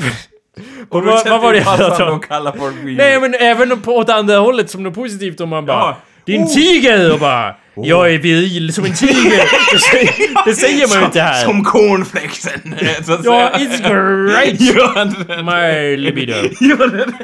Och 0.89 0.97
Och 0.97 1.03
då 1.03 1.11
vad, 1.11 1.29
vad 1.29 1.41
var 1.43 1.53
det 1.53 1.59
jag 1.59 1.77
pratade 1.79 2.11
om? 2.11 2.21
kalla 2.21 2.53
folk. 2.53 2.75
Nej 2.83 3.21
men 3.21 3.35
även 3.35 3.81
på 3.81 3.97
åt 3.97 4.11
andra 4.11 4.37
hållet 4.39 4.71
som 4.71 4.83
något 4.83 4.95
positivt 4.95 5.41
om 5.41 5.49
man 5.49 5.67
bara... 5.67 5.77
Ja. 5.79 5.97
Din 6.27 6.43
Oh. 6.43 6.55
tiger! 6.55 7.19
Bara... 7.19 7.55
Jag 7.75 8.15
är 8.15 8.19
viril 8.19 8.73
som 8.73 8.85
en 8.85 8.95
tiger! 8.95 9.43
Det 10.47 10.55
säger, 10.55 10.89
man 10.89 10.99
ju 11.01 11.05
inte 11.07 11.21
här. 11.21 11.45
Som 11.45 11.65
cornflakesen, 11.65 12.61
Ja, 13.25 13.51
it's 13.55 13.83
great! 13.89 15.45
My 15.45 15.97
libido. 15.97 16.35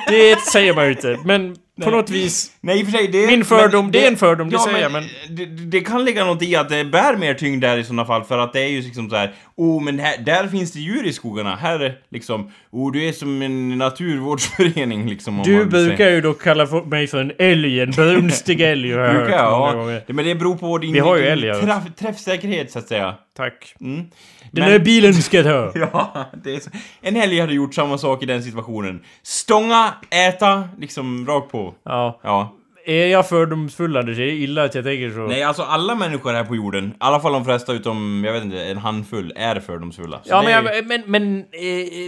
Det 0.08 0.40
säger 0.52 0.74
man 0.74 0.84
ju 0.84 0.90
inte. 0.90 1.18
Men 1.24 1.54
på 1.84 1.90
något 1.90 2.10
vis... 2.10 2.50
Nej, 2.60 2.80
i 2.80 2.82
och 2.82 2.86
för 2.86 2.98
sig, 2.98 3.08
det... 3.08 3.26
Min 3.26 3.44
fördom, 3.44 3.84
men 3.84 3.92
det 3.92 4.04
är 4.04 4.08
en 4.08 4.16
fördom, 4.16 4.50
det 4.50 4.58
säger 4.58 4.78
jag, 4.80 4.92
men- 4.92 5.08
Det, 5.28 5.46
det 5.46 5.80
kan 5.80 6.04
ligga 6.04 6.24
något 6.24 6.42
i 6.42 6.56
att 6.56 6.68
det 6.68 6.84
bär 6.84 7.16
mer 7.16 7.34
tyngd 7.34 7.60
där 7.62 7.78
i 7.78 7.84
sådana 7.84 8.04
fall, 8.04 8.24
för 8.24 8.38
att 8.38 8.52
det 8.52 8.60
är 8.60 8.66
ju 8.68 8.80
liksom 8.82 9.10
så 9.10 9.16
här. 9.16 9.34
Oh, 9.56 9.82
men 9.82 9.98
här, 9.98 10.18
där 10.18 10.48
finns 10.48 10.72
det 10.72 10.78
djur 10.80 11.06
i 11.06 11.12
skogarna. 11.12 11.56
Här 11.56 11.80
är 11.80 11.94
liksom... 12.10 12.50
Oh, 12.70 12.92
du 12.92 13.08
är 13.08 13.12
som 13.12 13.42
en 13.42 13.78
naturvårdsförening 13.78 15.08
liksom. 15.08 15.38
om 15.38 15.44
Du 15.44 15.52
säga. 15.54 15.64
brukar 15.64 16.08
ju 16.10 16.20
dock 16.20 16.42
kalla 16.42 16.66
för- 16.66 16.82
mig 16.82 17.06
för 17.06 17.20
en 17.20 17.32
älg, 17.38 17.80
en 17.80 17.90
brunstig 17.90 18.60
älg 18.70 18.92
har 18.92 19.00
jag 19.00 19.14
Brukar 19.16 19.30
hört 19.38 19.40
ja. 19.40 19.72
gånger. 19.72 20.02
Det- 20.06 20.12
Men 20.12 20.24
det 20.24 20.34
beror 20.34 20.56
på 20.56 20.78
din, 20.78 20.92
Vi 20.92 20.98
har 20.98 21.16
ju 21.16 21.22
din 21.22 21.32
älgar. 21.32 21.60
träff, 21.60 21.82
träffsäkerhet, 21.98 22.70
så 22.72 22.78
att 22.78 22.88
säga. 22.88 23.14
Tack. 23.36 23.74
Mm. 23.80 24.04
Den 24.52 24.70
där 24.70 24.78
bilen 24.78 25.14
ska 25.14 25.36
jag 25.36 25.46
ta. 25.46 25.78
Ja, 25.92 26.30
det 26.44 26.54
är 26.54 26.60
så. 26.60 26.70
En 27.00 27.16
älg 27.16 27.40
hade 27.40 27.54
gjort 27.54 27.74
samma 27.74 27.98
sak 27.98 28.22
i 28.22 28.26
den 28.26 28.42
situationen. 28.42 29.02
Stånga, 29.22 29.94
äta, 30.10 30.68
liksom 30.78 31.26
rakt 31.26 31.52
på. 31.52 31.74
Ja. 31.84 32.20
Ja. 32.22 32.56
Är 32.86 33.06
jag 33.06 33.28
fördomsfull 33.28 33.96
Anders? 33.96 34.18
Är 34.18 34.22
det 34.22 34.30
illa 34.32 34.64
att 34.64 34.74
jag 34.74 34.84
tänker 34.84 35.10
så? 35.10 35.18
Nej, 35.20 35.42
alltså 35.42 35.62
alla 35.62 35.94
människor 35.94 36.32
här 36.32 36.44
på 36.44 36.56
jorden, 36.56 36.86
i 36.88 36.94
alla 36.98 37.20
fall 37.20 37.32
de 37.32 37.44
flesta 37.44 37.72
utom, 37.72 38.22
jag 38.26 38.32
vet 38.32 38.44
inte, 38.44 38.64
en 38.64 38.78
handfull, 38.78 39.32
är 39.36 39.60
fördomsfulla. 39.60 40.16
Så 40.22 40.28
Ja 40.30 40.42
men, 40.42 40.66
är- 40.66 40.82
men, 40.82 41.02
men 41.06 41.38
eh, 41.38 41.44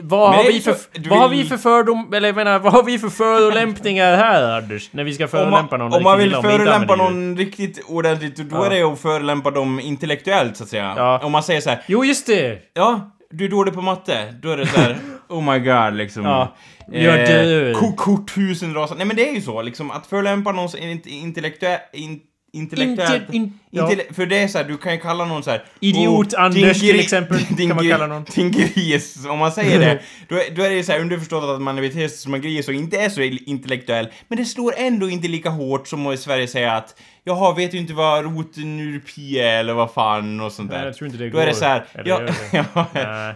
vad, 0.05 0.31
Men 0.31 0.39
har 0.39 0.45
vi 0.53 0.61
för, 0.61 0.75
du 0.93 1.09
vad 1.11 1.19
har 1.19 1.29
vill- 1.29 1.43
vi 1.43 1.49
för 1.49 1.57
fördom, 1.57 2.13
eller 2.15 2.29
jag 2.29 2.37
menar, 2.37 2.59
vad 2.59 2.73
har 2.73 2.83
vi 2.83 2.99
för 2.99 3.09
förolämpningar 3.09 4.17
här 4.17 4.57
Anders? 4.59 4.89
När 4.93 5.05
vi 5.05 5.15
ska 5.15 5.29
förolämpa 5.29 5.77
någon 5.77 5.93
om 5.95 6.03
man 6.03 6.19
vill 6.19 6.35
förolämpa 6.35 6.97
någon 6.97 7.37
riktigt 7.37 7.85
ordentligt, 7.89 8.37
då 8.37 8.57
Ja. 8.57 8.67
är 8.67 8.71
det 8.71 8.83
att 8.83 9.01
förolämpa 9.01 9.51
dem 9.51 9.81
intellektuellt, 9.81 10.57
så 10.57 10.63
att 10.65 10.71
säga. 10.71 10.95
Ja. 10.97 11.21
Om 11.23 11.33
man 11.33 11.43
säger 11.43 11.61
så 11.61 11.71
här, 11.71 11.83
Jo 11.87 12.05
just 12.05 12.27
det! 12.27 12.59
ja, 12.75 13.11
du 13.31 13.45
är 13.45 13.49
dålig 13.49 13.75
på 13.75 13.81
matte, 13.81 14.35
då 14.43 14.51
är 14.51 14.57
det 14.57 14.67
så 14.67 14.81
här, 14.81 14.97
oh 15.29 15.53
my 15.53 15.59
god, 15.59 15.95
liksom. 15.99 16.25
Ja. 16.25 16.55
Jag 16.93 17.27
dör. 17.29 17.73
ko- 17.73 17.93
Korthusen 17.97 18.75
rasar. 18.75 18.97
Nej 18.97 19.07
men 19.07 19.17
det 19.17 19.29
är 19.29 19.35
ju 19.35 19.41
så, 19.41 19.63
liksom, 19.63 19.91
att 19.91 20.07
förolämpa 20.07 20.53
någons 20.53 20.75
in- 20.75 21.03
intellektuellt... 21.09 21.83
In, 21.93 22.21
intellektuellt... 22.53 23.23
Inte- 23.23 23.37
in- 23.37 23.59
ja. 23.71 23.91
För 24.11 24.27
det 24.27 24.39
är 24.39 24.49
så 24.49 24.59
här, 24.59 24.65
du 24.65 24.77
kan 24.77 24.93
ju 24.93 25.01
kalla 25.01 25.25
någon 25.25 25.43
så 25.43 25.51
här. 25.51 25.65
Idiot 25.81 26.35
"Oh, 26.35 26.41
Anders, 26.45 26.81
din 26.81 26.91
till 26.91 27.01
exempel, 27.01 27.39
din 27.57 27.69
kan 27.69 27.77
man 27.77 27.89
kalla 27.89 28.07
någon. 28.07 28.25
Din 28.35 28.51
gris, 28.51 29.27
om 29.31 29.39
man 29.39 29.53
säger 29.53 29.79
det. 29.81 30.01
Då, 30.29 30.37
är- 30.37 30.57
då 30.57 30.63
är 30.63 30.71
det 30.71 30.77
ju 30.77 30.83
så 30.83 30.93
här 30.93 31.01
underförstått 31.01 31.45
att 31.45 31.63
man 31.63 31.77
beter 31.77 32.09
sig 32.09 32.19
som 32.19 32.35
en 32.35 32.41
gris 32.43 32.69
och 32.69 32.75
inte 32.75 32.99
är 33.01 33.09
så 33.09 33.21
intellektuell. 33.23 34.09
Men 34.29 34.39
det 34.39 34.45
slår 34.45 34.75
ändå 34.77 35.09
inte 35.11 35.29
lika 35.29 35.51
hårt 35.51 35.89
som 35.89 36.07
att 36.07 36.15
i 36.15 36.17
Sverige 36.17 36.49
säga 36.49 36.73
att 36.73 37.01
Jaha, 37.27 37.55
vet 37.55 37.71
du 37.71 37.79
inte 37.79 37.93
vad 37.93 38.25
roten 38.25 38.81
ur 38.81 38.99
pi 39.01 39.39
är 39.41 39.59
eller 39.61 39.75
vad 39.75 39.91
fan 39.93 40.41
och 40.41 40.53
sånt 40.53 40.71
där. 40.71 40.77
Nej, 40.79 40.87
jag 40.87 40.95
tror 40.97 41.07
inte 41.11 41.19
det 41.25 41.31
Då 41.31 41.39
är 41.39 41.47
det 41.47 41.53
går. 41.53 41.59
så 41.59 41.65
här, 41.65 41.85
Eller 41.93 42.09
ja, 42.11 42.21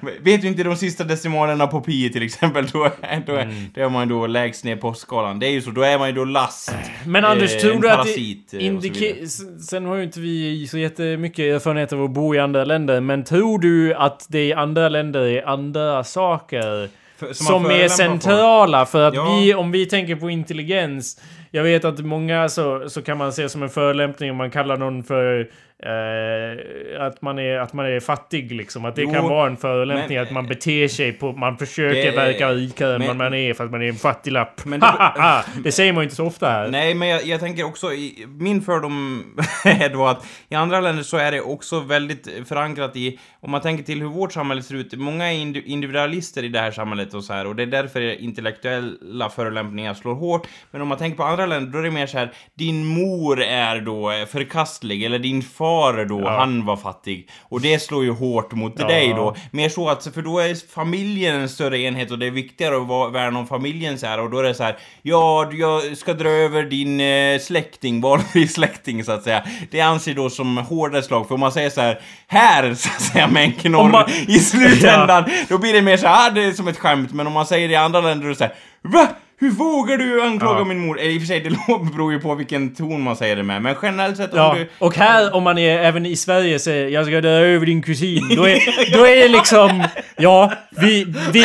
Vet 0.21 0.43
du 0.43 0.49
inte 0.49 0.63
de 0.63 0.77
sista 0.77 1.05
decimalerna 1.05 1.67
på 1.67 1.81
pi 1.81 2.11
till 2.13 2.23
exempel, 2.23 2.67
då 2.67 2.85
är, 2.85 3.23
då 3.27 3.35
är, 3.35 3.43
Mm. 3.43 3.55
då 3.75 3.81
är 3.81 3.89
man 3.89 4.09
då 4.09 4.27
lägst 4.27 4.65
ner 4.65 4.77
på 4.77 4.95
skalan. 4.95 5.39
Det 5.39 5.47
är 5.47 5.51
ju 5.51 5.63
så, 5.63 5.71
då 5.71 5.83
är 5.83 5.99
man 5.99 6.09
ju 6.09 6.15
då 6.15 6.25
last. 6.25 6.75
Men 7.07 7.25
Anders, 7.25 7.55
Eh, 7.55 7.61
tror 7.61 7.75
en 7.75 7.81
du 7.81 7.91
att 7.91 8.07
det 8.07 8.37
eh, 8.59 8.67
indikerar... 8.67 9.27
Sen 9.61 9.87
har 9.87 9.97
ju 9.97 10.03
inte 10.05 10.21
vi 10.21 10.67
så 10.71 10.79
jättemycket 10.79 11.39
erfarenhet 11.55 11.93
av 11.93 12.05
att 12.05 12.11
bo 12.11 12.35
i 12.35 12.39
andra 12.39 12.65
länder, 12.65 13.01
men 13.01 13.25
tror 13.25 13.59
du 13.59 13.95
att 13.95 14.27
det 14.29 14.45
i 14.47 14.53
andra 14.53 14.89
länder 14.89 15.21
är 15.21 15.49
andra 15.49 16.05
saker 16.05 16.89
För- 17.19 17.27
man 17.27 17.35
som 17.35 17.67
är 17.71 17.89
centrala? 17.89 18.87
För 18.87 19.03
att 19.09 19.15
Ja. 19.15 19.37
vi, 19.41 19.55
om 19.55 19.71
vi 19.71 19.87
tänker 19.87 20.17
på 20.17 20.31
intelligens, 20.31 21.21
jag 21.51 21.63
vet 21.63 21.85
att 21.85 21.99
många 21.99 22.49
så, 22.49 22.89
så 22.89 23.03
kan 23.03 23.19
man 23.19 23.33
se 23.33 23.49
som 23.49 23.63
en 23.63 23.69
förolämpning 23.69 24.31
om 24.31 24.37
man 24.37 24.51
kallar 24.51 24.77
någon 24.77 25.05
för 25.05 25.51
eh, 25.83 27.03
att, 27.07 27.23
man 27.23 27.39
är, 27.39 27.59
att 27.59 27.73
man 27.73 27.87
är 27.87 28.01
fattig 28.01 28.53
liksom. 28.53 28.85
Att 28.85 28.97
det 28.97 29.03
Jo, 29.03 29.13
kan 29.13 29.25
vara 29.29 29.47
en 29.47 29.57
förolämpning 29.57 30.17
men- 30.19 30.27
att 30.27 30.33
man 30.33 30.47
beter 30.47 30.89
sig 30.89 31.13
på, 31.13 31.33
man 31.33 31.57
försöker 31.59 32.11
Det- 32.11 32.17
verka 32.17 32.49
rikare 32.53 32.95
än 32.95 33.07
vad 33.07 33.17
man 33.17 33.35
är 33.35 33.55
för 33.55 33.65
att 33.65 33.71
man 33.71 33.83
är 33.83 33.89
en 33.89 33.95
fattiglapp. 33.95 34.65
Men 34.65 34.81
det- 35.15 35.43
det 35.65 35.73
säger 35.73 35.93
man 35.93 36.03
ju 36.03 36.05
inte 36.05 36.17
så 36.17 36.27
ofta 36.27 36.51
här. 36.51 36.69
Nej, 36.69 36.95
men 36.95 37.09
jag, 37.09 37.25
jag 37.27 37.41
tänker 37.41 37.65
också, 37.65 37.93
i, 37.93 38.27
min 38.29 38.63
fördom 38.63 39.25
är 39.65 39.89
då 39.89 40.07
att 40.07 40.27
i 40.49 40.55
andra 40.55 40.81
länder 40.81 41.03
så 41.03 41.17
är 41.17 41.33
det 41.33 41.41
också 41.41 41.81
väldigt 41.81 42.29
förankrat 42.49 42.97
i, 42.97 43.19
om 43.41 43.51
man 43.51 43.61
tänker 43.61 43.85
till 43.85 44.01
hur 44.01 44.09
vårt 44.09 44.33
samhälle 44.33 44.63
ser 44.63 44.75
ut, 44.75 44.93
många 44.99 45.33
är 45.33 45.37
indi- 45.37 45.63
individualister 45.67 46.45
i 46.45 46.49
det 46.49 46.59
här 46.61 46.71
samhället 46.71 47.15
och 47.15 47.25
så 47.25 47.33
här, 47.33 47.47
och 47.47 47.57
det 47.57 47.63
är 47.63 47.67
därför 47.67 48.01
intellektuella 48.21 49.29
förolämpningar 49.31 49.95
slår 49.95 50.15
hårt. 50.15 50.47
Men 50.71 50.83
om 50.83 50.89
man 50.89 50.99
tänker 50.99 51.17
på 51.17 51.25
andra 51.25 51.47
länder, 51.47 51.73
då 51.73 51.79
är 51.79 51.83
det 51.83 51.91
mer 51.91 52.07
så 52.07 52.19
här, 52.19 52.33
din 52.55 52.85
mor 52.87 53.43
är 53.43 53.81
då 53.81 54.13
förkastlig, 54.29 55.05
eller 55.05 55.19
din 55.19 55.43
far 55.43 55.68
då, 56.05 56.21
Ja. 56.21 56.39
han 56.39 56.65
var 56.67 56.77
fattig. 56.77 57.29
Och 57.43 57.61
det 57.61 57.79
slår 57.83 58.05
ju 58.05 58.11
hårt 58.11 58.53
mot 58.53 58.75
Ja. 58.79 58.87
dig 58.87 59.09
då. 59.09 59.35
Mer 59.51 59.69
så 59.69 59.89
att, 59.89 60.07
för 60.15 60.23
då 60.23 60.39
är 60.39 60.73
familjen 60.75 61.41
en 61.41 61.49
större 61.49 61.79
enhet 61.81 62.11
och 62.11 62.19
det 62.19 62.27
är 62.27 62.31
viktigare 62.31 62.77
att 62.77 63.13
värna 63.13 63.39
om 63.39 63.47
familjen 63.47 63.99
så 63.99 64.07
här 64.07 64.21
och 64.21 64.31
då 64.31 64.39
är 64.39 64.43
det 64.43 64.55
så 64.55 64.63
här, 64.63 64.77
ja, 65.03 65.51
jag 65.53 65.97
ska 65.97 66.15
dra 66.15 66.29
över 66.29 66.63
din 66.63 67.01
eh, 67.01 67.39
släkting, 67.41 68.01
valfri 68.01 68.49
släkting 68.59 69.05
så 69.05 69.13
att 69.13 69.23
säga. 69.23 69.45
Det 69.71 69.81
anser 69.81 70.15
då 70.15 70.31
som 70.31 70.57
hårdare 70.57 71.03
slag, 71.03 71.27
för 71.29 71.35
om 71.35 71.41
man 71.41 71.53
säger 71.53 71.71
så 71.71 71.81
här, 71.81 72.01
här 72.27 72.75
så 72.75 72.89
att 72.89 73.03
säga 73.03 73.27
med 73.29 73.77
Om 73.77 73.91
man- 73.91 74.11
i 74.29 74.39
slutändan, 74.39 75.25
då 75.49 75.59
blir 75.59 75.73
det 75.73 75.83
mer 75.83 75.97
så 75.97 76.07
här, 76.07 76.27
ah, 76.27 76.31
det 76.31 76.45
är 76.45 76.53
som 76.53 76.69
ett 76.69 76.79
skämt, 76.79 77.13
men 77.13 77.27
om 77.27 77.33
man 77.33 77.47
säger 77.47 77.69
det 77.69 77.75
i 77.75 77.77
andra 77.77 78.01
länder 78.01 78.23
då 78.25 78.27
är 78.27 78.31
det 78.31 78.37
så 78.39 78.45
här, 78.45 78.55
va? 78.83 79.09
Hur 79.41 79.51
vågar 79.51 79.97
du 79.99 80.23
anklaga 80.23 80.59
Ja. 80.59 80.65
min 80.65 80.79
mor? 80.79 81.01
Eller 81.01 81.11
i 81.11 81.17
och 81.17 81.23
för 81.23 81.27
sig, 81.27 81.41
det 81.41 81.51
beror 81.93 82.13
ju 82.13 82.21
på 82.21 82.35
vilken 82.35 82.75
ton 82.75 83.03
man 83.03 83.17
säger 83.17 83.37
det 83.37 83.43
med, 83.43 83.63
men 83.63 83.75
generellt 83.83 84.17
sett 84.17 84.33
om 84.33 84.39
Ja, 84.39 84.55
du... 84.59 84.69
och 84.79 84.95
här 84.97 85.35
om 85.35 85.43
man 85.43 85.59
är 85.59 85.79
även 85.79 86.07
i 86.07 86.17
Sverige 86.17 86.59
säger 86.59 86.89
jag 86.89 87.07
ska 87.07 87.21
dra 87.21 87.29
över 87.29 87.67
din 87.67 87.83
kusin. 87.83 88.29
Då 88.37 88.45
är, 88.49 88.93
då 88.99 89.07
är 89.07 89.17
det 89.17 89.29
liksom, 89.29 89.85
ja, 90.17 90.53
vi, 90.71 91.05
vi... 91.33 91.45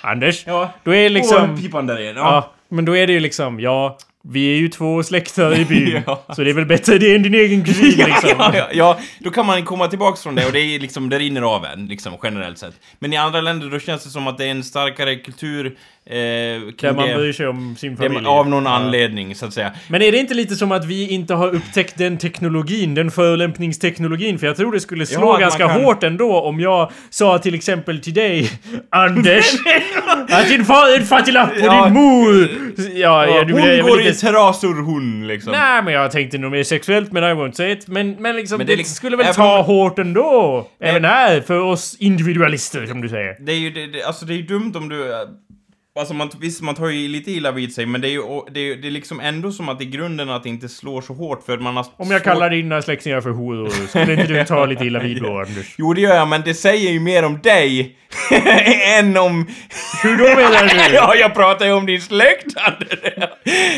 Anders? 0.00 0.44
Ja. 0.46 0.72
Då 0.84 0.94
är 0.94 1.02
det 1.02 1.08
liksom... 1.08 1.50
Åh, 1.50 1.60
pipan 1.62 1.86
där 1.86 2.00
igen. 2.00 2.16
Ja. 2.16 2.22
Ja, 2.22 2.52
men 2.68 2.84
då 2.84 2.96
är 2.96 3.06
det 3.06 3.12
ju 3.12 3.20
liksom, 3.20 3.60
ja, 3.60 3.98
Vi 4.28 4.52
är 4.54 4.56
ju 4.58 4.68
två 4.68 5.02
släkter 5.02 5.58
i 5.58 5.64
byn. 5.64 6.02
Ja. 6.06 6.24
Så 6.34 6.42
det 6.44 6.50
är 6.50 6.54
väl 6.54 6.66
bättre 6.66 6.98
det 6.98 7.14
än 7.14 7.22
din 7.22 7.34
egen 7.34 7.64
kusin 7.64 7.84
liksom. 7.90 8.30
ja, 8.38 8.52
ja, 8.54 8.68
ja, 8.72 8.98
då 9.18 9.30
kan 9.30 9.46
man 9.46 9.64
komma 9.64 9.88
tillbaks 9.88 10.22
från 10.22 10.34
det 10.34 10.46
och 10.46 10.52
det 10.52 10.60
är 10.60 10.78
liksom, 10.78 11.08
det 11.08 11.18
rinner 11.18 11.42
av 11.42 11.64
en, 11.64 11.86
liksom 11.86 12.12
generellt 12.22 12.58
sett. 12.58 12.74
Men 12.98 13.12
i 13.12 13.16
andra 13.16 13.40
länder 13.40 13.70
då 13.70 13.78
känns 13.78 14.04
det 14.04 14.10
som 14.10 14.26
att 14.26 14.38
det 14.38 14.44
är 14.44 14.50
en 14.50 14.64
starkare 14.64 15.16
kultur 15.16 15.66
eh, 15.66 15.72
Där 16.10 16.76
kring 16.78 16.96
man 16.96 17.08
det, 17.08 17.14
bryr 17.14 17.32
sig 17.32 17.46
om 17.48 17.76
sin 17.76 17.94
det 17.96 18.02
familj. 18.02 18.26
av 18.26 18.48
någon 18.48 18.64
Ja. 18.64 18.70
anledning, 18.70 19.34
så 19.34 19.46
att 19.46 19.54
säga. 19.54 19.72
Men 19.88 20.02
är 20.02 20.12
det 20.12 20.18
inte 20.18 20.34
lite 20.34 20.56
som 20.56 20.72
att 20.72 20.84
vi 20.84 21.08
inte 21.10 21.34
har 21.34 21.54
upptäckt 21.54 21.98
den 21.98 22.18
teknologin, 22.18 22.94
den 22.94 23.10
förolämpningsteknologin? 23.10 24.38
För 24.38 24.46
jag 24.46 24.56
tror 24.56 24.72
det 24.72 24.80
skulle 24.80 25.06
slå 25.06 25.20
Ja, 25.34 25.36
ganska 25.38 25.68
kan- 25.68 25.80
hårt 25.84 26.02
ändå 26.02 26.40
om 26.40 26.60
jag 26.60 26.90
sa 27.10 27.38
till 27.38 27.54
exempel 27.54 28.00
till 28.00 28.14
dig, 28.14 28.50
Anders, 28.90 29.44
att 30.30 30.48
din 30.48 30.64
far 30.64 30.94
är 30.94 31.00
en 31.00 31.06
fattiglapp 31.06 31.50
och 31.50 31.56
Ja. 31.62 31.84
din 31.84 31.94
mor... 31.94 32.48
Ja, 32.94 33.26
ja, 33.26 33.44
du 33.44 33.52
hon 33.52 33.62
jag 33.62 33.70
vill 33.76 33.82
går 33.82 34.00
i 34.00 34.08
inte- 34.08 34.20
terrasor 34.20 34.82
hon, 34.82 35.26
liksom. 35.26 35.52
Nej, 35.52 35.82
men 35.82 35.94
jag 35.94 36.10
tänkte 36.10 36.38
nog 36.38 36.50
mer 36.52 36.62
sexuellt, 36.64 37.12
men 37.12 37.24
I 37.24 37.26
won't 37.26 37.52
say 37.52 37.72
it. 37.72 37.88
Men, 37.88 38.10
men 38.10 38.36
liksom, 38.36 38.58
Men 38.58 38.66
det, 38.66 38.72
det 38.72 38.76
liksom- 38.76 38.94
skulle 38.94 39.16
väl 39.16 39.34
ta 39.34 39.58
om- 39.58 39.64
hårt 39.64 39.98
ändå. 39.98 40.66
Även 40.80 41.04
här, 41.04 41.40
för 41.40 41.58
oss 41.60 41.96
individualister, 42.00 42.86
som 42.86 43.00
du 43.00 43.08
säger. 43.08 43.36
Det 43.40 43.52
är 43.52 43.56
ju, 43.56 43.70
det, 43.70 43.86
det, 43.86 44.02
alltså 44.02 44.26
det 44.26 44.32
är 44.32 44.36
ju 44.36 44.42
dumt 44.46 44.72
om 44.76 44.88
du... 44.88 45.12
Alltså 45.98 46.14
man, 46.14 46.30
visst, 46.40 46.62
man 46.62 46.74
tar 46.74 46.88
ju 46.88 47.08
lite 47.08 47.30
illa 47.30 47.52
vid 47.52 47.74
sig, 47.74 47.86
men 47.86 48.00
det 48.00 48.08
är 48.08 48.10
ju 48.10 48.22
det 48.50 48.60
är, 48.60 48.76
det 48.76 48.88
är 48.88 48.90
liksom 48.90 49.20
ändå 49.20 49.52
som 49.52 49.68
att 49.68 49.82
i 49.82 49.84
grunden 49.84 50.30
att 50.30 50.42
det 50.42 50.48
inte 50.48 50.68
slår 50.68 51.00
så 51.00 51.14
hårt 51.14 51.42
för 51.46 51.58
man 51.58 51.76
har... 51.76 51.86
Om 51.96 52.10
jag 52.10 52.24
kallar 52.24 52.50
dina 52.50 52.82
släktingar 52.82 53.20
för 53.20 53.30
horor, 53.30 53.88
skulle 53.88 54.12
inte 54.12 54.26
du 54.26 54.44
ta 54.44 54.66
lite 54.66 54.84
illa 54.84 54.98
vid 54.98 55.22
då, 55.22 55.38
Anders? 55.38 55.74
Jo, 55.78 55.92
det 55.92 56.00
gör 56.00 56.16
jag, 56.16 56.28
men 56.28 56.42
det 56.44 56.54
säger 56.54 56.90
ju 56.90 57.00
mer 57.00 57.24
om 57.24 57.40
dig 57.42 57.96
än 58.98 59.16
om... 59.16 59.46
Hur 60.02 60.16
då 60.16 60.24
menar 60.24 60.88
du? 60.88 60.94
ja, 60.94 61.14
jag 61.14 61.34
pratar 61.34 61.66
ju 61.66 61.72
om 61.72 61.86
din 61.86 62.00
släkt. 62.00 62.46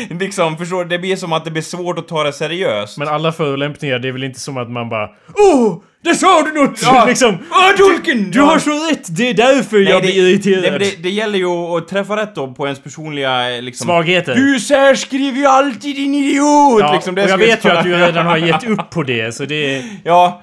Liksom, 0.19 0.57
förstår 0.57 0.83
du? 0.83 0.89
Det 0.89 0.99
blir 0.99 1.15
som 1.15 1.33
att 1.33 1.45
det 1.45 1.51
blir 1.51 1.61
svårt 1.61 1.99
att 1.99 2.07
ta 2.07 2.23
det 2.23 2.33
seriöst. 2.33 2.97
Men 2.97 3.07
alla 3.07 3.31
förolämpningar, 3.31 3.99
det 3.99 4.07
är 4.07 4.11
väl 4.11 4.23
inte 4.23 4.39
som 4.39 4.57
att 4.57 4.71
man 4.71 4.89
bara 4.89 5.09
Oh! 5.35 5.83
Där 6.03 6.13
sa 6.13 6.41
du 6.41 6.51
något! 6.51 6.79
Ja. 6.83 7.05
liksom. 7.07 7.37
Dolken! 7.77 8.31
Du 8.31 8.41
har 8.41 8.59
så 8.59 8.69
rätt! 8.69 9.17
Det 9.17 9.29
är 9.29 9.33
därför 9.33 9.77
jag 9.77 10.01
blir 10.01 10.11
irriterad. 10.11 10.61
Nej, 10.61 10.71
men 10.71 10.79
det, 10.79 11.03
det 11.03 11.09
gäller 11.09 11.39
ju 11.39 11.47
att 11.47 11.87
träffa 11.87 12.15
rätt 12.15 12.35
då 12.35 12.53
på 12.53 12.65
ens 12.65 12.79
personliga 12.79 13.47
liksom... 13.61 13.85
Svagheter. 13.85 14.35
Du 14.35 14.59
särskriver 14.59 15.37
ju 15.37 15.45
alltid 15.45 15.95
din 15.95 16.15
idiot! 16.15 16.79
ja, 16.79 16.93
liksom, 16.93 17.15
det 17.15 17.23
och 17.23 17.29
jag 17.29 17.37
vet 17.37 17.65
ju 17.65 17.69
att 17.69 17.83
du 17.83 17.93
redan 17.93 18.25
har 18.25 18.37
gett 18.37 18.63
upp 18.67 18.89
på 18.89 19.03
det, 19.03 19.35
så 19.35 19.45
det... 19.45 19.83
Ja. 20.03 20.41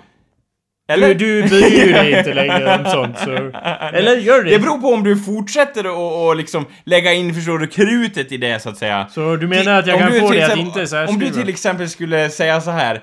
Eller? 0.88 1.14
Du, 1.14 1.42
du 1.42 1.48
bryr 1.48 1.92
dig 1.92 2.18
inte 2.18 2.34
längre 2.34 2.78
om 2.78 2.84
sånt, 2.90 3.18
så... 3.18 3.30
Eller 3.92 4.16
gör 4.16 4.44
det? 4.44 4.50
Det 4.50 4.58
beror 4.58 4.78
på 4.78 4.88
om 4.88 5.04
du 5.04 5.16
fortsätter 5.16 5.86
och, 5.86 6.26
och 6.28 6.36
liksom 6.36 6.66
lägga 6.84 7.12
in, 7.12 7.34
förstår 7.34 7.58
du, 7.58 7.66
krutet 7.66 8.32
i 8.32 8.36
det 8.36 8.62
så 8.62 8.68
att 8.68 8.76
säga. 8.78 9.06
Så 9.10 9.36
du 9.36 9.46
menar 9.46 9.78
att 9.78 9.86
jag 9.86 9.98
kan 9.98 10.12
du 10.12 10.20
få 10.20 10.30
det 10.30 10.42
att 10.42 10.58
inte 10.58 10.86
särskriva? 10.86 11.12
Om 11.12 11.18
du 11.18 11.40
till 11.40 11.48
exempel 11.48 11.88
skulle 11.88 12.30
säga 12.30 12.60
så 12.60 12.70
här. 12.70 13.00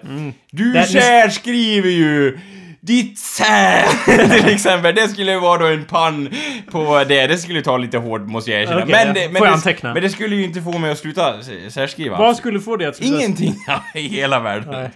Du 0.51 0.73
Det- 0.73 0.84
särskriver 0.84 1.89
ju 1.89 2.39
ditt 2.86 3.19
sär, 3.19 3.84
till 4.41 4.53
exempel. 4.53 4.95
Det 4.95 5.07
skulle 5.07 5.31
ju 5.31 5.39
vara 5.39 5.57
då 5.57 5.65
en 5.65 5.86
pann 5.86 6.29
på 6.71 7.03
det. 7.07 7.27
Det 7.27 7.38
skulle 7.38 7.61
ta 7.61 7.77
lite 7.77 7.97
hårt, 7.97 8.21
måste 8.21 8.51
jag 8.51 8.61
erkänna. 8.61 8.77
Okej, 8.84 8.91
men, 9.05 9.13
det, 9.13 9.29
men, 9.29 9.41
det, 9.65 9.84
men 9.84 10.01
det 10.03 10.09
skulle 10.09 10.36
ju 10.36 10.43
inte 10.43 10.61
få 10.61 10.77
mig 10.77 10.91
att 10.91 10.97
sluta 10.97 11.34
särskriva. 11.69 12.17
Vad 12.17 12.38
skulle 12.38 12.59
få 12.59 12.75
det 12.77 12.86
att 12.86 12.95
sluta- 12.95 13.15
Ingenting 13.17 13.55
i 13.95 14.07
hela 14.07 14.39
världen. 14.39 14.89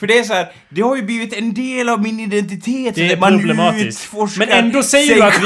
För 0.00 0.06
det 0.06 0.18
är 0.18 0.22
så 0.22 0.34
här, 0.34 0.46
det 0.68 0.82
har 0.82 0.96
ju 0.96 1.02
blivit 1.02 1.32
en 1.38 1.54
del 1.54 1.88
av 1.88 2.02
min 2.02 2.20
identitet. 2.20 2.94
Det 2.94 3.12
är 3.12 3.16
Man 3.16 3.38
problematiskt. 3.38 4.12
Men 4.38 4.48
ändå 4.48 4.82
säger 4.82 5.14
du 5.14 5.22
att 5.22 5.40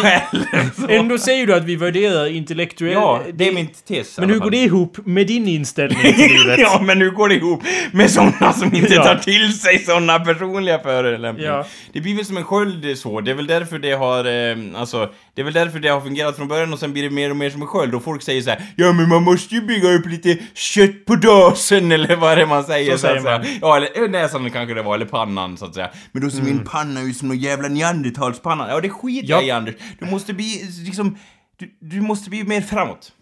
vi-. 0.88 0.94
Ändå 0.96 1.18
säger 1.18 1.46
du 1.46 1.54
att 1.54 1.64
vi 1.64 1.76
värderar 1.76 2.26
intellektuell... 2.32 2.92
Ja, 2.92 3.22
det 3.34 3.48
är 3.48 3.52
min 3.52 3.68
tes. 3.88 4.18
Men 4.18 4.30
hur 4.30 4.38
går 4.38 4.50
det 4.50 4.56
ihop 4.56 4.96
med 5.06 5.26
din 5.26 5.48
inställning 5.48 6.00
till 6.00 6.32
livet? 6.32 6.58
ja, 6.58 6.80
men 6.82 7.00
hur 7.00 7.10
går 7.10 7.28
det 7.28 7.34
ihop 7.34 7.62
med 7.92 8.10
sådana 8.10 8.52
som 8.52 8.74
inte 8.74 8.94
Ja. 8.94 9.04
tar 9.04 9.14
till 9.16 9.58
sig 9.58 9.78
sådana 9.78 10.20
personliga 10.20 10.78
förolämpningar? 10.78 11.50
Ja. 11.52 11.66
Det 11.92 12.00
blir 12.00 12.16
väl 12.16 12.24
som 12.24 12.36
en 12.36 12.44
sköld 12.44 12.98
så, 12.98 13.20
det 13.20 13.30
är 13.30 13.34
väl 13.34 13.46
därför 13.46 13.78
det 13.78 13.92
har, 13.92 14.24
eh, 14.24 14.80
alltså, 14.80 15.12
det 15.34 15.40
är 15.40 15.44
väl 15.44 15.54
därför 15.54 15.78
det 15.78 15.88
har 15.88 16.00
fungerat 16.00 16.36
från 16.36 16.48
början 16.48 16.72
och 16.72 16.78
sen 16.78 16.92
blir 16.92 17.02
det 17.02 17.10
mer 17.10 17.30
och 17.30 17.36
mer 17.36 17.50
som 17.50 17.62
en 17.62 17.68
sköld 17.68 17.94
och 17.94 18.04
folk 18.04 18.22
säger 18.22 18.42
så 18.42 18.50
här: 18.50 18.62
Ja 18.76 18.92
men 18.92 19.08
man 19.08 19.22
måste 19.22 19.54
ju 19.54 19.60
bygga 19.60 19.88
upp 19.92 20.06
lite 20.06 20.38
kött 20.54 21.04
på 21.06 21.16
dasen 21.16 21.92
eller 21.96 22.16
vad 22.16 22.32
är 22.32 22.36
det 22.36 22.46
man 22.46 22.64
säger 22.64 22.92
Så 22.92 22.98
säger 22.98 23.16
att 23.16 23.22
säga. 23.22 23.38
man. 23.38 23.46
Ja, 23.60 23.76
eller 23.76 24.02
eh, 24.04 24.10
näsan 24.10 24.50
kanske 24.50 24.74
det 24.74 24.82
var, 24.82 24.94
eller 24.94 25.06
pannan 25.06 25.56
så 25.56 25.64
att 25.64 25.74
säga. 25.74 25.90
Men 26.12 26.22
då 26.22 26.30
ser 26.30 26.42
min 26.42 26.64
panna 26.64 27.00
ut 27.02 27.16
som 27.16 27.28
någon 27.28 27.38
jävla 27.38 27.68
neandertalspanna. 27.68 28.70
Ja, 28.70 28.80
det 28.80 28.90
skiter 28.90 29.30
Ja. 29.30 29.36
jag 29.36 29.46
i 29.46 29.50
Anders. 29.50 29.74
Du 29.98 30.06
måste 30.10 30.32
bli, 30.34 30.62
liksom, 30.84 31.18
du, 31.58 31.70
du 31.80 32.00
måste 32.00 32.30
bli 32.30 32.44
mer 32.44 32.60
framåt. 32.60 33.12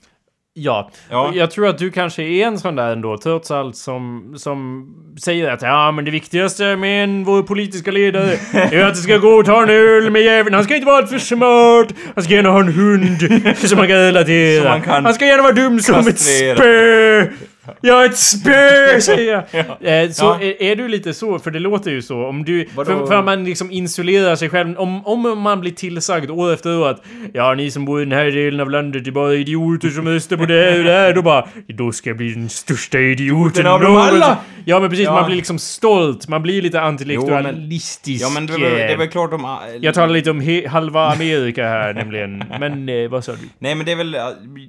Ja. 0.55 0.91
Ja. 1.11 1.33
Jag 1.35 1.51
tror 1.51 1.69
att 1.69 1.79
du 1.79 1.91
kanske 1.91 2.23
är 2.23 2.47
en 2.47 2.59
sån 2.59 2.77
där 2.77 2.93
ändå, 2.93 3.19
trots 3.19 3.51
allt, 3.51 3.77
som, 3.77 4.35
som 4.39 4.87
säger 5.25 5.51
att 5.51 5.63
ja, 5.63 5.93
men 5.93 6.05
det 6.05 6.11
viktigaste 6.11 6.77
med 6.77 7.05
en, 7.05 7.25
vår 7.25 7.43
politiska 7.43 7.91
ledare 7.91 8.37
är 8.53 8.85
att 8.85 8.95
det 8.95 9.01
ska 9.01 9.17
gå 9.17 9.29
och 9.29 9.45
ta 9.45 9.63
en 9.63 9.71
öl 9.71 10.11
med 10.11 10.23
jäveln. 10.23 10.55
Han 10.55 10.65
ska 10.65 10.75
inte 10.75 10.87
vara 10.87 11.07
för 11.07 11.19
smart. 11.19 11.89
Han 12.15 12.25
ska 12.25 12.35
gärna 12.35 12.51
ha 12.51 12.61
en 12.61 12.73
hund 12.73 13.21
som 13.69 13.79
man 13.79 13.89
kan 13.89 13.97
relatera. 13.97 14.63
Som 14.63 14.71
man 14.71 14.83
kan 14.83 15.05
han 15.05 15.15
ska 15.15 15.27
gärna 15.27 15.43
vara 15.43 15.53
dum 15.53 15.81
som 15.81 15.99
ett 15.99 16.07
kastrera. 16.07 17.29
Spö. 17.63 17.73
Ja, 17.81 18.05
ett 18.05 18.17
spö, 18.19 19.01
säger 19.01 19.33
jag. 19.33 20.05
Eh, 20.05 20.11
Så 20.11 20.25
Ja. 20.25 20.41
är, 20.41 20.63
är 20.63 20.77
du 20.77 20.89
lite 20.89 21.15
så? 21.15 21.39
För 21.39 21.51
det 21.51 21.59
låter 21.59 21.91
ju 21.91 22.03
så. 22.03 22.27
Om 22.27 22.45
du, 22.45 22.69
Vadå? 22.75 22.91
för, 22.99 23.07
för 23.07 23.23
man 23.23 23.45
liksom 23.45 23.71
insulerar 23.71 24.37
sig 24.37 24.49
själv. 24.51 24.77
Om, 24.79 25.07
om 25.07 25.39
man 25.41 25.61
blir 25.61 25.73
tillsagd 25.73 26.31
år 26.31 26.53
efter 26.53 26.79
år 26.79 26.89
att 26.91 27.03
ja, 27.33 27.55
ni 27.55 27.71
som 27.71 27.85
bor 27.85 28.03
i 28.03 28.05
den 28.05 28.13
här 28.19 28.25
delen 28.25 28.61
av 28.61 28.71
landet 28.71 29.07
är 29.07 29.11
bara 29.11 29.35
idioter 29.35 29.89
som 29.89 30.09
röstar 30.09 30.37
på 30.37 30.45
det 30.47 30.55
här 30.65 30.79
och 30.79 30.85
det 30.85 30.93
här. 30.93 31.13
Då 31.13 31.23
bara, 31.23 31.49
då 31.69 31.93
ska 31.93 32.11
jag 32.11 32.17
bli 32.17 32.33
den 32.35 32.49
största 32.49 32.99
idioten 32.99 33.65
någonsin." 33.89 34.21
Ja, 34.65 34.81
men 34.81 34.91
precis. 34.91 35.05
Ja. 35.07 35.13
Man 35.13 35.27
blir 35.27 35.37
liksom 35.37 35.59
stolt. 35.59 36.29
Man 36.29 36.43
blir 36.43 36.63
lite 36.63 36.79
intellektualistisk. 36.79 38.25
Ja 38.25 38.31
men 38.31 38.47
det 38.47 38.59
det 38.59 38.83
är 38.93 38.97
väl 38.97 39.09
klart 39.09 39.33
om... 39.33 39.57
Jag 39.81 39.95
talar 39.95 40.09
lite 40.15 40.31
om 40.31 40.41
he- 40.43 40.69
halva 40.69 41.07
Amerika 41.13 41.63
här 41.69 41.95
nämligen. 41.95 42.45
Men 42.61 42.89
eh, 42.89 43.09
vad 43.11 43.25
sa 43.25 43.33
du? 43.33 43.39
Nej 43.59 43.75
men 43.75 43.87
det 43.87 43.93
är 43.93 43.97
väl, 43.97 44.11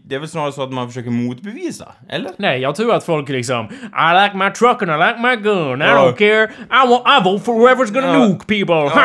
det 0.05 0.15
är 0.15 0.19
väl 0.19 0.29
snarare 0.29 0.51
så 0.51 0.63
att 0.63 0.71
man 0.73 0.87
försöker 0.87 1.09
motbevisa, 1.09 1.91
eller? 2.09 2.31
Nej, 2.37 2.61
jag 2.61 2.75
tror 2.75 2.93
att 2.95 3.03
folk 3.03 3.29
liksom 3.29 3.65
I 3.65 4.23
like 4.23 4.37
my 4.37 4.49
truck 4.51 4.81
and 4.81 4.91
I 4.91 5.07
like 5.07 5.19
my 5.21 5.35
gun. 5.35 5.81
I 5.81 5.85
don't 5.85 6.13
care. 6.15 6.43
I, 6.83 6.87
want, 6.89 7.03
I 7.07 7.23
vote 7.23 7.43
for 7.45 7.53
whoever's 7.53 7.93
gonna 7.93 8.07
Ja. 8.13 8.27
nuke 8.27 8.45
people. 8.45 9.01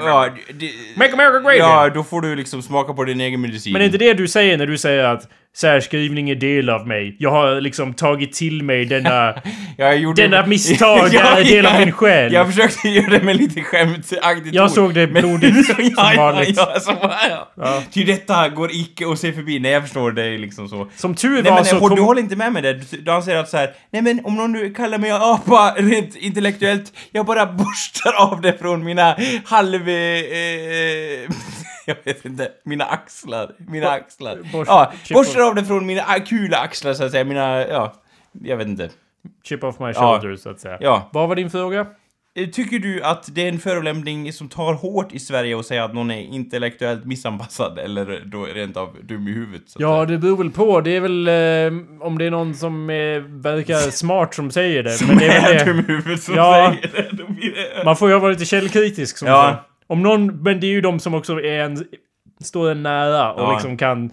ja, 0.00 0.28
Make 0.96 1.12
America 1.12 1.40
great 1.40 1.58
ja, 1.58 1.90
då 1.94 2.04
får 2.04 2.20
du 2.20 2.36
liksom 2.36 2.62
smaka 2.62 2.92
på 2.92 3.04
din 3.04 3.20
egen 3.20 3.40
medicin. 3.40 3.72
Men 3.72 3.82
är 3.82 3.86
inte 3.86 3.98
det 3.98 4.14
du 4.14 4.28
säger 4.28 4.58
när 4.58 4.66
du 4.66 4.78
säger 4.78 5.04
att 5.04 5.28
särskrivning 5.60 6.30
är 6.30 6.34
del 6.34 6.70
av 6.70 6.86
mig? 6.86 7.16
Jag 7.18 7.30
har 7.30 7.60
liksom 7.60 7.94
tagit 7.94 8.32
till 8.32 8.62
mig 8.62 8.84
denna... 8.84 9.34
denna 10.16 10.46
misstag 10.46 10.98
är 11.14 11.44
del 11.44 11.66
av 11.66 11.78
min 11.78 11.92
själ. 11.92 12.32
Jag 12.32 12.46
försökte 12.46 12.88
göra 12.88 13.10
det 13.10 13.22
med 13.22 13.36
lite 13.36 13.60
skämtaktigt 13.62 14.54
Jag 14.54 14.70
såg 14.70 14.94
det 14.94 15.06
blodigt 15.06 15.66
som 15.66 15.94
vanligt. 16.16 16.56
Ja, 16.56 16.72
ja, 16.86 17.14
ja. 17.30 17.48
Ja. 17.56 17.82
Ty 17.92 18.04
detta 18.04 18.48
går 18.48 18.70
icke 18.72 19.08
att 19.12 19.18
se 19.18 19.32
förbi. 19.32 19.58
Nej, 19.58 19.72
jag 19.72 19.82
förstår 19.82 20.12
det 20.12 20.38
liksom 20.38 20.68
så. 20.68 20.88
Som 20.96 21.14
tur 21.14 21.42
var 21.42 21.54
men 21.54 21.64
så 21.64 21.78
håll- 21.78 21.90
du 21.90 21.96
kom... 21.96 22.04
håller 22.04 22.22
inte 22.22 22.36
med 22.36 22.52
mig 22.52 22.62
där. 22.62 22.74
Du, 22.74 22.96
du 22.96 23.10
anser 23.10 23.36
att 23.36 23.48
så 23.48 23.56
här, 23.56 23.70
nej 23.92 24.02
men 24.02 24.20
om 24.24 24.36
någon 24.36 24.52
nu 24.52 24.74
kallar 24.74 24.98
mig 24.98 25.10
apa 25.10 25.74
rent 25.76 26.16
intellektuellt, 26.16 26.92
jag 27.12 27.26
bara 27.26 27.46
borstar 27.46 28.12
av 28.12 28.40
det 28.40 28.58
från 28.58 28.84
mina 28.84 29.16
halv... 29.44 29.88
Eh, 29.88 31.30
jag 31.88 31.96
vet 32.04 32.24
inte, 32.24 32.48
mina 32.64 32.84
axlar. 32.84 33.50
Mina 33.68 33.88
axlar. 33.90 34.36
borst- 34.52 34.68
ja, 34.70 34.92
borstar 35.14 35.40
av 35.40 35.54
det 35.54 35.64
från 35.64 35.86
mina 35.86 36.02
ah, 36.06 36.18
kula 36.26 36.56
axlar 36.58 36.94
så 36.94 37.04
att 37.04 37.10
säga, 37.10 37.24
mina, 37.24 37.66
ja, 37.66 37.94
jag 38.44 38.56
vet 38.56 38.68
inte. 38.68 38.90
Chip 39.44 39.64
off 39.64 39.78
my 39.78 39.86
Ja. 39.94 40.18
shoulder, 40.20 40.36
så 40.36 40.50
att 40.50 40.60
säga. 40.60 40.78
Ja. 40.80 41.08
Vad 41.12 41.28
var 41.28 41.36
din 41.36 41.50
fråga? 41.50 41.86
Eh, 42.34 42.48
Tycker 42.48 42.78
du 42.78 43.02
att 43.02 43.34
det 43.34 43.44
är 43.44 43.48
en 43.48 43.58
förolämpning 43.58 44.32
som 44.32 44.48
tar 44.48 44.74
hårt 44.74 45.12
i 45.12 45.18
Sverige 45.18 45.58
att 45.58 45.66
säga 45.66 45.84
att 45.84 45.94
någon 45.94 46.10
är 46.10 46.20
intellektuellt 46.20 47.04
missanpassad 47.04 47.78
eller 47.78 48.22
då 48.26 48.44
rent 48.44 48.76
av 48.76 48.96
dum 49.02 49.28
i 49.28 49.32
huvudet? 49.32 49.62
Ja, 49.78 50.04
det 50.04 50.18
beror 50.18 50.36
väl 50.36 50.50
på. 50.50 50.80
Det 50.80 50.90
är 50.96 51.00
väl 51.00 51.28
eh, 51.28 52.06
om 52.06 52.18
det 52.18 52.24
är 52.24 52.30
någon 52.30 52.54
som 52.54 52.90
eh, 52.90 52.96
verkar 53.26 53.74
smart 53.90 54.34
som 54.34 54.50
säger 54.50 54.82
det. 54.82 55.06
Men 55.08 55.18
det 55.18 55.26
är 55.28 55.58
det. 55.58 55.64
dum 55.64 55.78
i 55.78 55.82
huvudet 55.82 56.22
som 56.22 56.34
Ja. 56.34 56.74
säger 56.82 56.90
det. 57.12 57.16
Det... 57.76 57.84
Man 57.84 57.96
får 57.96 58.10
ju 58.10 58.18
vara 58.18 58.30
lite 58.30 58.44
källkritisk 58.44 59.18
som 59.18 59.28
Ja. 59.28 59.64
så. 59.64 59.77
Om 59.88 60.02
någon, 60.02 60.42
men 60.42 60.60
det 60.60 60.66
är 60.66 60.70
ju 60.70 60.80
de 60.80 61.00
som 61.00 61.14
också 61.14 61.40
är 61.40 61.60
en, 61.60 61.84
står 62.44 62.70
en 62.70 62.82
nära 62.82 63.32
och 63.32 63.40
Ja. 63.42 63.52
liksom 63.52 63.76
kan 63.76 64.10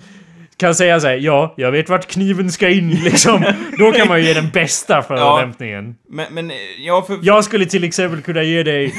kan 0.57 0.75
säga 0.75 0.99
såhär, 0.99 1.15
ja, 1.15 1.53
jag 1.57 1.71
vet 1.71 1.89
vart 1.89 2.05
kniven 2.07 2.51
ska 2.51 2.69
in 2.69 2.89
liksom. 3.03 3.43
Då 3.77 3.91
kan 3.91 4.07
man 4.07 4.19
ju 4.21 4.27
ge 4.27 4.33
den 4.33 4.49
bästa 4.49 5.01
förolämpningen. 5.01 5.95
Men, 6.09 6.25
men, 6.33 6.51
eh, 6.51 6.57
ja, 6.79 7.03
för... 7.07 7.19
Jag 7.21 7.43
skulle 7.43 7.65
till 7.65 7.83
exempel 7.83 8.21
kunna 8.21 8.43
ge 8.43 8.63
dig 8.63 8.85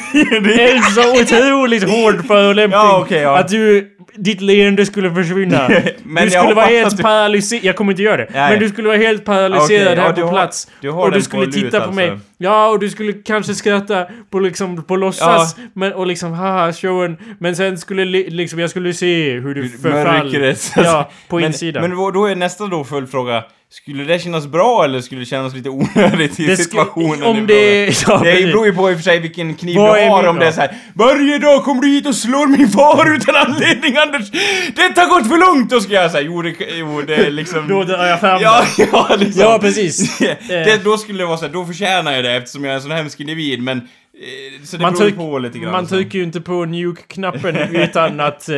en 0.59 0.83
så 0.83 1.23
otroligt 1.23 1.83
hård 1.91 2.27
förolämpning 2.27 2.81
Ja, 2.81 3.01
okej, 3.03 3.23
ja. 3.23 3.39
att 3.39 3.49
du, 3.49 3.96
ditt 4.15 4.41
leende 4.41 4.87
skulle 4.87 5.15
försvinna. 5.15 5.69
Du 6.23 6.31
skulle 6.31 6.55
vara 6.55 6.67
helt 6.67 6.97
du- 6.97 7.03
paralyserad. 7.03 7.65
Jag 7.65 7.77
kommer 7.77 7.93
inte 7.93 8.03
göra 8.03 8.17
det. 8.17 8.29
Nej. 8.33 8.51
Men 8.51 8.61
du 8.61 8.69
skulle 8.69 8.89
vara 8.89 8.99
helt 8.99 9.25
paralyserad 9.25 9.99
ja, 9.99 10.03
här 10.03 10.13
du 10.13 10.21
på 10.21 10.27
har- 10.27 10.33
plats. 10.35 10.69
du 10.81 10.91
har 10.91 11.03
och 11.03 11.13
du 11.13 11.23
skulle 11.23 11.47
titta 11.47 11.61
lut, 11.63 11.71
på 11.71 11.77
alltså. 11.77 11.93
mig. 11.93 12.19
Ja, 12.39 12.69
och 12.69 12.79
du 12.79 12.91
skulle 12.91 13.13
kanske 13.13 13.55
skratta 13.55 14.07
på 14.31 14.39
liksom, 14.41 14.83
på 14.83 14.97
låtsas. 14.97 15.57
Men, 15.73 15.93
och 15.93 16.07
liksom, 16.07 16.33
haha, 16.33 16.73
showen. 16.73 17.17
Men 17.39 17.57
sen 17.57 17.79
skulle 17.79 18.05
li, 18.05 18.31
liksom, 18.31 18.59
jag 18.59 18.71
skulle 18.71 18.95
se 18.95 19.33
hur 19.33 19.55
du. 19.55 19.71
Mörkret. 19.89 20.73
Ja, 20.77 21.11
på 21.29 21.37
men, 21.37 21.45
insidan. 21.45 21.83
Men 21.83 21.91
då- 21.99 22.11
då 22.11 22.27
är 22.27 22.37
nästa 22.37 22.67
då 22.67 22.85
följdfråga. 22.85 23.45
Skulle 23.77 24.05
det 24.05 24.19
kännas 24.19 24.47
bra 24.47 24.85
eller 24.85 25.01
skulle 25.01 25.21
det 25.21 25.25
kännas 25.27 25.55
lite 25.55 25.69
onödigt 25.71 26.41
i 26.41 26.47
Det 26.47 26.57
situationen? 26.57 27.23
om 27.23 27.37
i 27.37 27.47
det- 27.47 28.03
ja, 28.09 28.21
det 28.25 28.33
beror 28.47 28.67
ju 28.67 28.73
på 28.75 28.91
i 28.91 28.95
och 28.95 28.97
för 28.99 29.03
sig 29.05 29.19
vilken 29.21 29.55
kniv 29.55 29.77
Vad 29.77 29.99
du 29.99 30.09
har, 30.09 30.27
om 30.27 30.39
det 30.39 30.45
är 30.45 30.51
då? 30.51 30.53
så 30.55 30.61
här. 30.61 30.75
Varje 30.95 31.39
dag 31.39 31.65
kommer 31.65 31.83
du 31.83 31.89
hit 31.89 32.07
och 32.07 32.15
slår 32.15 32.47
min 32.47 32.69
far 32.69 33.15
utan 33.17 33.37
anledning 33.37 33.97
Anders! 33.97 34.31
Detta 34.77 35.01
har 35.01 35.09
gått 35.09 35.29
för 35.29 35.39
långt! 35.39 35.71
Då 35.71 35.81
ska 35.81 35.93
jag 35.93 36.11
säga, 36.11 36.23
jo 36.23 36.43
det, 36.43 36.55
jo 36.79 37.03
det 37.07 37.15
är 37.15 37.31
liksom... 37.31 37.69
Då 37.69 37.85
drar 37.85 38.05
jag 38.07 38.21
fram 38.21 38.43
Ja, 38.43 38.65
ja, 38.93 39.17
liksom. 39.19 39.43
Ja, 39.43 39.59
precis. 39.61 40.21
Eh. 40.21 40.37
det, 40.49 40.85
då 40.85 40.99
skulle 40.99 41.19
det 41.19 41.27
vara 41.27 41.37
så 41.37 41.47
här, 41.47 41.53
då 41.53 41.65
förtjänar 41.65 42.13
jag 42.13 42.25
det 42.25 42.33
eftersom 42.33 42.65
jag 42.65 42.71
är 42.73 42.77
en 42.77 42.83
sån 42.83 42.91
hemsk 42.91 43.21
individ, 43.21 43.63
men... 43.63 43.79
eh, 43.79 43.85
Så 44.65 44.77
det 44.77 44.83
Man, 44.83 44.95
beror 44.95 45.11
på 45.11 45.39
lite 45.39 45.59
grann. 45.59 45.73
man 45.73 45.87
så. 45.87 45.95
trycker 45.95 46.19
ju 46.19 46.25
inte 46.25 46.41
på 46.41 46.65
nuke-knappen 46.65 47.57
utan 47.57 48.21
att 48.21 48.49
eh, 48.49 48.57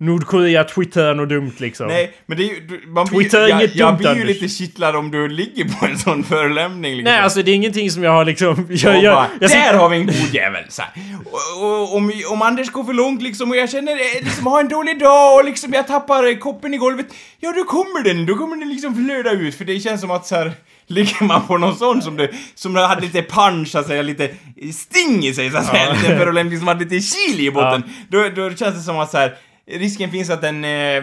Nordkorea 0.00 0.64
twittrar 0.64 1.14
något 1.14 1.28
dumt 1.28 1.52
liksom. 1.56 1.86
Nej, 1.86 2.12
men 2.26 2.38
det 2.38 2.44
är 2.44 2.46
ju... 2.46 2.86
Man 2.86 3.06
blir, 3.06 3.20
Twitter 3.20 3.40
jag, 3.40 3.50
inget 3.50 3.76
jag 3.76 3.88
dumt, 3.88 3.98
blir 3.98 4.14
ju 4.14 4.24
lite 4.24 4.48
kittlad 4.48 4.96
om 4.96 5.10
du 5.10 5.28
ligger 5.28 5.64
på 5.64 5.86
en 5.86 5.98
sån 5.98 6.24
förolämpning 6.24 6.96
liksom. 6.96 7.12
Nej, 7.12 7.20
alltså 7.20 7.42
det 7.42 7.50
är 7.50 7.54
ingenting 7.54 7.90
som 7.90 8.02
jag 8.02 8.10
har 8.10 8.24
liksom... 8.24 8.66
Jag, 8.70 9.02
jag, 9.02 9.14
bara, 9.14 9.26
jag, 9.40 9.50
där 9.50 9.74
har 9.74 9.88
vi 9.88 9.96
en 9.96 10.06
god 10.06 10.34
jävel! 10.34 10.64
Så. 10.68 10.82
Och, 11.24 11.64
och, 11.64 11.96
om, 11.96 12.12
om 12.30 12.42
Anders 12.42 12.70
går 12.70 12.84
för 12.84 12.92
långt 12.92 13.22
liksom 13.22 13.50
och 13.50 13.56
jag 13.56 13.70
känner 13.70 13.92
eh, 13.92 14.24
liksom 14.24 14.46
har 14.46 14.60
en 14.60 14.68
dålig 14.68 15.00
dag 15.00 15.38
och 15.38 15.44
liksom 15.44 15.72
jag 15.72 15.86
tappar 15.86 16.26
eh, 16.26 16.36
koppen 16.36 16.74
i 16.74 16.76
golvet. 16.76 17.06
Ja, 17.40 17.52
då 17.52 17.64
kommer 17.64 18.04
den, 18.04 18.26
då 18.26 18.34
kommer 18.34 18.56
den 18.56 18.68
liksom 18.68 18.94
flöda 18.94 19.30
ut 19.30 19.54
för 19.54 19.64
det 19.64 19.80
känns 19.80 20.00
som 20.00 20.10
att 20.10 20.26
så 20.26 20.34
här 20.34 20.52
Ligger 20.90 21.24
man 21.24 21.46
på 21.46 21.58
någon 21.58 21.76
sån 21.76 22.02
som 22.02 22.16
du, 22.16 22.32
som 22.54 22.76
hade 22.76 23.00
lite 23.00 23.22
punch 23.22 23.68
så 23.68 23.78
att 23.78 23.86
säga, 23.86 24.02
lite 24.02 24.30
sting 24.74 25.24
i 25.26 25.34
sig 25.34 25.50
så 25.50 25.56
att 25.56 25.66
säga, 25.66 25.92
lite 25.92 26.16
förolämpning 26.16 26.58
som 26.58 26.68
hade 26.68 26.84
lite 26.84 27.00
chili 27.00 27.46
i 27.46 27.50
botten. 27.50 27.82
Då, 28.08 28.28
då 28.28 28.50
känns 28.50 28.74
det 28.74 28.80
som 28.82 28.98
att 28.98 29.10
så 29.10 29.18
här. 29.18 29.36
Risken 29.70 30.10
finns 30.10 30.30
att 30.30 30.42
den, 30.42 30.64
eh, 30.64 30.96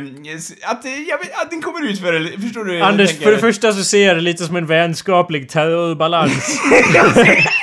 att, 0.64 0.86
eh, 0.86 0.92
jag 1.10 1.18
vet, 1.18 1.42
att 1.42 1.50
den 1.50 1.62
kommer 1.62 1.90
ut 1.90 2.00
för 2.00 2.42
förstår 2.42 2.66
du? 2.66 2.82
Anders, 2.82 3.20
för 3.20 3.32
det 3.32 3.38
första 3.38 3.74
så 3.74 3.84
ser 3.84 4.08
jag 4.08 4.18
det 4.18 4.22
lite 4.22 4.44
som 4.44 4.56
en 4.56 4.66
vänskaplig 4.66 5.50
terrorbalans. 5.50 6.60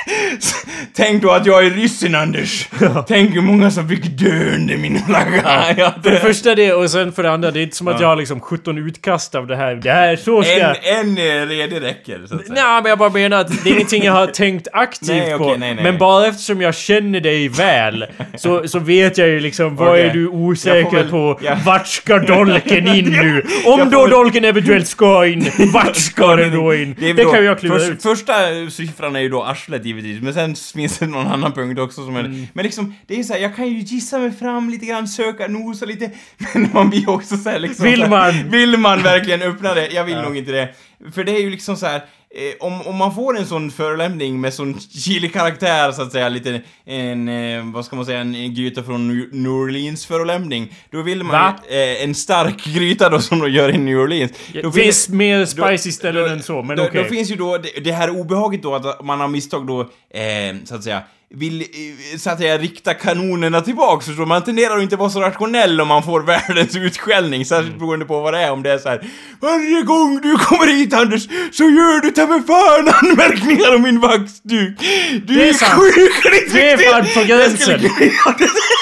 Tänk 0.95 1.21
då 1.21 1.31
att 1.31 1.45
jag 1.45 1.65
är 1.65 1.69
ryssen 1.69 2.15
Anders! 2.15 2.69
Tänk 3.07 3.35
hur 3.35 3.41
många 3.41 3.71
som 3.71 3.89
fick 3.89 4.03
dö 4.05 4.55
under 4.55 4.77
min 4.77 4.99
flagga! 4.99 5.41
Ja, 5.77 5.93
För 6.03 6.11
det 6.11 6.19
första 6.19 6.55
det, 6.55 6.73
och 6.73 6.89
sen 6.89 7.11
för 7.11 7.23
det 7.23 7.31
andra, 7.31 7.51
det 7.51 7.59
är 7.59 7.63
inte 7.63 7.75
som 7.75 7.87
att 7.87 8.01
jag 8.01 8.07
har 8.07 8.15
liksom 8.15 8.39
17 8.39 8.77
utkast 8.77 9.35
av 9.35 9.47
det 9.47 9.55
här. 9.55 9.75
Det 9.75 9.91
här, 9.91 10.15
så 10.15 10.43
ska... 10.43 10.53
en, 10.53 10.75
en 10.83 11.17
eh, 11.17 11.47
redig 11.47 11.81
räcker, 11.81 12.25
så 12.27 12.35
att 12.35 12.47
säga. 12.47 12.53
Nej, 12.53 12.81
men 12.81 12.89
jag 12.89 12.97
bara 12.97 13.09
menar 13.09 13.41
att 13.41 13.63
det 13.63 13.69
är 13.69 13.73
ingenting 13.73 14.03
jag 14.03 14.13
har 14.13 14.27
tänkt 14.27 14.67
aktivt 14.73 15.07
Nej, 15.09 15.37
på. 15.37 15.55
nej, 15.55 15.75
nej. 15.75 15.83
Men 15.83 15.97
bara 15.97 16.27
eftersom 16.27 16.61
jag 16.61 16.75
känner 16.75 17.19
dig 17.19 17.47
väl, 17.47 18.05
så, 18.37 18.67
så 18.67 18.79
vet 18.79 19.17
jag 19.17 19.27
ju 19.27 19.39
liksom 19.39 19.75
vad 19.75 19.89
Okej. 19.89 20.01
är 20.01 20.13
du 20.13 20.27
osäker 20.27 20.92
väl- 20.97 21.09
på? 21.09 21.39
ja. 21.43 21.57
Vart 21.65 21.87
ska 21.87 22.19
dolken 22.19 22.87
in 22.87 23.05
nu? 23.05 23.45
Om 23.65 23.89
då 23.89 24.01
väl- 24.01 24.09
dolken 24.09 24.45
eventuellt 24.45 24.87
ska 24.87 25.27
in, 25.27 25.51
vart 25.73 25.95
ska 25.95 26.35
den 26.35 26.51
då 26.51 26.73
in? 26.75 26.95
Det, 26.99 27.09
är 27.09 27.13
då- 27.13 27.31
kan 27.31 27.45
jag 27.45 27.59
klura 27.59 27.79
först, 27.79 27.91
ut. 27.91 28.01
Första 28.03 28.33
siffran 28.71 29.15
är 29.15 29.19
ju 29.19 29.29
då 29.29 29.43
arslet 29.43 29.85
givetvis, 29.85 30.21
men 30.21 30.33
sen 30.33 30.55
finns 30.73 30.97
det 30.99 31.07
någon 31.07 31.27
annan 31.27 31.51
punkt 31.51 31.79
också 31.79 32.05
som 32.05 32.15
är... 32.15 32.19
Mm. 32.19 32.47
Men 32.53 32.63
liksom, 32.63 32.95
det 33.07 33.19
är 33.19 33.23
så 33.23 33.33
här, 33.33 33.39
jag 33.39 33.55
kan 33.55 33.67
ju 33.67 33.79
gissa 33.79 34.19
mig 34.19 34.31
fram 34.31 34.69
lite 34.69 34.85
grann, 34.85 35.07
söka, 35.07 35.47
nosa 35.47 35.85
lite, 35.85 36.11
men 36.53 36.69
man 36.73 36.89
blir 36.89 37.09
också 37.09 37.37
så 37.37 37.49
här 37.49 37.59
liksom... 37.59 37.85
Vill 37.85 38.01
här, 38.01 38.09
man? 38.09 38.49
Vill 38.49 38.77
man 38.77 39.01
verkligen 39.01 39.41
öppna 39.41 39.73
det? 39.73 39.87
Jag 39.87 40.03
vill 40.03 40.17
nog 40.17 40.37
inte 40.37 40.51
det. 40.51 40.69
För 41.13 41.23
det 41.23 41.31
är 41.31 41.41
ju 41.41 41.49
liksom 41.49 41.77
så 41.77 41.85
här. 41.85 42.01
Eh, 42.35 42.53
om, 42.67 42.81
om 42.87 42.95
man 42.95 43.15
får 43.15 43.37
en 43.37 43.45
sån 43.45 43.71
förolämpning 43.71 44.41
med 44.41 44.53
sån 44.53 44.79
chili 44.79 45.29
karaktär 45.29 45.91
så 45.91 46.01
att 46.01 46.11
säga, 46.11 46.29
lite 46.29 46.61
en, 46.85 47.27
eh, 47.29 47.63
vad 47.73 47.85
ska 47.85 47.95
man 47.95 48.05
säga, 48.05 48.19
en 48.19 48.53
gryta 48.55 48.83
från 48.83 49.11
New- 49.31 49.47
Orleans 49.63 50.05
förolämpning. 50.05 50.73
Då 50.91 51.01
vill 51.01 51.23
man 51.23 51.31
Va? 51.31 51.55
eh, 51.69 52.03
en 52.03 52.15
stark 52.15 52.65
gryta 52.73 53.09
då 53.09 53.19
som 53.19 53.39
de 53.39 53.49
gör 53.51 53.69
i 53.69 53.77
New 53.77 53.97
Orleans. 53.97 54.31
Då 54.63 54.71
finns 54.71 55.09
mer 55.09 55.45
spicy 55.45 55.91
ställen 55.91 56.31
än 56.31 56.43
så, 56.43 56.63
men 56.63 56.79
okej. 56.79 57.03
då 57.03 57.09
finns 57.09 57.31
ju 57.31 57.35
då 57.35 57.57
det, 57.57 57.79
det 57.83 57.91
här 57.91 58.09
obehaget 58.09 58.63
då 58.63 58.75
att 58.75 59.05
man 59.05 59.19
har 59.19 59.27
misstag 59.27 59.67
då, 59.67 59.81
eh, 59.81 60.55
så 60.65 60.75
att 60.75 60.83
säga, 60.83 61.01
vill, 61.35 61.61
eh, 61.61 62.17
så 62.17 62.29
att 62.29 62.39
säga, 62.39 62.57
rikta 62.57 62.93
kanonerna 62.93 63.61
tillbaks, 63.61 64.05
förstår? 64.05 64.25
Man 64.25 64.43
tenderar 64.43 64.77
att 64.77 64.83
inte 64.83 64.95
vara 64.95 65.09
så 65.09 65.21
rationell 65.21 65.81
om 65.81 65.87
man 65.87 66.03
får 66.03 66.21
världens 66.25 66.75
utskällning, 66.75 67.33
Mm. 67.33 67.45
särskilt 67.45 67.79
beroende 67.79 68.05
på 68.05 68.19
vad 68.21 68.33
det 68.33 68.39
är, 68.39 68.51
om 68.51 68.63
det 68.63 68.71
är 68.71 68.77
så 68.77 68.89
här. 68.89 69.07
Varje 69.41 69.81
gång 69.81 70.19
du 70.23 70.35
kommer 70.37 70.67
hit 70.77 70.93
Anders, 70.93 71.27
så 71.51 71.63
gör 71.63 72.01
du 72.01 72.11
ta 72.23 72.33
mig 72.33 72.43
fan 72.47 72.93
anmärkningar 73.01 73.75
om 73.75 73.81
min 73.81 73.99
vaxduk! 73.99 74.79
Du 75.25 75.35
Det 75.35 75.43
är 75.43 75.49
är 75.49 75.53
sjukligt 75.53 76.53
Det 76.53 76.71
är 76.71 76.77
fan 76.77 77.21
på 77.21 77.27
gränsen. 77.27 77.79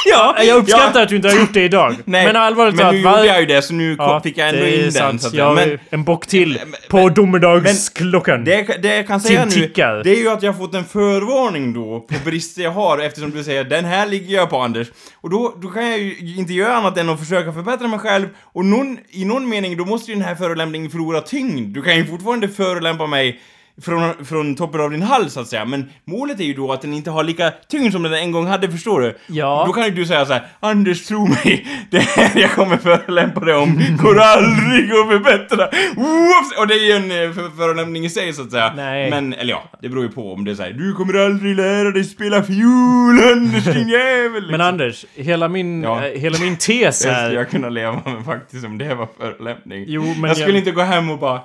ja, 0.05 0.43
Jag 0.43 0.57
uppskattar 0.57 0.99
ja. 0.99 1.03
att 1.03 1.09
du 1.09 1.15
inte 1.15 1.27
har 1.27 1.35
gjort 1.35 1.53
det 1.53 1.63
idag. 1.63 1.95
Nej, 2.05 2.26
men 2.26 2.35
allvarligt 2.35 2.76
men 2.76 2.95
nu 2.95 3.03
talat, 3.03 3.19
gjorde 3.19 3.27
jag 3.27 3.39
ju 3.39 3.45
det, 3.45 3.61
så 3.61 3.73
nu 3.73 3.95
kom, 3.95 4.22
fick 4.22 4.38
jag 4.38 4.49
ändå 4.49 4.65
in 4.65 4.81
den, 4.81 4.91
sant. 4.91 5.22
så 5.22 5.27
att 5.27 5.34
Jag. 5.34 5.55
Men, 5.55 5.80
en 5.89 6.03
bock 6.03 6.27
till 6.27 6.59
men- 6.65 6.76
på 6.89 7.09
domedagsklockan. 7.09 8.43
Det, 8.43 8.81
det 8.81 8.95
jag 8.95 9.07
kan 9.07 9.22
säga 9.22 9.45
nu, 9.45 9.51
tickar. 9.51 10.03
det 10.03 10.11
är 10.11 10.15
ju 10.19 10.30
att 10.30 10.43
jag 10.43 10.53
har 10.53 10.59
fått 10.59 10.76
en 10.76 10.85
förvarning 10.85 11.73
då 11.73 11.99
på 11.99 12.15
brister 12.26 12.61
jag 12.61 12.72
har 12.72 12.99
eftersom 12.99 13.31
du 13.31 13.43
säger 13.43 13.63
den 13.63 13.85
här 13.85 14.07
ligger 14.07 14.35
jag 14.35 14.49
på 14.49 14.57
Anders. 14.57 14.88
Och 15.22 15.30
då, 15.30 15.55
då 15.61 15.68
kan 15.68 15.89
jag 15.89 15.99
ju 15.99 16.35
inte 16.38 16.53
göra 16.53 16.76
annat 16.76 16.97
än 16.97 17.09
att 17.09 17.19
försöka 17.19 17.53
förbättra 17.53 17.88
mig 17.88 17.99
själv 17.99 18.27
och 18.53 18.65
någon, 18.65 18.97
i 19.09 19.26
någon 19.26 19.49
mening 19.49 19.77
då 19.77 19.85
måste 19.85 20.11
ju 20.11 20.18
den 20.18 20.26
här 20.27 20.35
förolämpningen 20.35 20.89
förlora 20.91 21.22
tyngd. 21.22 21.73
Du 21.73 21.81
kan 21.81 21.97
ju 21.97 22.05
fortfarande 22.05 22.47
förolämpa 22.47 23.07
mig 23.07 23.30
från, 23.83 24.25
från 24.25 24.55
toppen 24.55 24.81
av 24.81 24.91
din 24.91 25.01
hals 25.01 25.33
så 25.33 25.39
att 25.39 25.47
säga, 25.47 25.65
men 25.65 25.89
målet 26.05 26.39
är 26.39 26.43
ju 26.43 26.53
då 26.53 26.71
att 26.73 26.81
den 26.81 26.93
inte 26.93 27.11
har 27.11 27.23
lika 27.23 27.51
tyngd 27.67 27.91
som 27.91 28.03
den 28.03 28.13
en 28.13 28.31
gång 28.31 28.47
hade, 28.47 28.71
förstår 28.71 29.01
du? 29.01 29.17
Ja. 29.27 29.63
Då 29.67 29.73
kan 29.73 29.85
ju 29.85 29.91
du 29.91 30.05
säga 30.05 30.25
så 30.25 30.33
här: 30.33 30.47
Anders, 30.59 31.05
tro 31.07 31.27
mig, 31.27 31.67
det 31.91 31.99
här 31.99 32.31
jag 32.41 32.51
kommer 32.51 32.77
förolämpa 32.77 33.39
dig 33.39 33.55
om 33.55 33.79
går 34.03 34.19
aldrig 34.19 34.91
att 34.91 35.07
förbättra. 35.09 35.69
Whoops! 35.95 36.57
Och 36.59 36.67
det 36.67 36.73
är 36.73 36.85
ju 36.85 36.91
en 36.91 37.11
eh, 37.29 37.33
för, 37.35 37.57
förolämpning 37.57 38.05
i 38.05 38.09
sig 38.09 38.33
så 38.33 38.41
att 38.41 38.51
säga. 38.51 38.73
Nej. 38.75 39.09
Men, 39.09 39.33
eller 39.33 39.49
ja, 39.51 39.63
det 39.81 39.89
beror 39.89 40.03
ju 40.03 40.09
på 40.11 40.33
om 40.33 40.45
det 40.45 40.51
är 40.51 40.55
såhär, 40.55 40.71
du 40.71 40.93
kommer 40.93 41.13
aldrig 41.25 41.55
lära 41.55 41.91
dig 41.91 42.03
spela 42.03 42.43
fiol, 42.43 43.19
Anders 43.31 43.63
din 43.65 43.87
jävel! 43.89 44.33
liksom. 44.33 44.51
Men 44.51 44.61
Anders, 44.61 45.05
hela 45.15 45.47
min, 45.47 45.83
Ja. 45.83 46.05
eh, 46.05 46.19
hela 46.21 46.37
min 46.39 46.57
tes 46.57 47.03
Det 47.03 47.15
skulle 47.15 47.33
jag 47.33 47.49
kunna 47.49 47.69
leva 47.69 47.91
med 48.05 48.25
faktiskt 48.25 48.65
om 48.65 48.77
det 48.77 48.95
var 48.95 49.07
förolämpning. 49.19 49.85
Jo, 49.87 50.01
men 50.17 50.23
jag 50.27 50.37
skulle 50.37 50.51
jag- 50.51 50.57
inte 50.57 50.71
gå 50.71 50.81
hem 50.81 51.09
och 51.09 51.19
bara 51.19 51.39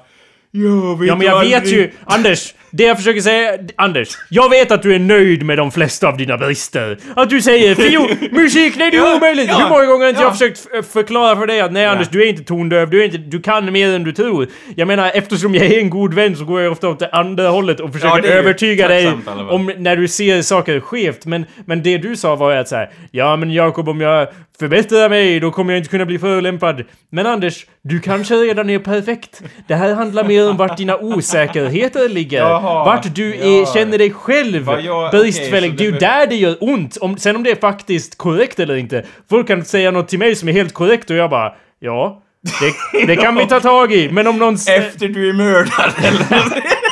jag 0.64 0.98
vet 0.98 1.08
Ja 1.08 1.16
men 1.16 1.26
jag 1.26 1.36
aldrig. 1.38 1.60
vet 1.62 1.72
ju, 1.72 1.90
Anders, 2.04 2.54
det 2.70 2.82
jag 2.84 2.96
försöker 2.96 3.20
säga, 3.20 3.58
Anders, 3.76 4.08
jag 4.30 4.50
vet 4.50 4.70
att 4.70 4.82
du 4.82 4.94
är 4.94 4.98
nöjd 4.98 5.42
med 5.46 5.58
de 5.58 5.70
flesta 5.72 6.08
av 6.08 6.16
dina 6.16 6.38
brister. 6.38 6.98
Att 7.16 7.30
du 7.30 7.42
säger 7.42 7.74
fio, 7.74 8.00
musik, 8.30 8.74
nej 8.76 8.90
det 8.90 8.96
är 8.96 9.00
Ja, 9.00 9.16
omöjligt! 9.16 9.48
ja, 9.48 9.58
Hur 9.58 9.68
många 9.68 9.84
gånger 9.86 10.02
har 10.04 10.08
inte 10.10 10.20
ja. 10.22 10.26
jag 10.26 10.32
försökt 10.32 10.92
förklara 10.92 11.36
för 11.36 11.46
dig 11.46 11.60
att 11.60 11.72
nej 11.72 11.86
Anders, 11.86 12.08
du 12.08 12.22
är 12.22 12.26
inte 12.26 12.44
tondöv, 12.44 12.90
du 12.90 13.00
är 13.00 13.04
inte, 13.04 13.18
du 13.18 13.40
kan 13.40 13.72
mer 13.72 13.88
än 13.94 14.04
du 14.04 14.12
tror. 14.12 14.46
Jag 14.76 14.88
menar, 14.88 15.10
eftersom 15.14 15.54
jag 15.54 15.66
är 15.66 15.78
en 15.78 15.90
god 15.90 16.14
vän 16.14 16.36
så 16.36 16.44
går 16.44 16.60
jag 16.60 16.72
ofta 16.72 16.88
åt 16.88 16.98
det 16.98 17.08
andra 17.08 17.48
hållet 17.48 17.80
och 17.80 17.92
försöker 17.92 18.28
övertyga 18.28 18.88
dig 18.88 19.12
om 19.50 19.72
när 19.78 19.96
du 19.96 20.08
ser 20.08 20.42
saker 20.42 20.80
skevt. 20.80 21.26
Men, 21.26 21.46
men 21.66 21.82
det 21.82 21.98
du 21.98 22.16
sa 22.16 22.36
var 22.36 22.52
ju 22.52 22.58
att 22.58 22.68
säga, 22.68 22.88
ja 23.10 23.36
men 23.36 23.50
Jakob 23.52 23.88
om 23.88 24.00
jag 24.00 24.28
förbättrar 24.58 25.08
mig 25.08 25.40
då 25.40 25.50
kommer 25.50 25.72
jag 25.72 25.80
inte 25.80 25.90
kunna 25.90 26.06
bli 26.06 26.18
förolämpad. 26.18 26.84
Men 27.10 27.26
Anders, 27.26 27.66
du 27.82 28.00
kanske 28.00 28.34
redan 28.34 28.70
är 28.70 28.78
perfekt. 28.78 29.42
Det 29.68 29.74
här 29.74 29.94
handlar 29.94 30.24
mer 30.24 30.50
om 30.50 30.56
vart 30.56 30.76
dina 30.76 30.96
osäkerheter 30.98 32.08
ligger. 32.08 32.38
Jaha, 32.38 32.84
vart 32.84 33.14
du 33.14 33.34
är, 33.34 33.60
ja. 33.60 33.66
känner 33.74 33.98
dig 33.98 34.10
själv 34.10 34.68
jag- 34.84 35.10
bristfällig. 35.10 35.70
så 35.70 35.76
det 35.76 35.84
är 35.84 35.92
ju 35.92 35.98
där 35.98 36.26
det 36.26 36.36
gör 36.36 36.56
ont. 36.60 36.96
Om, 36.96 37.18
sen 37.18 37.36
om 37.36 37.42
det 37.42 37.50
är 37.50 37.56
faktiskt 37.56 38.18
korrekt 38.18 38.60
eller 38.60 38.76
inte. 38.76 39.04
Folk 39.30 39.46
kan 39.46 39.64
säga 39.64 39.90
något 39.90 40.08
till 40.08 40.18
mig 40.18 40.34
som 40.36 40.48
är 40.48 40.52
helt 40.52 40.74
korrekt 40.74 41.10
och 41.10 41.16
jag 41.16 41.30
bara, 41.30 41.52
ja. 41.78 42.22
Det, 42.60 43.06
det 43.06 43.16
kan 43.16 43.34
vi 43.36 43.46
ta 43.46 43.60
tag 43.60 43.92
i, 43.92 44.10
men 44.12 44.26
om 44.26 44.38
någon... 44.38 44.54
Efter 44.68 45.08
du 45.08 45.28
är 45.28 45.32
mördad 45.32 45.92
eller? 46.02 46.85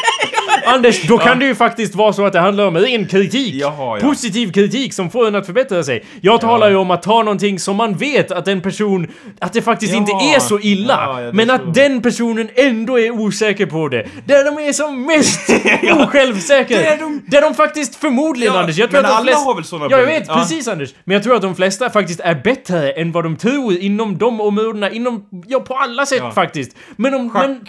Anders, 0.66 1.02
då 1.08 1.18
kan 1.18 1.38
det 1.38 1.44
ju 1.46 1.54
faktiskt 1.54 1.94
vara 1.94 2.12
så 2.12 2.26
att 2.26 2.32
det 2.32 2.40
handlar 2.40 2.66
om 2.66 2.76
ren 2.76 3.06
kritik. 3.08 3.54
Jaha, 3.54 3.98
ja. 3.98 4.08
Positiv 4.08 4.52
kritik 4.52 4.92
som 4.94 5.10
får 5.10 5.26
en 5.26 5.34
att 5.34 5.46
förbättra 5.46 5.82
sig. 5.84 6.04
Jag 6.20 6.40
talar 6.40 6.70
ju 6.70 6.76
om 6.76 6.90
att 6.90 7.02
ta 7.02 7.22
någonting 7.22 7.58
som 7.58 7.76
man 7.76 7.94
vet 7.94 8.30
att 8.30 8.48
en 8.48 8.60
person... 8.60 9.06
Att 9.38 9.52
det 9.52 9.62
faktiskt 9.62 9.94
inte 9.94 10.12
är 10.12 10.40
så 10.40 10.60
illa. 10.60 11.30
Men 11.32 11.48
så. 11.48 11.54
att 11.54 11.74
den 11.74 12.02
personen 12.02 12.48
ändå 12.54 12.98
är 12.98 13.10
osäker 13.10 13.66
på 13.66 13.88
det. 13.88 14.06
Där 14.24 14.44
de 14.44 14.68
är 14.68 14.72
som 14.72 15.06
mest 15.06 15.50
osjälvsäkra. 16.08 16.78
Där 16.78 16.96
de- 16.98 17.22
Där 17.26 17.40
de 17.40 17.54
faktiskt 17.54 17.96
förmodligen 17.96 18.54
Anders, 18.54 18.76
jag 18.78 18.90
tror 18.90 19.02
men 19.02 19.10
att 19.10 19.16
de 19.16 19.16
alla 19.16 19.24
flesta... 19.24 19.44
har 19.44 19.54
väl 19.54 19.64
såna 19.64 19.86
Ja, 19.90 19.98
jag 19.98 20.06
vet. 20.06 20.28
Precis 20.28 20.68
Anders. 20.68 20.94
Men 21.04 21.14
jag 21.14 21.22
tror 21.22 21.36
att 21.36 21.42
de 21.42 21.56
flesta 21.56 21.90
faktiskt 21.90 22.20
är 22.20 22.34
bättre 22.34 22.90
än 22.92 23.12
vad 23.12 23.24
de 23.24 23.36
tror 23.36 23.72
inom 23.78 24.18
de 24.18 24.40
områdena, 24.40 24.90
inom... 24.90 25.24
Ja, 25.46 25.60
på 25.60 25.74
alla 25.74 26.06
sätt 26.06 26.22
faktiskt. 26.34 26.76
Men 26.96 27.14
om... 27.14 27.30
Schack. 27.30 27.46
Men, 27.46 27.60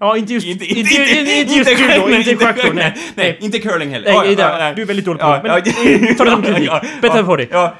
ja, 0.00 0.16
inte 0.16 0.32
just... 0.32 0.46
Inte, 0.46 0.64
inte, 0.64 0.80
inte, 0.94 1.32
inte 1.32 1.54
just 1.54 1.70
judo, 1.70 2.08
inte 2.08 2.36
schack 2.36 2.74
nej. 2.74 2.94
nej. 3.14 3.38
inte 3.40 3.58
curling 3.58 3.90
heller. 3.90 4.12
Nej, 4.12 4.34
ja, 4.38 4.72
du 4.76 4.82
är 4.82 4.86
väldigt 4.86 5.04
dålig 5.04 5.20
på 5.20 5.26
det. 5.28 5.40
Men 5.42 6.16
ta 6.16 6.24
det 6.24 6.30
som 6.30 6.42
kritik. 6.42 6.70
Bättre 7.02 7.24
på 7.24 7.36
det. 7.36 7.72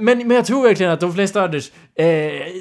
men, 0.00 0.18
men 0.18 0.30
jag 0.30 0.44
tror 0.46 0.62
verkligen 0.62 0.92
att 0.92 1.00
de 1.00 1.14
flesta 1.14 1.42
Anders, 1.42 1.70
eh, 1.98 2.06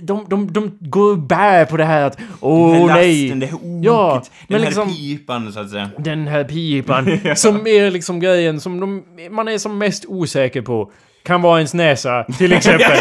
de, 0.01 0.25
de, 0.29 0.53
de 0.53 0.77
går 0.79 1.11
och 1.11 1.17
bär 1.17 1.65
på 1.65 1.77
det 1.77 1.85
här 1.85 2.01
att 2.01 2.17
åh 2.39 2.73
Den 2.73 2.89
här 2.89 2.95
nej. 2.95 3.21
lasten, 3.21 3.39
det 3.39 3.45
här 3.45 3.55
oket, 3.55 3.83
Ja, 3.83 4.23
den 4.47 4.59
här 4.59 4.65
liksom- 4.65 4.93
pipan 4.95 5.53
så 5.53 5.59
att 5.59 5.69
säga. 5.69 5.89
Den 5.97 6.27
här 6.27 6.43
pipan 6.43 7.19
som 7.35 7.67
är 7.67 7.91
liksom 7.91 8.19
grejen 8.19 8.59
som 8.59 8.79
de, 8.79 9.03
man 9.31 9.47
är 9.47 9.57
som 9.57 9.77
mest 9.77 10.05
osäker 10.07 10.61
på. 10.61 10.91
Kan 11.27 11.41
vara 11.41 11.57
ens 11.57 11.73
näsa, 11.73 12.23
till 12.37 12.53
exempel. 12.57 12.97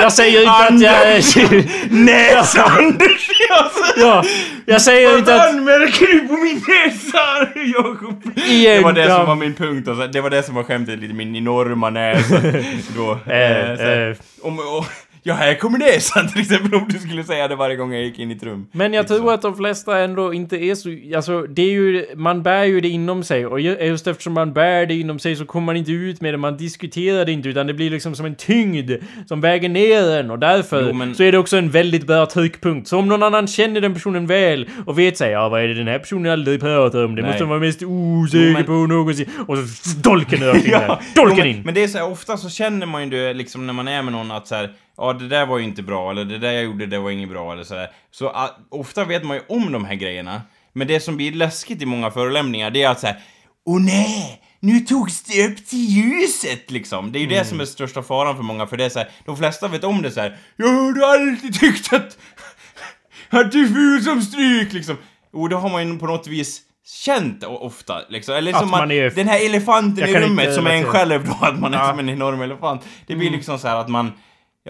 Jag 0.00 0.12
säger 0.12 0.40
inte 0.40 0.52
att 0.52 0.80
jag 0.80 1.12
är... 1.12 1.90
Näsa 2.04 2.62
Anders! 2.64 3.30
Ja, 3.96 4.24
jag 4.66 4.82
säger 4.82 5.18
inte 5.18 5.32
Vad 5.32 5.40
att... 5.40 5.48
anmärker 5.48 6.06
du 6.06 6.28
på 6.28 6.32
min 6.34 6.54
näsa 6.68 7.48
Jakob? 7.76 8.22
Igen, 8.46 8.76
Det 8.76 8.82
var 8.82 8.92
det 8.92 9.08
som 9.08 9.26
var 9.26 9.34
min 9.34 9.54
punkt 9.54 9.88
alltså. 9.88 10.06
Det 10.06 10.20
var 10.20 10.30
det 10.30 10.42
som 10.42 10.54
var 10.54 10.62
skämtet 10.62 10.98
lite, 10.98 11.14
min 11.14 11.36
enorma 11.36 11.90
näsa. 11.90 12.34
Då. 12.96 13.18
Eh, 13.32 13.40
Eh, 13.40 13.76
så 13.76 13.82
här, 13.82 14.10
eh. 14.10 14.16
om, 14.42 14.58
om, 14.58 14.84
ja, 15.22 15.34
här 15.34 15.54
kommer 15.54 15.78
näsan 15.78 16.28
till 16.32 16.40
exempel 16.40 16.74
om 16.74 16.86
du 16.88 16.98
skulle 16.98 17.24
säga 17.24 17.48
det 17.48 17.56
varje 17.56 17.76
gång 17.76 17.92
jag 17.92 18.02
gick 18.02 18.18
in 18.18 18.30
i 18.30 18.34
ett 18.34 18.42
rum. 18.42 18.66
Men 18.72 18.92
jag 18.92 19.02
Liksom. 19.02 19.16
tror 19.16 19.34
att 19.34 19.42
de 19.42 19.56
flesta 19.56 19.98
ändå 19.98 20.34
inte 20.34 20.56
är 20.64 20.74
så... 20.74 21.16
Alltså, 21.16 21.42
det 21.42 21.62
är 21.62 21.70
ju... 21.70 22.06
Man 22.16 22.42
bär 22.42 22.64
ju 22.64 22.80
det 22.80 22.88
inom 22.88 23.22
sig. 23.22 23.46
Och 23.46 23.60
ju- 23.60 23.76
just 23.80 24.06
eftersom 24.06 24.32
man 24.32 24.52
bär 24.52 24.86
det 24.86 24.94
inom 24.94 25.18
sig 25.18 25.36
så 25.36 25.44
kommer 25.44 25.66
man 25.66 25.76
inte 25.76 25.92
ut 25.92 26.20
med 26.20 26.34
det. 26.34 26.38
Man 26.38 26.56
diskuterar 26.56 27.24
det 27.24 27.32
inte, 27.32 27.48
utan 27.48 27.66
det 27.66 27.74
blir 27.74 27.90
liksom 27.90 28.14
som 28.14 28.26
en 28.26 28.34
tyngd 28.34 28.90
som 29.26 29.40
väger 29.40 29.68
ner 29.68 30.10
en. 30.10 30.30
Och 30.30 30.38
därför 30.38 30.86
Jo, 30.86 30.92
men- 30.92 31.14
så 31.14 31.22
är 31.22 31.32
det 31.32 31.38
också 31.38 31.56
en 31.56 31.70
väldigt 31.70 32.06
bra 32.06 32.26
tryckpunkt. 32.26 32.88
Så 32.88 32.98
om 32.98 33.08
någon 33.08 33.22
annan 33.22 33.46
känner 33.46 33.80
den 33.80 33.94
personen 33.94 34.26
väl 34.26 34.68
och 34.86 34.98
vet 34.98 35.16
sig, 35.18 35.30
ja 35.30 35.48
vad 35.48 35.62
är 35.62 35.68
det 35.68 35.74
den 35.74 35.88
här 35.88 35.98
personen 35.98 36.32
aldrig 36.32 36.60
pratar 36.60 37.04
om? 37.04 37.14
Det 37.14 37.22
Nej. 37.22 37.30
måste 37.30 37.44
vara 37.44 37.58
mest 37.60 37.82
osäker 37.82 38.46
Jo, 38.46 38.52
men- 38.52 38.64
på 38.64 38.72
någonsin. 38.72 39.26
Och 39.46 39.58
så 39.58 39.98
dolken 40.00 40.44
rakt 40.46 40.64
in 40.64 40.70
där. 40.70 40.86
Jo, 41.16 41.22
Dolken 41.22 41.38
men, 41.38 41.46
in! 41.46 41.62
men 41.64 41.74
det 41.74 41.82
är 41.82 41.88
så 41.88 41.98
här, 41.98 42.10
ofta 42.10 42.36
så 42.36 42.48
känner 42.50 42.86
man 42.86 43.04
ju 43.04 43.10
det 43.10 43.34
liksom 43.34 43.66
när 43.66 43.72
man 43.72 43.88
är 43.88 44.02
med 44.02 44.12
någon 44.12 44.30
att 44.30 44.46
så 44.48 44.54
här, 44.54 44.70
ja 45.00 45.12
det 45.12 45.28
där 45.28 45.46
var 45.46 45.58
ju 45.58 45.64
inte 45.64 45.82
bra, 45.82 46.10
eller 46.10 46.24
det 46.24 46.38
där 46.38 46.52
jag 46.52 46.64
gjorde 46.64 46.86
det 46.86 46.98
var 46.98 47.10
inget 47.10 47.28
bra, 47.30 47.52
eller 47.52 47.64
så 47.64 47.74
här. 47.74 47.90
Så 48.10 48.28
ah, 48.28 48.56
ofta 48.70 49.04
vet 49.04 49.24
man 49.24 49.36
ju 49.36 49.42
om 49.48 49.72
de 49.72 49.84
här 49.84 49.94
grejerna. 49.94 50.42
Men 50.72 50.86
det 50.86 51.00
som 51.00 51.16
blir 51.16 51.32
läskigt 51.32 51.82
i 51.82 51.86
många 51.86 52.10
förolämpningar, 52.10 52.70
det 52.70 52.82
är 52.82 52.88
att 52.90 53.00
så 53.00 53.06
här, 53.06 53.16
åh 53.66 53.80
nej! 53.80 54.42
Nu 54.62 54.80
togs 54.80 55.22
det 55.22 55.46
upp 55.46 55.66
till 55.66 55.78
ljuset 55.88 56.70
liksom. 56.70 57.12
Det 57.12 57.18
är 57.18 57.20
ju 57.20 57.26
det 57.26 57.44
som 57.44 57.60
är 57.60 57.64
största 57.64 58.02
faran 58.02 58.36
för 58.36 58.42
många, 58.42 58.66
för 58.66 58.76
det 58.76 58.84
är 58.84 58.88
så 58.88 58.98
här, 58.98 59.08
de 59.24 59.36
flesta 59.36 59.68
vet 59.68 59.84
om 59.84 60.02
det 60.02 60.10
så 60.10 60.20
här. 60.20 60.36
Jag 60.56 60.66
har 60.68 61.02
alltid 61.12 61.60
tyckt 61.60 61.92
att, 61.92 62.18
att 63.30 63.52
du 63.52 63.62
är 63.64 63.68
ful 63.68 64.04
som 64.04 64.22
stryk 64.22 64.72
liksom. 64.72 64.96
Och 65.32 65.48
det 65.48 65.56
har 65.56 65.68
man 65.68 65.88
ju 65.88 65.98
på 65.98 66.06
något 66.06 66.26
vis 66.26 66.60
känt 67.04 67.44
ofta 67.44 68.00
liksom. 68.08 68.34
Eller 68.34 68.52
Att 68.52 68.60
som 68.60 68.70
man 68.70 68.90
är- 68.90 69.10
den 69.10 69.28
här 69.28 69.46
elefanten 69.46 70.08
i 70.08 70.14
rummet 70.14 70.54
som 70.54 70.66
är 70.66 70.70
en 70.70 70.84
själv 70.84 71.26
då, 71.26 71.46
att 71.46 71.58
man 71.58 71.74
är 71.74 71.78
Ja. 71.78 71.84
Mm. 71.84 71.96
som 71.96 72.08
en 72.08 72.14
enorm 72.14 72.42
elefant. 72.42 72.82
Det 73.06 73.16
blir 73.16 73.30
liksom 73.30 73.58
så 73.58 73.68
här 73.68 73.76
att 73.76 73.88
man 73.88 74.12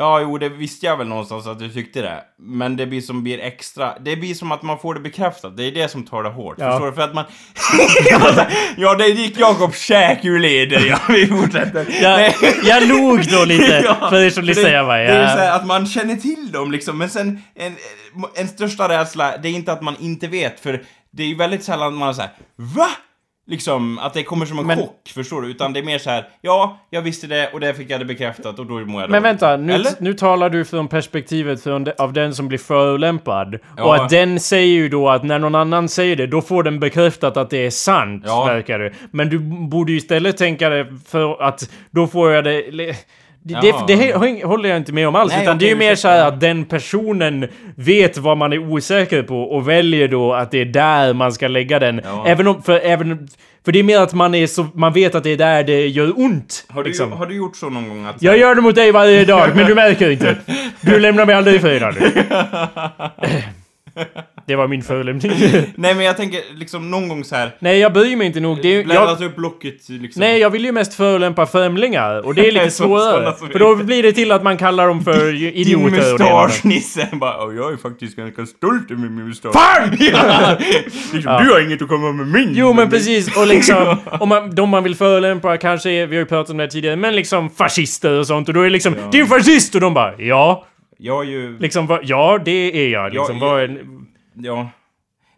Ja, 0.01 0.21
jo, 0.21 0.39
det 0.39 0.49
visste 0.49 0.87
jag 0.87 0.97
väl 0.97 1.09
någonstans 1.09 1.47
att 1.47 1.59
du 1.59 1.69
tyckte 1.69 2.03
det. 2.03 2.25
Men 2.39 2.77
det 2.77 2.87
blir 2.87 3.01
som 3.01 3.23
blir 3.23 3.39
extra... 3.39 3.99
Det 3.99 4.17
blir 4.17 4.35
som 4.35 4.53
att 4.53 4.63
man 4.63 4.79
får 4.79 4.95
det 4.95 5.01
bekräftat. 5.01 5.57
Det 5.57 5.65
är 5.65 5.73
det 5.73 5.89
som 5.89 6.05
tar 6.05 6.23
det 6.23 6.29
hårt. 6.29 6.57
Ja. 6.59 6.71
Förstår 6.71 6.87
du? 6.87 6.93
För 6.93 7.03
att 7.03 7.15
man... 7.15 7.25
ja, 8.77 8.95
det 8.95 9.07
gick 9.09 9.39
Jakobs 9.39 9.81
käk 9.81 10.25
ur 10.25 10.39
leder. 10.39 10.87
Ja, 10.87 10.99
vi 11.09 11.27
fortsätter. 11.27 11.87
Jag, 12.03 12.35
jag 12.65 12.89
log 12.89 13.27
då 13.31 13.45
lite, 13.45 13.83
Ja, 13.85 14.11
för 14.11 14.23
er 14.23 14.31
som 14.31 14.45
lyssnar. 14.45 14.71
Jag 14.71 14.87
bara, 14.87 14.99
det 14.99 15.05
är 15.05 15.23
ja. 15.23 15.37
så 15.37 15.57
att 15.57 15.67
man 15.67 15.87
känner 15.87 16.17
till 16.17 16.53
dem 16.53 16.73
liksom, 16.73 16.99
men 16.99 17.11
sen 17.11 17.43
en, 17.55 17.77
en 18.35 18.49
största 18.49 18.89
rädsla, 18.89 19.37
det 19.37 19.49
är 19.49 19.53
inte 19.53 19.73
att 19.73 19.83
man 19.83 19.97
inte 20.01 20.29
vet, 20.29 20.61
för 20.61 20.85
det 21.13 21.23
är 21.23 21.27
ju 21.27 21.37
väldigt 21.37 21.65
sällan 21.65 21.95
man 21.95 22.15
såhär 22.15 22.31
VA? 22.57 22.89
Liksom, 23.51 23.99
att 23.99 24.15
det 24.15 24.23
kommer 24.23 24.47
som 24.47 24.59
en 24.59 24.67
Men- 24.67 24.79
chock, 24.79 25.09
förstår 25.15 25.43
du? 25.43 25.51
Utan 25.51 25.73
det 25.73 25.81
är 25.81 25.85
mer 25.85 25.99
så 25.99 26.11
här: 26.11 26.29
ja, 26.41 26.79
jag 26.91 27.03
visste 27.03 27.27
det 27.27 27.51
och 27.53 27.61
det 27.61 27.75
fick 27.75 27.91
jag 27.91 28.01
det 28.01 28.05
bekräftat 28.05 28.59
och 28.59 28.67
då 28.67 28.73
mår 28.75 28.81
jag 28.83 29.11
Men 29.11 29.23
dåligt. 29.23 29.25
vänta, 29.43 29.57
nu, 29.57 29.85
nu 30.01 30.15
talar 30.15 30.51
du 30.51 30.65
från 30.65 30.89
perspektivet 30.89 31.63
från 31.63 31.85
de, 31.85 31.93
av 31.99 32.13
den 32.13 32.35
som 32.35 32.49
blir 32.49 32.59
förolämpad. 32.59 33.59
Ja. 33.77 33.85
Och 33.85 33.95
att 33.97 34.09
den 34.11 34.41
säger 34.41 34.75
ju 34.75 34.89
då 34.89 35.09
att 35.09 35.23
när 35.25 35.39
någon 35.39 35.55
annan 35.55 35.89
säger 35.89 36.17
det, 36.17 36.27
då 36.27 36.43
får 36.43 36.63
den 36.63 36.81
bekräftat 36.81 37.37
att 37.37 37.51
det 37.51 37.67
är 37.67 37.71
sant, 37.71 38.23
Ja. 38.27 38.45
verkar 38.45 38.79
det. 38.79 38.93
Men 39.11 39.29
du 39.29 39.39
borde 39.69 39.93
ju 39.93 39.99
istället 39.99 40.37
tänka 40.37 40.69
det 40.69 40.87
för 41.09 41.43
att 41.43 41.71
då 41.91 42.07
får 42.07 42.33
jag 42.33 42.45
det... 42.45 42.95
Det, 43.43 43.55
det, 43.55 43.75
det 43.87 44.13
håller 44.45 44.69
jag 44.69 44.77
inte 44.77 44.93
med 44.93 45.09
om 45.09 45.15
alls, 45.15 45.33
Nej, 45.33 45.43
utan 45.43 45.59
det 45.59 45.65
är 45.65 45.69
ju 45.69 45.77
mer 45.77 45.95
så 45.95 46.09
här 46.09 46.29
att 46.29 46.41
den 46.41 46.65
personen 46.65 47.49
vet 47.75 48.19
vad 48.19 48.37
man 48.37 48.53
är 48.53 48.59
osäker 48.59 49.23
på 49.23 49.43
och 49.43 49.69
väljer 49.69 50.09
då 50.09 50.33
att 50.33 50.51
det 50.51 50.61
är 50.61 50.65
där 50.65 51.15
man 51.15 51.33
ska 51.33 51.49
lägga 51.49 51.79
den. 51.79 52.01
Ja. 52.05 52.25
Även 52.27 52.47
om, 52.47 52.63
för, 52.63 52.81
även, 52.81 53.29
för 53.65 53.73
det 53.73 53.79
är 53.79 53.83
mer 53.83 54.01
att 54.01 54.15
man 54.15 54.35
är 54.35 54.47
så, 54.47 54.67
man 54.75 54.93
vet 54.93 55.15
att 55.15 55.25
det 55.25 55.31
är 55.31 55.37
där 55.37 55.65
det 55.65 55.87
gör 55.87 56.21
ont. 56.21 56.67
Har 56.69 56.83
du, 56.83 56.89
liksom. 56.89 57.13
har 57.13 57.27
du 57.27 57.37
gjort 57.37 57.57
så 57.57 57.71
någon 57.71 57.89
gång 57.89 58.07
att... 58.07 58.23
Jag 58.23 58.39
gör 58.39 58.55
det 58.55 58.61
mot 58.61 58.75
dig 58.75 58.93
varje 58.93 59.25
dag, 59.25 59.57
men 59.57 59.67
du 59.67 59.75
märker 59.75 60.11
inte. 60.11 60.37
Du 60.81 60.99
lämnar 60.99 61.27
mig 61.27 61.35
aldrig 61.35 61.57
i 61.57 61.59
fred. 61.59 61.83
Det 64.51 64.57
var 64.57 64.69
min 64.69 64.83
förolämpning. 64.83 65.33
Nej 65.75 65.95
men 65.95 66.05
jag 66.05 66.17
tänker 66.17 66.41
liksom 66.55 66.91
någon 66.91 67.09
gång 67.09 67.25
så 67.25 67.37
här. 67.37 67.51
Nej, 67.59 67.79
jag 67.79 67.93
bryr 67.93 68.17
mig 68.17 68.27
inte 68.27 68.41
nog. 68.41 68.59
Det 68.63 68.69
är, 68.69 68.95
jag, 68.95 69.23
upp 69.23 69.39
locket 69.39 69.89
liksom. 69.89 70.21
nej, 70.21 70.39
jag 70.41 70.51
vill 70.51 70.65
ju 70.65 70.73
mest 70.73 70.95
förolämpa 70.95 71.47
främlingar. 71.47 72.27
Och 72.27 72.35
det 72.35 72.49
är 72.49 72.53
lite 72.53 72.71
svårare. 72.81 73.33
För 73.53 73.59
då 73.59 73.77
blir 73.77 74.03
det 74.03 74.13
till 74.13 74.33
att 74.33 74.43
man 74.43 74.57
kallar 74.57 74.89
dem 74.89 75.05
för 75.05 75.33
Din 75.33 75.53
idioter 75.55 75.85
andra. 75.87 76.13
mustaschnisse! 76.47 77.09
Bara, 77.13 77.45
"Åh, 77.47 77.55
jag 77.57 77.73
är 77.73 77.77
faktiskt 77.77 78.17
ganska 78.17 78.47
stolt 78.47 78.91
över 78.91 79.03
min 79.03 79.27
mustasch. 79.29 79.53
Fan! 79.55 79.97
ja. 80.01 80.57
liksom, 81.13 81.21
Du 81.45 81.51
har 81.53 81.67
inget 81.67 81.83
att 81.83 81.89
komma 81.89 82.13
med 82.13 82.27
min! 82.27 82.51
Jo 82.55 82.73
men 82.73 82.91
precis, 82.91 83.37
och 83.37 83.47
liksom, 83.47 83.97
om 84.21 84.29
man, 84.29 84.55
de 84.55 84.69
man 84.71 84.83
vill 84.85 84.95
förolämpa 84.95 85.57
kanske 85.57 85.91
är, 85.91 86.07
vi 86.07 86.17
har 86.17 86.21
ju 86.21 86.27
pratat 86.27 86.51
om 86.51 86.57
det 86.57 86.63
här 86.63 86.69
tidigare, 86.71 86.97
men 86.97 87.17
liksom 87.17 87.51
fascister 87.51 88.19
och 88.19 88.27
sånt 88.27 88.49
och 88.49 88.55
då 88.55 88.61
är 88.61 88.65
det 88.65 88.71
liksom 88.71 88.95
Ja. 88.99 89.09
Du 89.13 89.19
är 89.19 89.23
en 89.23 89.29
fascist! 89.29 89.75
Och 89.75 89.81
de 89.81 89.95
bara 89.95 90.15
ja, 90.19 90.67
Jag 90.99 91.25
är 91.27 91.31
ju... 91.31 91.59
liksom 91.59 91.87
vad- 91.87 92.01
ja 92.05 92.39
det 92.45 92.85
är 92.87 92.89
jag 92.89 93.13
liksom. 93.15 93.39
Ja, 93.39 93.47
vad 93.47 93.63
är 93.63 93.79
Ja. 94.35 94.71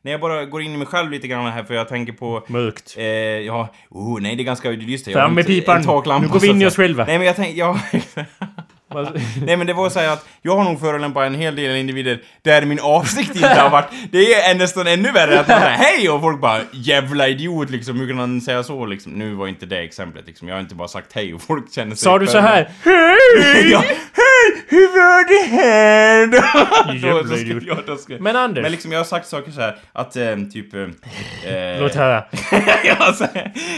När 0.04 0.12
jag 0.12 0.20
bara 0.20 0.44
går 0.44 0.62
in 0.62 0.74
i 0.74 0.76
mig 0.76 0.86
själv 0.86 1.10
lite 1.10 1.28
grann 1.28 1.52
här 1.52 1.64
för 1.64 1.74
jag 1.74 1.88
tänker 1.88 2.12
på... 2.12 2.44
mörkt? 2.46 2.94
Eh, 2.98 3.04
ja, 3.04 3.68
oh, 3.90 4.20
nej 4.20 4.36
det 4.36 4.42
är 4.42 4.44
ganska... 4.44 4.72
Just 4.72 5.04
det, 5.04 5.10
jag 5.10 5.18
har 5.18 5.24
Fram 5.26 5.34
med 5.34 5.42
inte- 5.50 5.52
pipan. 5.52 5.80
Nu 6.22 6.28
går 6.28 6.40
vi 6.40 6.48
in 6.48 6.62
i 6.62 6.66
oss 6.66 6.76
själva. 6.76 7.04
Nej 7.04 7.18
men 7.18 7.26
jag 7.26 7.36
tänker, 7.36 7.58
ja... 7.58 7.78
nej 9.46 9.56
men 9.56 9.66
det 9.66 9.72
var 9.72 9.90
så 9.90 10.00
att 10.00 10.26
jag 10.42 10.56
har 10.56 10.64
nog 10.64 10.80
förolämpat 10.80 11.26
en 11.26 11.34
hel 11.34 11.56
del 11.56 11.76
individer 11.76 12.20
där 12.42 12.64
min 12.64 12.80
avsikt 12.80 13.34
inte 13.34 13.48
har 13.48 13.70
varit... 13.70 13.88
Det 14.10 14.34
är 14.34 14.54
nästan 14.54 14.86
ännu 14.86 15.12
värre 15.12 15.40
att 15.40 15.48
man 15.48 15.60
säger 15.60 15.76
hej 15.76 16.10
och 16.10 16.20
folk 16.20 16.40
bara 16.40 16.60
jävla 16.72 17.28
idiot 17.28 17.70
liksom, 17.70 18.00
hur 18.00 18.08
kan 18.08 18.18
han 18.18 18.40
säga 18.40 18.62
så 18.62 18.86
liksom? 18.86 19.12
Nu 19.12 19.34
var 19.34 19.48
inte 19.48 19.66
det 19.66 19.78
exemplet 19.78 20.26
liksom, 20.26 20.48
jag 20.48 20.54
har 20.54 20.60
inte 20.60 20.74
bara 20.74 20.88
sagt 20.88 21.12
hej 21.12 21.34
och 21.34 21.42
folk 21.42 21.74
känner 21.74 21.94
sig 21.94 22.04
Sa 22.04 22.18
du 22.18 22.26
så 22.26 22.38
här? 22.38 22.70
Hej! 22.84 23.70
Ja, 23.70 23.78
hej! 24.12 24.64
Hur 24.68 24.88
var 24.88 25.28
det 25.28 25.56
här 25.56 26.26
då? 26.26 27.06
Jävla 27.08 27.22
då, 27.34 27.36
idiot. 27.36 27.62
ja, 27.66 27.76
då 27.86 27.96
ska, 27.96 28.16
Men 28.20 28.36
Anders, 28.36 28.62
men 28.62 28.72
liksom 28.72 28.92
jag 28.92 28.98
har 28.98 29.04
sagt 29.04 29.26
saker 29.26 29.52
så 29.52 29.60
här 29.60 29.76
att 29.92 30.16
eh, 30.16 30.36
typ... 30.52 30.74
Eh, 30.74 30.80
eh, 31.54 31.80
låt 31.80 31.94
höra. 31.94 32.24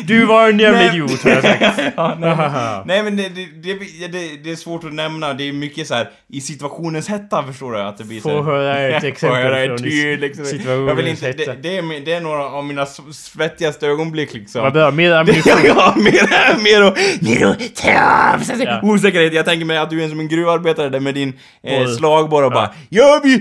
Du 0.05 0.25
var 0.25 0.49
en 0.49 0.59
jävla 0.59 0.93
idiot 0.93 1.23
har 1.23 1.31
jag 1.31 1.43
sagt. 1.43 1.81
ja, 1.97 2.17
nej, 2.19 2.83
nej 2.87 3.03
men 3.03 3.17
det, 3.17 3.29
det, 3.29 3.47
det, 3.47 4.07
det, 4.07 4.37
det 4.45 4.51
är 4.51 4.57
svårt 4.57 4.85
att 4.85 4.93
nämna, 5.05 5.35
det 5.35 5.49
är 5.49 5.53
mycket 5.53 5.87
så 5.89 5.95
här 5.95 6.11
i 6.29 6.41
situationens 6.41 7.09
hetta 7.09 7.43
förstår 7.43 7.73
du 7.73 7.81
att 7.81 7.99
det 7.99 8.05
blir 8.05 8.21
så 8.21 8.29
Få 8.29 8.35
här- 8.43 8.43
höra 8.43 8.79
ett 8.97 9.01
Få 9.01 9.07
exempel 9.07 9.43
höra 9.43 9.61
ett 9.61 9.81
från 9.81 9.89
liksom. 10.21 10.45
situationens 10.45 10.89
Jag 10.89 10.95
vill 10.95 11.07
inte, 11.07 11.27
hetta. 11.27 11.53
det, 11.55 11.59
det, 11.63 11.79
är, 11.79 12.01
det 12.05 12.13
är 12.13 12.21
några 12.21 12.45
av 12.45 12.65
mina 12.65 12.87
svettigaste 13.15 13.87
ögonblick 13.87 14.35
liksom. 14.35 14.63
Vad 14.63 14.73
bra, 14.73 14.91
mer 14.91 15.13
ammunition. 15.21 15.53
Ja, 15.65 15.95
mer, 15.97 16.63
mer 16.65 16.87
och, 16.87 16.99
mer 17.21 17.47
och 17.49 17.57
alltså, 17.87 18.53
Ja. 18.65 18.81
osäkerhet. 18.83 19.33
Jag 19.35 19.45
tänker 19.45 19.65
mig 19.67 19.77
att 19.79 19.91
du 19.91 20.05
är 20.05 20.09
som 20.09 20.21
en 20.21 20.29
gruvarbetare 20.29 20.89
där 20.89 21.01
med 21.01 21.15
din 21.15 21.29
eh, 21.63 21.81
Oj. 21.81 21.97
slagborr 21.97 22.43
och 22.45 22.53
bara 22.53 22.71
Ja 22.89 23.21
vi, 23.25 23.35
äh, 23.35 23.41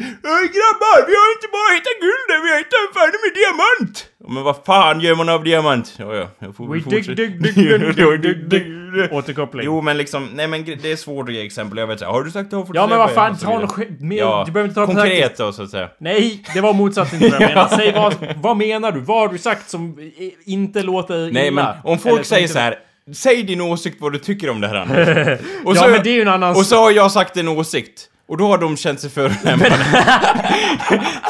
grabbar, 0.57 0.97
vi 1.09 1.13
har 1.21 1.29
inte 1.37 1.47
bara 1.57 1.69
hittat 1.77 1.97
guld 2.05 2.27
vi 2.45 2.49
har 2.51 2.57
hittat 2.57 2.93
färdig 2.99 3.19
med 3.25 3.31
diamant! 3.41 4.05
Men 4.27 4.43
vad 4.43 4.55
fan 4.65 5.01
gör 5.01 5.15
man 5.15 5.29
av 5.29 5.43
diamant? 5.43 5.93
Ja, 5.97 6.15
ja, 6.15 6.27
jag 6.39 6.55
får 6.55 6.65
We 6.67 6.71
väl 6.73 6.81
dig, 6.83 7.03
fortsätta. 7.03 7.15
dig, 7.15 7.29
dig, 7.29 7.53
dig, 7.93 8.17
dig, 8.17 8.35
dig, 8.35 8.59
dig. 8.91 9.09
Återkoppling. 9.11 9.65
Jo 9.65 9.81
men 9.81 9.97
liksom, 9.97 10.29
nej 10.33 10.47
men 10.47 10.65
det 10.65 10.91
är 10.91 10.95
svårt 10.95 11.29
att 11.29 11.35
ge 11.35 11.45
exempel, 11.45 11.77
jag 11.77 11.87
vet 11.87 11.99
så 11.99 12.05
här, 12.05 12.11
har 12.11 12.23
du 12.23 12.31
sagt 12.31 12.53
A47? 12.53 12.71
Ja 12.73 12.87
men 12.87 12.97
vad 12.97 13.11
fan, 13.11 13.37
så 13.37 13.45
ta 13.45 13.59
något 13.59 13.77
mer, 13.99 14.17
Ja, 14.17 14.43
du 14.45 14.51
behöver 14.51 14.69
inte 14.69 14.81
ta 14.81 14.85
konkret 14.85 15.37
då 15.37 15.51
så 15.53 15.63
att 15.63 15.69
säga. 15.69 15.89
Nej, 15.99 16.43
det 16.53 16.61
var 16.61 16.73
motsatsen 16.73 17.19
till 17.19 17.31
vad 17.31 17.41
jag 17.41 17.49
menade. 17.55 17.75
Säg 17.75 17.91
vad, 17.93 18.15
vad 18.35 18.57
menar 18.57 18.91
du? 18.91 18.99
Vad 18.99 19.17
har 19.19 19.27
du 19.27 19.37
sagt 19.37 19.69
som 19.69 20.11
inte 20.45 20.83
låter 20.83 21.17
Nej 21.31 21.51
men 21.51 21.63
illa? 21.63 21.77
om 21.83 21.99
folk 21.99 22.25
säger 22.25 22.41
inte- 22.41 22.53
så 22.53 22.59
här. 22.59 22.75
Säg 23.13 23.43
din 23.43 23.61
åsikt 23.61 23.97
vad 23.99 24.13
du 24.13 24.19
tycker 24.19 24.49
om 24.49 24.61
det 24.61 24.67
här 24.67 24.75
Anders. 24.75 25.39
Och 25.65 25.75
Ja 25.75 25.87
men 25.87 26.03
det 26.03 26.09
är 26.09 26.13
ju 26.13 26.21
en 26.21 26.27
annan... 26.27 26.49
Och 26.55 26.65
så 26.65 26.75
har 26.75 26.91
jag 26.91 27.11
sagt 27.11 27.37
en 27.37 27.47
åsikt. 27.47 28.09
Och 28.27 28.37
då 28.37 28.47
har 28.47 28.57
de 28.57 28.77
känt 28.77 28.99
sig 28.99 29.09
förolämpade. 29.09 29.75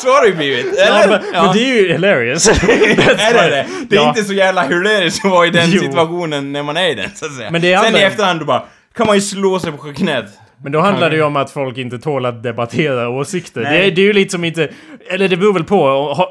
så 0.02 0.07
har 0.07 0.22
det 0.22 0.28
ju 0.28 0.36
blivit, 0.36 0.65
eller? 0.74 1.02
Ja, 1.02 1.07
men, 1.34 1.45
men 1.45 1.53
det 1.56 1.60
är 1.64 1.76
ju 1.82 1.91
hilarious. 1.91 2.48
är 2.64 3.34
det 3.34 3.49
det? 3.49 3.65
Det 3.90 3.95
är 3.95 4.02
Ja. 4.02 4.10
inte 4.10 4.24
så 4.24 4.34
jävla 4.34 4.61
hilarious 4.64 5.26
att 5.26 5.32
vara 5.32 5.48
i 5.48 5.49
den 5.49 5.72
Jo. 5.72 5.82
situationen 5.82 6.52
när 6.52 6.64
man 6.64 6.78
är 6.78 6.90
i 6.90 6.95
den, 6.95 7.10
så 7.15 7.26
att 7.26 7.36
säga. 7.36 7.52
Men 7.52 7.61
det 7.61 7.74
är 7.74 7.84
Sen 7.84 7.95
i 7.95 7.99
efterhand 7.99 8.40
då 8.40 8.45
bara, 8.45 8.64
kan 8.95 9.07
man 9.07 9.15
ju 9.15 9.22
slå 9.22 9.60
sig 9.60 9.72
på 9.72 9.78
knät. 9.94 10.26
Men 10.64 10.72
då 10.72 10.80
handlar 10.80 11.10
det 11.10 11.15
ju 11.15 11.22
om 11.23 11.35
att 11.35 11.52
folk 11.52 11.77
inte 11.77 11.99
tål 11.99 12.26
att 12.26 12.44
debattera 12.44 13.10
åsikter. 13.10 13.61
Det, 13.61 13.69
Nej. 13.69 13.91
det 13.91 14.02
är 14.02 14.06
ju 14.06 14.14
lite 14.14 14.31
som 14.31 14.44
inte... 14.44 14.69
Eller 15.10 15.27
det 15.27 15.38
beror 15.38 15.53
väl 15.53 15.64
på 15.64 15.77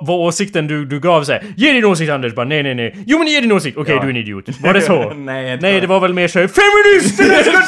vad 0.01 0.17
åsikten 0.21 0.67
du, 0.67 0.85
du 0.85 1.01
gav 1.01 1.25
sig. 1.25 1.43
Ge 1.57 1.73
din 1.73 1.85
åsikt 1.85 2.11
Anders! 2.13 2.35
Bara 2.35 2.47
nej 2.47 2.63
nej 2.63 2.75
nej. 2.75 2.97
Jo 3.07 3.19
men 3.19 3.27
ge 3.27 3.41
din 3.41 3.53
åsikt! 3.53 3.79
Okej 3.79 3.95
Ja. 3.95 4.01
du 4.03 4.07
är 4.07 4.11
en 4.11 4.17
idiot. 4.17 4.45
Var 4.61 4.75
det 4.75 4.81
så? 4.81 5.11
Nej, 5.17 5.59
nej 5.61 5.81
det 5.81 5.87
var 5.87 6.01
väl 6.01 6.13
mer 6.15 6.29
så 6.29 6.39
Feministerna! 6.49 7.63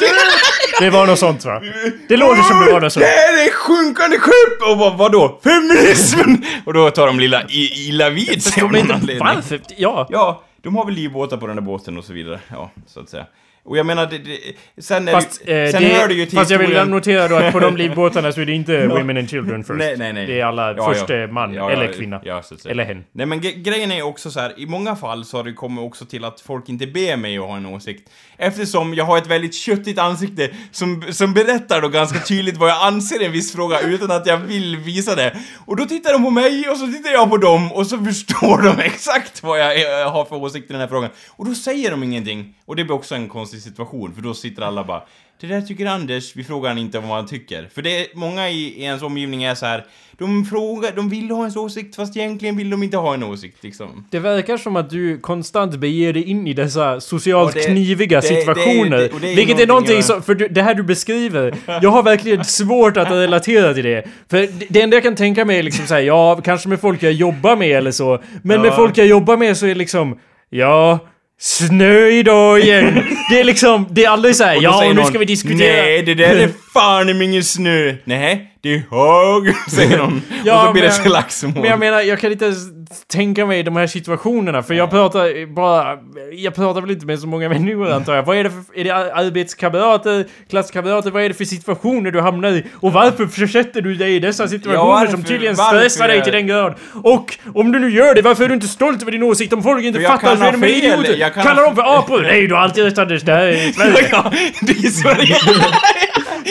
Det 0.80 0.90
var 0.90 1.06
något 1.06 1.18
sånt 1.18 1.44
va? 1.44 1.62
Det 2.08 2.16
låter 2.16 2.42
som 2.42 2.60
det 2.60 2.72
var 2.72 2.80
något 2.80 2.82
Det 2.82 2.90
sånt. 2.90 3.06
här 3.06 3.46
är 3.46 3.50
sjunkande 3.52 4.18
skepp! 4.18 4.70
Och 4.70 4.78
vad, 4.78 4.98
vadå? 4.98 5.40
Feminismen! 5.44 6.44
Och 6.66 6.72
då 6.74 6.90
tar 6.90 7.06
de 7.06 7.20
lilla 7.20 7.42
i, 7.48 7.88
illa 7.88 8.10
vid 8.10 8.42
sig 8.42 8.62
av 8.62 8.72
någon 8.72 8.90
anledning. 8.90 9.18
varför? 9.18 9.60
Ja. 9.76 10.08
Ja, 10.10 10.42
de 10.62 10.76
har 10.76 10.84
väl 10.84 10.94
livbåtar 10.94 11.36
på 11.36 11.46
den 11.46 11.56
där 11.56 11.62
båten 11.62 11.98
och 11.98 12.04
så 12.04 12.12
vidare. 12.12 12.40
Ja, 12.50 12.70
så 12.86 13.00
att 13.00 13.08
säga. 13.08 13.24
Och 13.66 13.76
jag 13.78 13.86
menar, 13.86 14.06
det, 14.06 14.18
det, 14.18 14.82
sen 14.82 15.06
Fast, 15.06 15.42
det, 15.46 15.64
eh, 15.64 15.70
sen 15.70 15.82
det, 15.82 15.88
hör 15.88 16.08
det 16.08 16.14
ju 16.14 16.26
till 16.26 16.38
fast 16.38 16.50
jag 16.50 16.58
vill 16.58 16.66
historien- 16.68 16.90
notera 16.90 17.28
då 17.28 17.36
att 17.36 17.52
på 17.52 17.60
de 17.60 17.76
livbåtarna 17.82 18.32
så 18.32 18.40
är 18.40 18.46
det 18.46 18.52
inte 18.52 18.86
women 18.86 19.16
and 19.16 19.30
children 19.30 19.64
first. 19.64 19.78
Nej, 19.78 19.96
nej, 19.98 20.12
nej. 20.12 20.26
Det 20.26 20.40
är 20.40 20.44
alla 20.44 20.74
Ja, 20.76 20.92
första 20.92 21.16
ja. 21.16 21.26
man, 21.26 21.54
Ja, 21.54 21.70
eller 21.70 21.92
kvinna. 21.92 22.20
Eller 22.64 22.84
hen. 22.84 23.04
Nej 23.12 23.26
men 23.26 23.40
grejen 23.40 23.92
är 23.92 24.02
också 24.02 24.30
så 24.30 24.40
här, 24.40 24.52
i 24.60 24.66
många 24.66 24.96
fall 24.96 25.24
så 25.24 25.36
har 25.36 25.44
det 25.44 25.52
kommit 25.52 25.84
också 25.84 26.04
till 26.04 26.24
att 26.24 26.40
folk 26.40 26.68
inte 26.68 26.86
ber 26.86 27.16
mig 27.16 27.38
att 27.38 27.44
ha 27.44 27.56
en 27.56 27.66
åsikt. 27.66 28.10
Eftersom 28.36 28.94
jag 28.94 29.04
har 29.04 29.18
ett 29.18 29.26
väldigt 29.26 29.54
köttigt 29.54 29.98
ansikte 29.98 30.50
som, 30.70 31.02
som 31.10 31.34
berättar 31.34 31.80
då 31.80 31.88
ganska 31.88 32.18
tydligt 32.18 32.56
vad 32.56 32.70
jag 32.70 32.86
anser 32.86 33.22
i 33.22 33.24
en 33.24 33.32
viss 33.32 33.52
fråga 33.52 33.80
utan 33.80 34.10
att 34.10 34.26
jag 34.26 34.36
vill 34.38 34.76
visa 34.76 35.14
det. 35.14 35.36
Och 35.66 35.76
då 35.76 35.84
tittar 35.84 36.12
de 36.12 36.24
på 36.24 36.30
mig 36.30 36.68
och 36.68 36.76
så 36.76 36.86
tittar 36.86 37.10
jag 37.10 37.30
på 37.30 37.36
dem 37.36 37.72
och 37.72 37.86
så 37.86 37.98
förstår 38.04 38.62
de 38.62 38.82
exakt 38.82 39.42
vad 39.42 39.60
jag 39.60 40.00
eh, 40.02 40.12
har 40.12 40.24
för 40.24 40.36
åsikt 40.36 40.70
i 40.70 40.72
den 40.72 40.80
här 40.80 40.88
frågan. 40.88 41.10
Och 41.30 41.44
då 41.46 41.54
säger 41.54 41.90
de 41.90 42.02
ingenting. 42.02 42.54
Och 42.66 42.76
det 42.76 42.84
blir 42.84 42.94
också 42.94 43.14
en 43.14 43.28
konstig 43.28 43.53
situation 43.60 44.14
för 44.14 44.22
då 44.22 44.34
sitter 44.34 44.62
alla 44.62 44.84
bara 44.84 45.02
det 45.40 45.46
där 45.46 45.60
tycker 45.60 45.86
Anders, 45.86 46.36
vi 46.36 46.44
frågar 46.44 46.68
han 46.68 46.78
inte 46.78 46.98
vad 46.98 47.08
han 47.10 47.26
tycker. 47.26 47.68
För 47.74 47.82
det 47.82 48.00
är, 48.00 48.06
många 48.14 48.50
i, 48.50 48.54
i 48.54 48.82
ens 48.82 49.02
omgivning 49.02 49.42
är 49.44 49.54
så 49.54 49.66
här. 49.66 49.84
de 50.18 50.44
frågar, 50.44 50.92
de 50.96 51.08
vill 51.08 51.30
ha 51.30 51.38
ens 51.38 51.56
åsikt 51.56 51.96
fast 51.96 52.16
egentligen 52.16 52.56
vill 52.56 52.70
de 52.70 52.82
inte 52.82 52.96
ha 52.96 53.14
en 53.14 53.22
åsikt 53.24 53.64
liksom. 53.64 54.06
Det 54.10 54.18
verkar 54.18 54.56
som 54.56 54.76
att 54.76 54.90
du 54.90 55.18
konstant 55.18 55.74
beger 55.74 56.12
dig 56.12 56.22
in 56.30 56.46
i 56.46 56.52
dessa 56.52 57.00
socialt 57.00 57.54
det- 57.54 57.60
kniviga 57.66 58.20
det- 58.20 58.26
är- 58.28 58.36
situationer. 58.38 58.96
det- 59.20 59.32
är 59.32 59.36
vilket 59.36 59.60
är 59.60 59.66
någonting 59.66 59.66
någonting 59.66 59.94
jag- 59.96 60.04
som, 60.04 60.22
för 60.22 60.34
det 60.34 60.62
här 60.62 60.74
du 60.74 60.82
beskriver, 60.82 61.54
jag 61.82 61.90
har 61.90 62.02
verkligen 62.02 62.44
svårt 62.60 62.96
att 62.96 63.10
relatera 63.10 63.74
till 63.74 63.84
det. 63.84 64.04
För 64.30 64.48
det, 64.68 64.82
enda 64.82 64.96
jag 64.96 65.02
kan 65.02 65.16
tänka 65.16 65.44
mig 65.44 65.58
är 65.58 65.62
liksom 65.62 65.86
såhär, 65.86 66.00
ja, 66.00 66.40
kanske 66.44 66.68
med 66.68 66.80
folk 66.80 67.02
jag 67.02 67.12
jobbar 67.12 67.56
med 67.56 67.70
eller 67.70 67.90
så. 67.90 68.22
Men 68.42 68.60
med 68.60 68.70
Ja. 68.70 68.76
folk 68.76 68.98
jag 68.98 69.06
jobbar 69.06 69.36
med 69.36 69.56
så 69.56 69.64
är 69.66 69.68
det 69.68 69.74
liksom, 69.74 70.18
ja, 70.50 70.98
snö 71.40 72.08
idag 72.08 72.60
igen. 72.60 73.04
Det 73.30 73.40
är 73.40 73.44
liksom, 73.44 73.86
det 73.90 74.04
är 74.04 74.08
aldrig 74.08 74.36
såhär, 74.36 74.58
ja, 74.62 74.80
nu 74.88 74.94
någon, 74.94 75.06
ska 75.06 75.18
vi 75.18 75.24
diskutera. 75.24 75.82
Nej, 75.82 76.02
det 76.02 76.14
där 76.14 76.34
är 76.36 76.50
fan 76.72 77.22
ingen 77.22 77.44
snö. 77.44 77.94
Nej, 78.04 78.50
det 78.60 78.74
är 78.74 78.82
hög, 78.90 79.54
säger 79.70 79.98
någon. 79.98 80.22
Ja, 80.44 80.60
och 80.60 80.66
så 80.66 80.72
blir 80.72 80.82
det 80.82 80.92
slagsmål. 80.92 81.52
Men 81.54 81.64
jag 81.64 81.78
menar, 81.78 82.00
jag 82.00 82.20
kan 82.20 82.32
inte 82.32 82.44
ens 82.44 82.83
tänka 83.06 83.46
mig 83.46 83.62
de 83.62 83.76
här 83.76 83.86
situationerna, 83.86 84.62
för 84.62 84.74
jag 84.74 84.90
pratar 84.90 85.54
bara... 85.54 85.98
Jag 86.32 86.54
pratar 86.54 86.80
väl 86.80 86.90
inte 86.90 87.06
med 87.06 87.20
så 87.20 87.26
många 87.26 87.48
människor 87.54 87.90
antar 87.90 88.14
jag. 88.14 88.22
Vad 88.22 88.36
är 88.36 88.44
det 88.44 88.50
för... 88.50 88.78
Är 88.80 88.84
det 88.84 88.90
arbetskamrater, 89.14 90.26
klasskamrater? 90.50 91.10
Vad 91.10 91.22
är 91.22 91.28
det 91.28 91.34
för 91.34 91.44
situationer 91.44 92.10
du 92.10 92.20
hamnar 92.20 92.48
i? 92.48 92.64
Och 92.80 92.92
varför 92.92 93.26
försätter 93.26 93.80
du 93.80 93.94
dig 93.94 94.14
i 94.14 94.18
dessa 94.18 94.48
situationer 94.48 94.84
varför- 94.84 95.12
som 95.12 95.24
tydligen 95.24 95.56
stressar 95.56 96.08
dig 96.08 96.22
till 96.22 96.32
den 96.32 96.46
grad? 96.46 96.74
Och 97.02 97.38
om 97.54 97.72
du 97.72 97.78
nu 97.78 97.90
gör 97.90 98.14
det, 98.14 98.22
varför 98.22 98.44
är 98.44 98.48
du 98.48 98.54
inte 98.54 98.68
stolt 98.68 99.02
över 99.02 99.12
din 99.12 99.22
åsikt? 99.22 99.52
Om 99.52 99.62
folk 99.62 99.84
inte 99.84 100.00
fattar 100.00 100.36
så 100.36 100.44
är 100.44 100.52
de 100.52 100.64
idioter! 100.64 101.30
Kallar 101.42 101.62
dem 101.62 101.76
för 101.76 101.98
apor? 101.98 102.22
Nej, 102.22 102.46
du 102.46 102.54
har 102.54 102.60
alltid 102.60 102.84
rätt 102.84 102.98
Anders, 102.98 103.22
det 103.22 103.32
här 103.32 103.46
är 103.46 103.72
Sverige. 103.72 104.08
ja, 104.12 104.32
det 104.60 104.72
är 104.72 104.90
Sverige. 104.90 105.36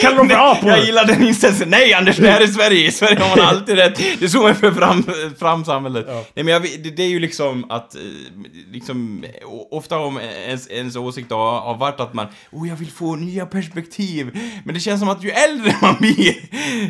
Kallar 0.00 0.16
dem 0.16 0.28
för 0.28 0.52
apor? 0.52 0.70
Jag 0.70 0.84
gillar 0.84 1.04
den 1.04 1.22
inställningen. 1.22 1.68
Nej 1.70 1.94
Anders, 1.94 2.16
det 2.16 2.30
här 2.30 2.40
är 2.40 2.46
Sverige. 2.46 2.88
I 2.88 2.92
Sverige 2.92 3.20
har 3.20 3.36
man 3.36 3.46
alltid 3.46 3.74
rätt. 3.74 3.96
Det 3.96 4.24
är 4.24 4.28
så 4.28 4.42
man 4.42 4.54
för 4.54 4.72
fram, 4.72 5.04
fram 5.38 5.64
samhället. 5.64 6.06
Nej 6.06 6.44
men 6.44 6.48
jag, 6.48 6.62
det, 6.62 6.90
det 6.90 7.02
är 7.02 7.08
ju 7.08 7.20
liksom 7.20 7.70
att, 7.70 7.94
eh, 7.94 8.00
liksom, 8.72 9.24
ofta 9.70 9.98
om 9.98 10.20
ens, 10.20 10.70
ens 10.70 10.96
åsikt 10.96 11.30
har, 11.30 11.60
har 11.60 11.76
varit 11.76 12.00
att 12.00 12.14
man, 12.14 12.26
oh 12.52 12.68
jag 12.68 12.76
vill 12.76 12.90
få 12.90 13.16
nya 13.16 13.46
perspektiv. 13.46 14.38
Men 14.64 14.74
det 14.74 14.80
känns 14.80 15.00
som 15.00 15.08
att 15.08 15.24
ju 15.24 15.30
äldre 15.30 15.76
man 15.82 15.96
blir, 16.00 16.34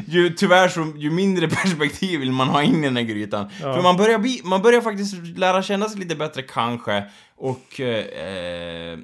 ju 0.09 0.31
tyvärr 0.31 0.68
så, 0.68 0.93
ju 0.97 1.10
mindre 1.10 1.48
perspektiv 1.62 2.20
vill 2.20 2.32
man 2.32 2.48
ha 2.48 2.62
in 2.62 2.85
i 2.85 2.86
den 2.86 2.97
här 2.97 3.05
grytan. 3.05 3.51
För 3.60 3.82
man 3.82 3.97
börjar 3.97 4.18
bli, 4.18 4.40
man 4.44 4.62
börjar 4.62 4.81
faktiskt 4.81 5.14
lära 5.36 5.62
känna 5.62 5.89
sig 5.89 6.01
lite 6.01 6.16
bättre 6.16 6.43
kanske. 6.43 7.02
Och, 7.36 7.81
eh, 7.81 8.98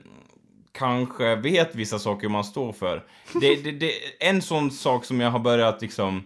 kanske 0.81 1.36
vet 1.36 1.74
vissa 1.74 1.98
saker 1.98 2.28
man 2.28 2.44
står 2.44 2.73
för. 2.73 3.02
Det, 3.40 3.65
det, 3.65 3.73
det, 3.73 3.93
en 4.20 4.43
sån 4.43 4.70
sak 4.70 5.05
som 5.05 5.20
jag 5.20 5.31
har 5.31 5.39
börjat 5.39 5.82
liksom... 5.82 6.24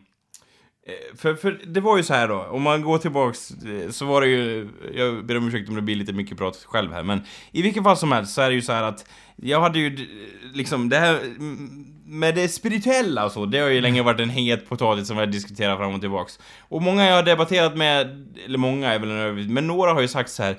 Eh, 0.87 1.17
för, 1.17 1.35
för 1.35 1.61
det 1.67 1.81
var 1.81 1.97
ju 1.97 2.03
så 2.03 2.15
här 2.15 2.29
då, 2.29 2.43
om 2.43 2.63
man 2.63 2.83
går 2.83 2.99
tillbaks 2.99 3.51
eh, 3.51 3.91
så 3.91 4.07
var 4.07 4.21
det 4.21 4.27
ju, 4.27 4.69
jag 4.95 5.27
ber 5.27 5.37
om 5.37 5.49
ursäkt 5.49 5.69
om 5.69 5.75
det 5.75 5.83
blir 5.83 5.97
lite 5.97 6.13
mycket 6.13 6.39
prat 6.39 6.65
själv 6.65 6.93
här, 6.93 7.03
men 7.03 7.21
i 7.53 7.63
vilket 7.63 7.83
fall 7.83 7.97
som 7.97 8.13
helst 8.13 8.35
så 8.35 8.43
är 8.43 8.49
det 8.49 8.55
ju 8.55 8.63
så 8.63 8.73
här 8.73 8.83
att 8.83 9.09
jag 9.37 9.61
hade 9.61 9.79
ju 9.79 9.97
liksom 10.55 10.89
det 10.89 10.99
här 10.99 11.21
med 12.07 12.35
det 12.35 12.49
spirituella 12.49 13.25
och 13.25 13.33
så, 13.33 13.47
det 13.47 13.59
har 13.59 13.69
ju 13.69 13.81
länge 13.81 14.03
varit 14.03 14.21
en 14.21 14.31
het 14.31 14.69
potatis 14.69 15.07
som 15.07 15.17
vi 15.17 15.21
har 15.21 15.33
diskuterat 15.33 15.79
fram 15.79 15.95
och 15.95 16.01
tillbaks. 16.01 16.39
Och 16.69 16.83
många 16.83 17.07
jag 17.07 17.17
har 17.17 17.23
debatterat 17.23 17.77
med, 17.77 18.27
eller 18.45 18.59
många 18.59 18.93
är 18.93 18.99
väl 18.99 19.11
en 19.11 19.55
men 19.55 19.67
några 19.67 19.93
har 19.93 20.01
ju 20.01 20.09
sagt 20.09 20.31
så 20.31 20.43
här. 20.43 20.57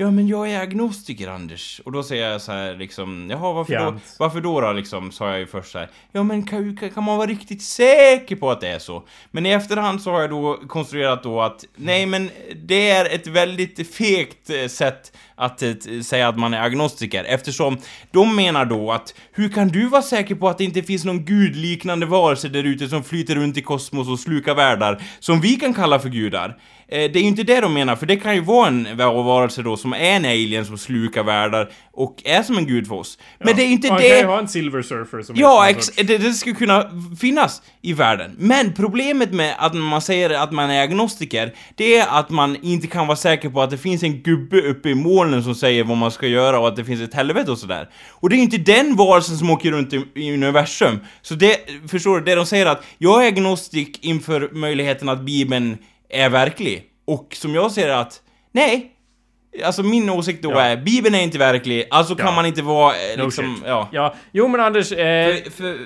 Ja 0.00 0.10
men 0.10 0.28
jag 0.28 0.50
är 0.50 0.60
agnostiker 0.60 1.28
Anders. 1.28 1.80
Och 1.84 1.92
då 1.92 2.02
säger 2.02 2.30
jag 2.30 2.42
så 2.42 2.52
här 2.52 2.76
liksom, 2.76 3.28
jaha 3.30 3.52
varför 3.52 3.72
då? 3.72 3.78
Fjant. 3.78 4.16
Varför 4.18 4.40
då 4.40 4.60
då 4.60 4.72
liksom, 4.72 5.12
sa 5.12 5.30
jag 5.30 5.38
ju 5.38 5.46
först 5.46 5.72
så 5.72 5.78
här. 5.78 5.88
Ja 6.12 6.22
men 6.22 6.42
kan, 6.42 6.76
kan, 6.76 6.90
kan 6.90 7.04
man 7.04 7.16
vara 7.16 7.26
riktigt 7.26 7.62
säker 7.62 8.36
på 8.36 8.50
att 8.50 8.60
det 8.60 8.68
är 8.68 8.78
så? 8.78 9.02
Men 9.30 9.46
i 9.46 9.50
efterhand 9.50 10.02
så 10.02 10.10
har 10.10 10.20
jag 10.20 10.30
då 10.30 10.58
konstruerat 10.68 11.22
då 11.22 11.40
att, 11.40 11.64
nej 11.76 12.06
men 12.06 12.30
det 12.66 12.90
är 12.90 13.14
ett 13.14 13.26
väldigt 13.26 13.94
fegt 13.94 14.50
eh, 14.50 14.66
sätt 14.66 15.12
att 15.34 15.62
eh, 15.62 15.72
säga 16.04 16.28
att 16.28 16.38
man 16.38 16.54
är 16.54 16.62
agnostiker 16.62 17.24
eftersom 17.24 17.78
de 18.10 18.36
menar 18.36 18.64
då 18.64 18.92
att 18.92 19.14
hur 19.32 19.48
kan 19.48 19.68
du 19.68 19.88
vara 19.88 20.02
säker 20.02 20.34
på 20.34 20.48
att 20.48 20.58
det 20.58 20.64
inte 20.64 20.82
finns 20.82 21.04
någon 21.04 21.24
gudliknande 21.24 22.06
varelse 22.06 22.48
där 22.48 22.64
ute 22.64 22.88
som 22.88 23.04
flyter 23.04 23.34
runt 23.34 23.56
i 23.56 23.62
kosmos 23.62 24.08
och 24.08 24.20
slukar 24.20 24.54
världar 24.54 25.02
som 25.18 25.40
vi 25.40 25.56
kan 25.56 25.74
kalla 25.74 25.98
för 25.98 26.08
gudar? 26.08 26.58
Eh, 26.90 27.10
det 27.12 27.18
är 27.18 27.22
ju 27.22 27.28
inte 27.28 27.42
det 27.42 27.60
de 27.60 27.74
menar, 27.74 27.96
för 27.96 28.06
det 28.06 28.16
kan 28.16 28.34
ju 28.34 28.40
vara 28.40 28.68
en 28.68 28.96
var- 28.96 29.22
varelse 29.22 29.62
då 29.62 29.76
som 29.76 29.92
är 29.92 29.98
en 29.98 30.24
alien 30.24 30.64
som 30.66 30.78
slukar 30.78 31.22
världar 31.22 31.70
och 31.92 32.22
är 32.24 32.42
som 32.42 32.58
en 32.58 32.66
gud 32.66 32.86
för 32.88 32.94
oss. 32.94 33.18
Men 33.38 33.56
det 33.56 33.62
är 33.62 33.66
ju 33.66 33.72
inte 33.72 33.88
Man 33.88 33.98
det... 34.00 34.08
kan 34.08 34.18
ju 34.18 34.24
ha 34.24 34.38
en 34.38 34.48
silver 34.48 34.82
surfer 34.82 35.22
som 35.22 35.36
Ja, 35.38 35.68
ex- 35.68 35.90
det, 35.96 36.18
det 36.18 36.32
skulle 36.32 36.54
kunna 36.54 36.90
finnas 37.20 37.62
i 37.82 37.92
världen. 37.92 38.34
Men 38.38 38.72
problemet 38.72 39.32
med 39.32 39.54
att 39.58 39.74
man 39.74 40.00
säger 40.02 40.30
att 40.30 40.52
man 40.52 40.70
är 40.70 40.82
agnostiker, 40.82 41.54
det 41.74 41.96
är 41.96 42.06
att 42.18 42.30
man 42.30 42.56
inte 42.62 42.86
kan 42.86 43.06
vara 43.06 43.16
säker 43.16 43.48
på 43.50 43.62
att 43.62 43.70
det 43.70 43.78
finns 43.78 44.02
en 44.02 44.22
gubbe 44.22 44.60
uppe 44.60 44.88
i 44.88 44.94
molnen 44.94 45.42
som 45.44 45.54
säger 45.54 45.84
vad 45.84 45.96
man 45.96 46.10
ska 46.10 46.26
göra 46.26 46.58
och 46.60 46.68
att 46.68 46.76
det 46.76 46.84
finns 46.84 47.00
ett 47.00 47.14
helvete 47.14 47.50
och 47.50 47.58
sådär. 47.58 47.88
Och 48.10 48.28
det 48.30 48.34
är 48.34 48.38
ju 48.38 48.42
inte 48.44 48.58
den 48.58 48.96
varelsen 48.96 49.36
som 49.36 49.50
åker 49.50 49.70
runt 49.70 49.92
i, 49.92 50.04
i 50.14 50.32
universum. 50.34 50.98
Så 51.22 51.34
det, 51.34 51.56
förstår 51.90 52.18
du, 52.18 52.24
det 52.24 52.34
de 52.34 52.46
säger 52.46 52.66
att 52.66 52.84
jag 52.98 53.24
är 53.24 53.28
agnostik 53.28 54.04
inför 54.04 54.48
möjligheten 54.52 55.08
att 55.08 55.20
Bibeln 55.20 55.78
är 56.10 56.28
verklig. 56.28 56.84
Och 57.06 57.36
som 57.36 57.54
jag 57.54 57.72
ser 57.72 57.88
det 57.88 57.98
att, 57.98 58.20
nej, 58.52 58.94
Alltså 59.64 59.82
min 59.82 60.10
åsikt 60.10 60.42
då 60.42 60.50
Ja. 60.50 60.60
är, 60.60 60.76
Bibeln 60.76 61.14
är 61.14 61.20
inte 61.20 61.38
verklig, 61.38 61.84
alltså 61.90 62.14
kan 62.14 62.26
Ja. 62.26 62.32
man 62.32 62.46
inte 62.46 62.62
vara 62.62 62.94
eh, 62.94 63.18
No 63.18 63.24
liksom, 63.24 63.54
shit. 63.56 63.64
ja. 63.66 63.88
Ja, 63.92 64.14
jo 64.32 64.48
men 64.48 64.60
Anders, 64.60 64.92
eh, 64.92 65.34
För, 65.44 65.50
för, 65.50 65.78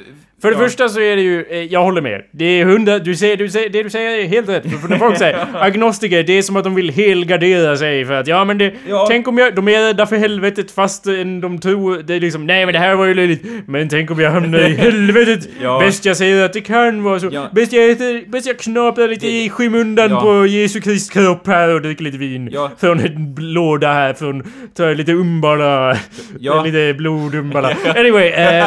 För 0.43 0.51
det 0.51 0.57
ja. 0.57 0.65
första 0.65 0.89
så 0.89 1.01
är 1.01 1.17
det 1.17 1.23
ju, 1.23 1.45
eh, 1.51 1.59
jag 1.63 1.83
håller 1.83 2.01
med. 2.03 2.23
Det 2.31 2.45
är 2.45 2.65
hundra, 2.65 2.99
du 2.99 3.17
säger, 3.17 3.37
du 3.37 3.49
säger, 3.49 3.69
det 3.69 3.83
du 3.83 3.91
säger 3.91 4.19
är 4.19 4.25
helt 4.27 4.49
rätt. 4.49 4.63
För 4.81 4.89
när 4.89 4.99
folk 4.99 5.19
säger 5.19 5.47
agnostiker, 5.55 6.23
det 6.23 6.33
är 6.39 6.43
som 6.43 6.57
att 6.57 6.65
de 6.65 6.75
vill 6.75 6.91
helgardera 6.91 7.77
sig 7.77 8.05
för 8.05 8.15
att 8.15 8.27
ja 8.27 8.45
men 8.45 8.59
det, 8.59 8.73
Ja. 8.89 9.07
tänk 9.11 9.29
om 9.29 9.39
jag, 9.39 9.55
de 9.55 9.69
är 9.69 9.87
rädda 9.87 10.07
för 10.07 10.17
helvetet 10.17 10.71
fastän 10.71 11.41
de 11.41 11.59
tror, 11.59 12.03
det 12.03 12.15
är 12.15 12.21
liksom, 12.21 12.47
nej 12.47 12.67
men 12.67 12.73
det 12.73 12.79
här 12.79 12.95
var 12.95 13.05
ju 13.07 13.15
löjligt. 13.15 13.43
Men 13.67 13.89
tänk 13.89 14.11
om 14.11 14.21
jag 14.21 14.31
hamnar 14.31 14.59
i 14.59 14.75
helvetet. 14.77 15.49
Ja. 15.63 15.81
Bäst 15.81 16.05
jag 16.05 16.17
säger 16.17 16.45
att 16.45 16.53
det 16.53 16.61
kan 16.61 17.03
vara 17.03 17.21
så. 17.21 17.29
Ja. 17.33 17.49
Bäst 17.53 17.73
jag 17.73 17.91
äter, 17.91 18.31
bäst 18.31 18.47
jag 18.47 18.59
knaprar 18.59 19.09
lite 19.09 19.27
Det- 19.27 19.45
i 19.45 19.51
skymundan 19.51 20.11
på 20.21 20.47
Jesu 20.47 20.81
Kristi 20.81 21.13
kropp 21.19 21.47
här 21.47 21.75
och 21.75 21.83
dricker 21.83 22.05
lite 22.05 22.19
vin. 22.19 22.57
Från 22.81 23.01
en 23.01 23.35
låda 23.39 23.93
här, 23.93 24.15
från, 24.15 24.43
tar 24.77 24.95
lite 24.95 25.13
umbala. 25.13 25.97
Lite 26.65 26.95
blodumbala. 26.99 27.77
Anyway, 27.97 28.29
eh, 28.29 28.67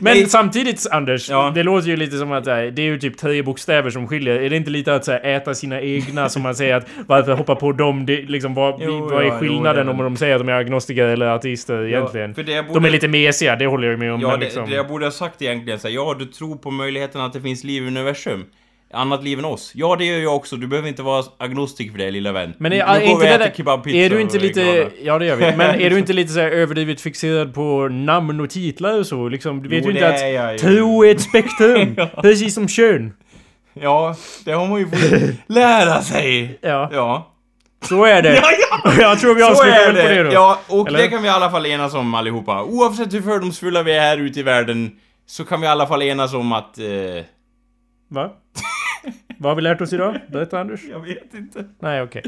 men 0.00 0.26
samtidigt 0.28 0.86
Anders, 0.92 1.30
Ja. 1.30 1.52
det 1.54 1.62
låter 1.62 1.88
ju 1.88 1.96
lite 1.96 2.16
som 2.16 2.32
att 2.32 2.46
äh, 2.46 2.56
det 2.56 2.82
är 2.82 2.86
ju 2.86 2.98
typ 2.98 3.16
tre 3.18 3.42
bokstäver 3.42 3.90
som 3.90 4.08
skiljer. 4.08 4.34
Är 4.40 4.50
det 4.50 4.56
inte 4.56 4.70
lite 4.70 4.94
att 4.94 5.04
så 5.04 5.12
här, 5.12 5.20
äta 5.36 5.54
sina 5.54 5.80
egna 5.80 6.28
som 6.28 6.42
man 6.42 6.54
säger 6.54 6.74
att 6.76 6.86
varför 7.06 7.32
hoppa 7.32 7.54
på 7.54 7.72
dem? 7.72 8.06
Det, 8.06 8.16
liksom, 8.22 8.54
vad, 8.54 8.80
Jo, 8.82 8.98
vad 9.10 9.22
är 9.22 9.26
ja, 9.26 9.32
jo, 9.32 9.38
skillnaden 9.40 9.86
det 9.86 9.92
är 9.92 9.96
om 9.98 10.04
de 10.04 10.16
säger 10.16 10.34
att 10.34 10.40
de 10.40 10.48
är 10.48 10.52
agnostiker 10.52 11.06
eller 11.06 11.26
ateister 11.26 11.86
egentligen? 11.86 12.34
för 12.34 12.42
det 12.42 12.52
jag 12.52 12.64
De 12.64 12.72
borde- 12.72 12.88
är 12.88 12.92
lite 12.92 13.08
mesiga, 13.08 13.56
det 13.56 13.66
håller 13.66 13.84
jag 13.88 13.92
ju 13.92 13.98
med 13.98 14.12
om. 14.12 14.20
Ja, 14.20 14.28
men 14.30 14.38
det, 14.40 14.44
liksom, 14.44 14.68
det 14.70 14.74
jag 14.76 14.88
borde 14.88 15.06
ha 15.06 15.10
sagt 15.10 15.42
egentligen 15.42 15.78
så 15.78 15.88
här, 15.88 15.94
ja 15.94 16.16
du 16.18 16.24
tror 16.24 16.56
på 16.56 16.70
möjligheten 16.70 17.20
att 17.20 17.32
det 17.32 17.40
finns 17.40 17.64
liv 17.64 17.82
i 17.84 17.86
universum. 17.86 18.44
Annat 18.92 19.24
liv 19.24 19.38
än 19.38 19.44
oss. 19.44 19.72
Ja, 19.74 19.96
det 19.96 20.04
gör 20.04 20.18
jag 20.18 20.36
också. 20.36 20.56
Du 20.56 20.66
behöver 20.66 20.88
inte 20.88 21.02
vara 21.02 21.24
agnostik 21.38 21.90
för 21.92 21.98
det, 21.98 22.10
lilla 22.10 22.32
vän. 22.32 22.54
men 22.58 22.72
är, 22.72 22.76
Nu 22.76 22.82
är 22.82 22.86
går 23.00 23.08
inte 23.10 23.26
vi 23.26 23.30
och 23.36 23.40
äter 23.40 23.52
kebabpizza 23.56 23.98
är 23.98 24.10
du 24.10 24.20
inte 24.20 24.38
lite, 24.38 24.62
glada. 24.74 24.90
ja 25.02 25.18
det 25.18 25.26
gör 25.26 25.36
vi, 25.36 25.56
men 25.56 25.80
är 25.80 25.90
du 25.90 25.98
inte 25.98 26.12
lite 26.20 26.32
så 26.32 26.40
här 26.40 26.50
överdrivet 26.50 27.00
fixerad 27.00 27.54
på 27.54 27.88
namn 27.88 28.40
och 28.40 28.50
titlar 28.50 28.98
och 28.98 29.06
så? 29.06 29.28
Liksom, 29.28 29.62
du 29.62 29.68
vet 29.68 29.84
Jo, 29.84 29.90
ju 29.90 29.96
inte 29.96 30.06
är 30.06 30.28
jag 30.32 30.46
att 30.46 30.54
ju. 30.54 30.58
tro 30.58 31.04
är 31.04 31.10
ett 31.10 31.20
spektrum, 31.20 31.96
precis 32.22 32.54
som 32.54 32.68
kön. 32.68 33.12
Ja, 33.74 34.16
det 34.44 34.52
har 34.52 34.66
man 34.68 34.78
ju 34.80 34.88
fått 34.88 35.30
lära 35.48 36.02
sig. 36.02 36.58
Ja, 36.62 36.88
Ja. 36.92 37.32
så 37.88 38.04
är 38.04 38.22
det. 38.22 38.34
Ja, 38.36 38.42
ja. 38.84 38.92
Jag 39.00 39.20
tror 39.20 39.34
vi 39.34 39.42
avslutar 39.42 39.92
väl 39.92 40.02
på 40.02 40.08
det 40.08 40.22
då. 40.22 40.32
Ja, 40.32 40.60
och 40.68 40.88
Eller? 40.88 40.98
det 40.98 41.08
kan 41.08 41.22
vi 41.22 41.28
i 41.28 41.30
alla 41.30 41.50
fall 41.50 41.66
enas 41.66 41.94
om 41.94 42.14
allihopa. 42.14 42.62
Oavsett 42.62 43.12
hur 43.14 43.22
fördomsfulla 43.22 43.82
vi 43.82 43.92
är 43.92 44.00
här 44.00 44.18
ute 44.18 44.40
i 44.40 44.42
världen, 44.42 44.90
så 45.26 45.44
kan 45.44 45.60
vi 45.60 45.66
i 45.66 45.70
alla 45.70 45.86
fall 45.86 46.02
enas 46.02 46.34
om 46.34 46.52
att... 46.52 46.78
Eh, 46.78 46.84
Va? 48.10 48.30
Vad 49.42 49.50
har 49.50 49.56
vi 49.56 49.62
lärt 49.62 49.80
oss 49.80 49.92
idag? 49.92 50.14
Berätta 50.28 50.60
Anders. 50.60 50.80
Jag 50.90 51.00
vet 51.00 51.34
inte. 51.34 51.64
Nej, 51.80 52.02
okej. 52.02 52.22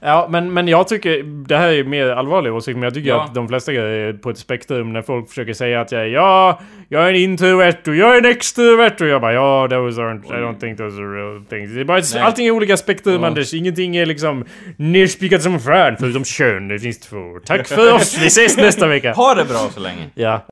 Ja, 0.00 0.28
men, 0.30 0.52
men 0.52 0.68
jag 0.68 0.88
tycker... 0.88 1.22
Det 1.48 1.56
här 1.56 1.68
är 1.72 1.84
mer 1.84 2.08
allvarlig 2.10 2.52
åsikt, 2.54 2.76
men 2.76 2.82
jag 2.82 2.94
tycker 2.94 3.08
Ja. 3.10 3.24
att 3.24 3.34
de 3.34 3.48
flesta 3.48 3.72
är 3.72 4.12
på 4.12 4.30
ett 4.30 4.38
spektrum 4.38 4.92
när 4.92 5.02
folk 5.02 5.28
försöker 5.28 5.52
säga 5.52 5.80
att 5.80 5.92
jag 5.92 6.02
är 6.02 6.06
ja, 6.06 6.60
jag 6.88 7.04
är 7.04 7.08
en 7.08 7.16
introvert 7.16 7.76
och 7.86 7.94
jag 7.96 8.14
är 8.14 8.18
en 8.18 8.24
extrovert 8.30 9.00
och 9.00 9.06
jag 9.06 9.20
bara 9.20 9.32
ja, 9.32 9.68
those 9.70 10.00
aren't... 10.00 10.24
I 10.26 10.42
don't 10.42 10.60
think 10.60 10.78
those 10.78 10.96
are 11.02 11.16
real 11.16 11.44
things. 11.44 11.70
Det 11.74 11.80
är 11.80 11.84
bara 11.84 12.02
Nej. 12.14 12.22
allting 12.22 12.46
är 12.46 12.50
olika 12.50 12.76
spektrum, 12.76 13.20
Ja. 13.22 13.26
Anders. 13.26 13.54
Ingenting 13.54 13.96
är 13.96 14.06
liksom 14.06 14.44
nerspikat 14.76 15.42
som 15.42 15.60
fan, 15.60 15.96
förutom 16.00 16.24
kön. 16.24 16.68
Det 16.68 16.78
finns 16.78 16.98
två. 17.00 17.38
Tack 17.46 17.66
för 17.68 17.94
oss! 17.94 18.18
Vi 18.22 18.26
ses 18.26 18.56
nästa 18.56 18.86
vecka! 18.86 19.12
Ha 19.12 19.34
det 19.34 19.44
bra 19.44 19.68
så 19.74 19.80
länge. 19.80 20.02
Ja. 20.14 20.42